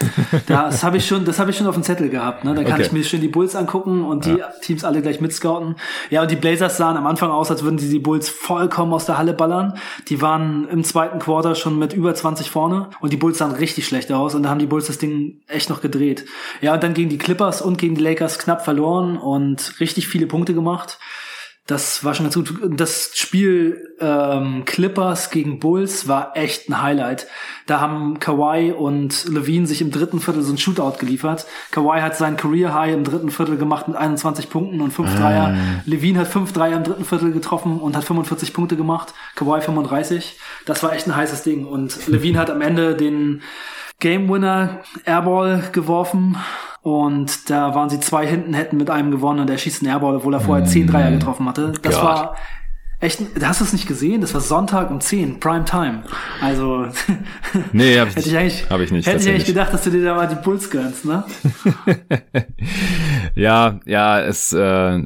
das 0.47 0.85
habe 0.85 0.97
ich 0.97 1.07
schon, 1.07 1.25
das 1.25 1.39
habe 1.39 1.51
ich 1.51 1.57
schon 1.57 1.66
auf 1.66 1.75
dem 1.75 1.83
Zettel 1.83 2.09
gehabt, 2.09 2.45
ne? 2.45 2.55
Da 2.55 2.62
kann 2.62 2.75
okay. 2.75 2.83
ich 2.83 2.93
mir 2.93 3.05
schön 3.05 3.20
die 3.20 3.29
Bulls 3.29 3.55
angucken 3.55 4.05
und 4.05 4.25
die 4.25 4.39
ja. 4.39 4.51
Teams 4.62 4.85
alle 4.85 5.03
gleich 5.03 5.20
mitscouten. 5.20 5.77
Ja, 6.11 6.23
und 6.23 6.31
die 6.31 6.37
Blazers 6.37 6.77
sahen 6.77 6.97
am 6.97 7.07
Anfang 7.07 7.31
aus, 7.31 7.51
als 7.51 7.62
würden 7.62 7.79
sie 7.79 7.89
die 7.89 7.99
Bulls 7.99 8.29
vollkommen 8.29 8.93
aus 8.93 9.07
der 9.07 9.12
Halle 9.19 9.35
ballern. 9.35 9.79
Die 10.09 10.21
waren 10.21 10.69
im 10.69 10.85
zweiten 10.85 11.19
Quarter 11.19 11.55
schon 11.55 11.79
mit 11.79 11.93
über 11.93 12.15
20 12.15 12.51
vorne 12.51 12.91
und 13.01 13.13
die 13.13 13.17
Bulls 13.17 13.39
sahen 13.39 13.53
richtig 13.53 13.87
schlecht 13.87 14.13
aus 14.13 14.35
und 14.35 14.43
da 14.43 14.51
haben 14.51 14.59
die 14.59 14.67
Bulls 14.67 14.87
das 14.87 14.99
Ding 14.99 15.41
echt 15.47 15.71
noch 15.71 15.81
gedreht. 15.81 16.25
Ja, 16.61 16.75
und 16.75 16.83
dann 16.83 16.95
gegen 16.95 17.11
die 17.11 17.19
Clippers 17.19 17.63
und 17.63 17.79
gegen 17.79 17.95
die 17.95 18.03
Lakers 18.03 18.39
knapp 18.39 18.65
verloren 18.65 19.17
und 19.17 19.81
richtig 19.81 20.09
viele 20.09 20.27
Punkte 20.27 20.55
gemacht. 20.55 20.99
Das 21.67 22.03
war 22.03 22.13
schon 22.13 22.25
ganz 22.25 22.35
gut. 22.35 22.53
Das 22.77 23.13
Spiel 23.15 23.95
ähm, 24.01 24.65
Clippers 24.65 25.31
gegen 25.31 25.61
Bulls 25.61 26.09
war 26.09 26.37
echt 26.37 26.69
ein 26.69 26.83
Highlight. 26.83 27.29
Da 27.67 27.81
haben 27.81 28.19
Kawhi 28.19 28.73
und 28.73 29.29
Levine 29.29 29.69
sich 29.69 29.81
im 29.81 29.93
dritten 29.93 30.19
Viertel 30.19 30.43
so 30.43 30.53
ein 30.53 30.59
Shootout 30.59 30.99
geliefert. 30.99 31.47
Kawhi 31.71 32.01
hat 32.01 32.17
sein 32.17 32.37
Career 32.37 32.75
High 32.75 32.95
im 32.95 33.05
dritten 33.05 33.31
Viertel 33.31 33.57
gemacht 33.57 33.87
mit 33.87 33.97
21 33.97 34.51
Punkten 34.51 34.81
und 34.81 34.91
5 34.91 35.15
Dreier. 35.15 35.51
Mm. 35.51 35.83
Levine 35.85 36.19
hat 36.19 36.27
5 36.27 36.53
Dreier 36.53 36.79
im 36.79 36.83
dritten 36.83 37.05
Viertel 37.05 37.31
getroffen 37.31 37.79
und 37.79 37.97
hat 37.97 38.03
45 38.03 38.53
Punkte 38.53 38.77
gemacht. 38.77 39.15
Kawhi 39.37 39.61
35. 39.61 40.41
Das 40.67 40.83
war 40.83 40.93
echt 40.93 41.07
ein 41.07 41.15
heißes 41.15 41.45
Ding. 41.45 41.65
Und 41.65 42.09
Levine 42.09 42.41
hat 42.41 42.51
am 42.51 42.61
Ende 42.61 42.97
den 42.97 43.41
Game 44.03 44.29
Winner 44.29 44.81
Airball 45.05 45.63
geworfen 45.71 46.37
und 46.83 47.49
da 47.49 47.73
waren 47.77 47.89
sie 47.89 48.01
zwei 48.01 48.27
hinten, 48.27 48.53
hätten 48.53 48.77
mit 48.77 48.91
einem 48.91 49.13
gewonnen 49.13 49.39
und 49.39 49.49
er 49.49 49.57
schießt 49.57 49.83
einen 49.83 49.93
Airball, 49.93 50.17
obwohl 50.17 50.35
er 50.35 50.41
vorher 50.41 50.65
zehn 50.65 50.89
Dreier 50.89 51.13
getroffen 51.13 51.49
hatte. 51.49 51.73
Das 51.83 51.95
God. 51.95 52.05
war 52.05 52.37
echt, 52.99 53.21
hast 53.45 53.61
du 53.61 53.65
es 53.65 53.73
nicht 53.73 53.87
gesehen? 53.87 54.21
Das 54.21 54.35
war 54.35 54.41
Sonntag 54.41 54.91
um 54.91 55.01
10, 55.01 55.39
Prime 55.39 55.65
Time. 55.65 56.03
Also, 56.41 56.89
nee, 57.73 57.97
hab 57.97 58.09
ich, 58.09 58.17
hätte 58.17 58.29
ich 58.29 58.37
eigentlich, 58.37 58.71
hab 58.71 58.81
ich 58.81 58.91
nicht. 58.91 59.07
Hätte 59.07 59.23
ich 59.23 59.29
eigentlich 59.29 59.47
gedacht, 59.47 59.73
dass 59.73 59.85
du 59.85 59.91
dir 59.91 60.03
da 60.05 60.17
mal 60.17 60.27
die 60.27 60.35
Puls 60.35 60.69
gönnst, 60.69 61.05
ne? 61.05 61.23
ja, 63.37 63.79
ja, 63.87 64.21
es, 64.21 64.53
äh, 64.53 64.99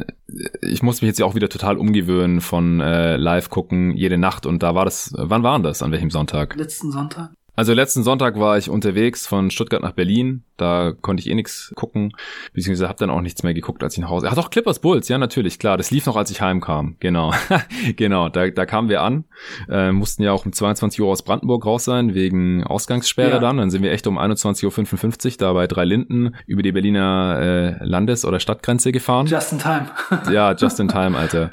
ich 0.63 0.83
muss 0.83 1.03
mich 1.03 1.09
jetzt 1.09 1.19
ja 1.19 1.27
auch 1.27 1.35
wieder 1.35 1.51
total 1.51 1.77
umgewöhnen 1.77 2.41
von 2.41 2.81
äh, 2.81 3.17
live 3.17 3.51
gucken 3.51 3.95
jede 3.95 4.17
Nacht 4.17 4.47
und 4.47 4.63
da 4.63 4.75
war 4.75 4.87
das, 4.87 5.13
wann 5.19 5.43
waren 5.43 5.63
das? 5.63 5.83
An 5.83 5.93
welchem 5.93 6.11
Sonntag? 6.11 6.57
Letzten 6.57 6.91
Sonntag. 6.91 7.33
Also 7.57 7.73
letzten 7.73 8.03
Sonntag 8.03 8.39
war 8.39 8.59
ich 8.59 8.69
unterwegs 8.69 9.27
von 9.27 9.51
Stuttgart 9.51 9.83
nach 9.83 9.93
Berlin. 9.93 10.45
Da 10.59 10.93
konnte 10.93 11.23
ich 11.23 11.29
eh 11.29 11.35
nichts 11.35 11.73
gucken, 11.75 12.13
beziehungsweise 12.55 12.89
habe 12.89 12.99
dann 12.99 13.11
auch 13.11 13.21
nichts 13.21 13.43
mehr 13.43 13.53
geguckt, 13.53 13.83
als 13.83 13.95
ich 13.95 14.01
nach 14.01 14.09
Hause. 14.09 14.29
Ach 14.31 14.35
doch, 14.35 14.49
Clippers 14.49 14.79
Bulls, 14.79 15.09
ja 15.09 15.19
natürlich, 15.19 15.59
klar. 15.59 15.77
Das 15.77 15.91
lief 15.91 16.07
noch, 16.07 16.17
als 16.17 16.31
ich 16.31 16.41
heimkam. 16.41 16.97
Genau, 17.01 17.33
genau. 17.97 18.29
Da, 18.29 18.49
da 18.49 18.65
kamen 18.65 18.89
wir 18.89 19.03
an, 19.03 19.25
äh, 19.69 19.93
mussten 19.93 20.23
ja 20.23 20.33
auch 20.33 20.47
um 20.47 20.53
22 20.53 21.01
Uhr 21.01 21.09
aus 21.09 21.23
Brandenburg 21.23 21.67
raus 21.67 21.85
sein 21.85 22.15
wegen 22.15 22.65
Ausgangssperre 22.65 23.33
ja. 23.33 23.39
dann. 23.39 23.59
Dann 23.59 23.71
sind 23.71 23.83
wir 23.83 23.93
echt 23.93 24.07
um 24.07 24.19
21.55 24.19 25.27
Uhr 25.27 25.33
da 25.39 25.53
bei 25.53 25.67
Drei 25.67 25.85
Linden 25.85 26.35
über 26.47 26.63
die 26.63 26.73
Berliner 26.73 27.79
äh, 27.81 27.85
Landes- 27.85 28.25
oder 28.25 28.41
Stadtgrenze 28.41 28.93
gefahren. 28.93 29.27
Just 29.27 29.53
in 29.53 29.59
time. 29.59 29.91
ja, 30.33 30.53
just 30.53 30.81
in 30.81 30.89
time, 30.89 31.17
Alter. 31.17 31.51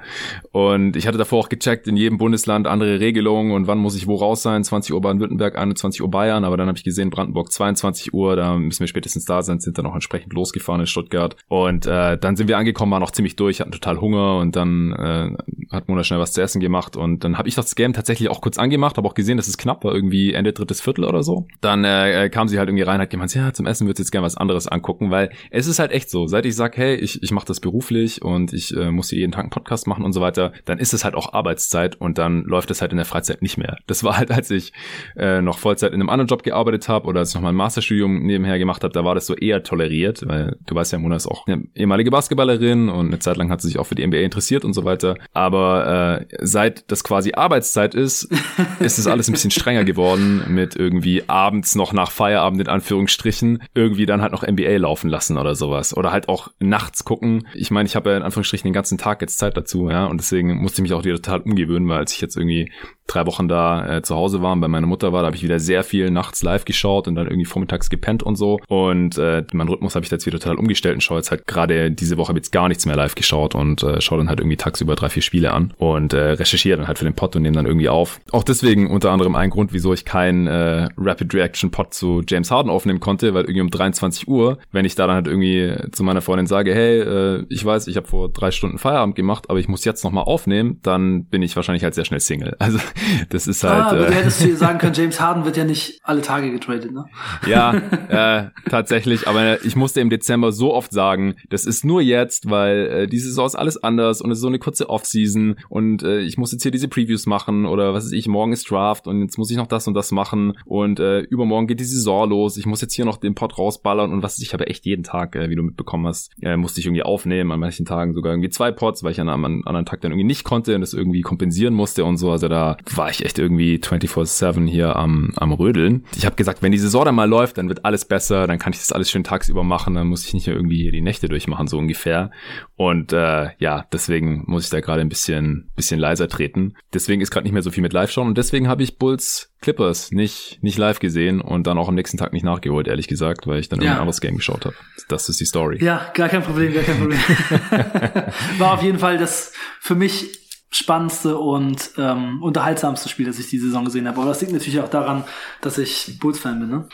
Und 0.51 0.95
ich 0.95 1.07
hatte 1.07 1.17
davor 1.17 1.39
auch 1.39 1.49
gecheckt, 1.49 1.87
in 1.87 1.97
jedem 1.97 2.17
Bundesland 2.17 2.67
andere 2.67 2.99
Regelungen 2.99 3.51
und 3.51 3.67
wann 3.67 3.79
muss 3.79 3.95
ich 3.95 4.07
wo 4.07 4.15
raus 4.15 4.43
sein. 4.43 4.63
20 4.63 4.93
Uhr 4.93 5.01
Baden-Württemberg, 5.01 5.57
21 5.57 5.92
Uhr 6.01 6.09
Bayern, 6.09 6.43
aber 6.43 6.57
dann 6.57 6.67
habe 6.67 6.77
ich 6.77 6.83
gesehen, 6.83 7.09
Brandenburg 7.09 7.51
22 7.51 8.13
Uhr, 8.13 8.35
da 8.35 8.57
müssen 8.57 8.81
wir 8.81 8.87
spätestens 8.87 9.25
da 9.25 9.41
sein, 9.41 9.59
sind 9.59 9.77
dann 9.77 9.85
auch 9.85 9.93
entsprechend 9.93 10.33
losgefahren 10.33 10.81
in 10.81 10.87
Stuttgart. 10.87 11.35
Und 11.47 11.85
äh, 11.85 12.17
dann 12.17 12.35
sind 12.35 12.47
wir 12.47 12.57
angekommen, 12.57 12.91
waren 12.91 13.03
auch 13.03 13.11
ziemlich 13.11 13.35
durch, 13.35 13.59
hatten 13.59 13.71
total 13.71 13.99
Hunger 13.99 14.37
und 14.37 14.55
dann 14.55 14.91
äh, 14.93 15.35
hat 15.71 15.87
Mona 15.87 16.03
schnell 16.03 16.19
was 16.19 16.33
zu 16.33 16.41
essen 16.41 16.59
gemacht 16.59 16.95
und 16.95 17.23
dann 17.23 17.37
habe 17.37 17.47
ich 17.47 17.55
das 17.55 17.75
Game 17.75 17.93
tatsächlich 17.93 18.29
auch 18.29 18.41
kurz 18.41 18.57
angemacht, 18.57 18.97
habe 18.97 19.07
auch 19.07 19.13
gesehen, 19.13 19.37
dass 19.37 19.47
es 19.47 19.57
knapp 19.57 19.83
war, 19.83 19.93
irgendwie 19.93 20.33
Ende 20.33 20.53
drittes 20.53 20.81
Viertel 20.81 21.05
oder 21.05 21.23
so. 21.23 21.47
Dann 21.61 21.83
äh, 21.83 22.29
kam 22.29 22.47
sie 22.47 22.59
halt 22.59 22.69
irgendwie 22.69 22.83
rein, 22.83 22.99
hat 22.99 23.09
gemeint, 23.09 23.33
ja, 23.35 23.53
zum 23.53 23.65
Essen 23.65 23.87
wird 23.87 23.99
jetzt 23.99 24.11
gerne 24.11 24.25
was 24.25 24.37
anderes 24.37 24.67
angucken, 24.67 25.11
weil 25.11 25.31
es 25.49 25.67
ist 25.67 25.79
halt 25.79 25.91
echt 25.91 26.09
so, 26.09 26.27
seit 26.27 26.45
ich 26.45 26.55
sag, 26.55 26.77
hey, 26.77 26.95
ich, 26.95 27.21
ich 27.23 27.31
mache 27.31 27.45
das 27.45 27.59
beruflich 27.59 28.21
und 28.21 28.53
ich 28.53 28.75
äh, 28.75 28.91
muss 28.91 29.09
hier 29.09 29.19
jeden 29.19 29.31
Tag 29.31 29.41
einen 29.41 29.49
Podcast 29.49 29.87
machen 29.87 30.05
und 30.05 30.13
so 30.13 30.21
weiter, 30.21 30.53
dann 30.65 30.79
ist 30.79 30.93
es 30.93 31.03
halt 31.03 31.15
auch 31.15 31.33
Arbeitszeit 31.33 31.99
und 31.99 32.17
dann 32.17 32.43
läuft 32.43 32.71
es 32.71 32.81
halt 32.81 32.91
in 32.91 32.97
der 32.97 33.05
Freizeit 33.05 33.41
nicht 33.41 33.57
mehr. 33.57 33.77
Das 33.87 34.03
war 34.03 34.17
halt, 34.17 34.31
als 34.31 34.51
ich 34.51 34.73
äh, 35.15 35.41
noch 35.41 35.57
Vollzeit 35.57 35.82
in 35.87 35.95
einem 35.95 36.09
anderen 36.09 36.27
Job 36.27 36.43
gearbeitet 36.43 36.87
habe 36.89 37.07
oder 37.07 37.19
als 37.19 37.29
ich 37.29 37.35
noch 37.35 37.41
mal 37.41 37.49
ein 37.49 37.55
Masterstudium 37.55 38.23
nebenher 38.23 38.59
gemacht 38.59 38.83
habe, 38.83 38.93
da 38.93 39.03
war 39.03 39.15
das 39.15 39.25
so 39.25 39.35
eher 39.35 39.63
toleriert, 39.63 40.23
weil 40.27 40.57
du 40.65 40.75
weißt 40.75 40.93
ja, 40.93 40.99
Mona 40.99 41.15
ist 41.15 41.27
auch 41.27 41.47
eine 41.47 41.63
ehemalige 41.75 42.11
Basketballerin 42.11 42.89
und 42.89 43.07
eine 43.07 43.19
Zeit 43.19 43.37
lang 43.37 43.49
hat 43.49 43.61
sie 43.61 43.67
sich 43.67 43.79
auch 43.79 43.85
für 43.85 43.95
die 43.95 44.05
NBA 44.05 44.17
interessiert 44.17 44.65
und 44.65 44.73
so 44.73 44.85
weiter. 44.85 45.15
Aber 45.33 46.19
äh, 46.21 46.37
seit 46.41 46.91
das 46.91 47.03
quasi 47.03 47.33
Arbeitszeit 47.33 47.95
ist, 47.95 48.23
ist 48.79 48.97
es 48.97 49.07
alles 49.07 49.27
ein 49.27 49.33
bisschen 49.33 49.51
strenger 49.51 49.83
geworden 49.83 50.43
mit 50.47 50.75
irgendwie 50.75 51.23
abends 51.27 51.75
noch 51.75 51.93
nach 51.93 52.11
Feierabend 52.11 52.61
in 52.61 52.67
Anführungsstrichen 52.67 53.63
irgendwie 53.73 54.05
dann 54.05 54.21
halt 54.21 54.31
noch 54.31 54.47
NBA 54.47 54.77
laufen 54.77 55.09
lassen 55.09 55.37
oder 55.37 55.55
sowas. 55.55 55.95
Oder 55.95 56.11
halt 56.11 56.29
auch 56.29 56.49
nachts 56.59 57.05
gucken. 57.05 57.47
Ich 57.53 57.71
meine, 57.71 57.87
ich 57.87 57.95
habe 57.95 58.11
ja 58.11 58.17
in 58.17 58.23
Anführungsstrichen 58.23 58.67
den 58.67 58.73
ganzen 58.73 58.97
Tag 58.97 59.21
jetzt 59.21 59.39
Zeit 59.39 59.57
dazu, 59.57 59.89
ja, 59.89 60.05
und 60.05 60.19
deswegen 60.19 60.61
musste 60.61 60.81
ich 60.81 60.83
mich 60.83 60.93
auch 60.93 61.03
wieder 61.03 61.15
total 61.15 61.41
umgewöhnen, 61.41 61.87
weil 61.87 61.99
als 61.99 62.13
ich 62.13 62.21
jetzt 62.21 62.37
irgendwie 62.37 62.71
drei 63.07 63.25
Wochen 63.25 63.47
da 63.47 63.97
äh, 63.97 64.01
zu 64.01 64.15
Hause 64.15 64.41
war 64.41 64.53
und 64.53 64.61
bei 64.61 64.67
meiner 64.67 64.87
Mutter 64.87 65.11
war, 65.11 65.21
da 65.21 65.27
habe 65.27 65.35
ich 65.35 65.43
wieder 65.43 65.59
sehr 65.59 65.72
viel 65.81 66.11
nachts 66.11 66.43
live 66.43 66.65
geschaut 66.65 67.07
und 67.07 67.15
dann 67.15 67.25
irgendwie 67.25 67.45
vormittags 67.45 67.89
gepennt 67.89 68.21
und 68.21 68.35
so. 68.35 68.59
Und 68.67 69.17
äh, 69.17 69.43
mein 69.53 69.67
Rhythmus 69.67 69.95
habe 69.95 70.05
ich 70.05 70.11
jetzt 70.11 70.27
wieder 70.27 70.39
total 70.39 70.57
umgestellt 70.57 70.93
und 70.93 71.01
schaue 71.01 71.17
jetzt 71.17 71.31
halt 71.31 71.47
gerade 71.47 71.89
diese 71.89 72.17
Woche 72.17 72.33
jetzt 72.33 72.51
gar 72.51 72.67
nichts 72.67 72.85
mehr 72.85 72.95
live 72.95 73.15
geschaut 73.15 73.55
und 73.55 73.81
äh, 73.81 74.01
schaue 74.01 74.19
dann 74.19 74.29
halt 74.29 74.39
irgendwie 74.39 74.57
tagsüber 74.57 74.95
drei, 74.95 75.09
vier 75.09 75.23
Spiele 75.23 75.51
an 75.53 75.73
und 75.77 76.13
äh, 76.13 76.33
recherchiere 76.33 76.77
dann 76.77 76.87
halt 76.87 76.99
für 76.99 77.05
den 77.05 77.15
Pod 77.15 77.35
und 77.35 77.41
nehme 77.41 77.55
dann 77.55 77.65
irgendwie 77.65 77.89
auf. 77.89 78.19
Auch 78.31 78.43
deswegen 78.43 78.91
unter 78.91 79.11
anderem 79.11 79.35
ein 79.35 79.49
Grund, 79.49 79.73
wieso 79.73 79.93
ich 79.93 80.05
keinen 80.05 80.47
äh, 80.47 80.89
Rapid 80.97 81.33
Reaction 81.33 81.71
Pod 81.71 81.93
zu 81.93 82.21
James 82.27 82.51
Harden 82.51 82.69
aufnehmen 82.69 82.99
konnte, 82.99 83.33
weil 83.33 83.43
irgendwie 83.43 83.61
um 83.61 83.69
23 83.69 84.27
Uhr, 84.27 84.57
wenn 84.71 84.85
ich 84.85 84.95
da 84.95 85.07
dann 85.07 85.15
halt 85.15 85.27
irgendwie 85.27 85.75
zu 85.91 86.03
meiner 86.03 86.21
Freundin 86.21 86.47
sage, 86.47 86.73
hey, 86.73 86.99
äh, 86.99 87.45
ich 87.49 87.63
weiß, 87.63 87.87
ich 87.87 87.97
habe 87.97 88.07
vor 88.07 88.29
drei 88.29 88.51
Stunden 88.51 88.77
Feierabend 88.77 89.15
gemacht, 89.15 89.49
aber 89.49 89.59
ich 89.59 89.67
muss 89.67 89.85
jetzt 89.85 90.03
nochmal 90.03 90.25
aufnehmen, 90.25 90.79
dann 90.83 91.25
bin 91.25 91.41
ich 91.41 91.55
wahrscheinlich 91.55 91.83
halt 91.83 91.95
sehr 91.95 92.05
schnell 92.05 92.19
Single. 92.19 92.55
Also 92.59 92.79
das 93.29 93.47
ist 93.47 93.63
halt. 93.63 93.73
Ah, 93.73 93.89
aber 93.89 94.07
äh, 94.07 94.09
du 94.09 94.15
hättest 94.15 94.43
dir 94.43 94.57
sagen 94.63 94.79
können, 94.79 94.93
James 94.93 95.19
Harden 95.19 95.45
wird 95.45 95.57
ja 95.57 95.62
nicht 95.63 95.99
alle 96.03 96.21
Tage 96.21 96.51
getradet, 96.51 96.91
ne? 96.91 97.05
Ja, 97.47 97.73
äh, 98.09 98.49
tatsächlich. 98.69 99.27
Aber 99.27 99.63
ich 99.65 99.75
musste 99.75 100.01
im 100.01 100.09
Dezember 100.09 100.51
so 100.51 100.73
oft 100.73 100.91
sagen, 100.91 101.35
das 101.49 101.65
ist 101.65 101.85
nur 101.85 102.01
jetzt, 102.01 102.49
weil 102.49 102.87
äh, 102.87 103.07
diese 103.07 103.29
Saison 103.29 103.45
ist 103.45 103.55
alles 103.55 103.83
anders 103.83 104.21
und 104.21 104.31
es 104.31 104.37
ist 104.37 104.41
so 104.41 104.47
eine 104.47 104.59
kurze 104.59 104.89
Offseason 104.89 105.55
und 105.69 106.03
äh, 106.03 106.19
ich 106.21 106.37
muss 106.37 106.51
jetzt 106.51 106.63
hier 106.63 106.71
diese 106.71 106.87
Previews 106.87 107.25
machen 107.25 107.65
oder 107.65 107.93
was 107.93 108.05
weiß 108.05 108.11
ich, 108.13 108.27
morgen 108.27 108.53
ist 108.53 108.69
Draft 108.69 109.07
und 109.07 109.21
jetzt 109.21 109.37
muss 109.37 109.51
ich 109.51 109.57
noch 109.57 109.67
das 109.67 109.87
und 109.87 109.93
das 109.93 110.11
machen 110.11 110.53
und 110.65 110.99
äh, 110.99 111.19
übermorgen 111.21 111.67
geht 111.67 111.79
die 111.79 111.85
Saison 111.85 112.29
los. 112.29 112.57
Ich 112.57 112.65
muss 112.65 112.81
jetzt 112.81 112.93
hier 112.93 113.05
noch 113.05 113.17
den 113.17 113.35
Pod 113.35 113.57
rausballern 113.57 114.11
und 114.11 114.23
was 114.23 114.37
weiß 114.37 114.43
ich, 114.43 114.53
habe 114.53 114.67
echt 114.67 114.85
jeden 114.85 115.03
Tag, 115.03 115.35
äh, 115.35 115.49
wie 115.49 115.55
du 115.55 115.63
mitbekommen 115.63 116.07
hast, 116.07 116.31
äh, 116.41 116.57
musste 116.57 116.79
ich 116.79 116.85
irgendwie 116.85 117.03
aufnehmen, 117.03 117.51
an 117.51 117.59
manchen 117.59 117.85
Tagen 117.85 118.13
sogar 118.13 118.33
irgendwie 118.33 118.49
zwei 118.49 118.71
Pods, 118.71 119.03
weil 119.03 119.11
ich 119.11 119.21
an 119.21 119.29
einem 119.29 119.63
anderen 119.65 119.85
Tag 119.85 120.01
dann 120.01 120.11
irgendwie 120.11 120.27
nicht 120.27 120.43
konnte 120.43 120.75
und 120.75 120.81
das 120.81 120.93
irgendwie 120.93 121.21
kompensieren 121.21 121.73
musste 121.73 122.05
und 122.05 122.17
so. 122.17 122.31
Also 122.31 122.47
da 122.47 122.77
war 122.95 123.09
ich 123.09 123.25
echt 123.25 123.39
irgendwie 123.39 123.75
24-7 123.75 124.67
hier 124.67 124.95
am, 124.95 125.31
am 125.43 125.53
Rödeln. 125.53 126.05
Ich 126.15 126.25
habe 126.25 126.35
gesagt, 126.35 126.61
wenn 126.61 126.71
die 126.71 126.77
Saison 126.77 127.05
dann 127.05 127.15
mal 127.15 127.29
läuft, 127.29 127.57
dann 127.57 127.69
wird 127.69 127.85
alles 127.85 128.05
besser, 128.05 128.47
dann 128.47 128.59
kann 128.59 128.73
ich 128.73 128.79
das 128.79 128.91
alles 128.91 129.09
schön 129.11 129.23
tagsüber 129.23 129.63
machen, 129.63 129.93
dann 129.95 130.07
muss 130.07 130.25
ich 130.25 130.33
nicht 130.33 130.47
mehr 130.47 130.55
irgendwie 130.55 130.81
hier 130.81 130.91
die 130.91 131.01
Nächte 131.01 131.29
durchmachen, 131.29 131.67
so 131.67 131.77
ungefähr. 131.77 132.31
Und 132.75 133.13
äh, 133.13 133.49
ja, 133.59 133.85
deswegen 133.91 134.43
muss 134.47 134.65
ich 134.65 134.69
da 134.69 134.79
gerade 134.79 135.01
ein 135.01 135.09
bisschen, 135.09 135.69
bisschen 135.75 135.99
leiser 135.99 136.27
treten. 136.27 136.75
Deswegen 136.93 137.21
ist 137.21 137.31
gerade 137.31 137.43
nicht 137.43 137.53
mehr 137.53 137.61
so 137.61 137.71
viel 137.71 137.83
mit 137.83 137.93
Live 137.93 138.11
schauen 138.11 138.27
und 138.27 138.37
deswegen 138.37 138.67
habe 138.67 138.83
ich 138.83 138.97
Bulls 138.97 139.53
Clippers 139.63 140.11
nicht, 140.11 140.59
nicht 140.61 140.77
live 140.77 140.99
gesehen 140.99 141.41
und 141.41 141.65
dann 141.65 141.77
auch 141.77 141.87
am 141.87 141.95
nächsten 141.95 142.17
Tag 142.17 142.33
nicht 142.33 142.43
nachgeholt, 142.43 142.87
ehrlich 142.87 143.07
gesagt, 143.07 143.47
weil 143.47 143.59
ich 143.59 143.69
dann 143.69 143.79
ja. 143.79 143.85
irgendein 143.85 144.01
anderes 144.01 144.21
Game 144.21 144.35
geschaut 144.35 144.65
habe. 144.65 144.75
Das 145.07 145.29
ist 145.29 145.39
die 145.39 145.45
Story. 145.45 145.83
Ja, 145.83 146.11
gar 146.13 146.29
kein 146.29 146.43
Problem, 146.43 146.73
gar 146.73 146.83
kein 146.83 146.99
Problem. 146.99 147.19
War 148.57 148.73
auf 148.73 148.83
jeden 148.83 148.99
Fall 148.99 149.17
das 149.17 149.53
für 149.79 149.95
mich 149.95 150.42
spannendste 150.73 151.37
und 151.37 151.91
ähm, 151.97 152.41
unterhaltsamste 152.41 153.07
Spiel, 153.07 153.25
das 153.25 153.39
ich 153.39 153.47
die 153.47 153.59
Saison 153.59 153.85
gesehen 153.85 154.07
habe. 154.07 154.19
Aber 154.19 154.29
das 154.29 154.41
liegt 154.41 154.53
natürlich 154.53 154.79
auch 154.79 154.89
daran, 154.89 155.23
dass 155.61 155.77
ich 155.77 156.17
Bulls-Fan 156.19 156.59
bin, 156.59 156.69
ne? 156.69 156.87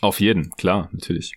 Auf 0.00 0.20
jeden, 0.20 0.50
klar, 0.52 0.88
natürlich. 0.92 1.32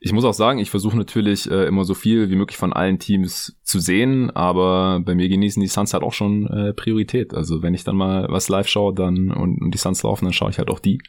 Ich 0.00 0.12
muss 0.12 0.24
auch 0.24 0.34
sagen, 0.34 0.58
ich 0.58 0.70
versuche 0.70 0.96
natürlich 0.96 1.50
äh, 1.50 1.66
immer 1.66 1.84
so 1.84 1.94
viel 1.94 2.30
wie 2.30 2.36
möglich 2.36 2.56
von 2.56 2.72
allen 2.72 2.98
Teams 2.98 3.56
zu 3.62 3.78
sehen, 3.78 4.30
aber 4.30 5.00
bei 5.00 5.14
mir 5.14 5.28
genießen 5.28 5.60
die 5.62 5.68
Suns 5.68 5.94
halt 5.94 6.02
auch 6.02 6.12
schon 6.12 6.46
äh, 6.46 6.72
Priorität. 6.72 7.34
Also 7.34 7.62
wenn 7.62 7.74
ich 7.74 7.84
dann 7.84 7.96
mal 7.96 8.26
was 8.28 8.48
live 8.48 8.68
schaue 8.68 8.94
dann 8.94 9.30
und, 9.30 9.60
und 9.60 9.70
die 9.72 9.78
Suns 9.78 10.02
laufen, 10.02 10.24
dann 10.24 10.32
schaue 10.32 10.50
ich 10.50 10.58
halt 10.58 10.70
auch 10.70 10.80
die. 10.80 11.00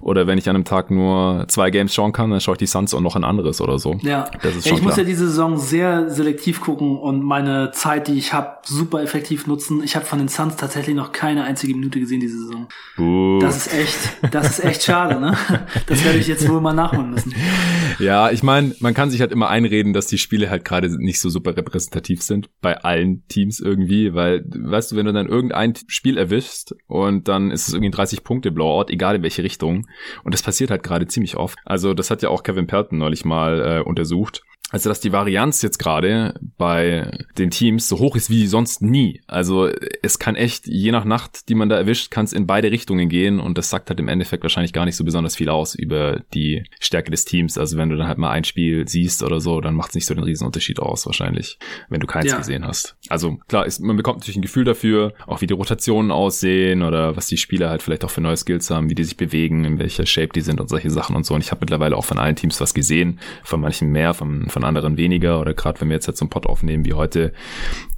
Oder 0.00 0.26
wenn 0.26 0.38
ich 0.38 0.48
an 0.48 0.56
einem 0.56 0.64
Tag 0.64 0.90
nur 0.90 1.44
zwei 1.48 1.70
Games 1.70 1.94
schauen 1.94 2.12
kann, 2.12 2.30
dann 2.30 2.40
schaue 2.40 2.54
ich 2.54 2.58
die 2.58 2.66
Suns 2.66 2.94
und 2.94 3.02
noch 3.02 3.16
ein 3.16 3.24
anderes 3.24 3.60
oder 3.60 3.78
so. 3.78 3.98
Ja, 4.02 4.30
das 4.42 4.56
ist 4.56 4.64
schon 4.64 4.72
ja, 4.72 4.74
ich 4.74 4.80
klar. 4.80 4.82
muss 4.82 4.96
ja 4.96 5.04
diese 5.04 5.26
Saison 5.28 5.58
sehr 5.58 6.10
selektiv 6.10 6.60
gucken 6.60 6.98
und 6.98 7.22
meine 7.22 7.70
Zeit, 7.72 8.08
die 8.08 8.14
ich 8.14 8.32
habe, 8.32 8.58
super 8.64 9.02
effektiv 9.02 9.46
nutzen. 9.46 9.82
Ich 9.82 9.96
habe 9.96 10.06
von 10.06 10.18
den 10.18 10.28
Suns 10.28 10.56
tatsächlich 10.56 10.96
noch 10.96 11.12
keine 11.12 11.44
einzige 11.44 11.74
Minute 11.74 12.00
gesehen 12.00 12.20
diese 12.20 12.38
Saison. 12.38 12.68
Uh. 12.98 13.38
Das 13.40 13.66
ist 13.66 13.74
echt, 13.74 14.34
das 14.34 14.58
ist 14.58 14.64
echt 14.64 14.82
schade, 14.82 15.20
ne? 15.20 15.36
Das 15.86 16.04
werde 16.04 16.18
ich 16.18 16.26
jetzt 16.26 16.48
wohl 16.48 16.60
mal 16.60 16.72
nachholen 16.72 17.10
müssen. 17.10 17.34
Ja, 17.98 18.30
ich 18.30 18.42
meine, 18.42 18.74
man 18.80 18.92
kann 18.92 19.10
sich 19.10 19.20
halt 19.20 19.32
immer 19.32 19.48
einreden, 19.48 19.92
dass 19.92 20.06
die 20.06 20.18
Spiele 20.18 20.50
halt 20.50 20.64
gerade 20.64 20.88
nicht 21.02 21.20
so 21.20 21.28
super 21.28 21.56
repräsentativ 21.56 22.22
sind 22.22 22.50
bei 22.60 22.78
allen 22.78 23.26
Teams 23.28 23.60
irgendwie, 23.60 24.14
weil, 24.14 24.44
weißt 24.46 24.92
du, 24.92 24.96
wenn 24.96 25.06
du 25.06 25.12
dann 25.12 25.28
irgendein 25.28 25.74
Spiel 25.86 26.18
erwischst 26.18 26.74
und 26.86 27.28
dann 27.28 27.50
ist 27.50 27.68
es 27.68 27.74
irgendwie 27.74 27.90
ein 27.90 28.06
30-Punkte-Blowout, 28.06 28.86
egal 28.88 29.16
in 29.16 29.22
welche 29.22 29.42
Richtung. 29.44 29.86
Und 30.24 30.34
das 30.34 30.42
passiert 30.42 30.70
halt 30.70 30.82
gerade 30.82 31.06
ziemlich 31.06 31.36
oft. 31.36 31.58
Also 31.64 31.94
das 31.94 32.10
hat 32.10 32.22
ja 32.22 32.30
auch 32.30 32.42
Kevin 32.42 32.66
Pelton 32.66 32.98
neulich 32.98 33.24
mal 33.24 33.78
äh, 33.78 33.80
untersucht 33.80 34.42
also 34.74 34.88
dass 34.88 34.98
die 34.98 35.12
Varianz 35.12 35.62
jetzt 35.62 35.78
gerade 35.78 36.34
bei 36.58 37.16
den 37.38 37.50
Teams 37.50 37.88
so 37.88 38.00
hoch 38.00 38.16
ist 38.16 38.28
wie 38.28 38.48
sonst 38.48 38.82
nie. 38.82 39.20
Also 39.28 39.70
es 40.02 40.18
kann 40.18 40.34
echt, 40.34 40.66
je 40.66 40.90
nach 40.90 41.04
Nacht, 41.04 41.48
die 41.48 41.54
man 41.54 41.68
da 41.68 41.76
erwischt, 41.76 42.10
kann 42.10 42.24
es 42.24 42.32
in 42.32 42.48
beide 42.48 42.72
Richtungen 42.72 43.08
gehen 43.08 43.38
und 43.38 43.56
das 43.56 43.70
sagt 43.70 43.88
halt 43.88 44.00
im 44.00 44.08
Endeffekt 44.08 44.42
wahrscheinlich 44.42 44.72
gar 44.72 44.84
nicht 44.84 44.96
so 44.96 45.04
besonders 45.04 45.36
viel 45.36 45.48
aus 45.48 45.76
über 45.76 46.22
die 46.34 46.64
Stärke 46.80 47.12
des 47.12 47.24
Teams. 47.24 47.56
Also 47.56 47.76
wenn 47.76 47.88
du 47.88 47.96
dann 47.96 48.08
halt 48.08 48.18
mal 48.18 48.32
ein 48.32 48.42
Spiel 48.42 48.88
siehst 48.88 49.22
oder 49.22 49.38
so, 49.38 49.60
dann 49.60 49.76
macht 49.76 49.90
es 49.90 49.94
nicht 49.94 50.06
so 50.06 50.14
den 50.14 50.24
Riesenunterschied 50.24 50.80
aus 50.80 51.06
wahrscheinlich, 51.06 51.56
wenn 51.88 52.00
du 52.00 52.08
keins 52.08 52.32
ja. 52.32 52.38
gesehen 52.38 52.66
hast. 52.66 52.96
Also 53.08 53.36
klar, 53.46 53.66
ist, 53.66 53.78
man 53.78 53.96
bekommt 53.96 54.18
natürlich 54.18 54.38
ein 54.38 54.42
Gefühl 54.42 54.64
dafür, 54.64 55.12
auch 55.28 55.40
wie 55.40 55.46
die 55.46 55.54
Rotationen 55.54 56.10
aussehen 56.10 56.82
oder 56.82 57.16
was 57.16 57.28
die 57.28 57.36
Spieler 57.36 57.70
halt 57.70 57.84
vielleicht 57.84 58.04
auch 58.04 58.10
für 58.10 58.22
neue 58.22 58.36
Skills 58.36 58.70
haben, 58.70 58.90
wie 58.90 58.96
die 58.96 59.04
sich 59.04 59.16
bewegen, 59.16 59.64
in 59.64 59.78
welcher 59.78 60.04
Shape 60.04 60.32
die 60.34 60.40
sind 60.40 60.60
und 60.60 60.68
solche 60.68 60.90
Sachen 60.90 61.14
und 61.14 61.24
so. 61.24 61.34
Und 61.34 61.42
ich 61.42 61.52
habe 61.52 61.60
mittlerweile 61.60 61.96
auch 61.96 62.04
von 62.04 62.18
allen 62.18 62.34
Teams 62.34 62.60
was 62.60 62.74
gesehen, 62.74 63.20
von 63.44 63.60
manchen 63.60 63.92
mehr, 63.92 64.14
von, 64.14 64.50
von 64.50 64.63
anderen 64.64 64.96
weniger 64.96 65.40
oder 65.40 65.54
gerade 65.54 65.80
wenn 65.80 65.88
wir 65.88 65.94
jetzt 65.94 66.06
halt 66.06 66.16
so 66.16 66.24
einen 66.24 66.30
Pod 66.30 66.46
aufnehmen 66.46 66.84
wie 66.84 66.94
heute, 66.94 67.32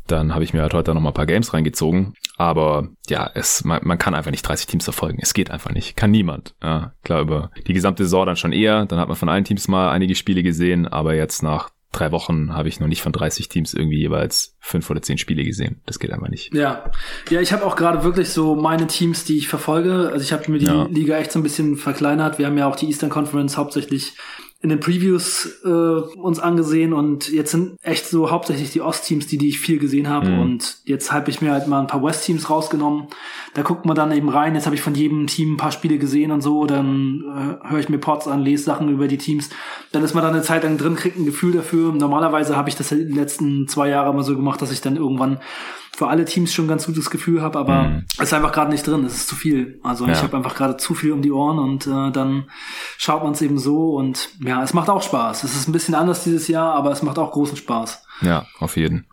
dann 0.06 0.34
habe 0.34 0.44
ich 0.44 0.54
mir 0.54 0.62
halt 0.62 0.74
heute 0.74 0.94
noch 0.94 1.00
mal 1.00 1.10
ein 1.10 1.14
paar 1.14 1.26
Games 1.26 1.52
reingezogen. 1.52 2.14
Aber 2.36 2.88
ja, 3.08 3.30
es, 3.34 3.64
man, 3.64 3.80
man 3.82 3.98
kann 3.98 4.14
einfach 4.14 4.30
nicht 4.30 4.42
30 4.42 4.66
Teams 4.66 4.84
verfolgen. 4.84 5.18
Es 5.20 5.34
geht 5.34 5.50
einfach 5.50 5.72
nicht. 5.72 5.96
Kann 5.96 6.10
niemand. 6.10 6.54
Ja, 6.62 6.92
klar, 7.02 7.22
über 7.22 7.50
die 7.66 7.72
gesamte 7.72 8.04
Saison 8.04 8.26
dann 8.26 8.36
schon 8.36 8.52
eher. 8.52 8.86
Dann 8.86 8.98
hat 8.98 9.08
man 9.08 9.16
von 9.16 9.28
allen 9.28 9.44
Teams 9.44 9.68
mal 9.68 9.90
einige 9.90 10.14
Spiele 10.14 10.42
gesehen, 10.42 10.86
aber 10.86 11.14
jetzt 11.14 11.42
nach 11.42 11.70
drei 11.92 12.12
Wochen 12.12 12.52
habe 12.52 12.68
ich 12.68 12.78
noch 12.78 12.88
nicht 12.88 13.00
von 13.00 13.12
30 13.12 13.48
Teams 13.48 13.72
irgendwie 13.72 13.98
jeweils 13.98 14.54
fünf 14.60 14.88
oder 14.90 15.00
zehn 15.00 15.18
Spiele 15.18 15.44
gesehen. 15.44 15.80
Das 15.86 15.98
geht 15.98 16.12
einfach 16.12 16.28
nicht. 16.28 16.54
Ja, 16.54 16.90
ja, 17.30 17.40
ich 17.40 17.52
habe 17.52 17.64
auch 17.64 17.76
gerade 17.76 18.04
wirklich 18.04 18.28
so 18.28 18.54
meine 18.54 18.86
Teams, 18.86 19.24
die 19.24 19.38
ich 19.38 19.48
verfolge. 19.48 20.10
Also 20.12 20.22
ich 20.22 20.32
habe 20.32 20.50
mir 20.50 20.58
die 20.58 20.66
ja. 20.66 20.84
Liga 20.84 21.16
echt 21.16 21.32
so 21.32 21.38
ein 21.38 21.42
bisschen 21.42 21.76
verkleinert. 21.76 22.38
Wir 22.38 22.46
haben 22.46 22.58
ja 22.58 22.68
auch 22.68 22.76
die 22.76 22.86
Eastern 22.86 23.10
Conference 23.10 23.56
hauptsächlich 23.56 24.14
in 24.66 24.70
den 24.70 24.80
Previews 24.80 25.60
äh, 25.64 25.68
uns 25.68 26.40
angesehen 26.40 26.92
und 26.92 27.30
jetzt 27.30 27.52
sind 27.52 27.76
echt 27.84 28.04
so 28.04 28.32
hauptsächlich 28.32 28.72
die 28.72 28.80
Ost-Teams, 28.80 29.28
die, 29.28 29.38
die 29.38 29.48
ich 29.48 29.60
viel 29.60 29.78
gesehen 29.78 30.08
habe 30.08 30.30
mhm. 30.30 30.40
und 30.40 30.78
jetzt 30.84 31.12
habe 31.12 31.30
ich 31.30 31.40
mir 31.40 31.52
halt 31.52 31.68
mal 31.68 31.78
ein 31.78 31.86
paar 31.86 32.02
West-Teams 32.02 32.50
rausgenommen. 32.50 33.06
Da 33.54 33.62
guckt 33.62 33.86
man 33.86 33.94
dann 33.94 34.10
eben 34.10 34.28
rein. 34.28 34.56
Jetzt 34.56 34.66
habe 34.66 34.74
ich 34.74 34.82
von 34.82 34.96
jedem 34.96 35.28
Team 35.28 35.54
ein 35.54 35.56
paar 35.56 35.70
Spiele 35.70 35.98
gesehen 35.98 36.32
und 36.32 36.40
so. 36.40 36.66
Dann 36.66 37.60
äh, 37.62 37.70
höre 37.70 37.78
ich 37.78 37.88
mir 37.88 37.98
Pods 37.98 38.26
an, 38.26 38.42
lese 38.42 38.64
Sachen 38.64 38.88
über 38.88 39.06
die 39.06 39.18
Teams. 39.18 39.50
Dann 39.92 40.02
ist 40.02 40.14
man 40.14 40.24
dann 40.24 40.34
eine 40.34 40.42
Zeit 40.42 40.64
lang 40.64 40.78
drin, 40.78 40.96
kriegt 40.96 41.16
ein 41.16 41.26
Gefühl 41.26 41.52
dafür. 41.52 41.92
Normalerweise 41.92 42.56
habe 42.56 42.68
ich 42.68 42.74
das 42.74 42.90
in 42.90 43.06
den 43.06 43.14
letzten 43.14 43.68
zwei 43.68 43.88
Jahren 43.88 44.12
immer 44.12 44.24
so 44.24 44.34
gemacht, 44.34 44.60
dass 44.60 44.72
ich 44.72 44.80
dann 44.80 44.96
irgendwann 44.96 45.38
für 45.96 46.08
alle 46.08 46.26
Teams 46.26 46.52
schon 46.52 46.66
ein 46.66 46.68
ganz 46.68 46.84
gutes 46.84 47.08
Gefühl 47.08 47.40
habe, 47.40 47.58
aber 47.58 47.84
mhm. 47.84 48.04
es 48.18 48.24
ist 48.24 48.34
einfach 48.34 48.52
gerade 48.52 48.70
nicht 48.70 48.86
drin, 48.86 49.02
es 49.06 49.14
ist 49.14 49.28
zu 49.28 49.34
viel. 49.34 49.80
Also 49.82 50.04
ja. 50.04 50.12
ich 50.12 50.22
habe 50.22 50.36
einfach 50.36 50.54
gerade 50.54 50.76
zu 50.76 50.94
viel 50.94 51.10
um 51.10 51.22
die 51.22 51.32
Ohren 51.32 51.58
und 51.58 51.86
äh, 51.86 52.12
dann 52.12 52.50
schaut 52.98 53.22
man 53.22 53.32
es 53.32 53.40
eben 53.40 53.58
so 53.58 53.94
und 53.94 54.28
ja, 54.44 54.62
es 54.62 54.74
macht 54.74 54.90
auch 54.90 55.02
Spaß. 55.02 55.42
Es 55.44 55.56
ist 55.56 55.68
ein 55.68 55.72
bisschen 55.72 55.94
anders 55.94 56.22
dieses 56.22 56.48
Jahr, 56.48 56.74
aber 56.74 56.90
es 56.90 57.02
macht 57.02 57.18
auch 57.18 57.32
großen 57.32 57.56
Spaß. 57.56 58.02
Ja, 58.20 58.44
auf 58.58 58.76
jeden. 58.76 59.06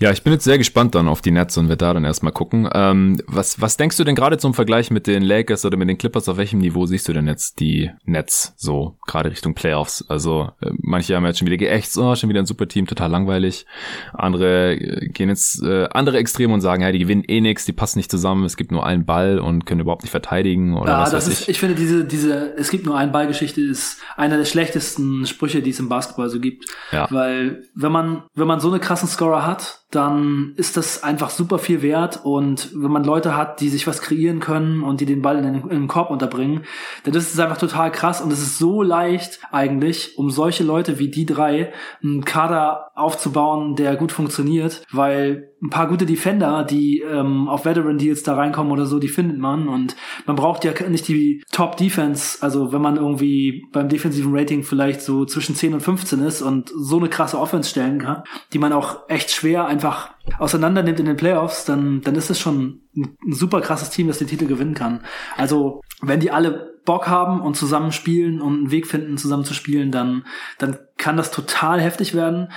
Ja, 0.00 0.12
ich 0.12 0.22
bin 0.22 0.32
jetzt 0.32 0.44
sehr 0.44 0.58
gespannt 0.58 0.94
dann 0.94 1.08
auf 1.08 1.22
die 1.22 1.32
Nets 1.32 1.56
und 1.58 1.68
werde 1.68 1.84
da 1.84 1.92
dann 1.92 2.04
erstmal 2.04 2.32
gucken. 2.32 2.68
Ähm, 2.72 3.20
was, 3.26 3.60
was 3.60 3.76
denkst 3.76 3.96
du 3.96 4.04
denn 4.04 4.14
gerade 4.14 4.38
zum 4.38 4.54
Vergleich 4.54 4.92
mit 4.92 5.08
den 5.08 5.22
Lakers 5.22 5.64
oder 5.64 5.76
mit 5.76 5.88
den 5.88 5.98
Clippers? 5.98 6.28
Auf 6.28 6.36
welchem 6.36 6.60
Niveau 6.60 6.86
siehst 6.86 7.08
du 7.08 7.12
denn 7.12 7.26
jetzt 7.26 7.58
die 7.58 7.90
Nets 8.04 8.54
so 8.56 8.96
gerade 9.06 9.30
Richtung 9.30 9.54
Playoffs? 9.54 10.04
Also 10.08 10.50
äh, 10.60 10.70
manche 10.78 11.16
haben 11.16 11.26
jetzt 11.26 11.40
schon 11.40 11.46
wieder 11.46 11.56
geächtzt, 11.56 11.98
oh, 11.98 12.14
schon 12.14 12.28
wieder 12.28 12.40
ein 12.40 12.46
super 12.46 12.68
Team, 12.68 12.86
total 12.86 13.10
langweilig. 13.10 13.66
Andere 14.12 14.74
äh, 14.74 15.08
gehen 15.08 15.30
jetzt 15.30 15.62
äh, 15.64 15.88
andere 15.90 16.18
Extreme 16.18 16.54
und 16.54 16.60
sagen, 16.60 16.82
ja, 16.82 16.92
die 16.92 17.00
gewinnen 17.00 17.24
eh 17.26 17.40
nix, 17.40 17.64
die 17.64 17.72
passen 17.72 17.98
nicht 17.98 18.10
zusammen, 18.10 18.44
es 18.44 18.56
gibt 18.56 18.70
nur 18.70 18.86
einen 18.86 19.04
Ball 19.04 19.40
und 19.40 19.66
können 19.66 19.80
überhaupt 19.80 20.02
nicht 20.02 20.12
verteidigen 20.12 20.76
oder 20.76 20.92
ja, 20.92 21.00
was 21.00 21.10
das 21.10 21.26
weiß 21.26 21.32
ist, 21.32 21.42
ich. 21.42 21.48
Ich 21.48 21.58
finde 21.58 21.74
diese 21.74 22.04
diese 22.04 22.54
es 22.56 22.70
gibt 22.70 22.86
nur 22.86 22.96
einen 22.96 23.10
Ball-Geschichte 23.10 23.60
ist 23.60 23.98
einer 24.16 24.36
der 24.36 24.44
schlechtesten 24.44 25.26
Sprüche, 25.26 25.60
die 25.60 25.70
es 25.70 25.80
im 25.80 25.88
Basketball 25.88 26.28
so 26.28 26.38
gibt, 26.38 26.66
ja. 26.92 27.08
weil 27.10 27.64
wenn 27.74 27.90
man 27.90 28.22
wenn 28.36 28.46
man 28.46 28.60
so 28.60 28.68
eine 28.68 28.78
krassen 28.78 29.08
Scorer 29.08 29.44
hat 29.44 29.80
dann 29.90 30.52
ist 30.56 30.76
das 30.76 31.02
einfach 31.02 31.30
super 31.30 31.58
viel 31.58 31.80
wert. 31.80 32.20
Und 32.24 32.70
wenn 32.74 32.90
man 32.90 33.04
Leute 33.04 33.36
hat, 33.36 33.60
die 33.60 33.70
sich 33.70 33.86
was 33.86 34.02
kreieren 34.02 34.40
können 34.40 34.82
und 34.82 35.00
die 35.00 35.06
den 35.06 35.22
Ball 35.22 35.38
in 35.38 35.44
den, 35.44 35.62
in 35.62 35.68
den 35.68 35.88
Korb 35.88 36.10
unterbringen, 36.10 36.64
dann 37.04 37.14
ist 37.14 37.32
es 37.32 37.40
einfach 37.40 37.56
total 37.56 37.90
krass. 37.90 38.20
Und 38.20 38.32
es 38.32 38.42
ist 38.42 38.58
so 38.58 38.82
leicht 38.82 39.40
eigentlich, 39.50 40.18
um 40.18 40.30
solche 40.30 40.62
Leute 40.62 40.98
wie 40.98 41.08
die 41.08 41.24
drei 41.24 41.72
einen 42.02 42.24
Kader 42.24 42.90
aufzubauen, 42.94 43.76
der 43.76 43.96
gut 43.96 44.12
funktioniert, 44.12 44.82
weil 44.92 45.47
ein 45.60 45.70
paar 45.70 45.88
gute 45.88 46.06
Defender, 46.06 46.64
die 46.64 47.00
ähm, 47.00 47.48
auf 47.48 47.64
Veteran 47.64 47.98
Deals 47.98 48.22
da 48.22 48.34
reinkommen 48.34 48.72
oder 48.72 48.86
so, 48.86 48.98
die 48.98 49.08
findet 49.08 49.38
man 49.38 49.68
und 49.68 49.96
man 50.26 50.36
braucht 50.36 50.64
ja 50.64 50.72
nicht 50.88 51.08
die 51.08 51.42
Top 51.50 51.76
Defense, 51.76 52.38
also 52.42 52.72
wenn 52.72 52.80
man 52.80 52.96
irgendwie 52.96 53.66
beim 53.72 53.88
defensiven 53.88 54.36
Rating 54.36 54.62
vielleicht 54.62 55.00
so 55.00 55.24
zwischen 55.24 55.56
10 55.56 55.74
und 55.74 55.80
15 55.80 56.20
ist 56.20 56.42
und 56.42 56.70
so 56.76 56.98
eine 56.98 57.08
krasse 57.08 57.38
Offense 57.38 57.70
stellen 57.70 57.98
kann, 57.98 58.22
die 58.52 58.58
man 58.58 58.72
auch 58.72 59.08
echt 59.08 59.30
schwer 59.30 59.66
einfach 59.66 60.10
auseinander 60.38 60.82
nimmt 60.82 61.00
in 61.00 61.06
den 61.06 61.16
Playoffs, 61.16 61.64
dann, 61.64 62.02
dann 62.02 62.14
ist 62.14 62.30
es 62.30 62.38
schon 62.38 62.80
ein, 62.96 63.16
ein 63.26 63.32
super 63.32 63.60
krasses 63.60 63.90
Team, 63.90 64.06
das 64.06 64.18
den 64.18 64.28
Titel 64.28 64.46
gewinnen 64.46 64.74
kann. 64.74 65.00
Also, 65.36 65.80
wenn 66.00 66.20
die 66.20 66.30
alle 66.30 66.78
Bock 66.84 67.08
haben 67.08 67.40
und 67.40 67.56
zusammen 67.56 67.92
spielen 67.92 68.40
und 68.40 68.54
einen 68.54 68.70
Weg 68.70 68.86
finden, 68.86 69.18
zusammen 69.18 69.44
zu 69.44 69.54
spielen, 69.54 69.90
dann, 69.90 70.24
dann 70.58 70.78
kann 70.98 71.16
das 71.16 71.30
total 71.30 71.80
heftig 71.80 72.14
werden. 72.14 72.48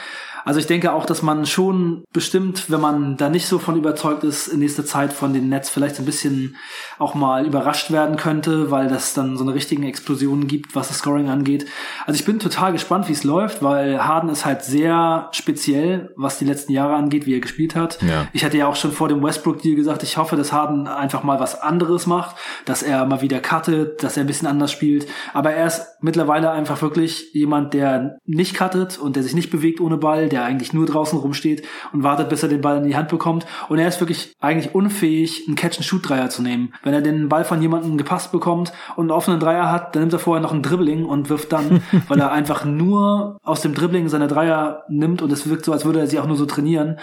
Also 0.43 0.59
ich 0.59 0.67
denke 0.67 0.93
auch, 0.93 1.05
dass 1.05 1.21
man 1.21 1.45
schon 1.45 2.03
bestimmt, 2.13 2.69
wenn 2.69 2.81
man 2.81 3.17
da 3.17 3.29
nicht 3.29 3.47
so 3.47 3.59
von 3.59 3.77
überzeugt 3.77 4.23
ist, 4.23 4.47
in 4.47 4.59
nächster 4.59 4.85
Zeit 4.85 5.13
von 5.13 5.33
den 5.33 5.49
Nets 5.49 5.69
vielleicht 5.69 5.99
ein 5.99 6.05
bisschen 6.05 6.55
auch 6.97 7.13
mal 7.13 7.45
überrascht 7.45 7.91
werden 7.91 8.17
könnte, 8.17 8.71
weil 8.71 8.87
das 8.87 9.13
dann 9.13 9.37
so 9.37 9.43
eine 9.43 9.53
richtige 9.53 9.85
Explosion 9.85 10.47
gibt, 10.47 10.75
was 10.75 10.87
das 10.87 10.99
Scoring 10.99 11.29
angeht. 11.29 11.67
Also 12.05 12.19
ich 12.19 12.25
bin 12.25 12.39
total 12.39 12.71
gespannt, 12.71 13.07
wie 13.07 13.13
es 13.13 13.23
läuft, 13.23 13.61
weil 13.61 14.03
Harden 14.03 14.29
ist 14.29 14.45
halt 14.45 14.63
sehr 14.63 15.29
speziell, 15.31 16.11
was 16.15 16.39
die 16.39 16.45
letzten 16.45 16.71
Jahre 16.71 16.95
angeht, 16.95 17.25
wie 17.25 17.35
er 17.35 17.39
gespielt 17.39 17.75
hat. 17.75 18.01
Ja. 18.01 18.27
Ich 18.33 18.43
hatte 18.43 18.57
ja 18.57 18.67
auch 18.67 18.75
schon 18.75 18.91
vor 18.91 19.07
dem 19.07 19.23
Westbrook-Deal 19.23 19.75
gesagt, 19.75 20.03
ich 20.03 20.17
hoffe, 20.17 20.35
dass 20.35 20.51
Harden 20.51 20.87
einfach 20.87 21.23
mal 21.23 21.39
was 21.39 21.61
anderes 21.61 22.07
macht, 22.07 22.35
dass 22.65 22.83
er 22.83 23.05
mal 23.05 23.21
wieder 23.21 23.39
cuttet, 23.39 24.03
dass 24.03 24.17
er 24.17 24.23
ein 24.23 24.27
bisschen 24.27 24.47
anders 24.47 24.71
spielt. 24.71 25.07
Aber 25.33 25.51
er 25.51 25.67
ist 25.67 25.85
mittlerweile 26.01 26.51
einfach 26.51 26.81
wirklich 26.81 27.33
jemand, 27.33 27.73
der 27.73 28.17
nicht 28.31 28.57
cuttet 28.57 28.97
und 28.97 29.15
der 29.15 29.23
sich 29.23 29.35
nicht 29.35 29.51
bewegt 29.51 29.79
ohne 29.81 29.97
Ball, 29.97 30.29
der 30.29 30.43
eigentlich 30.43 30.73
nur 30.73 30.85
draußen 30.85 31.17
rumsteht 31.17 31.65
und 31.93 32.03
wartet, 32.03 32.29
bis 32.29 32.43
er 32.43 32.49
den 32.49 32.61
Ball 32.61 32.77
in 32.77 32.83
die 32.83 32.95
Hand 32.95 33.09
bekommt. 33.09 33.45
Und 33.69 33.79
er 33.79 33.87
ist 33.87 33.99
wirklich 33.99 34.33
eigentlich 34.39 34.73
unfähig, 34.73 35.43
einen 35.47 35.55
Catch-and-Shoot-Dreier 35.55 36.29
zu 36.29 36.41
nehmen. 36.41 36.73
Wenn 36.83 36.93
er 36.93 37.01
den 37.01 37.29
Ball 37.29 37.43
von 37.43 37.61
jemandem 37.61 37.97
gepasst 37.97 38.31
bekommt 38.31 38.71
und 38.95 39.03
einen 39.03 39.11
offenen 39.11 39.39
Dreier 39.39 39.71
hat, 39.71 39.95
dann 39.95 40.03
nimmt 40.03 40.13
er 40.13 40.19
vorher 40.19 40.41
noch 40.41 40.53
einen 40.53 40.63
Dribbling 40.63 41.05
und 41.05 41.29
wirft 41.29 41.51
dann, 41.51 41.81
weil 42.07 42.19
er 42.19 42.31
einfach 42.31 42.65
nur 42.65 43.37
aus 43.43 43.61
dem 43.61 43.73
Dribbling 43.73 44.09
seine 44.09 44.27
Dreier 44.27 44.83
nimmt 44.89 45.21
und 45.21 45.31
es 45.31 45.49
wirkt 45.49 45.65
so, 45.65 45.73
als 45.73 45.85
würde 45.85 45.99
er 45.99 46.07
sie 46.07 46.19
auch 46.19 46.27
nur 46.27 46.37
so 46.37 46.45
trainieren. 46.45 46.97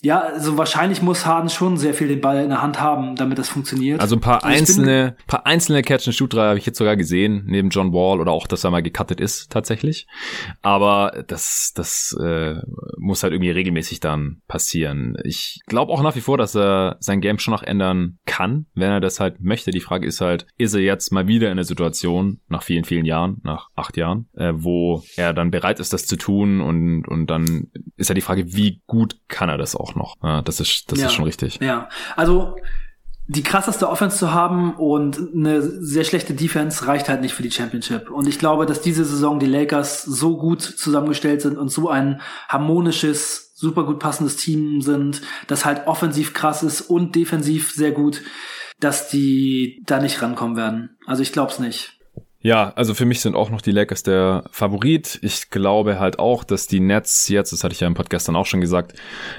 Ja, 0.00 0.20
also 0.20 0.56
wahrscheinlich 0.56 1.02
muss 1.02 1.26
Harden 1.26 1.50
schon 1.50 1.76
sehr 1.76 1.92
viel 1.92 2.06
den 2.06 2.20
Ball 2.20 2.44
in 2.44 2.50
der 2.50 2.62
Hand 2.62 2.80
haben, 2.80 3.16
damit 3.16 3.36
das 3.36 3.48
funktioniert. 3.48 4.00
Also 4.00 4.14
ein 4.14 4.20
paar 4.20 4.44
also 4.44 4.56
einzelne, 4.56 5.16
paar 5.26 5.44
einzelne 5.44 5.82
Catch-and-Shoot-Dreier 5.82 6.50
habe 6.50 6.58
ich 6.58 6.66
jetzt 6.66 6.78
sogar 6.78 6.96
gesehen, 6.96 7.42
neben 7.46 7.70
John 7.70 7.92
Wall 7.92 8.20
oder 8.20 8.30
auch, 8.30 8.46
dass 8.46 8.62
er 8.62 8.70
mal 8.70 8.82
gecuttet 8.82 9.20
ist, 9.20 9.50
tatsächlich. 9.50 10.06
Aber 10.62 11.24
das, 11.26 11.72
das 11.74 12.16
äh, 12.22 12.54
muss 12.96 13.24
halt 13.24 13.32
irgendwie 13.32 13.50
regelmäßig 13.50 13.98
dann 13.98 14.40
passieren. 14.46 15.16
Ich 15.24 15.58
glaube 15.66 15.92
auch 15.92 16.02
nach 16.02 16.14
wie 16.14 16.20
vor, 16.20 16.38
dass 16.38 16.54
er 16.54 16.96
sein 17.00 17.20
Game 17.20 17.40
schon 17.40 17.52
noch 17.52 17.64
ändern 17.64 18.18
kann, 18.24 18.66
wenn 18.74 18.92
er 18.92 19.00
das 19.00 19.18
halt 19.18 19.40
möchte. 19.40 19.72
Die 19.72 19.80
Frage 19.80 20.06
ist 20.06 20.20
halt, 20.20 20.46
ist 20.58 20.74
er 20.74 20.80
jetzt 20.80 21.10
mal 21.10 21.26
wieder 21.26 21.50
in 21.50 21.56
der 21.56 21.64
Situation, 21.64 22.38
nach 22.46 22.62
vielen, 22.62 22.84
vielen 22.84 23.04
Jahren, 23.04 23.40
nach 23.42 23.70
acht 23.74 23.96
Jahren, 23.96 24.28
äh, 24.36 24.52
wo 24.54 25.02
er 25.16 25.32
dann 25.32 25.50
bereit 25.50 25.80
ist, 25.80 25.92
das 25.92 26.06
zu 26.06 26.14
tun 26.14 26.60
und, 26.60 27.08
und 27.08 27.26
dann 27.26 27.66
ist 27.96 28.10
ja 28.10 28.14
die 28.14 28.20
Frage, 28.20 28.54
wie 28.54 28.80
gut 28.86 29.16
kann 29.26 29.48
er 29.48 29.58
das 29.58 29.74
auch? 29.74 29.87
Auch 29.88 29.94
noch. 29.94 30.42
Das 30.44 30.60
ist, 30.60 30.90
das 30.92 31.00
ja, 31.00 31.06
ist 31.06 31.14
schon 31.14 31.24
richtig. 31.24 31.58
Ja, 31.60 31.88
also 32.16 32.56
die 33.30 33.42
krasseste 33.42 33.90
Offense 33.90 34.16
zu 34.16 34.32
haben 34.32 34.74
und 34.74 35.18
eine 35.34 35.60
sehr 35.60 36.04
schlechte 36.04 36.32
Defense 36.32 36.86
reicht 36.86 37.10
halt 37.10 37.20
nicht 37.20 37.34
für 37.34 37.42
die 37.42 37.50
Championship. 37.50 38.10
Und 38.10 38.26
ich 38.26 38.38
glaube, 38.38 38.64
dass 38.64 38.80
diese 38.80 39.04
Saison 39.04 39.38
die 39.38 39.46
Lakers 39.46 40.02
so 40.02 40.38
gut 40.38 40.62
zusammengestellt 40.62 41.42
sind 41.42 41.58
und 41.58 41.68
so 41.68 41.90
ein 41.90 42.22
harmonisches, 42.48 43.52
super 43.54 43.84
gut 43.84 43.98
passendes 43.98 44.36
Team 44.36 44.80
sind, 44.80 45.20
das 45.46 45.66
halt 45.66 45.86
offensiv 45.86 46.32
krass 46.32 46.62
ist 46.62 46.80
und 46.80 47.14
defensiv 47.16 47.70
sehr 47.72 47.92
gut, 47.92 48.22
dass 48.80 49.10
die 49.10 49.82
da 49.84 50.00
nicht 50.00 50.22
rankommen 50.22 50.56
werden. 50.56 50.96
Also 51.04 51.22
ich 51.22 51.32
glaube 51.32 51.52
es 51.52 51.58
nicht. 51.58 51.97
Ja, 52.40 52.72
also 52.76 52.94
für 52.94 53.04
mich 53.04 53.20
sind 53.20 53.34
auch 53.34 53.50
noch 53.50 53.60
die 53.60 53.72
Lakers 53.72 54.04
der 54.04 54.44
Favorit. 54.52 55.18
Ich 55.22 55.50
glaube 55.50 55.98
halt 55.98 56.20
auch, 56.20 56.44
dass 56.44 56.68
die 56.68 56.78
Nets 56.78 57.28
jetzt, 57.28 57.52
das 57.52 57.64
hatte 57.64 57.72
ich 57.74 57.80
ja 57.80 57.88
im 57.88 57.94
Podcast 57.94 58.28
dann 58.28 58.36
auch 58.36 58.46
schon 58.46 58.60
gesagt, 58.60 58.94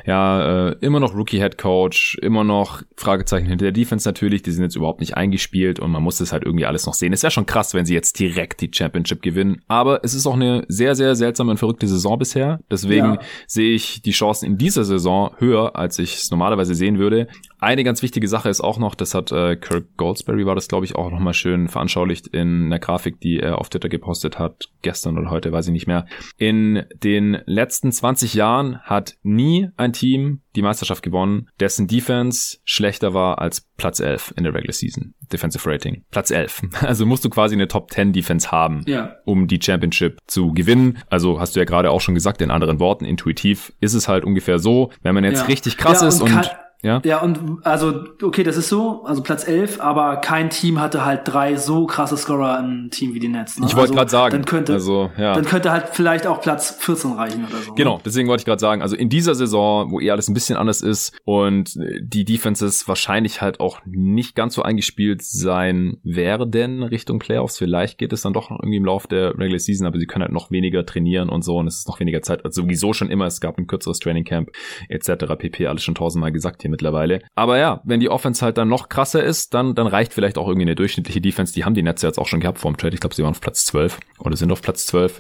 ja, 0.05 0.69
äh, 0.69 0.75
immer 0.81 0.99
noch 0.99 1.15
Rookie 1.15 1.39
Head 1.39 1.57
Coach, 1.57 2.17
immer 2.21 2.43
noch 2.43 2.83
Fragezeichen 2.97 3.47
hinter 3.47 3.63
der 3.63 3.71
Defense 3.71 4.05
natürlich, 4.05 4.41
die 4.41 4.51
sind 4.51 4.63
jetzt 4.63 4.75
überhaupt 4.75 4.99
nicht 4.99 5.15
eingespielt 5.15 5.79
und 5.79 5.91
man 5.91 6.03
muss 6.03 6.17
das 6.17 6.33
halt 6.33 6.43
irgendwie 6.43 6.65
alles 6.65 6.85
noch 6.85 6.93
sehen. 6.93 7.13
Es 7.13 7.23
wäre 7.23 7.31
schon 7.31 7.45
krass, 7.45 7.73
wenn 7.73 7.85
sie 7.85 7.93
jetzt 7.93 8.19
direkt 8.19 8.59
die 8.59 8.69
Championship 8.73 9.21
gewinnen, 9.21 9.61
aber 9.69 10.03
es 10.03 10.13
ist 10.13 10.27
auch 10.27 10.35
eine 10.35 10.65
sehr, 10.67 10.93
sehr 10.95 11.15
seltsame 11.15 11.51
und 11.51 11.57
verrückte 11.57 11.87
Saison 11.87 12.19
bisher. 12.19 12.59
Deswegen 12.69 13.13
ja. 13.13 13.19
sehe 13.47 13.73
ich 13.75 14.01
die 14.01 14.11
Chancen 14.11 14.45
in 14.45 14.57
dieser 14.57 14.83
Saison 14.83 15.31
höher, 15.37 15.77
als 15.77 15.99
ich 15.99 16.15
es 16.15 16.31
normalerweise 16.31 16.75
sehen 16.75 16.99
würde. 16.99 17.29
Eine 17.59 17.83
ganz 17.83 18.01
wichtige 18.01 18.27
Sache 18.27 18.49
ist 18.49 18.61
auch 18.61 18.79
noch, 18.79 18.95
das 18.95 19.13
hat 19.13 19.31
äh, 19.31 19.57
Kirk 19.57 19.97
Goldsberry 19.97 20.45
war 20.45 20.55
das, 20.55 20.67
glaube 20.67 20.85
ich, 20.85 20.95
auch 20.95 21.11
nochmal 21.11 21.33
schön 21.33 21.67
veranschaulicht 21.67 22.27
in 22.27 22.65
einer 22.65 22.79
Grafik, 22.79 23.19
die 23.19 23.39
er 23.39 23.59
auf 23.59 23.69
Twitter 23.69 23.89
gepostet 23.89 24.39
hat, 24.39 24.69
gestern 24.81 25.17
oder 25.17 25.29
heute, 25.29 25.51
weiß 25.51 25.67
ich 25.67 25.73
nicht 25.73 25.87
mehr. 25.87 26.05
In 26.37 26.85
den 27.03 27.39
letzten 27.45 27.91
20 27.91 28.33
Jahren 28.33 28.79
hat 28.79 29.17
nie 29.23 29.69
ein 29.75 29.93
Team 29.93 30.41
die 30.55 30.61
Meisterschaft 30.61 31.03
gewonnen, 31.03 31.47
dessen 31.59 31.87
Defense 31.87 32.57
schlechter 32.63 33.13
war 33.13 33.39
als 33.39 33.61
Platz 33.77 33.99
11 33.99 34.33
in 34.35 34.43
der 34.43 34.53
Regular 34.53 34.73
Season. 34.73 35.13
Defensive 35.31 35.69
Rating. 35.69 36.03
Platz 36.11 36.31
11. 36.31 36.61
Also 36.81 37.05
musst 37.05 37.23
du 37.23 37.29
quasi 37.29 37.55
eine 37.55 37.67
Top 37.67 37.91
10 37.91 38.13
Defense 38.13 38.51
haben, 38.51 38.83
ja. 38.87 39.17
um 39.25 39.47
die 39.47 39.59
Championship 39.61 40.17
zu 40.27 40.53
gewinnen. 40.53 40.97
Also 41.09 41.39
hast 41.39 41.55
du 41.55 41.59
ja 41.59 41.65
gerade 41.65 41.91
auch 41.91 42.01
schon 42.01 42.15
gesagt, 42.15 42.41
in 42.41 42.51
anderen 42.51 42.79
Worten, 42.79 43.05
intuitiv 43.05 43.73
ist 43.79 43.93
es 43.93 44.07
halt 44.07 44.23
ungefähr 44.23 44.59
so. 44.59 44.91
Wenn 45.01 45.13
man 45.13 45.23
jetzt 45.23 45.41
ja. 45.41 45.45
richtig 45.45 45.77
krass 45.77 46.01
ja, 46.01 46.07
und 46.07 46.13
ist 46.13 46.21
und 46.21 46.49
ja. 46.81 47.01
Ja, 47.03 47.21
und 47.21 47.59
also, 47.63 48.05
okay, 48.23 48.43
das 48.43 48.55
ist 48.55 48.69
so, 48.69 49.03
also 49.03 49.21
Platz 49.21 49.45
11, 49.45 49.81
aber 49.81 50.17
kein 50.17 50.49
Team 50.49 50.79
hatte 50.79 51.03
halt 51.03 51.21
drei 51.25 51.57
so 51.57 51.85
krasse 51.85 52.15
Scorer 52.15 52.59
im 52.59 52.89
Team 52.89 53.13
wie 53.13 53.19
die 53.19 53.27
Nets. 53.27 53.59
Ne? 53.59 53.65
Ich 53.67 53.75
wollte 53.75 53.89
also, 53.89 53.95
gerade 53.95 54.11
sagen, 54.11 54.31
dann 54.31 54.45
könnte, 54.45 54.73
also, 54.73 55.11
ja. 55.17 55.33
dann 55.33 55.43
könnte 55.43 55.71
halt 55.71 55.89
vielleicht 55.91 56.25
auch 56.25 56.39
Platz 56.39 56.77
14 56.79 57.11
reichen 57.13 57.45
oder 57.45 57.57
so. 57.57 57.73
Genau, 57.73 57.99
deswegen 58.05 58.29
wollte 58.29 58.41
ich 58.41 58.45
gerade 58.45 58.61
sagen, 58.61 58.81
also 58.81 58.95
in 58.95 59.09
dieser 59.09 59.35
Saison, 59.35 59.91
wo 59.91 59.99
eh 59.99 60.09
alles 60.09 60.29
ein 60.29 60.33
bisschen 60.33 60.55
anders 60.55 60.81
ist 60.81 61.17
und 61.25 61.73
die 62.01 62.23
Defenses 62.23 62.87
wahrscheinlich 62.87 63.41
halt 63.41 63.59
auch 63.59 63.81
nicht 63.85 64.35
ganz 64.35 64.55
so 64.55 64.61
eingespielt 64.61 65.21
sein 65.21 65.97
werden 66.03 66.83
Richtung 66.83 67.19
Playoffs, 67.19 67.57
vielleicht 67.57 67.97
geht 67.97 68.13
es 68.13 68.21
dann 68.21 68.31
doch 68.31 68.49
noch 68.49 68.59
irgendwie 68.59 68.77
im 68.77 68.85
Laufe 68.85 69.09
der 69.09 69.37
Regular 69.37 69.59
Season, 69.59 69.85
aber 69.85 69.99
sie 69.99 70.05
können 70.05 70.23
halt 70.23 70.31
noch 70.31 70.49
weniger 70.49 70.85
trainieren 70.85 71.27
und 71.27 71.43
so 71.43 71.57
und 71.57 71.67
es 71.67 71.79
ist 71.79 71.87
noch 71.89 71.99
weniger 71.99 72.21
Zeit, 72.21 72.45
also 72.45 72.61
sowieso 72.61 72.93
schon 72.93 73.11
immer, 73.11 73.25
es 73.25 73.41
gab 73.41 73.57
ein 73.57 73.67
kürzeres 73.67 73.99
Training 73.99 74.23
Camp 74.23 74.49
etc. 74.87 75.25
pp, 75.37 75.67
alles 75.67 75.83
schon 75.83 75.95
tausendmal 75.95 76.31
gesagt 76.31 76.61
hier 76.61 76.68
hier 76.69 76.71
mittlerweile. 76.71 77.21
Aber 77.35 77.57
ja, 77.57 77.81
wenn 77.83 77.99
die 77.99 78.09
Offense 78.09 78.43
halt 78.43 78.57
dann 78.57 78.67
noch 78.67 78.89
krasser 78.89 79.23
ist, 79.23 79.53
dann, 79.53 79.75
dann 79.75 79.87
reicht 79.87 80.13
vielleicht 80.13 80.37
auch 80.37 80.47
irgendwie 80.47 80.65
eine 80.65 80.75
durchschnittliche 80.75 81.21
Defense. 81.21 81.53
Die 81.53 81.65
haben 81.65 81.73
die 81.73 81.83
Netze 81.83 82.07
jetzt 82.07 82.19
auch 82.19 82.27
schon 82.27 82.39
gehabt 82.39 82.59
vor 82.59 82.71
dem 82.71 82.77
Trade. 82.77 82.93
Ich 82.93 83.01
glaube, 83.01 83.15
sie 83.15 83.23
waren 83.23 83.31
auf 83.31 83.41
Platz 83.41 83.65
12 83.65 83.99
oder 84.19 84.35
sind 84.35 84.51
auf 84.51 84.61
Platz 84.61 84.85
12. 84.85 85.17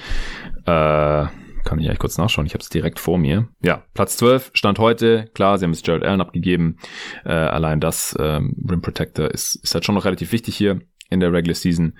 Äh, 0.65 1.25
kann 1.65 1.77
ich 1.79 1.87
eigentlich 1.87 1.99
kurz 1.99 2.17
nachschauen. 2.17 2.45
Ich 2.47 2.53
habe 2.53 2.61
es 2.61 2.69
direkt 2.69 2.99
vor 2.99 3.17
mir. 3.17 3.49
Ja, 3.61 3.83
Platz 3.93 4.17
12 4.17 4.51
stand 4.53 4.79
heute. 4.79 5.29
Klar, 5.33 5.57
sie 5.57 5.65
haben 5.65 5.71
es 5.71 5.85
Jared 5.85 6.03
Allen 6.03 6.21
abgegeben. 6.21 6.77
Äh, 7.25 7.31
allein 7.31 7.79
das 7.81 8.15
ähm, 8.19 8.55
Rim 8.69 8.81
Protector 8.81 9.29
ist, 9.29 9.55
ist 9.55 9.73
halt 9.73 9.85
schon 9.85 9.95
noch 9.95 10.05
relativ 10.05 10.31
wichtig 10.31 10.55
hier 10.55 10.79
in 11.09 11.19
der 11.19 11.33
Regular 11.33 11.55
Season. 11.55 11.93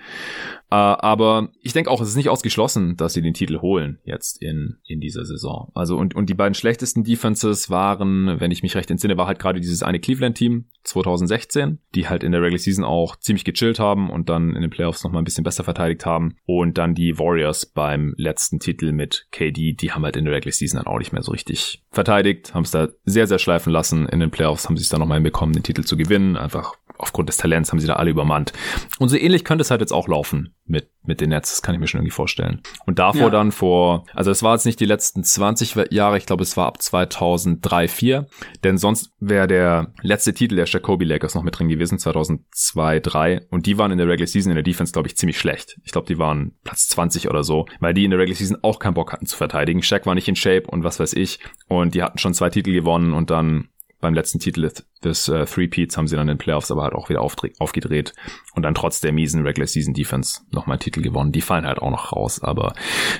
Uh, 0.72 0.94
aber 1.02 1.49
ich 1.64 1.73
denke 1.73 1.90
auch, 1.90 1.99
es 1.99 2.10
ist 2.10 2.15
nicht 2.15 2.30
ausgeschlossen, 2.30 2.95
dass 2.95 3.14
sie 3.14 3.23
den 3.23 3.34
Titel 3.34 3.60
holen 3.60 3.98
jetzt 4.03 4.40
in, 4.40 4.77
in 4.86 4.99
dieser 4.99 5.26
Saison. 5.26 5.72
Also 5.73 5.98
und, 5.98 6.15
und 6.15 6.30
die 6.30 6.36
beiden 6.36 6.53
schlechtesten 6.53 7.03
Defenses 7.03 7.72
waren, 7.72 8.40
wenn 8.40 8.52
ich 8.52 8.61
mich 8.61 8.76
recht 8.76 8.91
entsinne, 8.91 9.18
war 9.18 9.26
halt 9.26 9.40
gerade 9.40 9.60
dieses 9.60 9.81
eine 9.81 9.99
Cleveland-Team 9.99 10.65
2016, 10.84 11.80
die 11.95 12.07
halt 12.07 12.23
in 12.23 12.31
der 12.31 12.41
Regular 12.41 12.60
Season 12.60 12.84
auch 12.84 13.15
ziemlich 13.15 13.45
gechillt 13.45 13.80
haben 13.80 14.11
und 14.11 14.30
dann 14.30 14.56
in 14.56 14.61
den 14.61 14.69
Playoffs 14.69 15.03
nochmal 15.03 15.23
ein 15.23 15.26
bisschen 15.26 15.44
besser 15.44 15.64
verteidigt 15.64 16.06
haben. 16.06 16.36
Und 16.45 16.77
dann 16.77 16.94
die 16.94 17.18
Warriors 17.18 17.65
beim 17.65 18.14
letzten 18.18 18.60
Titel 18.60 18.91
mit 18.91 19.26
KD, 19.31 19.73
die 19.73 19.91
haben 19.91 20.03
halt 20.03 20.18
in 20.18 20.26
der 20.26 20.36
Regular 20.36 20.53
Season 20.53 20.77
dann 20.77 20.88
auch 20.88 20.99
nicht 20.99 21.14
mehr 21.14 21.23
so 21.23 21.31
richtig 21.31 21.84
verteidigt, 21.90 22.53
haben 22.53 22.64
es 22.64 22.72
da 22.72 22.90
sehr, 23.06 23.26
sehr 23.26 23.40
schleifen 23.40 23.73
lassen. 23.73 24.07
In 24.07 24.19
den 24.19 24.30
Playoffs 24.30 24.69
haben 24.69 24.77
sie 24.77 24.84
es 24.84 24.90
dann 24.90 24.99
nochmal 24.99 25.18
hinbekommen, 25.18 25.53
den 25.53 25.64
Titel 25.64 25.84
zu 25.84 25.98
gewinnen. 25.98 26.38
Einfach 26.38 26.76
aufgrund 27.00 27.30
des 27.30 27.38
Talents 27.38 27.72
haben 27.72 27.80
sie 27.80 27.88
da 27.88 27.94
alle 27.94 28.12
übermannt. 28.12 28.54
Und 29.00 29.10
so 29.10 29.18
ähnlich 29.18 29.44
könnte 29.44 29.62
es 29.62 29.72
halt 29.72 29.82
jetzt 29.82 29.94
auch 29.94 30.08
laufen 30.08 30.54
mit, 30.66 30.90
mit 31.04 31.22
den 31.22 31.30
Nets. 31.30 31.52
Das 31.52 31.62
kann 31.62 31.74
ich 31.74 31.82
mir 31.82 31.88
schon 31.88 32.00
irgendwie 32.00 32.14
vorstellen. 32.14 32.62
Und 32.86 33.00
davor 33.00 33.24
ja. 33.24 33.30
dann 33.30 33.52
vor, 33.52 34.06
also 34.14 34.30
es 34.30 34.44
war 34.44 34.54
jetzt 34.54 34.66
nicht 34.66 34.80
die 34.80 34.86
letzten 34.86 35.24
20 35.24 35.76
Jahre, 35.92 36.18
ich 36.18 36.26
glaube, 36.26 36.44
es 36.44 36.56
war 36.58 36.68
ab 36.68 36.82
2003, 36.82 37.88
4. 37.88 38.28
Denn 38.64 38.78
sonst 38.78 39.12
wäre 39.20 39.48
der 39.48 39.94
letzte 40.02 40.34
Titel 40.34 40.56
der 40.56 40.66
Jacoby 40.66 41.06
Lakers 41.06 41.36
noch 41.36 41.44
mit 41.44 41.58
drin 41.58 41.70
gewesen, 41.70 41.98
2002, 41.98 43.00
3. 43.00 43.48
Und 43.50 43.66
die 43.66 43.78
waren 43.78 43.92
in 43.92 43.98
der 43.98 44.08
Regular 44.08 44.28
Season 44.28 44.52
in 44.52 44.56
der 44.56 44.64
Defense, 44.64 44.92
glaube 44.92 45.08
ich, 45.08 45.18
ziemlich 45.18 45.40
schlecht. 45.40 45.80
Ich 45.84 45.92
glaube, 45.92 46.08
die 46.08 46.20
waren 46.20 46.54
Platz 46.64 46.90
20 46.90 47.30
oder 47.30 47.44
so, 47.44 47.66
weil 47.80 47.94
die 47.94 48.04
in 48.04 48.12
der 48.12 48.20
Regular 48.20 48.38
Season 48.38 48.58
auch 48.62 48.80
keinen 48.80 48.94
Bock 48.94 49.14
hatten 49.14 49.26
zu 49.26 49.38
verteidigen. 49.38 49.82
Shaq 49.82 50.06
war 50.06 50.16
nicht 50.16 50.28
in 50.28 50.36
Shape 50.36 50.68
und 50.68 50.84
was 50.84 51.00
weiß 51.00 51.14
ich. 51.14 51.40
Und 51.68 51.96
die 51.96 52.04
hatten 52.04 52.18
schon 52.18 52.34
zwei 52.34 52.50
Titel 52.50 52.74
gewonnen 52.74 53.14
und 53.14 53.30
dann 53.30 53.70
beim 54.00 54.14
letzten 54.14 54.40
Titel 54.40 54.72
des, 55.04 55.28
äh, 55.28 55.46
Three 55.46 55.68
Peats 55.68 55.98
haben 55.98 56.08
sie 56.08 56.16
dann 56.16 56.28
in 56.28 56.36
den 56.36 56.38
Playoffs 56.38 56.72
aber 56.72 56.84
halt 56.84 56.94
auch 56.94 57.10
wieder 57.10 57.22
aufgedreht 57.22 58.14
und 58.54 58.64
dann 58.64 58.76
trotz 58.76 59.02
der 59.02 59.12
miesen 59.12 59.46
Regular 59.46 59.68
Season 59.68 59.94
Defense 59.94 60.42
nochmal 60.52 60.76
einen 60.76 60.82
Titel 60.82 61.02
gewonnen. 61.02 61.32
Die 61.32 61.42
fallen 61.42 61.66
halt 61.66 61.80
auch 61.80 61.92
noch 61.92 62.14
raus, 62.14 62.42
aber 62.42 62.74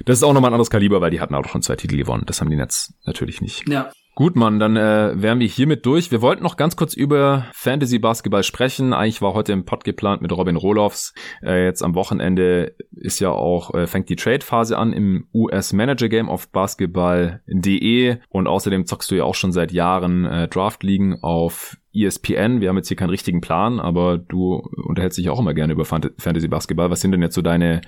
das 0.06 0.18
ist 0.18 0.24
auch 0.24 0.34
nochmal 0.34 0.52
ein 0.52 0.56
anderes 0.56 0.70
Kaliber, 0.70 1.02
weil 1.02 1.12
die 1.12 1.22
hatten 1.22 1.36
auch 1.36 1.48
schon 1.48 1.62
zwei 1.62 1.76
Titel 1.76 1.98
gewonnen. 1.98 2.24
Das 2.26 2.42
haben 2.42 2.50
die 2.50 2.56
Nets 2.56 2.94
natürlich 3.06 3.42
nicht. 3.42 3.68
Ja. 3.68 3.92
Gut, 4.20 4.36
Mann, 4.36 4.60
dann 4.60 4.76
äh, 4.76 5.14
wären 5.16 5.40
wir 5.40 5.48
hiermit 5.48 5.86
durch. 5.86 6.12
Wir 6.12 6.22
wollten 6.22 6.44
noch 6.44 6.58
ganz 6.58 6.76
kurz 6.76 6.94
über 6.94 7.46
Fantasy 7.54 8.00
Basketball 8.00 8.44
sprechen. 8.44 8.91
Eigentlich 8.91 9.22
war 9.22 9.34
heute 9.34 9.54
im 9.54 9.64
Pod 9.64 9.86
geplant 9.86 10.22
mit 10.22 10.34
Robin 10.34 10.58
Rolofs. 10.58 11.14
Äh, 11.41 11.64
jetzt 11.64 11.82
am 11.82 11.96
Wochenende 11.96 12.76
ist 12.91 13.22
ja 13.22 13.30
auch 13.32 13.74
äh, 13.74 13.88
fängt 13.88 14.10
die 14.10 14.18
Trade 14.18 14.44
Phase 14.44 14.78
an 14.78 14.91
im 14.91 15.30
US 15.34 15.72
Manager 15.72 16.10
Game 16.10 16.28
auf 16.28 16.50
basketball.de 16.50 18.18
und 18.28 18.48
außerdem 18.48 18.86
zockst 18.86 19.10
du 19.10 19.16
ja 19.16 19.24
auch 19.24 19.36
schon 19.36 19.54
seit 19.54 19.72
Jahren 19.72 20.26
äh, 20.26 20.50
Draft 20.50 20.84
Ligen 20.84 21.24
auf 21.24 21.78
ESPN. 21.94 22.61
Wir 22.61 22.70
haben 22.70 22.78
jetzt 22.78 22.88
hier 22.88 22.98
keinen 22.98 23.10
richtigen 23.10 23.41
Plan, 23.41 23.80
aber 23.80 24.18
du 24.18 24.56
unterhältst 24.56 25.18
dich 25.18 25.30
auch 25.30 25.40
immer 25.40 25.53
gerne 25.53 25.74
über 25.74 25.86
Fantasy 25.86 26.48
Basketball. 26.48 26.91
Was 26.91 27.02
sind 27.02 27.11
denn 27.11 27.22
jetzt 27.22 27.36
so 27.36 27.41
deine 27.41 27.82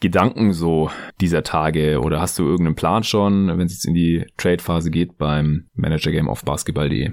Gedanken 0.00 0.52
so 0.52 0.90
dieser 1.20 1.42
Tage? 1.42 2.00
Oder 2.00 2.20
hast 2.20 2.38
du 2.38 2.44
irgendeinen 2.44 2.76
Plan 2.76 3.02
schon, 3.02 3.48
wenn 3.48 3.66
es 3.66 3.72
jetzt 3.72 3.86
in 3.86 3.94
die 3.94 4.24
Trade-Phase 4.36 4.90
geht 4.90 5.18
beim 5.18 5.66
Manager 5.74 6.12
Game 6.12 6.28
auf 6.28 6.44
basketball.de? 6.44 7.12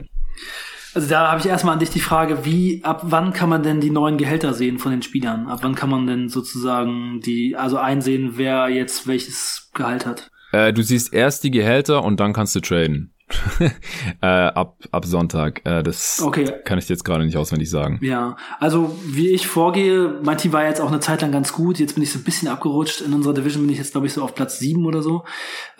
Also 0.94 1.08
da 1.08 1.32
habe 1.32 1.40
ich 1.40 1.48
erstmal 1.48 1.74
an 1.74 1.80
dich 1.80 1.90
die 1.90 2.02
Frage, 2.02 2.44
wie, 2.44 2.84
ab 2.84 3.02
wann 3.06 3.32
kann 3.32 3.50
man 3.50 3.64
denn 3.64 3.80
die 3.80 3.90
neuen 3.90 4.18
Gehälter 4.18 4.54
sehen 4.54 4.78
von 4.78 4.92
den 4.92 5.02
Spielern? 5.02 5.48
Ab 5.48 5.60
wann 5.62 5.76
kann 5.76 5.90
man 5.90 6.06
denn 6.06 6.28
sozusagen 6.28 7.22
die, 7.22 7.56
also 7.56 7.78
einsehen, 7.78 8.34
wer 8.36 8.68
jetzt 8.68 9.08
welches 9.08 9.72
Gehalt 9.74 10.06
hat? 10.06 10.30
Äh, 10.52 10.74
du 10.74 10.84
siehst 10.84 11.14
erst 11.14 11.46
die 11.46 11.52
Gehälter 11.52 12.04
und 12.04 12.20
dann 12.20 12.34
kannst 12.34 12.56
du 12.56 12.60
traden. 12.60 13.14
äh, 14.22 14.26
ab, 14.26 14.78
ab 14.92 15.06
Sonntag. 15.06 15.62
Äh, 15.66 15.84
das 15.84 16.22
okay. 16.22 16.52
kann 16.66 16.78
ich 16.78 16.88
dir 16.88 16.94
jetzt 16.94 17.04
gerade 17.04 17.26
nicht 17.26 17.38
auswendig 17.38 17.70
sagen. 17.70 18.00
Ja, 18.02 18.36
also 18.60 18.96
wie 19.06 19.30
ich 19.30 19.48
vorgehe, 19.48 20.20
mein 20.24 20.38
Team 20.38 20.54
war 20.54 20.66
jetzt 20.66 20.82
auch 20.82 20.90
eine 20.90 21.00
Zeit 21.00 21.22
lang 21.22 21.32
ganz 21.32 21.54
gut. 21.54 21.80
Jetzt 21.80 21.96
bin 21.96 22.04
ich 22.04 22.12
so 22.12 22.20
ein 22.20 22.24
bisschen 22.24 22.48
abgerutscht. 22.48 23.02
In 23.02 23.14
unserer 23.14 23.34
Division 23.34 23.64
bin 23.64 23.72
ich 23.72 23.80
jetzt, 23.80 23.92
glaube 23.92 24.08
ich, 24.08 24.14
so 24.14 24.24
auf 24.24 24.36
Platz 24.36 24.60
sieben 24.60 24.86
oder 24.86 25.02
so. 25.02 25.24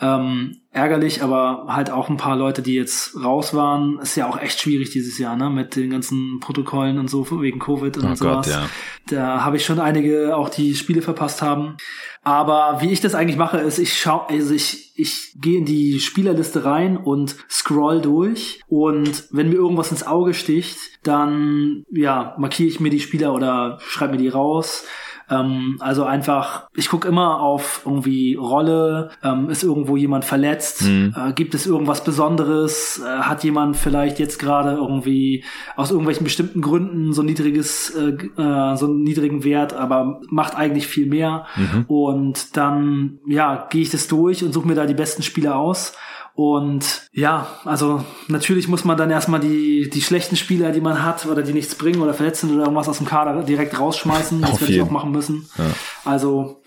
Ähm, 0.00 0.61
ärgerlich, 0.72 1.22
aber 1.22 1.66
halt 1.68 1.90
auch 1.90 2.08
ein 2.08 2.16
paar 2.16 2.36
Leute, 2.36 2.62
die 2.62 2.74
jetzt 2.74 3.14
raus 3.22 3.54
waren. 3.54 3.98
Ist 4.00 4.16
ja 4.16 4.28
auch 4.28 4.40
echt 4.40 4.60
schwierig 4.60 4.90
dieses 4.90 5.18
Jahr, 5.18 5.36
ne? 5.36 5.50
Mit 5.50 5.76
den 5.76 5.90
ganzen 5.90 6.40
Protokollen 6.40 6.98
und 6.98 7.08
so 7.08 7.26
wegen 7.42 7.58
Covid 7.58 7.98
und 7.98 8.04
oh 8.04 8.14
sowas. 8.14 8.46
Gott, 8.46 8.54
ja. 8.54 8.66
Da 9.08 9.44
habe 9.44 9.56
ich 9.56 9.64
schon 9.64 9.78
einige 9.78 10.34
auch 10.36 10.48
die 10.48 10.74
Spiele 10.74 11.02
verpasst 11.02 11.42
haben. 11.42 11.76
Aber 12.22 12.78
wie 12.80 12.90
ich 12.90 13.00
das 13.00 13.14
eigentlich 13.14 13.36
mache, 13.36 13.58
ist, 13.58 13.78
ich 13.78 13.98
schau, 13.98 14.26
also 14.28 14.54
ich, 14.54 14.92
ich 14.96 15.34
gehe 15.40 15.58
in 15.58 15.66
die 15.66 16.00
Spielerliste 16.00 16.64
rein 16.64 16.96
und 16.96 17.36
scroll 17.50 18.00
durch. 18.00 18.60
Und 18.68 19.24
wenn 19.30 19.50
mir 19.50 19.56
irgendwas 19.56 19.90
ins 19.90 20.06
Auge 20.06 20.32
sticht, 20.32 20.78
dann 21.02 21.84
ja, 21.90 22.34
markiere 22.38 22.68
ich 22.68 22.80
mir 22.80 22.90
die 22.90 23.00
Spieler 23.00 23.34
oder 23.34 23.78
schreibe 23.80 24.12
mir 24.12 24.18
die 24.18 24.28
raus 24.28 24.84
ähm, 25.32 25.76
also 25.80 26.04
einfach, 26.04 26.68
ich 26.74 26.88
gucke 26.88 27.08
immer 27.08 27.40
auf 27.40 27.82
irgendwie 27.84 28.34
Rolle, 28.34 29.10
ähm, 29.22 29.48
ist 29.48 29.62
irgendwo 29.62 29.96
jemand 29.96 30.24
verletzt, 30.24 30.82
mhm. 30.82 31.14
äh, 31.16 31.32
gibt 31.32 31.54
es 31.54 31.66
irgendwas 31.66 32.04
Besonderes, 32.04 33.02
äh, 33.04 33.20
hat 33.22 33.44
jemand 33.44 33.76
vielleicht 33.76 34.18
jetzt 34.18 34.38
gerade 34.38 34.72
irgendwie 34.72 35.44
aus 35.76 35.90
irgendwelchen 35.90 36.24
bestimmten 36.24 36.60
Gründen 36.60 37.12
so 37.12 37.22
niedriges, 37.22 37.90
äh, 37.90 38.10
äh, 38.10 38.76
so 38.76 38.86
einen 38.86 39.02
niedrigen 39.02 39.44
Wert, 39.44 39.72
aber 39.72 40.20
macht 40.28 40.56
eigentlich 40.56 40.86
viel 40.86 41.06
mehr. 41.06 41.46
Mhm. 41.56 41.84
Und 41.86 42.56
dann, 42.56 43.18
ja, 43.26 43.66
gehe 43.70 43.82
ich 43.82 43.90
das 43.90 44.08
durch 44.08 44.44
und 44.44 44.52
suche 44.52 44.68
mir 44.68 44.74
da 44.74 44.86
die 44.86 44.94
besten 44.94 45.22
Spieler 45.22 45.56
aus 45.56 45.94
und 46.34 47.08
ja, 47.12 47.46
also 47.64 48.04
natürlich 48.28 48.68
muss 48.68 48.84
man 48.84 48.96
dann 48.96 49.10
erstmal 49.10 49.40
die, 49.40 49.90
die 49.90 50.00
schlechten 50.00 50.36
Spieler, 50.36 50.72
die 50.72 50.80
man 50.80 51.02
hat 51.02 51.26
oder 51.26 51.42
die 51.42 51.52
nichts 51.52 51.74
bringen 51.74 52.00
oder 52.00 52.14
verletzen 52.14 52.52
oder 52.54 52.62
irgendwas 52.62 52.88
aus 52.88 52.98
dem 52.98 53.06
Kader 53.06 53.42
direkt 53.42 53.78
rausschmeißen. 53.78 54.40
Das 54.40 54.60
werde 54.60 54.72
ich 54.72 54.82
auch 54.82 54.90
machen 54.90 55.12
müssen. 55.12 55.46
Ja. 55.58 55.64
Also 56.04 56.62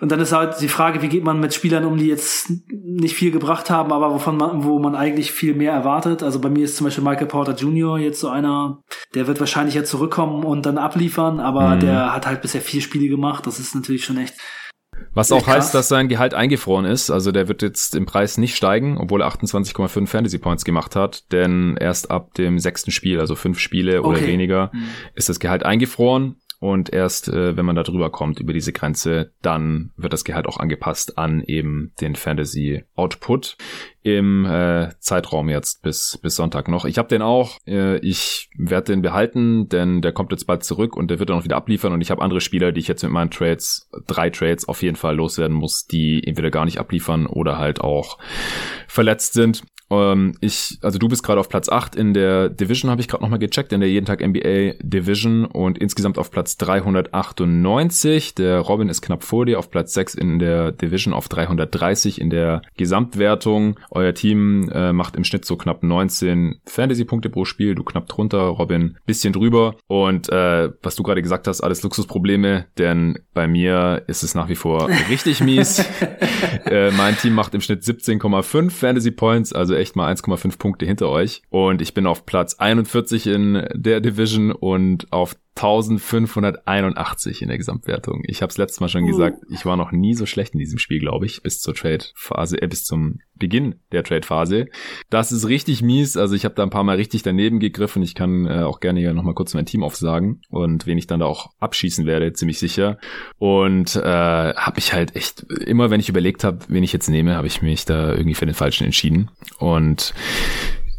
und 0.00 0.10
dann 0.10 0.20
ist 0.20 0.32
halt 0.32 0.60
die 0.60 0.68
Frage, 0.68 1.02
wie 1.02 1.08
geht 1.08 1.24
man 1.24 1.38
mit 1.38 1.54
Spielern 1.54 1.84
um, 1.84 1.96
die 1.96 2.08
jetzt 2.08 2.52
nicht 2.72 3.14
viel 3.14 3.30
gebracht 3.30 3.70
haben, 3.70 3.92
aber 3.92 4.12
wovon 4.12 4.36
man, 4.36 4.64
wo 4.64 4.78
man 4.78 4.94
eigentlich 4.94 5.32
viel 5.32 5.54
mehr 5.54 5.72
erwartet. 5.72 6.22
Also 6.22 6.40
bei 6.40 6.50
mir 6.50 6.64
ist 6.64 6.76
zum 6.76 6.84
Beispiel 6.84 7.04
Michael 7.04 7.28
Porter 7.28 7.54
Jr. 7.54 7.98
jetzt 7.98 8.20
so 8.20 8.28
einer, 8.28 8.82
der 9.14 9.26
wird 9.28 9.38
wahrscheinlich 9.38 9.74
jetzt 9.74 9.90
zurückkommen 9.90 10.44
und 10.44 10.66
dann 10.66 10.78
abliefern, 10.78 11.38
aber 11.38 11.76
mhm. 11.76 11.80
der 11.80 12.12
hat 12.12 12.26
halt 12.26 12.42
bisher 12.42 12.60
vier 12.60 12.82
Spiele 12.82 13.08
gemacht. 13.08 13.46
Das 13.46 13.60
ist 13.60 13.74
natürlich 13.74 14.04
schon 14.04 14.18
echt 14.18 14.34
was 15.14 15.30
auch 15.32 15.44
krass. 15.44 15.56
heißt, 15.56 15.74
dass 15.74 15.88
sein 15.88 16.08
Gehalt 16.08 16.34
eingefroren 16.34 16.84
ist. 16.84 17.10
Also 17.10 17.32
der 17.32 17.48
wird 17.48 17.62
jetzt 17.62 17.94
im 17.94 18.06
Preis 18.06 18.38
nicht 18.38 18.56
steigen, 18.56 18.98
obwohl 18.98 19.22
er 19.22 19.28
28,5 19.28 20.06
Fantasy 20.06 20.38
Points 20.38 20.64
gemacht 20.64 20.96
hat. 20.96 21.30
Denn 21.32 21.76
erst 21.78 22.10
ab 22.10 22.34
dem 22.34 22.58
sechsten 22.58 22.90
Spiel, 22.90 23.20
also 23.20 23.34
fünf 23.34 23.58
Spiele 23.58 24.02
oder 24.02 24.18
okay. 24.18 24.26
weniger, 24.26 24.70
mhm. 24.72 24.88
ist 25.14 25.28
das 25.28 25.40
Gehalt 25.40 25.64
eingefroren. 25.64 26.36
Und 26.60 26.90
erst, 26.92 27.28
äh, 27.28 27.56
wenn 27.56 27.66
man 27.66 27.76
da 27.76 27.82
drüber 27.82 28.10
kommt, 28.10 28.40
über 28.40 28.54
diese 28.54 28.72
Grenze, 28.72 29.32
dann 29.42 29.92
wird 29.96 30.14
das 30.14 30.24
Gehalt 30.24 30.46
auch 30.46 30.58
angepasst 30.58 31.18
an 31.18 31.42
eben 31.42 31.92
den 32.00 32.16
Fantasy 32.16 32.84
Output 32.94 33.58
im 34.04 34.44
äh, 34.44 34.90
Zeitraum 35.00 35.48
jetzt 35.48 35.82
bis, 35.82 36.18
bis 36.22 36.36
Sonntag 36.36 36.68
noch. 36.68 36.84
Ich 36.84 36.98
habe 36.98 37.08
den 37.08 37.22
auch. 37.22 37.58
Äh, 37.66 37.96
ich 37.98 38.50
werde 38.54 38.92
den 38.92 39.00
behalten, 39.00 39.70
denn 39.70 40.02
der 40.02 40.12
kommt 40.12 40.30
jetzt 40.30 40.46
bald 40.46 40.62
zurück 40.62 40.94
und 40.94 41.10
der 41.10 41.18
wird 41.18 41.30
dann 41.30 41.38
auch 41.38 41.44
wieder 41.44 41.56
abliefern. 41.56 41.94
Und 41.94 42.02
ich 42.02 42.10
habe 42.10 42.20
andere 42.20 42.42
Spieler, 42.42 42.70
die 42.70 42.80
ich 42.80 42.88
jetzt 42.88 43.02
mit 43.02 43.12
meinen 43.12 43.30
Trades, 43.30 43.88
drei 44.06 44.28
Trades 44.28 44.68
auf 44.68 44.82
jeden 44.82 44.96
Fall 44.96 45.16
loswerden 45.16 45.56
muss, 45.56 45.86
die 45.86 46.22
entweder 46.22 46.50
gar 46.50 46.66
nicht 46.66 46.78
abliefern 46.78 47.26
oder 47.26 47.56
halt 47.58 47.80
auch 47.80 48.18
verletzt 48.86 49.32
sind. 49.32 49.62
Ähm, 49.90 50.34
ich, 50.40 50.78
also 50.82 50.98
du 50.98 51.08
bist 51.08 51.22
gerade 51.22 51.40
auf 51.40 51.48
Platz 51.48 51.68
8 51.68 51.94
in 51.94 52.14
der 52.14 52.48
Division, 52.48 52.90
habe 52.90 53.00
ich 53.00 53.08
gerade 53.08 53.22
nochmal 53.22 53.38
gecheckt, 53.38 53.72
in 53.72 53.80
der 53.80 53.88
jeden 53.88 54.06
Tag 54.06 54.26
NBA 54.26 54.74
Division 54.82 55.44
und 55.44 55.78
insgesamt 55.78 56.18
auf 56.18 56.30
Platz 56.30 56.56
398. 56.56 58.34
Der 58.34 58.60
Robin 58.60 58.88
ist 58.88 59.02
knapp 59.02 59.22
vor 59.22 59.46
dir, 59.46 59.58
auf 59.58 59.70
Platz 59.70 59.94
6 59.94 60.14
in 60.14 60.38
der 60.38 60.72
Division 60.72 61.14
auf 61.14 61.28
330 61.28 62.20
in 62.20 62.30
der 62.30 62.62
Gesamtwertung. 62.76 63.78
Euer 63.94 64.14
Team 64.14 64.68
äh, 64.72 64.92
macht 64.92 65.16
im 65.16 65.24
Schnitt 65.24 65.44
so 65.44 65.56
knapp 65.56 65.82
19 65.82 66.60
Fantasy-Punkte 66.66 67.30
pro 67.30 67.44
Spiel, 67.44 67.74
du 67.74 67.84
knapp 67.84 68.08
drunter, 68.08 68.40
Robin 68.40 68.98
bisschen 69.06 69.32
drüber. 69.32 69.76
Und 69.86 70.28
äh, 70.30 70.70
was 70.82 70.96
du 70.96 71.02
gerade 71.02 71.22
gesagt 71.22 71.46
hast, 71.46 71.60
alles 71.60 71.82
Luxusprobleme, 71.82 72.66
denn 72.78 73.18
bei 73.32 73.46
mir 73.46 74.02
ist 74.06 74.22
es 74.22 74.34
nach 74.34 74.48
wie 74.48 74.54
vor 74.54 74.88
richtig 75.08 75.40
mies. 75.40 75.84
äh, 76.66 76.90
mein 76.92 77.16
Team 77.16 77.34
macht 77.34 77.54
im 77.54 77.60
Schnitt 77.60 77.82
17,5 77.82 78.70
Fantasy 78.70 79.10
Points, 79.10 79.52
also 79.52 79.74
echt 79.74 79.96
mal 79.96 80.12
1,5 80.12 80.58
Punkte 80.58 80.86
hinter 80.86 81.08
euch. 81.08 81.42
Und 81.50 81.80
ich 81.80 81.94
bin 81.94 82.06
auf 82.06 82.26
Platz 82.26 82.54
41 82.54 83.26
in 83.26 83.66
der 83.74 84.00
Division 84.00 84.52
und 84.52 85.12
auf 85.12 85.36
1581 85.56 87.42
in 87.42 87.48
der 87.48 87.58
Gesamtwertung. 87.58 88.22
Ich 88.26 88.42
habe 88.42 88.50
es 88.50 88.58
letztes 88.58 88.80
Mal 88.80 88.88
schon 88.88 89.04
uh. 89.04 89.06
gesagt, 89.06 89.38
ich 89.50 89.64
war 89.64 89.76
noch 89.76 89.92
nie 89.92 90.14
so 90.14 90.26
schlecht 90.26 90.54
in 90.54 90.58
diesem 90.58 90.78
Spiel, 90.78 90.98
glaube 90.98 91.26
ich, 91.26 91.42
bis 91.42 91.60
zur 91.60 91.74
Trade-Phase, 91.74 92.60
äh, 92.60 92.66
bis 92.66 92.84
zum 92.84 93.20
Beginn 93.36 93.76
der 93.92 94.02
Trade-Phase. 94.02 94.66
Das 95.10 95.30
ist 95.30 95.46
richtig 95.46 95.80
mies. 95.82 96.16
Also 96.16 96.34
ich 96.34 96.44
habe 96.44 96.56
da 96.56 96.64
ein 96.64 96.70
paar 96.70 96.82
Mal 96.82 96.96
richtig 96.96 97.22
daneben 97.22 97.60
gegriffen. 97.60 98.02
Ich 98.02 98.14
kann 98.16 98.46
äh, 98.46 98.62
auch 98.62 98.80
gerne 98.80 99.00
hier 99.00 99.14
nochmal 99.14 99.34
kurz 99.34 99.54
mein 99.54 99.66
Team 99.66 99.84
aufsagen 99.84 100.42
und 100.48 100.86
wen 100.86 100.98
ich 100.98 101.06
dann 101.06 101.20
da 101.20 101.26
auch 101.26 101.50
abschießen 101.60 102.04
werde, 102.04 102.32
ziemlich 102.32 102.58
sicher. 102.58 102.98
Und 103.38 103.94
äh, 103.94 104.00
habe 104.02 104.78
ich 104.78 104.92
halt 104.92 105.14
echt, 105.14 105.42
immer 105.66 105.90
wenn 105.90 106.00
ich 106.00 106.08
überlegt 106.08 106.42
habe, 106.42 106.58
wen 106.68 106.82
ich 106.82 106.92
jetzt 106.92 107.08
nehme, 107.08 107.36
habe 107.36 107.46
ich 107.46 107.62
mich 107.62 107.84
da 107.84 108.12
irgendwie 108.12 108.34
für 108.34 108.46
den 108.46 108.54
Falschen 108.56 108.84
entschieden. 108.84 109.30
Und 109.58 110.14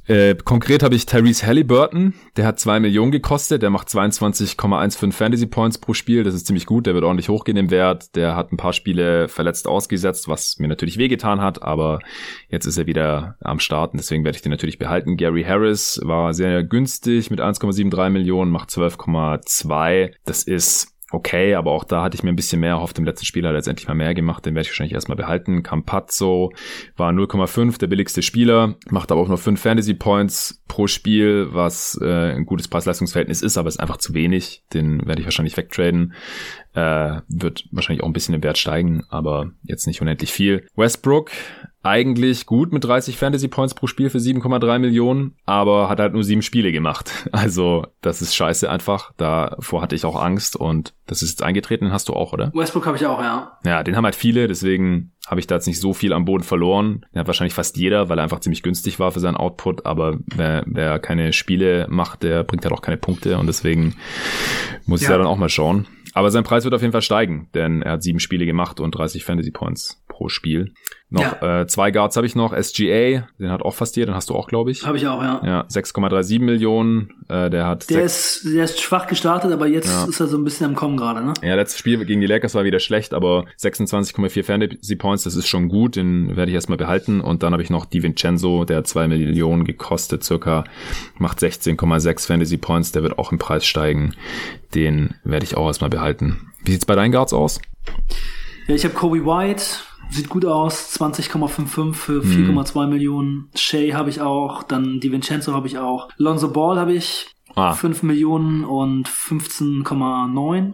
äh, 0.08 0.36
konkret 0.36 0.84
habe 0.84 0.96
ich 0.96 1.06
Tyrese 1.06 1.46
Halliburton, 1.46 2.14
der 2.38 2.46
hat 2.46 2.60
zwei 2.60 2.80
Millionen 2.80 3.12
gekostet, 3.12 3.62
der 3.62 3.70
macht 3.70 3.88
22,15 3.88 5.12
Fantasy 5.12 5.46
Points 5.48 5.78
pro 5.78 5.94
Spiel, 5.94 6.24
das 6.24 6.34
ist 6.34 6.48
ziemlich 6.48 6.66
gut, 6.66 6.86
der 6.86 6.94
wird 6.94 7.04
ordentlich 7.04 7.30
hochgehen 7.30 7.58
im 7.58 7.72
Wert, 7.72 8.16
der 8.16 8.36
hat 8.36 8.52
ein 8.52 8.58
paar 8.58 8.74
Spiele 8.74 9.28
verletzt 9.28 9.68
ausgesetzt, 9.68 10.28
was 10.28 10.60
mir 10.60 10.68
natürlich 10.68 10.98
wehgetan 10.98 11.42
hat, 11.42 11.62
aber 11.62 12.00
jetzt 12.50 12.66
ist 12.66 12.78
er 12.78 12.88
wieder 12.88 13.36
am 13.42 13.60
Starten, 13.60 13.98
deswegen 13.98 14.24
werde 14.24 14.36
ich 14.36 14.42
den 14.42 14.52
natürlich 14.52 14.78
behalten. 14.78 15.18
Gary 15.18 15.44
Harris 15.44 16.00
war 16.04 16.34
sehr 16.34 16.64
günstig 16.64 17.32
mit 17.32 17.42
1,73 17.42 18.10
Millionen, 18.10 18.52
macht 18.52 18.70
12,2, 18.70 20.14
das 20.26 20.44
ist 20.44 20.95
okay, 21.16 21.56
aber 21.56 21.72
auch 21.72 21.84
da 21.84 22.04
hatte 22.04 22.16
ich 22.16 22.24
mir 22.24 22.30
ein 22.30 22.36
bisschen 22.36 22.60
mehr 22.60 22.72
erhofft. 22.72 23.00
Im 23.00 23.06
letzten 23.06 23.26
Spiel 23.26 23.44
hat 23.44 23.52
er 23.52 23.54
letztendlich 23.54 23.88
mal 23.88 23.96
mehr 23.96 24.14
gemacht, 24.14 24.46
den 24.46 24.54
werde 24.54 24.66
ich 24.66 24.72
wahrscheinlich 24.72 24.94
erstmal 24.94 25.16
behalten. 25.16 25.64
Campazzo 25.64 26.52
war 26.96 27.12
0,5, 27.12 27.80
der 27.80 27.88
billigste 27.88 28.22
Spieler, 28.22 28.76
macht 28.90 29.12
aber 29.12 29.22
auch 29.22 29.28
nur 29.28 29.38
5 29.38 29.60
Fantasy 29.60 29.94
Points 29.94 30.64
pro 30.68 30.88
Spiel, 30.88 31.48
was 31.52 31.98
äh, 32.02 32.34
ein 32.34 32.46
gutes 32.46 32.68
Preis-Leistungs-Verhältnis 32.68 33.42
ist, 33.42 33.58
aber 33.58 33.70
ist 33.70 33.80
einfach 33.80 33.98
zu 33.98 34.14
wenig. 34.14 34.64
Den 34.74 35.06
werde 35.08 35.22
ich 35.22 35.26
wahrscheinlich 35.26 35.58
wegtraden. 35.58 36.14
Äh, 36.74 37.22
wird 37.30 37.66
wahrscheinlich 37.72 38.04
auch 38.04 38.08
ein 38.08 38.14
bisschen 38.14 38.36
im 38.36 38.44
Wert 38.44 38.58
steigen, 38.58 39.04
aber 39.10 39.52
jetzt 39.64 39.88
nicht 39.88 40.02
unendlich 40.02 40.34
viel. 40.34 40.68
Westbrook 40.76 41.32
eigentlich 41.86 42.46
gut 42.46 42.74
mit 42.74 42.84
30 42.84 43.18
Fantasy 43.18 43.48
Points 43.48 43.76
pro 43.76 43.88
Spiel 43.88 44.10
für 44.10 44.18
7,3 44.18 44.80
Millionen, 44.80 45.36
aber 45.46 45.88
hat 45.88 46.00
halt 46.00 46.14
nur 46.14 46.24
sieben 46.24 46.42
Spiele 46.42 46.72
gemacht. 46.72 47.12
Also 47.36 47.86
das 48.02 48.22
ist 48.22 48.34
scheiße 48.36 48.70
einfach. 48.70 49.12
Davor 49.18 49.82
hatte 49.82 49.94
ich 49.94 50.06
auch 50.06 50.22
Angst 50.22 50.56
und 50.56 50.94
das 51.06 51.22
ist 51.22 51.32
jetzt 51.32 51.44
eingetreten, 51.44 51.86
den 51.86 51.94
hast 51.94 52.08
du 52.10 52.14
auch, 52.14 52.34
oder? 52.34 52.52
Westbrook 52.54 52.86
habe 52.88 52.98
ich 52.98 53.06
auch, 53.06 53.20
ja. 53.20 53.60
Ja, 53.64 53.84
den 53.84 53.96
haben 53.96 54.06
halt 54.06 54.16
viele, 54.16 54.48
deswegen 54.48 55.12
habe 55.28 55.40
ich 55.40 55.48
da 55.48 55.56
jetzt 55.56 55.68
nicht 55.68 55.80
so 55.80 55.94
viel 55.94 56.14
am 56.14 56.26
Boden 56.26 56.44
verloren. 56.44 57.06
Den 57.14 57.20
hat 57.20 57.28
wahrscheinlich 57.28 57.54
fast 57.54 57.78
jeder, 57.78 58.10
weil 58.10 58.20
er 58.20 58.24
einfach 58.24 58.40
ziemlich 58.40 58.64
günstig 58.64 59.00
war 59.00 59.12
für 59.12 59.20
seinen 59.20 59.38
Output, 59.38 59.86
aber 59.86 60.20
wer, 60.36 60.64
wer 60.68 61.00
keine 61.00 61.34
Spiele 61.34 61.88
macht, 61.90 62.24
der 62.24 62.44
bringt 62.44 62.64
halt 62.64 62.74
auch 62.74 62.82
keine 62.82 62.98
Punkte 62.98 63.38
und 63.38 63.48
deswegen 63.48 63.96
muss 64.86 65.02
ich 65.02 65.08
ja. 65.08 65.14
da 65.14 65.20
dann 65.20 65.28
auch 65.28 65.38
mal 65.38 65.50
schauen. 65.50 65.88
Aber 66.14 66.32
sein 66.32 66.46
Preis 66.46 66.64
wird 66.64 66.74
auf 66.74 66.82
jeden 66.82 66.94
Fall 66.94 67.02
steigen, 67.02 67.50
denn 67.54 67.82
er 67.82 67.94
hat 67.94 68.04
sieben 68.04 68.22
Spiele 68.22 68.46
gemacht 68.46 68.80
und 68.80 68.96
30 68.96 69.26
Fantasy 69.26 69.52
Points 69.52 70.02
pro 70.08 70.30
Spiel. 70.30 70.74
Noch 71.10 71.42
ja. 71.42 71.62
äh, 71.62 71.68
zwei 71.68 71.92
Guards 71.92 72.16
habe 72.16 72.26
ich 72.26 72.36
noch. 72.36 72.54
SGA, 72.54 73.28
den 73.38 73.52
hat 73.52 73.62
auch 73.62 73.74
fast 73.74 73.96
jeder, 73.96 74.12
den 74.12 74.16
hast 74.16 74.30
du 74.30 74.34
auch, 74.34 74.48
glaube 74.48 74.72
ich. 74.72 74.86
Habe 74.86 74.98
ich 74.98 75.08
auch, 75.08 75.22
ja. 75.22 75.42
Ja, 75.46 75.62
6,37 75.68 76.40
Millionen. 76.40 77.12
Äh, 77.28 77.50
der 77.50 77.68
hat. 77.68 77.90
Der 77.90 78.04
ist, 78.04 78.46
der 78.46 78.64
ist 78.64 78.82
schwach 78.82 79.08
gestartet, 79.08 79.52
aber 79.52 79.68
jetzt 79.68 79.88
ja. 79.88 80.06
ist 80.06 80.20
er 80.20 80.28
so 80.28 80.38
ein 80.38 80.44
bisschen 80.44 80.68
am 80.68 80.76
Kommen 80.76 80.98
gerade, 80.98 81.24
ne? 81.24 81.34
Ja, 81.42 81.56
letztes 81.56 81.80
Spiel 81.80 82.04
gegen 82.06 82.22
die 82.22 82.28
Lakers 82.28 82.56
war 82.56 82.64
wieder 82.64 82.80
schlecht, 82.80 83.14
aber 83.14 83.46
26,4 83.60 84.44
Fantasy 84.44 84.96
Points, 84.96 85.15
das 85.24 85.36
ist 85.36 85.48
schon 85.48 85.70
gut, 85.70 85.96
den 85.96 86.36
werde 86.36 86.52
ich 86.52 86.56
erstmal 86.56 86.78
behalten. 86.78 87.22
Und 87.22 87.44
dann 87.44 87.54
habe 87.54 87.64
ich 87.64 87.70
noch 87.70 87.86
Di 87.86 88.04
Vincenzo, 88.04 88.66
der 88.66 88.78
hat 88.78 88.88
zwei 88.88 89.08
Millionen 89.08 89.64
gekostet, 89.64 90.24
circa, 90.24 90.64
macht 91.18 91.40
16,6 91.40 92.28
Fantasy 92.28 92.58
Points, 92.58 92.92
der 92.92 93.04
wird 93.04 93.18
auch 93.18 93.32
im 93.32 93.38
Preis 93.38 93.66
steigen. 93.66 94.14
Den 94.74 95.16
werde 95.24 95.46
ich 95.46 95.58
auch 95.58 95.68
erstmal 95.68 95.90
behalten. 95.90 96.52
Wie 96.64 96.72
sieht's 96.72 96.86
bei 96.86 96.96
deinen 96.96 97.12
Guards 97.12 97.34
aus? 97.34 97.60
Ja, 98.68 98.76
ich 98.76 98.84
habe 98.84 98.96
Kobe 98.96 99.26
White, 99.26 99.64
Sieht 100.10 100.30
gut 100.30 100.46
aus, 100.46 100.96
20,55 101.00 101.94
für 101.94 102.22
4,2 102.22 102.84
mhm. 102.84 102.90
Millionen. 102.90 103.50
Shay 103.56 103.92
habe 103.92 104.10
ich 104.10 104.22
auch, 104.22 104.64
dann 104.64 105.00
Di 105.00 105.12
Vincenzo 105.12 105.54
habe 105.54 105.68
ich 105.68 105.78
auch. 105.78 106.10
Lonzo 106.18 106.52
Ball 106.52 106.78
habe 106.78 106.94
ich, 106.94 107.35
ah. 107.56 107.74
5 107.74 108.04
Millionen 108.04 108.64
und 108.64 109.10
15,9 109.10 110.74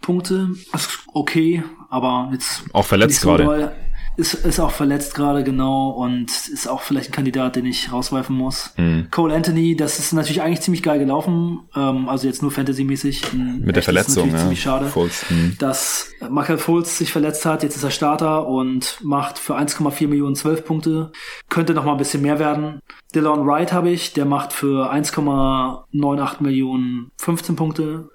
Punkte. 0.00 0.50
Das 0.72 0.86
ist 0.86 0.98
okay, 1.12 1.62
aber 1.90 2.30
jetzt. 2.32 2.64
Auch 2.72 2.86
verletzt 2.86 3.20
so 3.20 3.34
gerade 3.34 3.72
ist, 4.16 4.34
ist 4.34 4.60
auch 4.60 4.70
verletzt 4.70 5.14
gerade, 5.14 5.42
genau, 5.44 5.90
und 5.90 6.30
ist 6.30 6.68
auch 6.68 6.82
vielleicht 6.82 7.10
ein 7.10 7.12
Kandidat, 7.12 7.56
den 7.56 7.64
ich 7.66 7.92
rauswerfen 7.92 8.36
muss. 8.36 8.72
Mhm. 8.76 9.08
Cole 9.10 9.34
Anthony, 9.34 9.76
das 9.76 9.98
ist 9.98 10.12
natürlich 10.12 10.42
eigentlich 10.42 10.60
ziemlich 10.60 10.82
geil 10.82 10.98
gelaufen, 10.98 11.60
ähm, 11.74 12.08
also 12.08 12.26
jetzt 12.26 12.42
nur 12.42 12.50
Fantasy-mäßig. 12.50 13.32
Mit 13.32 13.76
der 13.76 13.82
Verletzung, 13.82 14.30
ja. 14.30 14.38
ziemlich 14.38 14.60
schade, 14.60 14.86
Fultz, 14.86 15.24
mhm. 15.30 15.56
dass 15.58 16.10
Michael 16.28 16.58
Fultz 16.58 16.98
sich 16.98 17.12
verletzt 17.12 17.46
hat, 17.46 17.62
jetzt 17.62 17.76
ist 17.76 17.84
er 17.84 17.90
Starter 17.90 18.46
und 18.46 18.98
macht 19.02 19.38
für 19.38 19.56
1,4 19.56 20.08
Millionen 20.08 20.34
12 20.34 20.64
Punkte. 20.64 21.12
Könnte 21.48 21.74
noch 21.74 21.84
mal 21.84 21.92
ein 21.92 21.98
bisschen 21.98 22.22
mehr 22.22 22.38
werden. 22.38 22.80
Dylan 23.14 23.46
Wright 23.46 23.72
habe 23.72 23.90
ich, 23.90 24.12
der 24.12 24.24
macht 24.24 24.52
für 24.52 24.92
1,98 24.92 26.42
Millionen 26.42 27.10
15 27.18 27.56
Punkte 27.56 28.10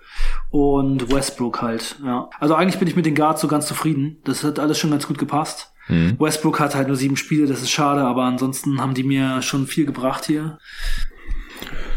und 0.50 1.12
Westbrook 1.12 1.62
halt, 1.62 1.98
ja. 2.04 2.30
Also 2.40 2.56
eigentlich 2.56 2.80
bin 2.80 2.88
ich 2.88 2.96
mit 2.96 3.06
den 3.06 3.16
Guards 3.16 3.42
so 3.42 3.48
ganz 3.48 3.68
zufrieden. 3.68 4.18
Das 4.24 4.44
hat 4.44 4.60
alles 4.60 4.78
schon 4.78 4.92
ganz 4.92 5.08
gut 5.08 5.18
gepasst. 5.18 5.74
Mhm. 5.88 6.20
Westbrook 6.20 6.60
hat 6.60 6.76
halt 6.76 6.88
nur 6.88 6.98
sieben 6.98 7.18
Spiele, 7.18 7.48
das 7.48 7.62
ist 7.62 7.72
schade, 7.72 8.02
aber 8.02 8.24
ansonsten 8.24 8.82
haben 8.82 8.94
die 8.94 9.04
mir 9.04 9.42
schon 9.42 9.68
viel 9.68 9.86
gebracht 9.86 10.26
hier. 10.26 10.58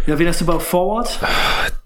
Ja, 0.07 0.19
wen 0.19 0.29
hast 0.29 0.41
du 0.41 0.47
bei 0.47 0.59
Forward? 0.59 1.21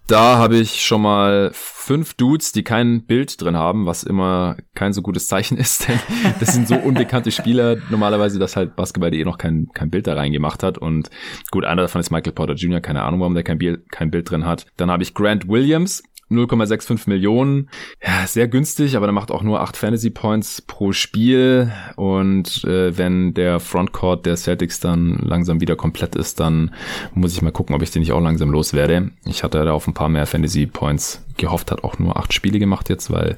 Da 0.07 0.37
habe 0.37 0.57
ich 0.57 0.85
schon 0.85 1.01
mal 1.01 1.51
fünf 1.55 2.13
Dudes, 2.15 2.53
die 2.53 2.63
kein 2.63 3.07
Bild 3.07 3.41
drin 3.41 3.57
haben, 3.57 3.87
was 3.87 4.03
immer 4.03 4.57
kein 4.75 4.93
so 4.93 5.01
gutes 5.01 5.29
Zeichen 5.29 5.57
ist, 5.59 5.89
denn 5.89 5.99
das 6.41 6.53
sind 6.53 6.69
so 6.69 6.77
unbekannte 6.77 7.31
Spieler 7.31 7.77
normalerweise, 7.91 8.39
dass 8.39 8.57
halt 8.57 8.77
Basketball 8.77 9.15
eh 9.15 9.25
noch 9.25 9.39
kein, 9.39 9.69
kein 9.73 9.91
Bild 9.91 10.07
da 10.07 10.15
reingemacht 10.15 10.63
hat 10.63 10.77
und 10.77 11.11
gut, 11.51 11.65
einer 11.65 11.83
davon 11.83 12.01
ist 12.01 12.11
Michael 12.11 12.33
Porter 12.33 12.55
Jr., 12.55 12.81
keine 12.81 13.03
Ahnung, 13.03 13.21
warum 13.21 13.35
der 13.35 13.45
kein 13.45 13.59
Bild, 13.59 13.91
kein 13.91 14.11
Bild 14.11 14.31
drin 14.31 14.45
hat. 14.45 14.67
Dann 14.77 14.91
habe 14.91 15.03
ich 15.03 15.15
Grant 15.15 15.49
Williams, 15.49 16.03
0,65 16.31 17.09
Millionen. 17.09 17.69
Ja, 18.03 18.27
sehr 18.27 18.49
günstig, 18.49 18.97
aber 18.97 19.07
der 19.07 19.13
macht 19.13 19.31
auch 19.31 19.43
nur 19.43 19.61
8 19.61 19.77
Fantasy 19.77 20.11
Points 20.11 20.63
pro 20.63 20.93
Spiel. 20.93 21.73
Und 21.97 22.65
äh, 22.65 22.97
wenn 22.97 23.35
der 23.35 23.61
Frontcourt 23.61 24.27
der 24.27 24.37
Celtics 24.37 24.81
dann 24.81 25.19
langsam 25.19 25.61
wieder 25.61 25.77
komplett 25.77 26.15
ist, 26.15 26.41
dann 26.41 26.75
muss 27.15 27.35
ich 27.35 27.43
mal 27.43 27.53
gucken, 27.53 27.75
ob 27.75 27.83
ich 27.83 27.91
den 27.91 28.01
nicht 28.01 28.13
auch 28.13 28.21
langsam 28.21 28.51
loswerde. 28.51 29.11
Ich 29.27 29.43
hatte 29.43 29.65
da 29.65 29.73
auf 29.73 29.87
ein 29.87 29.95
paar 29.95 30.09
mehr 30.09 30.27
Fantasy 30.27 30.67
Points 30.67 31.24
gehofft, 31.37 31.71
hat 31.71 31.85
auch 31.85 31.99
nur 31.99 32.17
acht 32.17 32.33
Spiele 32.33 32.59
gemacht 32.59 32.89
jetzt, 32.89 33.11
weil 33.11 33.37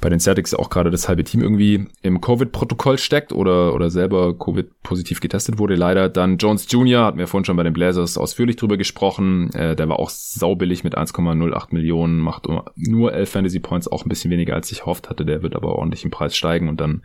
bei 0.00 0.08
den 0.08 0.20
Celtics 0.20 0.54
auch 0.54 0.70
gerade 0.70 0.90
das 0.90 1.08
halbe 1.08 1.24
Team 1.24 1.40
irgendwie 1.40 1.86
im 2.02 2.20
Covid-Protokoll 2.20 2.98
steckt 2.98 3.32
oder, 3.32 3.74
oder 3.74 3.90
selber 3.90 4.38
Covid-positiv 4.38 5.20
getestet 5.20 5.58
wurde. 5.58 5.74
Leider 5.74 6.08
dann 6.08 6.38
Jones 6.38 6.66
Jr., 6.70 7.04
hatten 7.04 7.18
wir 7.18 7.26
vorhin 7.26 7.44
schon 7.44 7.56
bei 7.56 7.62
den 7.62 7.72
Blazers 7.72 8.18
ausführlich 8.18 8.56
drüber 8.56 8.76
gesprochen. 8.76 9.52
Äh, 9.52 9.76
der 9.76 9.88
war 9.88 9.98
auch 9.98 10.10
saubillig 10.10 10.84
mit 10.84 10.96
1,08 10.96 11.68
Millionen 11.72 12.18
macht 12.18 12.46
nur 12.76 13.12
11 13.12 13.30
Fantasy 13.30 13.60
Points, 13.60 13.88
auch 13.88 14.04
ein 14.04 14.08
bisschen 14.08 14.30
weniger 14.30 14.54
als 14.54 14.70
ich 14.72 14.86
hofft 14.86 15.10
hatte. 15.10 15.24
Der 15.24 15.42
wird 15.42 15.56
aber 15.56 15.76
ordentlich 15.76 16.04
im 16.04 16.10
Preis 16.10 16.36
steigen 16.36 16.68
und 16.68 16.80
dann 16.80 17.02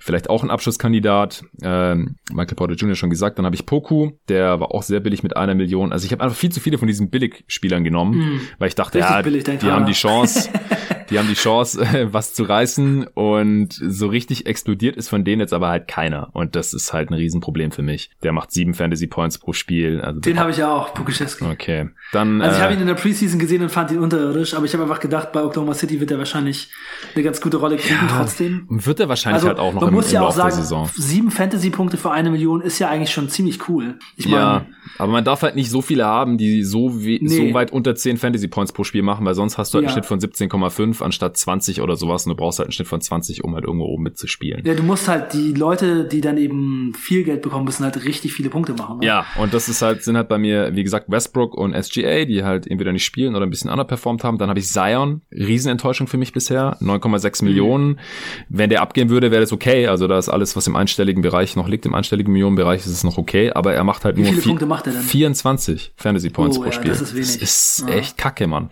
vielleicht 0.00 0.30
auch 0.30 0.42
ein 0.42 0.50
Abschlusskandidat. 0.50 1.44
Ähm, 1.62 2.16
Michael 2.32 2.56
Porter 2.56 2.74
Jr. 2.74 2.94
schon 2.94 3.10
gesagt. 3.10 3.38
Dann 3.38 3.46
habe 3.46 3.56
ich 3.56 3.66
Poku, 3.66 4.12
der 4.28 4.60
war 4.60 4.74
auch 4.74 4.82
sehr 4.82 5.00
billig 5.00 5.22
mit 5.22 5.36
einer 5.36 5.54
Million. 5.54 5.92
Also 5.92 6.04
ich 6.06 6.12
habe 6.12 6.22
einfach 6.22 6.36
viel 6.36 6.50
zu 6.50 6.60
viele 6.60 6.78
von 6.78 6.88
diesen 6.88 7.10
Billigspielern 7.10 7.84
genommen, 7.84 8.18
mm, 8.18 8.40
weil 8.58 8.68
ich 8.68 8.74
dachte, 8.74 8.98
ja, 8.98 9.20
billig, 9.22 9.44
die 9.56 9.70
haben 9.70 9.86
die 9.86 9.92
Chance, 9.92 10.50
die 11.10 11.18
haben 11.18 11.28
die 11.28 11.34
Chance, 11.34 11.80
äh, 11.94 12.12
was 12.12 12.34
zu 12.34 12.44
reißen 12.44 13.06
und 13.14 13.72
so 13.72 14.08
richtig 14.08 14.46
explodiert 14.46 14.96
ist 14.96 15.08
von 15.08 15.24
denen 15.24 15.40
jetzt 15.40 15.52
aber 15.52 15.68
halt 15.68 15.88
keiner. 15.88 16.28
Und 16.32 16.56
das 16.56 16.74
ist 16.74 16.92
halt 16.92 17.10
ein 17.10 17.14
Riesenproblem 17.14 17.70
für 17.70 17.82
mich. 17.82 18.10
Der 18.22 18.32
macht 18.32 18.52
sieben 18.52 18.74
Fantasy 18.74 19.06
Points 19.06 19.38
pro 19.38 19.52
Spiel. 19.52 20.00
Also 20.00 20.20
Den 20.20 20.38
habe 20.38 20.50
ich 20.50 20.58
ja 20.58 20.72
auch, 20.72 20.94
Pukuszewski. 20.94 21.44
Okay. 21.44 21.88
Dann, 22.12 22.40
also 22.40 22.56
ich 22.56 22.60
äh, 22.60 22.64
habe 22.64 22.74
ihn 22.74 22.80
in 22.80 22.86
der 22.86 22.94
Preseason 22.94 23.38
gesehen 23.38 23.62
und 23.62 23.70
fand 23.70 23.90
ihn 23.90 23.98
unterirdisch, 23.98 24.54
aber 24.54 24.64
ich 24.64 24.72
habe 24.72 24.82
einfach 24.82 25.00
gedacht, 25.00 25.32
bei 25.32 25.42
Oklahoma 25.42 25.74
City 25.74 26.00
wird 26.00 26.10
er 26.10 26.18
wahrscheinlich 26.18 26.70
eine 27.14 27.24
ganz 27.24 27.40
gute 27.40 27.58
Rolle 27.58 27.76
kriegen 27.76 28.06
ja, 28.08 28.18
trotzdem. 28.18 28.66
Wird 28.68 29.00
er 29.00 29.08
wahrscheinlich 29.08 29.42
also, 29.42 29.48
halt 29.48 29.58
auch 29.58 29.72
noch 29.72 29.80
man 29.80 29.90
im, 29.90 29.94
muss 29.94 30.12
ja 30.12 30.22
auch 30.22 30.32
sagen, 30.32 30.88
Sieben 30.94 31.30
Fantasy-Punkte 31.30 31.96
für 31.96 32.10
eine 32.10 32.30
Million 32.30 32.60
ist 32.60 32.78
ja 32.78 32.88
eigentlich 32.88 33.10
schon 33.10 33.28
ziemlich 33.28 33.68
cool. 33.68 33.98
Ich 34.16 34.26
ja, 34.26 34.66
aber 34.98 35.12
man 35.12 35.24
darf 35.24 35.42
halt 35.42 35.56
nicht 35.56 35.70
so 35.70 35.82
viele 35.82 36.04
haben, 36.04 36.38
die 36.38 36.64
so, 36.64 36.90
nee. 36.90 37.20
so 37.28 37.54
weit 37.54 37.72
unter 37.72 37.94
zehn 37.94 38.16
Fantasy-Points 38.16 38.72
pro 38.72 38.84
Spiel 38.84 39.02
machen, 39.02 39.24
weil 39.24 39.34
sonst 39.34 39.58
hast 39.58 39.72
du 39.72 39.76
halt 39.76 39.84
ja. 39.84 39.88
einen 39.88 40.04
Schnitt 40.04 40.06
von 40.06 40.20
17,5 40.20 40.97
anstatt 41.02 41.36
20 41.36 41.80
oder 41.80 41.96
sowas 41.96 42.26
und 42.26 42.30
du 42.30 42.36
brauchst 42.36 42.58
halt 42.58 42.68
einen 42.68 42.72
Schnitt 42.72 42.88
von 42.88 43.00
20, 43.00 43.44
um 43.44 43.54
halt 43.54 43.64
irgendwo 43.64 43.86
oben 43.86 44.02
mitzuspielen. 44.02 44.64
Ja, 44.64 44.74
du 44.74 44.82
musst 44.82 45.08
halt 45.08 45.32
die 45.32 45.52
Leute, 45.52 46.04
die 46.04 46.20
dann 46.20 46.38
eben 46.38 46.92
viel 46.94 47.24
Geld 47.24 47.42
bekommen, 47.42 47.64
müssen 47.64 47.84
halt 47.84 48.04
richtig 48.04 48.32
viele 48.32 48.50
Punkte 48.50 48.74
machen. 48.74 48.98
Ne? 48.98 49.06
Ja, 49.06 49.26
und 49.38 49.54
das 49.54 49.68
ist 49.68 49.82
halt, 49.82 50.02
sind 50.02 50.16
halt 50.16 50.28
bei 50.28 50.38
mir, 50.38 50.74
wie 50.74 50.84
gesagt, 50.84 51.10
Westbrook 51.10 51.54
und 51.54 51.74
SGA, 51.74 52.24
die 52.24 52.44
halt 52.44 52.66
entweder 52.66 52.92
nicht 52.92 53.04
spielen 53.04 53.34
oder 53.34 53.46
ein 53.46 53.50
bisschen 53.50 53.70
underperformed 53.70 54.24
haben. 54.24 54.38
Dann 54.38 54.48
habe 54.48 54.58
ich 54.58 54.66
Zion, 54.68 55.22
Riesenenttäuschung 55.32 56.06
für 56.06 56.18
mich 56.18 56.32
bisher, 56.32 56.76
9,6 56.80 57.42
mhm. 57.42 57.48
Millionen. 57.48 58.00
Wenn 58.48 58.70
der 58.70 58.82
abgehen 58.82 59.10
würde, 59.10 59.30
wäre 59.30 59.40
das 59.40 59.52
okay. 59.52 59.86
Also 59.86 60.06
da 60.06 60.18
ist 60.18 60.28
alles, 60.28 60.56
was 60.56 60.66
im 60.66 60.76
einstelligen 60.76 61.22
Bereich 61.22 61.56
noch 61.56 61.68
liegt, 61.68 61.86
im 61.86 61.94
einstelligen 61.94 62.32
Millionenbereich 62.32 62.80
ist 62.80 62.86
es 62.86 63.04
noch 63.04 63.18
okay, 63.18 63.50
aber 63.52 63.74
er 63.74 63.84
macht 63.84 64.04
halt 64.04 64.16
wie 64.16 64.22
nur 64.22 64.32
viele 64.32 64.42
Punkte 64.42 64.66
macht 64.66 64.86
er 64.86 64.92
denn? 64.92 65.02
24 65.02 65.92
Fantasy 65.96 66.30
Points 66.30 66.58
oh, 66.58 66.62
pro 66.62 66.66
ja, 66.66 66.72
Spiel. 66.72 66.90
Das 66.90 67.00
ist, 67.00 67.14
wenig. 67.14 67.38
das 67.38 67.42
ist 67.42 67.84
ja. 67.88 67.94
echt 67.94 68.18
kacke, 68.18 68.46
Mann. 68.46 68.70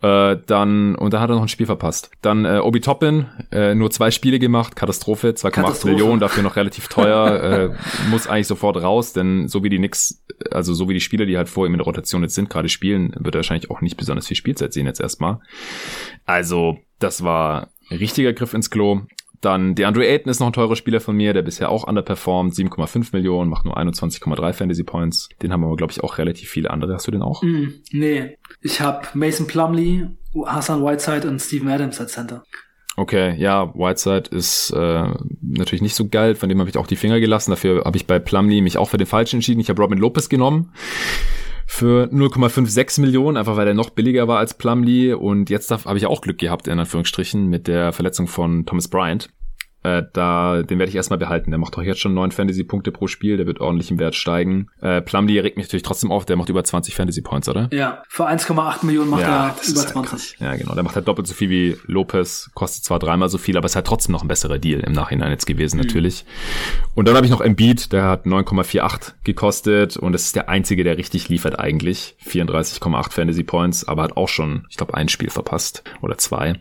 Äh, 0.00 0.36
dann, 0.46 0.94
und 0.94 1.12
da 1.12 1.20
hat 1.20 1.30
er 1.30 1.36
noch 1.36 1.42
ein 1.42 1.48
Spiel 1.48 1.66
verpasst. 1.66 2.10
Dann 2.22 2.44
äh, 2.44 2.58
Obi 2.58 2.80
Toppin, 2.80 3.26
äh, 3.50 3.74
nur 3.74 3.90
zwei 3.90 4.12
Spiele 4.12 4.38
gemacht, 4.38 4.76
Katastrophe, 4.76 5.30
2,8 5.30 5.86
Millionen, 5.86 6.20
dafür 6.20 6.44
noch 6.44 6.54
relativ 6.54 6.86
teuer, 6.86 7.42
äh, 7.42 7.70
muss 8.10 8.28
eigentlich 8.28 8.46
sofort 8.46 8.76
raus, 8.76 9.12
denn 9.12 9.48
so 9.48 9.64
wie 9.64 9.70
die 9.70 9.80
nix, 9.80 10.24
also 10.52 10.72
so 10.72 10.88
wie 10.88 10.94
die 10.94 11.00
Spieler, 11.00 11.26
die 11.26 11.36
halt 11.36 11.48
vor 11.48 11.66
ihm 11.66 11.74
in 11.74 11.78
der 11.78 11.86
Rotation 11.86 12.22
jetzt 12.22 12.36
sind, 12.36 12.48
gerade 12.48 12.68
spielen, 12.68 13.12
wird 13.18 13.34
er 13.34 13.40
wahrscheinlich 13.40 13.70
auch 13.70 13.80
nicht 13.80 13.96
besonders 13.96 14.28
viel 14.28 14.36
Spielzeit 14.36 14.72
sehen 14.72 14.86
jetzt 14.86 15.00
erstmal. 15.00 15.40
Also, 16.26 16.78
das 17.00 17.24
war 17.24 17.70
richtiger 17.90 18.32
Griff 18.32 18.54
ins 18.54 18.70
Klo. 18.70 19.00
Dann 19.40 19.74
DeAndre 19.74 20.06
Ayton 20.06 20.30
ist 20.30 20.40
noch 20.40 20.48
ein 20.48 20.52
teurer 20.52 20.74
Spieler 20.74 21.00
von 21.00 21.16
mir, 21.16 21.32
der 21.32 21.42
bisher 21.42 21.70
auch 21.70 21.84
underperformt, 21.84 22.54
7,5 22.54 23.10
Millionen, 23.12 23.48
macht 23.48 23.64
nur 23.64 23.78
21,3 23.78 24.52
Fantasy 24.52 24.82
Points. 24.82 25.28
Den 25.42 25.52
haben 25.52 25.64
aber, 25.64 25.76
glaube 25.76 25.92
ich, 25.92 26.02
auch 26.02 26.18
relativ 26.18 26.48
viele 26.48 26.70
andere. 26.70 26.94
Hast 26.94 27.06
du 27.06 27.10
den 27.10 27.22
auch? 27.22 27.42
Mm, 27.42 27.68
nee, 27.92 28.36
ich 28.62 28.80
habe 28.80 29.06
Mason 29.14 29.46
Plumley, 29.46 30.08
Hassan 30.46 30.82
Whiteside 30.84 31.28
und 31.28 31.40
Steven 31.40 31.68
Adams 31.68 32.00
als 32.00 32.12
Center. 32.12 32.42
Okay, 32.96 33.36
ja, 33.36 33.72
Whiteside 33.74 34.28
ist 34.30 34.70
äh, 34.70 35.04
natürlich 35.40 35.82
nicht 35.82 35.94
so 35.94 36.08
geil, 36.08 36.34
von 36.34 36.48
dem 36.48 36.58
habe 36.58 36.68
ich 36.68 36.76
auch 36.76 36.88
die 36.88 36.96
Finger 36.96 37.20
gelassen. 37.20 37.52
Dafür 37.52 37.84
habe 37.84 37.96
ich 37.96 38.06
bei 38.06 38.18
Plumley 38.18 38.60
mich 38.60 38.76
auch 38.76 38.88
für 38.88 38.98
den 38.98 39.06
falschen 39.06 39.36
entschieden. 39.36 39.60
Ich 39.60 39.70
habe 39.70 39.80
Robin 39.80 39.98
Lopez 39.98 40.28
genommen 40.28 40.72
für 41.70 42.08
0,56 42.10 43.02
Millionen, 43.02 43.36
einfach 43.36 43.56
weil 43.56 43.68
er 43.68 43.74
noch 43.74 43.90
billiger 43.90 44.26
war 44.26 44.38
als 44.38 44.54
Plumlee. 44.54 45.12
Und 45.12 45.50
jetzt 45.50 45.70
habe 45.70 45.98
ich 45.98 46.06
auch 46.06 46.22
Glück 46.22 46.38
gehabt, 46.38 46.66
in 46.66 46.78
Anführungsstrichen, 46.78 47.46
mit 47.46 47.68
der 47.68 47.92
Verletzung 47.92 48.26
von 48.26 48.64
Thomas 48.64 48.88
Bryant. 48.88 49.28
Äh, 49.88 50.04
da, 50.12 50.62
den 50.62 50.78
werde 50.78 50.90
ich 50.90 50.96
erstmal 50.96 51.18
behalten. 51.18 51.50
Der 51.50 51.58
macht 51.58 51.76
doch 51.76 51.82
jetzt 51.82 52.00
schon 52.00 52.14
neun 52.14 52.30
Fantasy-Punkte 52.30 52.92
pro 52.92 53.06
Spiel, 53.06 53.36
der 53.36 53.46
wird 53.46 53.60
ordentlich 53.60 53.90
im 53.90 53.98
Wert 53.98 54.14
steigen. 54.14 54.68
Äh, 54.80 55.00
Plumlee 55.00 55.40
regt 55.40 55.56
mich 55.56 55.66
natürlich 55.66 55.82
trotzdem 55.82 56.10
auf, 56.10 56.24
der 56.24 56.36
macht 56.36 56.48
über 56.48 56.62
20 56.64 56.94
Fantasy-Points, 56.94 57.48
oder? 57.48 57.68
Ja, 57.72 58.02
für 58.08 58.28
1,8 58.28 58.84
Millionen 58.84 59.10
macht 59.10 59.22
ja, 59.22 59.48
er 59.48 59.56
über 59.68 59.80
20. 59.80 60.36
Ja, 60.40 60.56
genau. 60.56 60.74
Der 60.74 60.82
macht 60.82 60.96
halt 60.96 61.08
doppelt 61.08 61.26
so 61.26 61.34
viel 61.34 61.50
wie 61.50 61.76
Lopez, 61.86 62.50
kostet 62.54 62.84
zwar 62.84 62.98
dreimal 62.98 63.28
so 63.28 63.38
viel, 63.38 63.56
aber 63.56 63.66
ist 63.66 63.76
halt 63.76 63.86
trotzdem 63.86 64.12
noch 64.12 64.22
ein 64.22 64.28
besserer 64.28 64.58
Deal 64.58 64.80
im 64.80 64.92
Nachhinein 64.92 65.30
jetzt 65.30 65.46
gewesen, 65.46 65.78
mhm. 65.78 65.84
natürlich. 65.84 66.24
Und 66.94 67.08
dann 67.08 67.16
habe 67.16 67.26
ich 67.26 67.32
noch 67.32 67.40
Embiid, 67.40 67.92
der 67.92 68.04
hat 68.04 68.26
9,48 68.26 69.12
gekostet 69.24 69.96
und 69.96 70.12
das 70.12 70.24
ist 70.24 70.36
der 70.36 70.48
einzige, 70.48 70.84
der 70.84 70.98
richtig 70.98 71.28
liefert 71.28 71.58
eigentlich. 71.58 72.16
34,8 72.26 73.12
Fantasy 73.12 73.44
Points, 73.44 73.86
aber 73.86 74.02
hat 74.02 74.16
auch 74.16 74.28
schon, 74.28 74.66
ich 74.70 74.76
glaube, 74.76 74.94
ein 74.94 75.08
Spiel 75.08 75.30
verpasst 75.30 75.82
oder 76.02 76.18
zwei. 76.18 76.58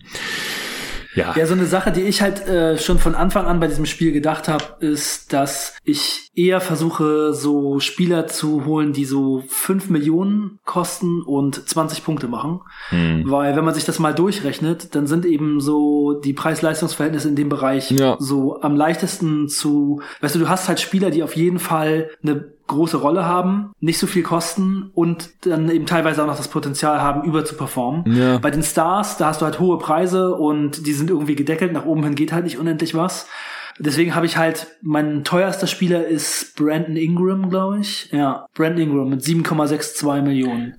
Ja. 1.17 1.33
ja, 1.35 1.47
so 1.47 1.53
eine 1.53 1.65
Sache, 1.65 1.91
die 1.91 2.03
ich 2.03 2.21
halt 2.21 2.47
äh, 2.47 2.77
schon 2.77 2.99
von 2.99 3.15
Anfang 3.15 3.45
an 3.47 3.59
bei 3.59 3.65
diesem 3.65 3.87
Spiel 3.87 4.11
gedacht 4.11 4.47
habe, 4.47 4.63
ist, 4.81 5.33
dass 5.33 5.75
ich 5.83 6.29
eher 6.35 6.61
versuche, 6.61 7.33
so 7.33 7.79
Spieler 7.79 8.27
zu 8.27 8.65
holen, 8.65 8.93
die 8.93 9.03
so 9.03 9.43
fünf 9.47 9.89
Millionen 9.89 10.59
kosten 10.63 11.23
und 11.23 11.67
20 11.67 12.03
Punkte 12.05 12.27
machen. 12.27 12.61
Hm. 12.89 13.23
Weil 13.25 13.55
wenn 13.55 13.65
man 13.65 13.73
sich 13.73 13.83
das 13.83 13.97
mal 13.97 14.13
durchrechnet, 14.13 14.93
dann 14.93 15.07
sind 15.07 15.25
eben 15.25 15.59
so 15.59 16.13
die 16.13 16.33
Preis-Leistungs-Verhältnisse 16.33 17.29
in 17.29 17.35
dem 17.35 17.49
Bereich 17.49 17.89
ja. 17.89 18.15
so 18.19 18.61
am 18.61 18.75
leichtesten 18.75 19.49
zu, 19.49 20.01
weißt 20.21 20.35
du, 20.35 20.39
du 20.39 20.49
hast 20.49 20.67
halt 20.67 20.79
Spieler, 20.79 21.09
die 21.09 21.23
auf 21.23 21.35
jeden 21.35 21.57
Fall 21.57 22.11
eine 22.21 22.56
große 22.67 22.97
Rolle 22.97 23.25
haben, 23.25 23.71
nicht 23.79 23.97
so 23.97 24.07
viel 24.07 24.23
kosten 24.23 24.91
und 24.93 25.29
dann 25.45 25.69
eben 25.69 25.85
teilweise 25.85 26.21
auch 26.21 26.27
noch 26.27 26.37
das 26.37 26.49
Potenzial 26.49 27.01
haben, 27.01 27.23
über 27.23 27.45
zu 27.45 27.55
performen. 27.55 28.03
Ja. 28.15 28.37
Bei 28.37 28.51
den 28.51 28.63
Stars, 28.63 29.17
da 29.17 29.27
hast 29.27 29.41
du 29.41 29.45
halt 29.45 29.59
hohe 29.59 29.77
Preise 29.77 30.35
und 30.35 30.85
die 30.85 30.93
sind 30.93 31.09
irgendwie 31.09 31.35
gedeckelt, 31.35 31.73
nach 31.73 31.85
oben 31.85 32.03
hin 32.03 32.15
geht 32.15 32.31
halt 32.31 32.43
nicht 32.43 32.57
unendlich 32.57 32.93
was. 32.93 33.27
Deswegen 33.79 34.15
habe 34.15 34.25
ich 34.25 34.37
halt, 34.37 34.67
mein 34.81 35.23
teuerster 35.23 35.67
Spieler 35.67 36.05
ist 36.05 36.55
Brandon 36.55 36.95
Ingram, 36.95 37.49
glaube 37.49 37.79
ich. 37.79 38.09
Ja, 38.11 38.47
Brandon 38.55 38.81
Ingram 38.81 39.09
mit 39.09 39.21
7,62 39.21 40.21
Millionen. 40.21 40.77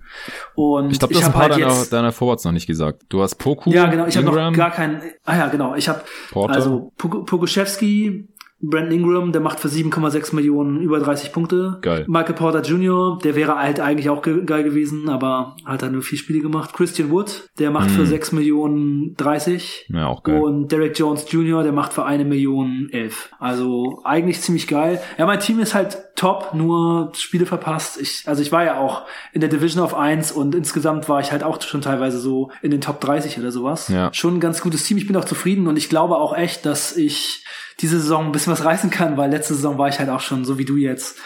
Und 0.57 0.91
ich 0.91 0.99
glaube, 0.99 1.15
hast 1.15 1.27
ein 1.27 1.33
paar 1.33 1.43
halt 1.43 1.53
deiner, 1.53 1.69
jetzt, 1.69 1.93
deiner 1.93 2.11
Forwards 2.11 2.45
noch 2.45 2.53
nicht 2.53 2.67
gesagt. 2.67 3.03
Du 3.09 3.23
hast 3.23 3.37
Poku, 3.37 3.71
Ja, 3.71 3.87
genau, 3.87 4.07
ich 4.07 4.17
habe 4.17 4.27
noch 4.27 4.53
gar 4.53 4.73
keinen, 4.73 5.01
ah 5.25 5.37
ja, 5.37 5.47
genau, 5.47 5.77
ich 5.77 5.89
habe 5.89 6.03
also 6.35 6.93
Pokuschewski, 6.97 8.29
Brandon 8.61 8.93
Ingram, 8.93 9.33
der 9.33 9.41
macht 9.41 9.61
für 9.61 9.69
7,6 9.69 10.35
Millionen 10.35 10.81
über 10.81 10.99
30 10.99 11.33
Punkte. 11.33 11.79
Geil. 11.81 12.05
Michael 12.09 12.35
Porter 12.35 12.63
Jr., 12.63 13.19
der 13.23 13.37
wäre 13.37 13.57
halt 13.57 13.79
eigentlich 13.79 14.11
auch 14.11 14.21
ge 14.21 14.45
geil 14.45 14.65
gewesen, 14.65 15.09
aber 15.09 15.57
hat 15.65 15.83
dann 15.83 15.93
nur 15.93 16.03
vier 16.03 16.19
Spiele 16.19 16.41
gemacht. 16.41 16.75
Christian 16.75 17.11
Wood, 17.11 17.49
der 17.59 17.71
macht 17.71 17.91
mm. 17.91 17.95
für 17.95 18.07
6 18.07 18.33
Millionen 18.33 19.15
30. 19.17 19.87
Ja, 19.91 20.09
auch 20.09 20.25
geil. 20.25 20.41
Und 20.41 20.73
Derek 20.73 20.99
Jones 20.99 21.31
Jr., 21.31 21.63
der 21.63 21.73
macht 21.73 21.93
für 21.93 22.05
eine 22.05 22.25
Million 22.25 22.89
11. 22.91 23.31
Also 23.39 24.01
eigentlich 24.05 24.41
ziemlich 24.41 24.67
geil. 24.67 25.01
Ja, 25.19 25.27
mein 25.27 25.39
Team 25.39 25.61
ist 25.61 25.75
halt 25.75 25.99
top, 26.17 26.53
nur 26.53 27.13
Spiele 27.15 27.47
verpasst. 27.47 28.01
Ich, 28.01 28.25
also 28.27 28.43
ich 28.43 28.51
war 28.51 28.65
ja 28.65 28.81
auch 28.81 29.03
in 29.33 29.41
der 29.41 29.51
Division 29.51 29.85
of 29.85 29.95
1 29.95 30.33
und 30.33 30.57
insgesamt 30.57 31.09
war 31.09 31.21
ich 31.21 31.31
halt 31.31 31.45
auch 31.45 31.63
schon 31.63 31.81
teilweise 31.81 32.19
so 32.19 32.51
in 32.61 32.73
den 32.73 32.81
Top 32.81 33.01
30 33.01 33.39
oder 33.39 33.53
sowas. 33.53 33.89
Ja. 33.89 34.13
Schon 34.13 34.39
ein 34.39 34.41
ganz 34.41 34.61
gutes 34.61 34.83
Team. 34.83 34.99
Ich 34.99 35.07
bin 35.07 35.17
auch 35.17 35.25
zufrieden 35.25 35.69
und 35.69 35.77
ich 35.77 35.89
glaube 35.89 36.17
auch 36.17 36.37
echt, 36.37 36.67
dass 36.67 36.97
ich 36.97 37.45
diese 37.81 38.01
Saison 38.01 38.27
ein 38.27 38.33
bisschen 38.33 38.53
was 38.53 38.65
reißen 38.65 38.91
kann, 38.91 39.17
weil 39.17 39.31
letzte 39.31 39.55
Saison 39.55 39.79
war 39.79 39.89
ich 39.89 39.99
halt 39.99 40.11
auch 40.11 40.21
schon, 40.21 40.45
so 40.45 40.59
wie 40.59 40.65
du 40.65 40.77
jetzt, 40.77 41.19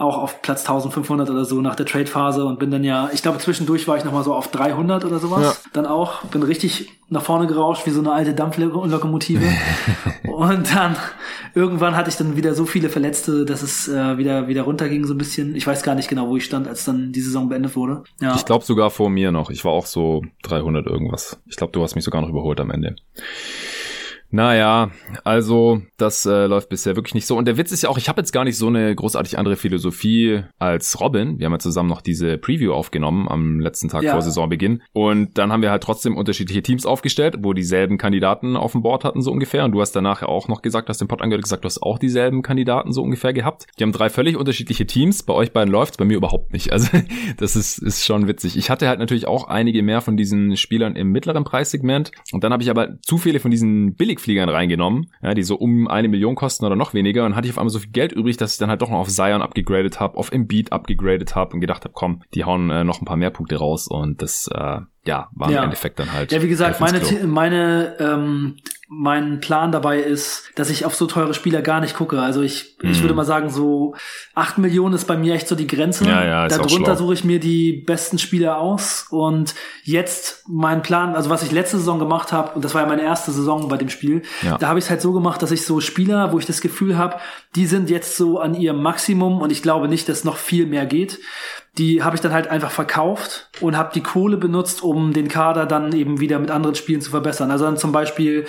auch 0.00 0.16
auf 0.16 0.40
Platz 0.40 0.60
1500 0.60 1.28
oder 1.28 1.44
so 1.44 1.60
nach 1.60 1.74
der 1.74 1.84
Trade-Phase 1.84 2.46
und 2.46 2.58
bin 2.58 2.70
dann 2.70 2.82
ja, 2.84 3.10
ich 3.12 3.20
glaube 3.20 3.36
zwischendurch 3.36 3.86
war 3.86 3.98
ich 3.98 4.04
nochmal 4.04 4.24
so 4.24 4.34
auf 4.34 4.48
300 4.48 5.04
oder 5.04 5.18
sowas. 5.18 5.42
Ja. 5.42 5.70
Dann 5.74 5.84
auch, 5.84 6.24
bin 6.24 6.42
richtig 6.42 6.88
nach 7.10 7.22
vorne 7.22 7.46
gerauscht 7.46 7.84
wie 7.84 7.90
so 7.90 8.00
eine 8.00 8.12
alte 8.12 8.32
Dampflokomotive. 8.32 9.44
und 10.24 10.74
dann 10.74 10.96
irgendwann 11.54 11.96
hatte 11.96 12.08
ich 12.08 12.16
dann 12.16 12.34
wieder 12.34 12.54
so 12.54 12.64
viele 12.64 12.88
Verletzte, 12.88 13.44
dass 13.44 13.60
es 13.60 13.88
äh, 13.88 14.16
wieder 14.16 14.48
wieder 14.48 14.62
runterging 14.62 15.04
so 15.04 15.12
ein 15.12 15.18
bisschen. 15.18 15.54
Ich 15.54 15.66
weiß 15.66 15.82
gar 15.82 15.94
nicht 15.94 16.08
genau, 16.08 16.28
wo 16.28 16.36
ich 16.38 16.46
stand, 16.46 16.66
als 16.66 16.86
dann 16.86 17.12
die 17.12 17.20
Saison 17.20 17.50
beendet 17.50 17.76
wurde. 17.76 18.04
Ja. 18.22 18.34
Ich 18.36 18.46
glaube 18.46 18.64
sogar 18.64 18.88
vor 18.90 19.10
mir 19.10 19.32
noch. 19.32 19.50
Ich 19.50 19.66
war 19.66 19.72
auch 19.72 19.84
so 19.84 20.22
300 20.44 20.86
irgendwas. 20.86 21.38
Ich 21.44 21.56
glaube, 21.56 21.74
du 21.74 21.82
hast 21.82 21.94
mich 21.94 22.04
sogar 22.04 22.22
noch 22.22 22.30
überholt 22.30 22.58
am 22.60 22.70
Ende. 22.70 22.96
Naja, 24.30 24.90
also 25.24 25.82
das 25.96 26.24
äh, 26.24 26.46
läuft 26.46 26.68
bisher 26.68 26.94
wirklich 26.96 27.14
nicht 27.14 27.26
so. 27.26 27.36
Und 27.36 27.46
der 27.46 27.56
Witz 27.56 27.72
ist 27.72 27.82
ja 27.82 27.88
auch, 27.88 27.98
ich 27.98 28.08
habe 28.08 28.20
jetzt 28.20 28.32
gar 28.32 28.44
nicht 28.44 28.56
so 28.56 28.68
eine 28.68 28.94
großartig 28.94 29.38
andere 29.38 29.56
Philosophie 29.56 30.42
als 30.58 31.00
Robin. 31.00 31.38
Wir 31.38 31.46
haben 31.46 31.52
ja 31.52 31.58
zusammen 31.58 31.88
noch 31.88 32.00
diese 32.00 32.38
Preview 32.38 32.72
aufgenommen 32.72 33.28
am 33.28 33.58
letzten 33.58 33.88
Tag 33.88 34.04
ja. 34.04 34.12
vor 34.12 34.22
Saisonbeginn. 34.22 34.82
Und 34.92 35.36
dann 35.36 35.52
haben 35.52 35.62
wir 35.62 35.70
halt 35.70 35.82
trotzdem 35.82 36.16
unterschiedliche 36.16 36.62
Teams 36.62 36.86
aufgestellt, 36.86 37.38
wo 37.40 37.52
dieselben 37.52 37.98
Kandidaten 37.98 38.56
auf 38.56 38.72
dem 38.72 38.82
Board 38.82 39.04
hatten 39.04 39.20
so 39.20 39.32
ungefähr. 39.32 39.64
Und 39.64 39.72
du 39.72 39.80
hast 39.80 39.92
danach 39.92 40.22
ja 40.22 40.28
auch 40.28 40.46
noch 40.46 40.62
gesagt, 40.62 40.88
hast 40.88 41.00
den 41.00 41.08
Pod 41.08 41.22
angehört, 41.22 41.42
gesagt, 41.42 41.64
du 41.64 41.66
hast 41.66 41.82
auch 41.82 41.98
dieselben 41.98 42.42
Kandidaten 42.42 42.92
so 42.92 43.02
ungefähr 43.02 43.32
gehabt. 43.32 43.66
Die 43.78 43.82
haben 43.82 43.92
drei 43.92 44.10
völlig 44.10 44.36
unterschiedliche 44.36 44.86
Teams. 44.86 45.24
Bei 45.24 45.34
euch 45.34 45.52
beiden 45.52 45.72
läuft's, 45.72 45.96
bei 45.96 46.04
mir 46.04 46.16
überhaupt 46.16 46.52
nicht. 46.52 46.72
Also 46.72 46.88
das 47.36 47.56
ist, 47.56 47.78
ist 47.78 48.04
schon 48.04 48.28
witzig. 48.28 48.56
Ich 48.56 48.70
hatte 48.70 48.88
halt 48.88 49.00
natürlich 49.00 49.26
auch 49.26 49.48
einige 49.48 49.82
mehr 49.82 50.00
von 50.00 50.16
diesen 50.16 50.56
Spielern 50.56 50.94
im 50.94 51.10
mittleren 51.10 51.42
Preissegment. 51.42 52.12
Und 52.30 52.44
dann 52.44 52.52
habe 52.52 52.62
ich 52.62 52.70
aber 52.70 53.00
zu 53.02 53.18
viele 53.18 53.40
von 53.40 53.50
diesen 53.50 53.94
billig 53.94 54.19
Billigfliegern 54.20 54.48
reingenommen, 54.48 55.10
ja, 55.22 55.34
die 55.34 55.42
so 55.42 55.56
um 55.56 55.88
eine 55.88 56.08
Million 56.08 56.34
kosten 56.34 56.64
oder 56.64 56.76
noch 56.76 56.94
weniger. 56.94 57.24
Und 57.24 57.36
hatte 57.36 57.46
ich 57.46 57.52
auf 57.54 57.58
einmal 57.58 57.70
so 57.70 57.78
viel 57.78 57.90
Geld 57.90 58.12
übrig, 58.12 58.36
dass 58.36 58.52
ich 58.52 58.58
dann 58.58 58.70
halt 58.70 58.82
doch 58.82 58.90
noch 58.90 58.98
auf 58.98 59.08
Zion 59.08 59.42
abgegradet 59.42 60.00
habe, 60.00 60.16
auf 60.16 60.32
Embiid 60.32 60.72
abgegradet 60.72 61.34
habe 61.34 61.54
und 61.54 61.60
gedacht 61.60 61.84
habe, 61.84 61.94
komm, 61.94 62.22
die 62.34 62.44
hauen 62.44 62.70
äh, 62.70 62.84
noch 62.84 63.00
ein 63.00 63.04
paar 63.04 63.16
mehr 63.16 63.30
Punkte 63.30 63.56
raus. 63.56 63.88
Und 63.88 64.22
das 64.22 64.48
äh, 64.48 64.80
ja, 65.04 65.28
war 65.32 65.50
ja. 65.50 65.58
im 65.58 65.64
Endeffekt 65.64 65.98
dann 65.98 66.12
halt. 66.12 66.30
Ja, 66.30 66.42
wie 66.42 66.48
gesagt, 66.48 66.80
meine, 66.80 67.00
meine, 67.26 67.96
ähm, 67.98 68.56
mein 68.92 69.40
Plan 69.40 69.70
dabei 69.70 70.00
ist, 70.00 70.50
dass 70.56 70.68
ich 70.68 70.84
auf 70.84 70.96
so 70.96 71.06
teure 71.06 71.32
Spieler 71.32 71.62
gar 71.62 71.80
nicht 71.80 71.94
gucke. 71.94 72.20
Also 72.20 72.42
ich, 72.42 72.76
mhm. 72.82 72.90
ich 72.90 73.00
würde 73.00 73.14
mal 73.14 73.24
sagen, 73.24 73.48
so 73.48 73.94
acht 74.34 74.58
Millionen 74.58 74.94
ist 74.96 75.06
bei 75.06 75.16
mir 75.16 75.34
echt 75.34 75.46
so 75.46 75.54
die 75.54 75.68
Grenze. 75.68 76.04
Ja, 76.04 76.24
ja, 76.24 76.46
ist 76.46 76.58
Darunter 76.58 76.96
suche 76.96 77.14
ich 77.14 77.24
mir 77.24 77.38
die 77.38 77.72
besten 77.72 78.18
Spieler 78.18 78.58
aus. 78.58 79.06
Und 79.08 79.54
jetzt 79.84 80.44
mein 80.48 80.82
Plan, 80.82 81.14
also 81.14 81.30
was 81.30 81.44
ich 81.44 81.52
letzte 81.52 81.78
Saison 81.78 82.00
gemacht 82.00 82.32
habe, 82.32 82.52
und 82.56 82.64
das 82.64 82.74
war 82.74 82.82
ja 82.82 82.88
meine 82.88 83.02
erste 83.02 83.30
Saison 83.30 83.68
bei 83.68 83.76
dem 83.76 83.90
Spiel, 83.90 84.22
ja. 84.42 84.58
da 84.58 84.68
habe 84.68 84.80
ich 84.80 84.86
es 84.86 84.90
halt 84.90 85.00
so 85.00 85.12
gemacht, 85.12 85.40
dass 85.40 85.52
ich 85.52 85.64
so 85.64 85.80
Spieler, 85.80 86.32
wo 86.32 86.40
ich 86.40 86.46
das 86.46 86.60
Gefühl 86.60 86.98
habe, 86.98 87.16
die 87.54 87.66
sind 87.66 87.90
jetzt 87.90 88.16
so 88.16 88.40
an 88.40 88.54
ihrem 88.54 88.82
Maximum 88.82 89.40
und 89.40 89.50
ich 89.50 89.62
glaube 89.62 89.88
nicht, 89.88 90.08
dass 90.08 90.24
noch 90.24 90.36
viel 90.36 90.66
mehr 90.66 90.84
geht 90.84 91.20
die 91.78 92.02
habe 92.02 92.16
ich 92.16 92.22
dann 92.22 92.32
halt 92.32 92.48
einfach 92.48 92.70
verkauft 92.70 93.48
und 93.60 93.76
habe 93.76 93.90
die 93.94 94.02
Kohle 94.02 94.36
benutzt, 94.36 94.82
um 94.82 95.12
den 95.12 95.28
Kader 95.28 95.66
dann 95.66 95.92
eben 95.92 96.20
wieder 96.20 96.38
mit 96.38 96.50
anderen 96.50 96.74
Spielen 96.74 97.00
zu 97.00 97.10
verbessern. 97.10 97.50
Also 97.50 97.64
dann 97.64 97.76
zum 97.76 97.92
Beispiel, 97.92 98.46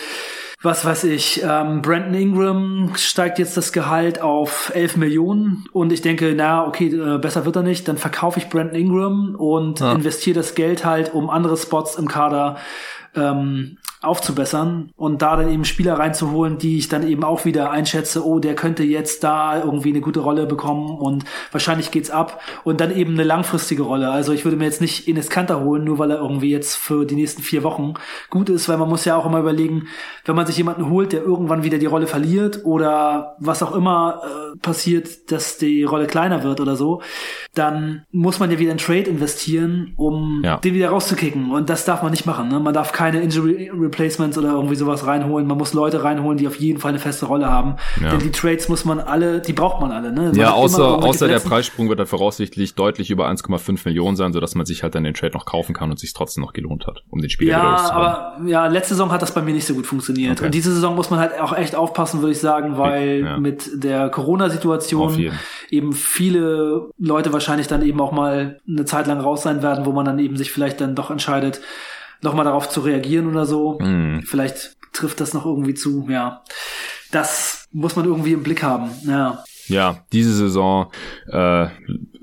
was 0.62 0.86
weiß 0.86 1.06
ich, 1.06 1.42
ähm, 1.44 1.82
Brandon 1.82 2.14
Ingram 2.14 2.94
steigt 2.96 3.40
jetzt 3.40 3.58
das 3.58 3.72
Gehalt 3.74 4.22
auf 4.22 4.72
11 4.74 4.98
Millionen 4.98 5.66
und 5.72 5.94
ich 5.94 6.02
denke, 6.02 6.34
na 6.36 6.66
okay, 6.66 6.88
äh, 6.88 7.20
besser 7.20 7.46
wird 7.46 7.56
er 7.56 7.64
nicht. 7.64 7.88
Dann 7.88 7.98
verkaufe 7.98 8.40
ich 8.40 8.50
Brandon 8.50 8.76
Ingram 8.76 9.36
und 9.36 9.80
ja. 9.80 9.94
investiere 9.94 10.36
das 10.36 10.56
Geld 10.56 10.84
halt, 10.84 11.14
um 11.14 11.30
andere 11.30 11.58
Spots 11.58 11.96
im 11.96 12.08
Kader 12.08 12.58
ähm, 13.16 13.78
aufzubessern 14.02 14.92
und 14.96 15.22
da 15.22 15.36
dann 15.36 15.52
eben 15.52 15.64
Spieler 15.64 15.94
reinzuholen, 15.94 16.58
die 16.58 16.80
ich 16.80 16.90
dann 16.90 17.08
eben 17.08 17.24
auch 17.24 17.46
wieder 17.46 17.70
einschätze, 17.70 18.26
oh, 18.26 18.40
der 18.40 18.56
könnte 18.56 18.84
jetzt 18.84 19.24
da 19.24 19.64
irgendwie 19.64 19.90
eine 19.90 20.02
gute 20.02 20.22
Rolle 20.22 20.48
bekommen 20.48 20.98
und 20.98 21.24
wahrscheinlich 21.52 21.92
geht's 21.92 22.10
ab 22.10 22.42
und 22.64 22.82
dann 22.82 22.96
eben 22.96 23.14
eine 23.14 23.24
langfristige 23.24 23.84
Rolle. 23.84 24.10
Also 24.10 24.34
ich 24.34 24.44
würde 24.44 24.58
mir 24.58 24.66
jetzt 24.66 24.82
nicht 24.82 25.08
Ines 25.08 25.30
Kanter 25.30 25.64
holen, 25.64 25.84
nur 25.84 26.00
weil 26.00 26.10
er 26.10 26.18
irgendwie 26.18 26.50
jetzt 26.50 26.76
für 26.76 27.06
die 27.06 27.16
nächsten 27.16 27.44
vier 27.44 27.62
Wochen 27.62 27.94
gut 28.32 28.50
ist, 28.50 28.68
weil 28.68 28.78
man 28.78 28.90
muss 28.90 29.06
ja 29.06 29.16
auch 29.16 29.26
immer 29.28 29.40
überlegen, 29.40 29.88
wenn 30.26 30.36
man 30.36 30.48
sich 30.48 30.58
jemanden 30.58 30.90
holt, 30.90 31.14
der 31.14 31.22
irgendwann 31.22 31.64
wieder 31.64 31.78
die 31.78 31.86
Rolle 31.86 32.08
verliert 32.08 32.62
oder 32.66 33.36
was 33.40 33.62
auch 33.62 33.76
immer 33.76 34.22
äh, 34.24 34.58
passiert, 34.60 35.32
dass 35.32 35.60
die 35.60 35.84
Rolle 35.84 36.08
kleiner 36.08 36.42
wird 36.42 36.60
oder 36.60 36.76
so, 36.76 37.04
dann 37.54 38.04
muss 38.12 38.40
man 38.40 38.50
ja 38.50 38.58
wieder 38.58 38.72
in 38.72 38.80
Trade 38.80 39.10
investieren, 39.10 39.94
um 39.96 40.42
ja. 40.44 40.58
den 40.58 40.74
wieder 40.74 40.90
rauszukicken 40.90 41.52
und 41.52 41.70
das 41.70 41.86
darf 41.86 42.02
man 42.02 42.12
nicht 42.12 42.26
machen. 42.26 42.48
Ne? 42.50 42.60
Man 42.60 42.74
darf 42.74 42.94
keine 42.94 43.22
Injury 43.22 43.70
Replacements 43.92 44.38
oder 44.38 44.52
irgendwie 44.52 44.76
sowas 44.76 45.06
reinholen. 45.06 45.48
Man 45.48 45.58
muss 45.58 45.74
Leute 45.74 46.04
reinholen, 46.04 46.38
die 46.38 46.48
auf 46.48 46.56
jeden 46.56 46.80
Fall 46.80 46.90
eine 46.90 47.00
feste 47.00 47.26
Rolle 47.26 47.50
haben. 47.50 47.76
Ja. 48.02 48.12
Denn 48.12 48.20
die 48.20 48.32
Trades 48.32 48.70
muss 48.70 48.86
man 48.86 49.00
alle, 49.00 49.42
die 49.42 49.54
braucht 49.54 49.82
man 49.82 49.92
alle. 49.92 50.12
Ne? 50.12 50.22
Man 50.22 50.36
ja, 50.36 50.54
außer, 50.54 51.04
außer 51.04 51.28
der 51.28 51.40
Preissprung 51.40 51.90
wird 51.90 52.00
dann 52.00 52.08
voraussichtlich 52.08 52.76
deutlich 52.76 53.12
über 53.12 53.30
1,5 53.30 53.82
Millionen 53.86 54.16
sein, 54.16 54.34
sodass 54.34 54.56
man 54.56 54.66
sich 54.66 54.84
halt 54.84 54.96
dann 54.96 55.04
den 55.04 55.14
Trade 55.14 55.34
noch 55.34 55.46
kaufen 55.46 55.74
kann 55.74 55.92
und 55.92 56.00
sich 56.00 56.14
trotzdem 56.14 56.44
noch 56.44 56.54
gelohnt 56.54 56.88
hat, 56.88 57.04
um 57.10 57.20
den 57.20 57.30
Spieler 57.30 57.52
ja, 57.52 57.74
wieder 57.74 57.94
aber 57.94 58.38
ja, 58.46 58.68
letzte 58.68 58.94
Saison 58.94 59.12
hat 59.12 59.22
das 59.22 59.34
bei 59.34 59.42
mir 59.42 59.54
nicht 59.54 59.66
so 59.66 59.74
gut 59.74 59.86
funktioniert. 59.86 60.40
Okay. 60.40 60.46
Und 60.46 60.56
diese 60.56 60.74
Saison 60.74 60.96
muss 60.96 61.10
man 61.10 61.20
halt 61.20 61.40
auch 61.40 61.56
echt 61.56 61.76
aufpassen, 61.76 62.22
würde 62.22 62.32
ich 62.32 62.40
sagen, 62.40 62.78
weil 62.78 63.22
ja. 63.24 63.38
mit 63.38 63.84
der 63.84 64.10
Corona-Situation 64.10 65.32
eben 65.70 65.94
viele 65.94 66.90
Leute 66.98 67.34
wahrscheinlich 67.34 67.68
dann 67.68 67.82
eben 67.82 68.00
auch 68.00 68.12
mal 68.12 68.60
eine 68.68 68.86
Zeit 68.86 69.08
lang 69.08 69.20
raus 69.20 69.44
sein 69.44 69.62
werden, 69.62 69.86
wo 69.86 69.92
man 69.92 70.06
dann 70.06 70.20
eben 70.20 70.38
sich 70.38 70.52
vielleicht 70.52 70.82
dann 70.82 70.96
doch 70.96 71.12
entscheidet, 71.12 71.62
nochmal 72.22 72.46
darauf 72.46 72.70
zu 72.70 72.82
reagieren 72.82 73.28
oder 73.28 73.46
so. 73.46 73.80
Mhm. 73.80 74.24
Vielleicht 74.24 74.78
trifft 74.94 75.22
das 75.22 75.34
noch 75.34 75.46
irgendwie 75.46 75.74
zu, 75.74 76.08
ja. 76.10 76.44
Das 77.12 77.68
muss 77.72 77.96
man 77.96 78.06
irgendwie 78.06 78.34
im 78.34 78.44
Blick 78.44 78.64
haben, 78.64 78.92
ja. 79.06 79.44
Ja, 79.68 80.04
diese 80.12 80.34
Saison 80.34 80.92
äh, 81.28 81.68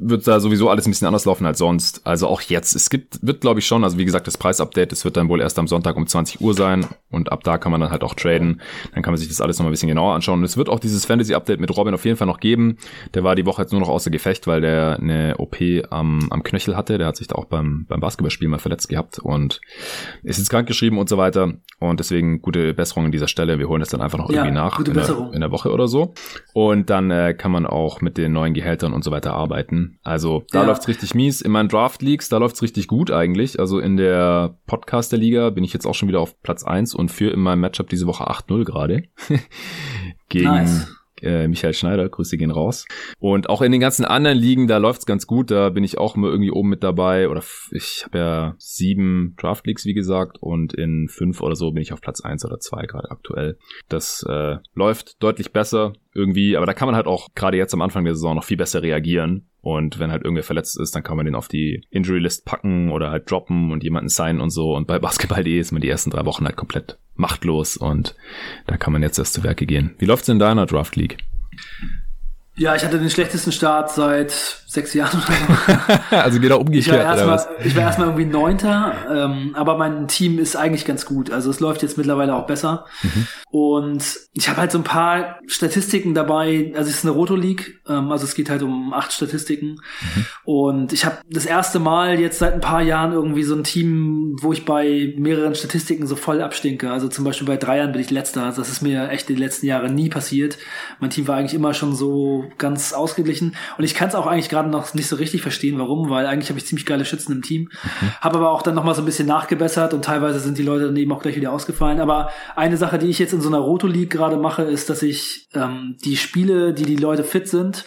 wird 0.01 0.29
da 0.29 0.39
sowieso 0.39 0.71
alles 0.71 0.87
ein 0.87 0.93
bisschen 0.93 1.09
anders 1.09 1.25
laufen 1.25 1.45
als 1.45 1.59
sonst. 1.59 2.07
Also 2.07 2.29
auch 2.29 2.41
jetzt. 2.41 2.75
Es 2.77 2.89
gibt, 2.89 3.19
wird 3.21 3.41
glaube 3.41 3.59
ich 3.59 3.67
schon, 3.67 3.83
also 3.83 3.99
wie 3.99 4.05
gesagt, 4.05 4.29
das 4.29 4.39
Preisupdate, 4.39 4.93
das 4.93 5.05
wird 5.05 5.17
dann 5.17 5.29
wohl 5.29 5.41
erst 5.41 5.59
am 5.59 5.67
Sonntag 5.67 5.97
um 5.97 6.07
20 6.07 6.41
Uhr 6.41 6.55
sein. 6.55 6.87
und 7.11 7.33
ab 7.33 7.43
da 7.43 7.59
kann 7.59 7.73
man 7.73 7.81
dann 7.81 7.91
halt 7.91 8.05
auch 8.05 8.15
traden. 8.15 8.61
Dann 8.95 9.03
kann 9.03 9.13
man 9.13 9.19
sich 9.19 9.29
das 9.29 9.41
alles 9.41 9.59
nochmal 9.59 9.71
ein 9.71 9.73
bisschen 9.73 9.89
genauer 9.89 10.15
anschauen. 10.15 10.39
Und 10.39 10.45
es 10.45 10.57
wird 10.57 10.69
auch 10.69 10.79
dieses 10.79 11.05
Fantasy-Update 11.05 11.59
mit 11.59 11.77
Robin 11.77 11.95
auf 11.95 12.05
jeden 12.05 12.17
Fall 12.17 12.29
noch 12.29 12.39
geben. 12.39 12.79
Der 13.15 13.25
war 13.25 13.35
die 13.35 13.45
Woche 13.45 13.63
jetzt 13.63 13.73
nur 13.73 13.81
noch 13.81 13.89
außer 13.89 14.11
Gefecht, 14.11 14.47
weil 14.47 14.61
der 14.61 14.99
eine 15.01 15.37
OP 15.39 15.57
am, 15.91 16.29
am 16.31 16.43
Knöchel 16.45 16.77
hatte. 16.77 16.97
Der 16.99 17.09
hat 17.09 17.17
sich 17.17 17.27
da 17.27 17.35
auch 17.35 17.47
beim, 17.47 17.87
beim 17.89 18.01
Basketballspiel 18.01 18.49
mal 18.49 18.59
verletzt 18.59 18.89
gehabt 18.89 19.19
und 19.19 19.61
ist 20.23 20.39
jetzt 20.39 20.49
krank 20.49 20.69
geschrieben 20.69 20.99
und 20.99 21.09
so 21.09 21.19
weiter. 21.19 21.55
Und 21.81 21.99
deswegen 21.99 22.41
gute 22.41 22.73
Besserung 22.73 23.07
an 23.07 23.13
dieser 23.13 23.29
Stelle. 23.29 23.59
Wir 23.59 23.69
holen 23.69 23.81
das 23.81 23.89
dann 23.89 24.01
einfach 24.01 24.19
noch 24.19 24.31
ja, 24.31 24.45
irgendwie 24.45 24.55
nach 24.55 24.79
in 24.79 24.95
der, 24.95 25.31
in 25.33 25.41
der, 25.41 25.51
Woche 25.51 25.73
oder 25.73 25.89
so. 25.89 26.15
Und 26.53 26.91
dann 26.91 27.11
äh, 27.11 27.35
kann 27.35 27.51
man 27.51 27.67
auch 27.67 28.01
mit 28.01 28.17
den 28.17 28.33
neuen 28.33 28.55
Gehältern 28.55 28.93
und 28.93 29.03
so 29.03 29.11
weiter 29.11 29.35
arbeiten. 29.35 29.88
Also 30.03 30.45
da 30.51 30.61
ja. 30.61 30.67
läuft's 30.67 30.89
richtig 30.89 31.15
mies. 31.15 31.41
In 31.41 31.53
meinen 31.53 31.69
Draft 31.69 32.03
Leagues, 32.03 32.29
da 32.29 32.39
läuft's 32.39 32.63
richtig 32.63 32.89
gut 32.89 33.11
eigentlich. 33.11 33.59
Also 33.59 33.79
in 33.79 33.97
der 33.97 34.59
Podcaster-Liga 34.67 35.51
bin 35.51 35.65
ich 35.65 35.73
jetzt 35.73 35.87
auch 35.87 35.95
schon 35.95 36.09
wieder 36.09 36.21
auf 36.21 36.41
Platz 36.43 36.65
eins 36.65 36.95
und 36.95 37.11
für 37.11 37.31
in 37.31 37.41
meinem 37.41 37.61
Matchup 37.61 37.89
diese 37.89 38.07
Woche 38.07 38.29
8-0 38.29 38.65
gerade. 38.65 39.05
Gegen 40.29 40.45
nice. 40.47 40.89
Äh, 41.23 41.49
Michael 41.49 41.75
Schneider, 41.75 42.09
Grüße 42.09 42.37
gehen 42.37 42.51
raus. 42.51 42.87
Und 43.19 43.49
auch 43.49 43.63
in 43.63 43.73
den 43.73 43.81
ganzen 43.81 44.05
anderen 44.05 44.39
Ligen, 44.39 44.67
da 44.67 44.79
läuft's 44.79 45.07
ganz 45.07 45.27
gut. 45.27 45.51
Da 45.51 45.71
bin 45.71 45.85
ich 45.85 45.99
auch 45.99 46.17
immer 46.17 46.29
irgendwie 46.29 46.51
oben 46.51 46.69
mit 46.69 46.83
dabei. 46.83 47.29
Oder 47.29 47.43
ich 47.71 48.05
habe 48.05 48.19
ja 48.19 48.55
sieben 48.59 49.35
Draft 49.37 49.67
Leagues, 49.67 49.85
wie 49.85 49.95
gesagt, 49.95 50.39
und 50.41 50.75
in 50.75 51.09
fünf 51.09 51.41
oder 51.41 51.57
so 51.57 51.71
bin 51.73 51.83
ich 51.83 51.93
auf 51.93 52.01
Platz 52.01 52.21
eins 52.21 52.45
oder 52.45 52.59
zwei 52.59 52.87
gerade 52.87 53.11
aktuell. 53.11 53.59
Das 53.89 54.25
äh, 54.29 54.57
läuft 54.75 55.23
deutlich 55.23 55.53
besser 55.53 55.93
irgendwie, 56.19 56.57
aber 56.57 56.67
da 56.67 56.75
kann 56.75 56.87
man 56.87 56.97
halt 56.97 57.07
auch 57.07 57.29
gerade 57.35 57.57
jetzt 57.57 57.73
am 57.73 57.81
Anfang 57.81 58.05
der 58.05 58.15
Saison 58.15 58.35
noch 58.35 58.45
viel 58.45 58.57
besser 58.57 58.83
reagieren. 58.83 59.49
Und 59.61 59.99
wenn 59.99 60.11
halt 60.11 60.23
irgendwer 60.23 60.45
verletzt 60.45 60.79
ist, 60.79 60.95
dann 60.95 61.03
kann 61.03 61.17
man 61.17 61.27
den 61.27 61.35
auf 61.35 61.49
die 61.49 61.85
Injury 61.91 62.19
List 62.19 62.45
packen 62.45 62.91
oder 62.91 63.11
halt 63.11 63.31
droppen 63.31 63.73
und 63.73 63.83
jemanden 63.83 64.09
signen 64.09 64.41
und 64.41 64.51
so. 64.51 64.75
Und 64.75 64.87
bei 64.87 64.99
Basketball.de 64.99 65.59
ist 65.59 65.73
man 65.73 65.81
die 65.81 65.89
ersten 65.89 66.11
drei 66.11 66.25
Wochen 66.25 66.45
halt 66.45 66.57
komplett 66.57 66.99
machtlos 67.15 67.77
und 67.77 68.15
da 68.67 68.77
kann 68.77 68.93
man 68.93 69.03
jetzt 69.03 69.19
erst 69.19 69.35
zu 69.35 69.43
Werke 69.43 69.67
gehen. 69.67 69.95
Wie 69.99 70.07
läuft's 70.07 70.29
in 70.29 70.39
deiner 70.39 70.67
Draft 70.67 70.97
League? 70.97 71.19
Ja, 72.59 72.75
ich 72.75 72.85
hatte 72.85 72.99
den 72.99 73.09
schlechtesten 73.09 73.53
Start 73.53 73.91
seit 73.93 74.33
sechs 74.67 74.93
Jahren 74.93 75.23
oder 75.23 75.99
so. 76.11 76.17
also 76.17 76.43
wieder 76.43 76.61
umgekehrt. 76.61 76.87
Ich 77.65 77.75
war 77.75 77.85
erstmal 77.85 78.09
irgendwie 78.09 78.27
Neunter, 78.27 78.95
ähm, 79.11 79.55
aber 79.55 79.79
mein 79.79 80.09
Team 80.09 80.39
ist 80.39 80.57
eigentlich 80.57 80.85
ganz 80.85 81.07
gut. 81.07 81.31
Also 81.31 81.51
es 81.51 81.61
läuft 81.61 81.83
jetzt 81.83 81.97
mittlerweile 81.97 82.35
auch 82.35 82.47
besser. 82.47 82.85
Mhm. 83.03 83.27
Und 83.51 84.05
ich 84.35 84.49
habe 84.49 84.59
halt 84.59 84.73
so 84.73 84.79
ein 84.79 84.85
paar 84.85 85.39
Statistiken 85.47 86.15
dabei. 86.15 86.73
Also 86.77 86.91
es 86.91 86.99
ist 86.99 87.05
eine 87.05 87.13
Roto 87.15 87.35
League, 87.35 87.81
ähm, 87.89 88.13
also 88.13 88.25
es 88.25 88.35
geht 88.35 88.51
halt 88.51 88.63
um 88.63 88.93
acht 88.93 89.13
Statistiken. 89.13 89.77
Mhm. 90.01 90.27
Und 90.45 90.93
ich 90.93 91.07
habe 91.07 91.19
das 91.31 91.47
erste 91.47 91.79
Mal 91.79 92.21
jetzt 92.21 92.41
seit 92.41 92.53
ein 92.53 92.61
paar 92.61 92.83
Jahren 92.83 93.13
irgendwie 93.13 93.45
so 93.45 93.55
ein 93.55 93.65
Team, 93.65 94.37
wo 94.41 94.53
ich 94.53 94.65
bei 94.65 95.15
mehreren 95.17 95.55
Statistiken 95.55 96.07
so 96.07 96.17
voll 96.17 96.43
abstinke. 96.43 96.91
Also 96.91 97.09
zum 97.09 97.25
Beispiel 97.25 97.47
bei 97.47 97.57
Dreiern 97.57 97.93
bin 97.93 98.03
ich 98.03 98.11
letzter. 98.11 98.43
Also 98.43 98.61
das 98.61 98.71
ist 98.71 98.83
mir 98.83 99.09
echt 99.11 99.29
die 99.29 99.35
letzten 99.35 99.67
Jahre 99.67 99.91
nie 99.91 100.11
passiert. 100.11 100.59
Mein 101.01 101.11
Team 101.11 101.27
war 101.27 101.37
eigentlich 101.37 101.55
immer 101.55 101.73
schon 101.73 101.95
so 101.95 102.48
ganz 102.57 102.93
ausgeglichen. 102.93 103.57
Und 103.77 103.85
ich 103.85 103.95
kann 103.95 104.09
es 104.09 104.15
auch 104.15 104.27
eigentlich 104.27 104.49
gerade 104.49 104.69
noch 104.69 104.95
nicht 104.95 105.09
so 105.09 105.17
richtig 105.17 105.43
verstehen, 105.43 105.79
warum, 105.79 106.09
weil 106.09 106.27
eigentlich 106.27 106.49
habe 106.49 106.59
ich 106.59 106.67
ziemlich 106.67 106.87
geile 106.87 107.05
Schützen 107.05 107.33
im 107.33 107.43
Team. 107.43 107.63
Mhm. 107.63 108.13
Habe 108.21 108.39
aber 108.39 108.51
auch 108.51 108.63
dann 108.63 108.75
nochmal 108.75 108.95
so 108.95 109.03
ein 109.03 109.07
bisschen 109.07 109.29
nachgebessert 109.29 109.95
und 109.95 110.05
teilweise 110.05 110.41
sind 110.41 110.59
die 110.59 110.63
Leute 110.63 110.87
dann 110.87 110.97
eben 110.97 111.13
auch 111.13 111.23
gleich 111.23 111.37
wieder 111.37 111.53
ausgefallen. 111.53 112.01
Aber 112.01 112.31
eine 112.57 112.77
Sache, 112.77 112.99
die 112.99 113.09
ich 113.09 113.19
jetzt 113.19 113.33
in 113.33 113.41
so 113.41 113.49
einer 113.49 113.59
Roto 113.59 113.87
League 113.87 114.11
gerade 114.11 114.37
mache, 114.37 114.63
ist, 114.63 114.89
dass 114.91 115.03
ich 115.03 115.49
ähm, 115.55 115.97
die 116.05 116.17
Spiele, 116.17 116.73
die 116.73 116.85
die 116.85 116.97
Leute 116.97 117.25
fit 117.25 117.49
sind, 117.49 117.85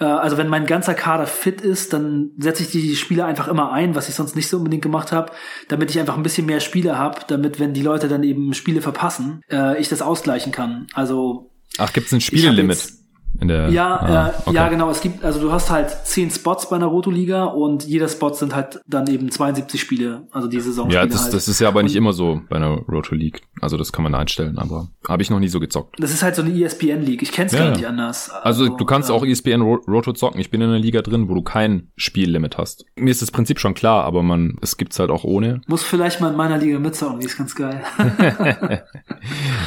äh, 0.00 0.04
also 0.04 0.36
wenn 0.38 0.48
mein 0.48 0.66
ganzer 0.66 0.94
Kader 0.94 1.26
fit 1.26 1.60
ist, 1.60 1.92
dann 1.92 2.30
setze 2.38 2.64
ich 2.64 2.70
die 2.70 2.96
Spiele 2.96 3.24
einfach 3.24 3.46
immer 3.46 3.70
ein, 3.70 3.94
was 3.94 4.08
ich 4.08 4.14
sonst 4.14 4.34
nicht 4.34 4.48
so 4.48 4.56
unbedingt 4.56 4.82
gemacht 4.82 5.12
habe, 5.12 5.32
damit 5.68 5.90
ich 5.90 6.00
einfach 6.00 6.16
ein 6.16 6.22
bisschen 6.22 6.46
mehr 6.46 6.60
Spiele 6.60 6.98
habe, 6.98 7.20
damit 7.28 7.60
wenn 7.60 7.74
die 7.74 7.82
Leute 7.82 8.08
dann 8.08 8.24
eben 8.24 8.54
Spiele 8.54 8.80
verpassen, 8.80 9.42
äh, 9.50 9.78
ich 9.80 9.88
das 9.88 10.02
ausgleichen 10.02 10.50
kann. 10.50 10.86
Also 10.94 11.50
Ach, 11.78 11.92
gibt 11.92 12.08
es 12.08 12.12
ein 12.12 12.20
Spielelimit? 12.20 12.99
In 13.38 13.48
der, 13.48 13.70
ja, 13.70 13.96
ah, 13.96 14.28
äh, 14.28 14.32
okay. 14.46 14.54
ja, 14.54 14.68
genau. 14.68 14.90
Es 14.90 15.00
gibt, 15.00 15.24
also 15.24 15.40
du 15.40 15.52
hast 15.52 15.70
halt 15.70 15.90
zehn 16.04 16.30
Spots 16.30 16.68
bei 16.68 16.76
einer 16.76 16.86
Roto-Liga 16.86 17.44
und 17.44 17.86
jeder 17.86 18.08
Spot 18.08 18.32
sind 18.32 18.54
halt 18.54 18.80
dann 18.86 19.06
eben 19.06 19.30
72 19.30 19.80
Spiele, 19.80 20.26
also 20.30 20.48
die 20.48 20.60
Saison. 20.60 20.90
Ja, 20.90 21.06
das, 21.06 21.24
halt. 21.24 21.34
das 21.34 21.48
ist 21.48 21.60
ja 21.60 21.68
aber 21.68 21.82
nicht 21.82 21.96
immer 21.96 22.12
so 22.12 22.40
bei 22.48 22.56
einer 22.56 22.78
Roto-League. 22.88 23.42
Also 23.60 23.76
das 23.76 23.92
kann 23.92 24.02
man 24.02 24.14
einstellen, 24.14 24.58
aber 24.58 24.88
habe 25.08 25.22
ich 25.22 25.30
noch 25.30 25.38
nie 25.38 25.48
so 25.48 25.60
gezockt. 25.60 25.96
Das 25.98 26.12
ist 26.12 26.22
halt 26.22 26.34
so 26.34 26.42
eine 26.42 26.52
ESPN-League. 26.52 27.22
Ich 27.22 27.32
kenn's 27.32 27.52
ja, 27.52 27.60
gar 27.60 27.70
nicht 27.70 27.86
anders. 27.86 28.30
Also, 28.30 28.64
also, 28.64 28.76
du 28.76 28.84
kannst 28.84 29.08
ja. 29.08 29.14
auch 29.14 29.24
ESPN 29.24 29.62
Roto 29.62 30.12
zocken. 30.12 30.40
Ich 30.40 30.50
bin 30.50 30.60
in 30.60 30.68
einer 30.68 30.78
Liga 30.78 31.02
drin, 31.02 31.28
wo 31.28 31.34
du 31.34 31.42
kein 31.42 31.88
Spiellimit 31.96 32.58
hast. 32.58 32.84
Mir 32.96 33.10
ist 33.10 33.22
das 33.22 33.30
Prinzip 33.30 33.58
schon 33.60 33.74
klar, 33.74 34.04
aber 34.04 34.22
man, 34.22 34.56
es 34.60 34.76
gibt's 34.76 34.98
halt 34.98 35.10
auch 35.10 35.24
ohne. 35.24 35.60
Muss 35.66 35.82
vielleicht 35.82 36.20
mal 36.20 36.30
in 36.30 36.36
meiner 36.36 36.58
Liga 36.58 36.78
mitzocken, 36.78 37.20
die 37.20 37.26
ist 37.26 37.38
ganz 37.38 37.54
geil. 37.54 37.82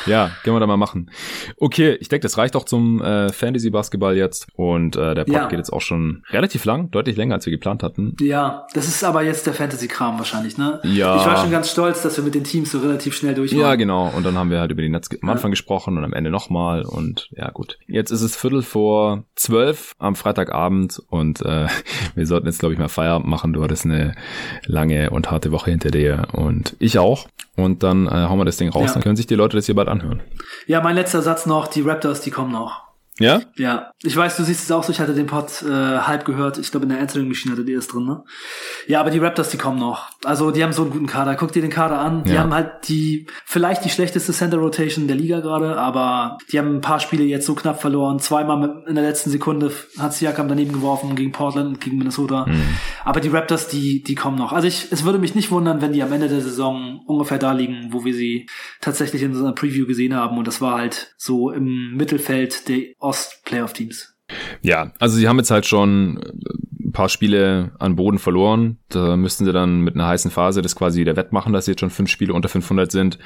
ja, 0.05 0.31
können 0.43 0.55
wir 0.55 0.59
da 0.59 0.67
mal 0.67 0.77
machen. 0.77 1.09
Okay, 1.57 1.97
ich 1.99 2.09
denke, 2.09 2.23
das 2.23 2.37
reicht 2.37 2.55
auch 2.55 2.65
zum 2.65 3.01
äh, 3.01 3.29
Fantasy-Basketball 3.53 4.17
jetzt. 4.17 4.47
Und 4.55 4.95
äh, 4.95 5.13
der 5.15 5.25
Pod 5.25 5.33
ja. 5.33 5.47
geht 5.47 5.59
jetzt 5.59 5.71
auch 5.71 5.81
schon 5.81 6.23
relativ 6.31 6.65
lang, 6.65 6.89
deutlich 6.91 7.15
länger, 7.15 7.35
als 7.35 7.45
wir 7.45 7.51
geplant 7.51 7.83
hatten. 7.83 8.15
Ja, 8.19 8.67
das 8.73 8.87
ist 8.87 9.03
aber 9.03 9.21
jetzt 9.21 9.45
der 9.45 9.53
Fantasy-Kram 9.53 10.17
wahrscheinlich, 10.17 10.57
ne? 10.57 10.79
Ja. 10.83 11.17
Ich 11.17 11.25
war 11.25 11.37
schon 11.37 11.51
ganz 11.51 11.69
stolz, 11.69 12.01
dass 12.01 12.17
wir 12.17 12.23
mit 12.23 12.35
den 12.35 12.43
Teams 12.43 12.71
so 12.71 12.79
relativ 12.79 13.15
schnell 13.15 13.35
durch 13.35 13.51
waren. 13.51 13.59
Ja, 13.59 13.75
genau. 13.75 14.11
Und 14.15 14.25
dann 14.25 14.37
haben 14.37 14.49
wir 14.49 14.59
halt 14.59 14.71
über 14.71 14.81
die 14.81 14.89
Netz 14.89 15.09
am 15.21 15.29
Anfang 15.29 15.51
ja. 15.51 15.53
gesprochen 15.53 15.97
und 15.97 16.03
am 16.03 16.13
Ende 16.13 16.31
nochmal. 16.31 16.83
Und 16.83 17.29
ja, 17.31 17.49
gut. 17.51 17.77
Jetzt 17.87 18.11
ist 18.11 18.21
es 18.21 18.35
Viertel 18.35 18.63
vor 18.63 19.23
zwölf 19.35 19.93
am 19.99 20.15
Freitagabend 20.15 21.01
und 21.09 21.41
äh, 21.41 21.67
wir 22.15 22.25
sollten 22.25 22.47
jetzt, 22.47 22.59
glaube 22.59 22.73
ich, 22.73 22.79
mal 22.79 22.89
Feierabend 22.89 23.27
machen. 23.27 23.53
Du 23.53 23.63
hattest 23.63 23.85
eine 23.85 24.15
lange 24.65 25.11
und 25.11 25.31
harte 25.31 25.51
Woche 25.51 25.71
hinter 25.71 25.91
dir 25.91 26.27
und 26.33 26.75
ich 26.79 26.97
auch. 26.97 27.27
Und 27.55 27.83
dann 27.83 28.07
äh, 28.07 28.09
hauen 28.09 28.39
wir 28.39 28.45
das 28.45 28.57
Ding 28.57 28.69
raus. 28.69 28.87
Ja. 28.87 28.93
Dann 28.93 29.03
können 29.03 29.15
sich 29.15 29.27
die 29.27 29.35
Leute 29.35 29.57
das 29.57 29.67
hier 29.67 29.75
bald 29.75 29.87
anhören. 29.87 30.23
Ja, 30.65 30.81
mein 30.81 30.95
letzter 30.95 31.21
Satz 31.21 31.45
noch. 31.45 31.67
Die 31.67 31.81
Raptors, 31.81 32.21
die 32.21 32.31
kommen 32.31 32.51
noch. 32.51 32.82
Ja? 33.19 33.41
Ja. 33.57 33.91
Ich 34.01 34.15
weiß, 34.15 34.37
du 34.37 34.43
siehst 34.43 34.63
es 34.63 34.71
auch 34.71 34.83
so, 34.83 34.91
ich 34.91 34.99
hatte 34.99 35.13
den 35.13 35.27
Pod 35.27 35.61
äh, 35.61 35.69
halb 35.69 36.25
gehört. 36.25 36.57
Ich 36.57 36.71
glaube, 36.71 36.85
in 36.85 36.89
der 36.89 36.99
Answering 36.99 37.27
Machine 37.27 37.53
hatte 37.53 37.63
die 37.63 37.75
das 37.75 37.87
drin, 37.87 38.05
ne? 38.05 38.23
Ja, 38.87 38.99
aber 38.99 39.11
die 39.11 39.19
Raptors, 39.19 39.49
die 39.49 39.57
kommen 39.57 39.77
noch. 39.77 40.09
Also, 40.23 40.49
die 40.49 40.63
haben 40.63 40.73
so 40.73 40.81
einen 40.81 40.91
guten 40.91 41.05
Kader. 41.05 41.35
Guck 41.35 41.51
dir 41.51 41.61
den 41.61 41.69
Kader 41.71 41.99
an. 41.99 42.23
Die 42.23 42.33
ja. 42.33 42.39
haben 42.39 42.53
halt 42.53 42.87
die, 42.87 43.27
vielleicht 43.45 43.85
die 43.85 43.89
schlechteste 43.89 44.33
Center 44.33 44.57
Rotation 44.57 45.07
der 45.07 45.15
Liga 45.15 45.41
gerade, 45.41 45.77
aber 45.77 46.39
die 46.51 46.57
haben 46.57 46.75
ein 46.75 46.81
paar 46.81 46.99
Spiele 46.99 47.23
jetzt 47.23 47.45
so 47.45 47.53
knapp 47.53 47.81
verloren. 47.81 48.19
Zweimal 48.19 48.83
in 48.87 48.95
der 48.95 49.03
letzten 49.03 49.29
Sekunde 49.29 49.71
hat 49.99 50.13
Siakam 50.13 50.47
daneben 50.47 50.73
geworfen 50.73 51.15
gegen 51.15 51.31
Portland 51.31 51.67
und 51.67 51.81
gegen 51.81 51.97
Minnesota. 51.97 52.47
Mhm. 52.47 52.63
Aber 53.05 53.19
die 53.19 53.29
Raptors, 53.29 53.67
die, 53.67 54.01
die 54.01 54.15
kommen 54.15 54.37
noch. 54.37 54.53
Also 54.53 54.67
ich, 54.67 54.91
es 54.91 55.03
würde 55.03 55.19
mich 55.19 55.35
nicht 55.35 55.51
wundern, 55.51 55.81
wenn 55.81 55.93
die 55.93 56.01
am 56.01 56.11
Ende 56.11 56.29
der 56.29 56.41
Saison 56.41 57.01
ungefähr 57.05 57.37
da 57.37 57.51
liegen, 57.51 57.89
wo 57.91 58.05
wir 58.05 58.13
sie 58.13 58.47
tatsächlich 58.81 59.21
in 59.21 59.35
so 59.35 59.43
einer 59.43 59.53
Preview 59.53 59.85
gesehen 59.85 60.15
haben. 60.15 60.37
Und 60.37 60.47
das 60.47 60.61
war 60.61 60.77
halt 60.77 61.13
so 61.17 61.51
im 61.51 61.95
Mittelfeld 61.95 62.67
der 62.67 62.81
Ost-Playoff-Teams. 63.03 64.15
Ja, 64.61 64.93
also 64.99 65.17
sie 65.17 65.27
haben 65.27 65.37
jetzt 65.37 65.51
halt 65.51 65.65
schon 65.65 66.17
ein 66.83 66.91
paar 66.93 67.09
Spiele 67.09 67.71
an 67.79 67.95
Boden 67.95 68.17
verloren. 68.17 68.77
Da 68.89 69.17
müssten 69.17 69.45
sie 69.45 69.51
dann 69.51 69.81
mit 69.81 69.95
einer 69.95 70.07
heißen 70.07 70.31
Phase 70.31 70.61
das 70.61 70.75
quasi 70.75 71.01
wieder 71.01 71.15
wettmachen, 71.15 71.53
dass 71.53 71.65
sie 71.65 71.71
jetzt 71.71 71.81
schon 71.81 71.89
fünf 71.89 72.09
Spiele 72.09 72.33
unter 72.33 72.49
500 72.49 72.91
sind. 72.91 73.19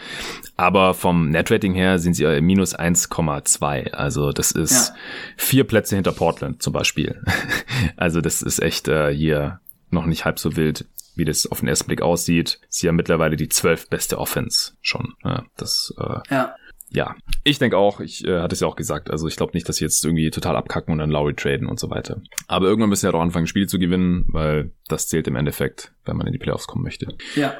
Aber 0.55 0.93
vom 0.93 1.29
Netrating 1.29 1.73
her 1.75 1.99
sind 1.99 2.15
sie 2.15 2.41
minus 2.41 2.77
1,2. 2.77 3.91
Also 3.91 4.31
das 4.31 4.51
ist 4.51 4.89
ja. 4.89 4.95
vier 5.37 5.63
Plätze 5.65 5.95
hinter 5.95 6.11
Portland 6.11 6.61
zum 6.61 6.73
Beispiel. 6.73 7.21
Also 7.95 8.21
das 8.21 8.41
ist 8.41 8.59
echt 8.61 8.87
äh, 8.87 9.13
hier 9.13 9.59
noch 9.91 10.05
nicht 10.05 10.25
halb 10.25 10.39
so 10.39 10.55
wild 10.55 10.85
wie 11.15 11.25
das 11.25 11.47
auf 11.47 11.59
den 11.59 11.67
ersten 11.67 11.87
Blick 11.87 12.01
aussieht. 12.01 12.59
Sie 12.69 12.87
haben 12.87 12.95
mittlerweile 12.95 13.35
die 13.35 13.49
zwölf 13.49 13.89
beste 13.89 14.19
Offense 14.19 14.73
schon. 14.81 15.13
Ja, 15.23 15.45
das 15.57 15.93
äh, 15.99 16.19
ja 16.29 16.55
ja, 16.89 17.15
ich 17.43 17.59
denke 17.59 17.77
auch, 17.77 17.99
ich 17.99 18.25
äh, 18.25 18.39
hatte 18.39 18.53
es 18.53 18.61
ja 18.61 18.67
auch 18.67 18.75
gesagt, 18.75 19.11
also 19.11 19.27
ich 19.27 19.35
glaube 19.35 19.51
nicht, 19.53 19.67
dass 19.67 19.77
sie 19.77 19.83
jetzt 19.85 20.03
irgendwie 20.03 20.29
total 20.29 20.55
abkacken 20.55 20.91
und 20.91 20.99
dann 20.99 21.09
Lowry 21.09 21.33
traden 21.33 21.67
und 21.67 21.79
so 21.79 21.89
weiter. 21.89 22.21
Aber 22.47 22.67
irgendwann 22.67 22.89
müssen 22.89 23.01
sie 23.01 23.07
ja 23.07 23.11
doch 23.11 23.21
anfangen, 23.21 23.47
Spiele 23.47 23.67
zu 23.67 23.77
gewinnen, 23.77 24.25
weil 24.29 24.71
das 24.87 25.07
zählt 25.07 25.27
im 25.27 25.35
Endeffekt, 25.35 25.91
wenn 26.05 26.15
man 26.15 26.27
in 26.27 26.33
die 26.33 26.39
Playoffs 26.39 26.65
kommen 26.65 26.83
möchte. 26.83 27.07
Ja. 27.35 27.55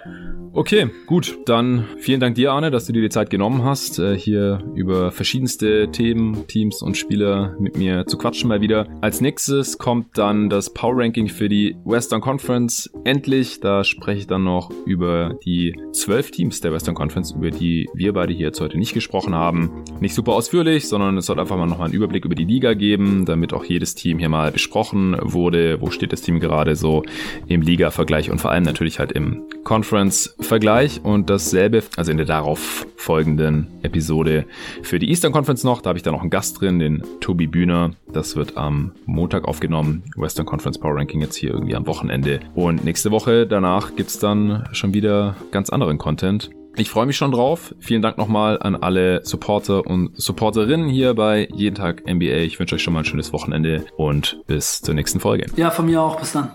Okay, 0.53 0.89
gut. 1.07 1.37
Dann 1.45 1.85
vielen 1.99 2.21
Dank 2.21 2.35
dir, 2.35 2.53
Arne, 2.53 2.71
dass 2.71 2.85
du 2.85 2.93
dir 2.93 3.01
die 3.01 3.09
Zeit 3.09 3.29
genommen 3.29 3.65
hast, 3.65 3.99
äh, 3.99 4.17
hier 4.17 4.63
über 4.75 5.11
verschiedenste 5.11 5.91
Themen, 5.91 6.47
Teams 6.47 6.81
und 6.81 6.95
Spieler 6.95 7.55
mit 7.59 7.77
mir 7.77 8.05
zu 8.07 8.17
quatschen 8.17 8.47
mal 8.47 8.61
wieder. 8.61 8.87
Als 9.01 9.19
nächstes 9.19 9.77
kommt 9.77 10.17
dann 10.17 10.49
das 10.49 10.73
Power 10.73 10.97
Ranking 10.97 11.27
für 11.27 11.49
die 11.49 11.75
Western 11.83 12.21
Conference. 12.21 12.89
Endlich, 13.03 13.59
da 13.59 13.83
spreche 13.83 14.21
ich 14.21 14.27
dann 14.27 14.45
noch 14.45 14.71
über 14.85 15.37
die 15.43 15.77
zwölf 15.91 16.31
Teams 16.31 16.61
der 16.61 16.71
Western 16.71 16.95
Conference, 16.95 17.31
über 17.31 17.51
die 17.51 17.89
wir 17.93 18.13
beide 18.13 18.33
hier 18.33 18.47
jetzt 18.47 18.61
heute 18.61 18.77
nicht 18.77 18.93
gesprochen 18.93 19.16
haben. 19.25 19.83
Nicht 19.99 20.13
super 20.13 20.33
ausführlich, 20.33 20.87
sondern 20.87 21.17
es 21.17 21.25
soll 21.25 21.39
einfach 21.39 21.57
mal 21.57 21.65
nochmal 21.65 21.85
einen 21.85 21.95
Überblick 21.95 22.25
über 22.25 22.35
die 22.35 22.45
Liga 22.45 22.73
geben, 22.73 23.25
damit 23.25 23.53
auch 23.53 23.65
jedes 23.65 23.95
Team 23.95 24.19
hier 24.19 24.29
mal 24.29 24.51
besprochen 24.51 25.17
wurde. 25.21 25.81
Wo 25.81 25.89
steht 25.89 26.13
das 26.13 26.21
Team 26.21 26.39
gerade 26.39 26.75
so? 26.75 27.03
im 27.47 27.61
Liga-Vergleich 27.61 28.29
und 28.29 28.39
vor 28.39 28.51
allem 28.51 28.63
natürlich 28.63 28.99
halt 28.99 29.11
im 29.11 29.43
Conference-Vergleich 29.63 31.01
und 31.03 31.29
dasselbe, 31.29 31.83
also 31.95 32.11
in 32.11 32.17
der 32.17 32.25
darauf 32.25 32.87
folgenden 32.95 33.67
Episode 33.83 34.45
für 34.81 34.99
die 34.99 35.09
Eastern 35.09 35.31
Conference 35.31 35.63
noch. 35.63 35.81
Da 35.81 35.89
habe 35.89 35.97
ich 35.97 36.03
dann 36.03 36.13
noch 36.13 36.21
einen 36.21 36.29
Gast 36.29 36.61
drin, 36.61 36.79
den 36.79 37.03
Tobi 37.19 37.47
Bühner. 37.47 37.91
Das 38.11 38.35
wird 38.35 38.57
am 38.57 38.91
Montag 39.05 39.45
aufgenommen. 39.45 40.03
Western 40.15 40.45
Conference 40.45 40.77
Power 40.77 40.95
Ranking 40.95 41.21
jetzt 41.21 41.35
hier 41.35 41.51
irgendwie 41.51 41.75
am 41.75 41.87
Wochenende. 41.87 42.39
Und 42.55 42.83
nächste 42.83 43.11
Woche 43.11 43.47
danach 43.47 43.95
gibt 43.95 44.09
es 44.09 44.19
dann 44.19 44.67
schon 44.71 44.93
wieder 44.93 45.35
ganz 45.51 45.69
anderen 45.69 45.97
Content. 45.97 46.49
Ich 46.79 46.91
freue 46.91 47.07
mich 47.07 47.17
schon 47.17 47.31
drauf. 47.31 47.73
Vielen 47.79 48.03
Dank 48.03 48.19
nochmal 48.19 48.59
an 48.61 48.75
alle 48.75 49.25
Supporter 49.25 49.87
und 49.87 50.11
Supporterinnen 50.15 50.87
hier 50.87 51.15
bei 51.15 51.47
Jeden 51.51 51.75
Tag 51.75 52.05
NBA. 52.05 52.43
Ich 52.43 52.59
wünsche 52.59 52.75
euch 52.75 52.83
schon 52.83 52.93
mal 52.93 52.99
ein 52.99 53.05
schönes 53.05 53.33
Wochenende 53.33 53.85
und 53.97 54.43
bis 54.45 54.81
zur 54.83 54.93
nächsten 54.93 55.19
Folge. 55.19 55.47
Ja, 55.55 55.71
von 55.71 55.87
mir 55.87 55.99
auch. 55.99 56.19
Bis 56.19 56.33
dann. 56.33 56.51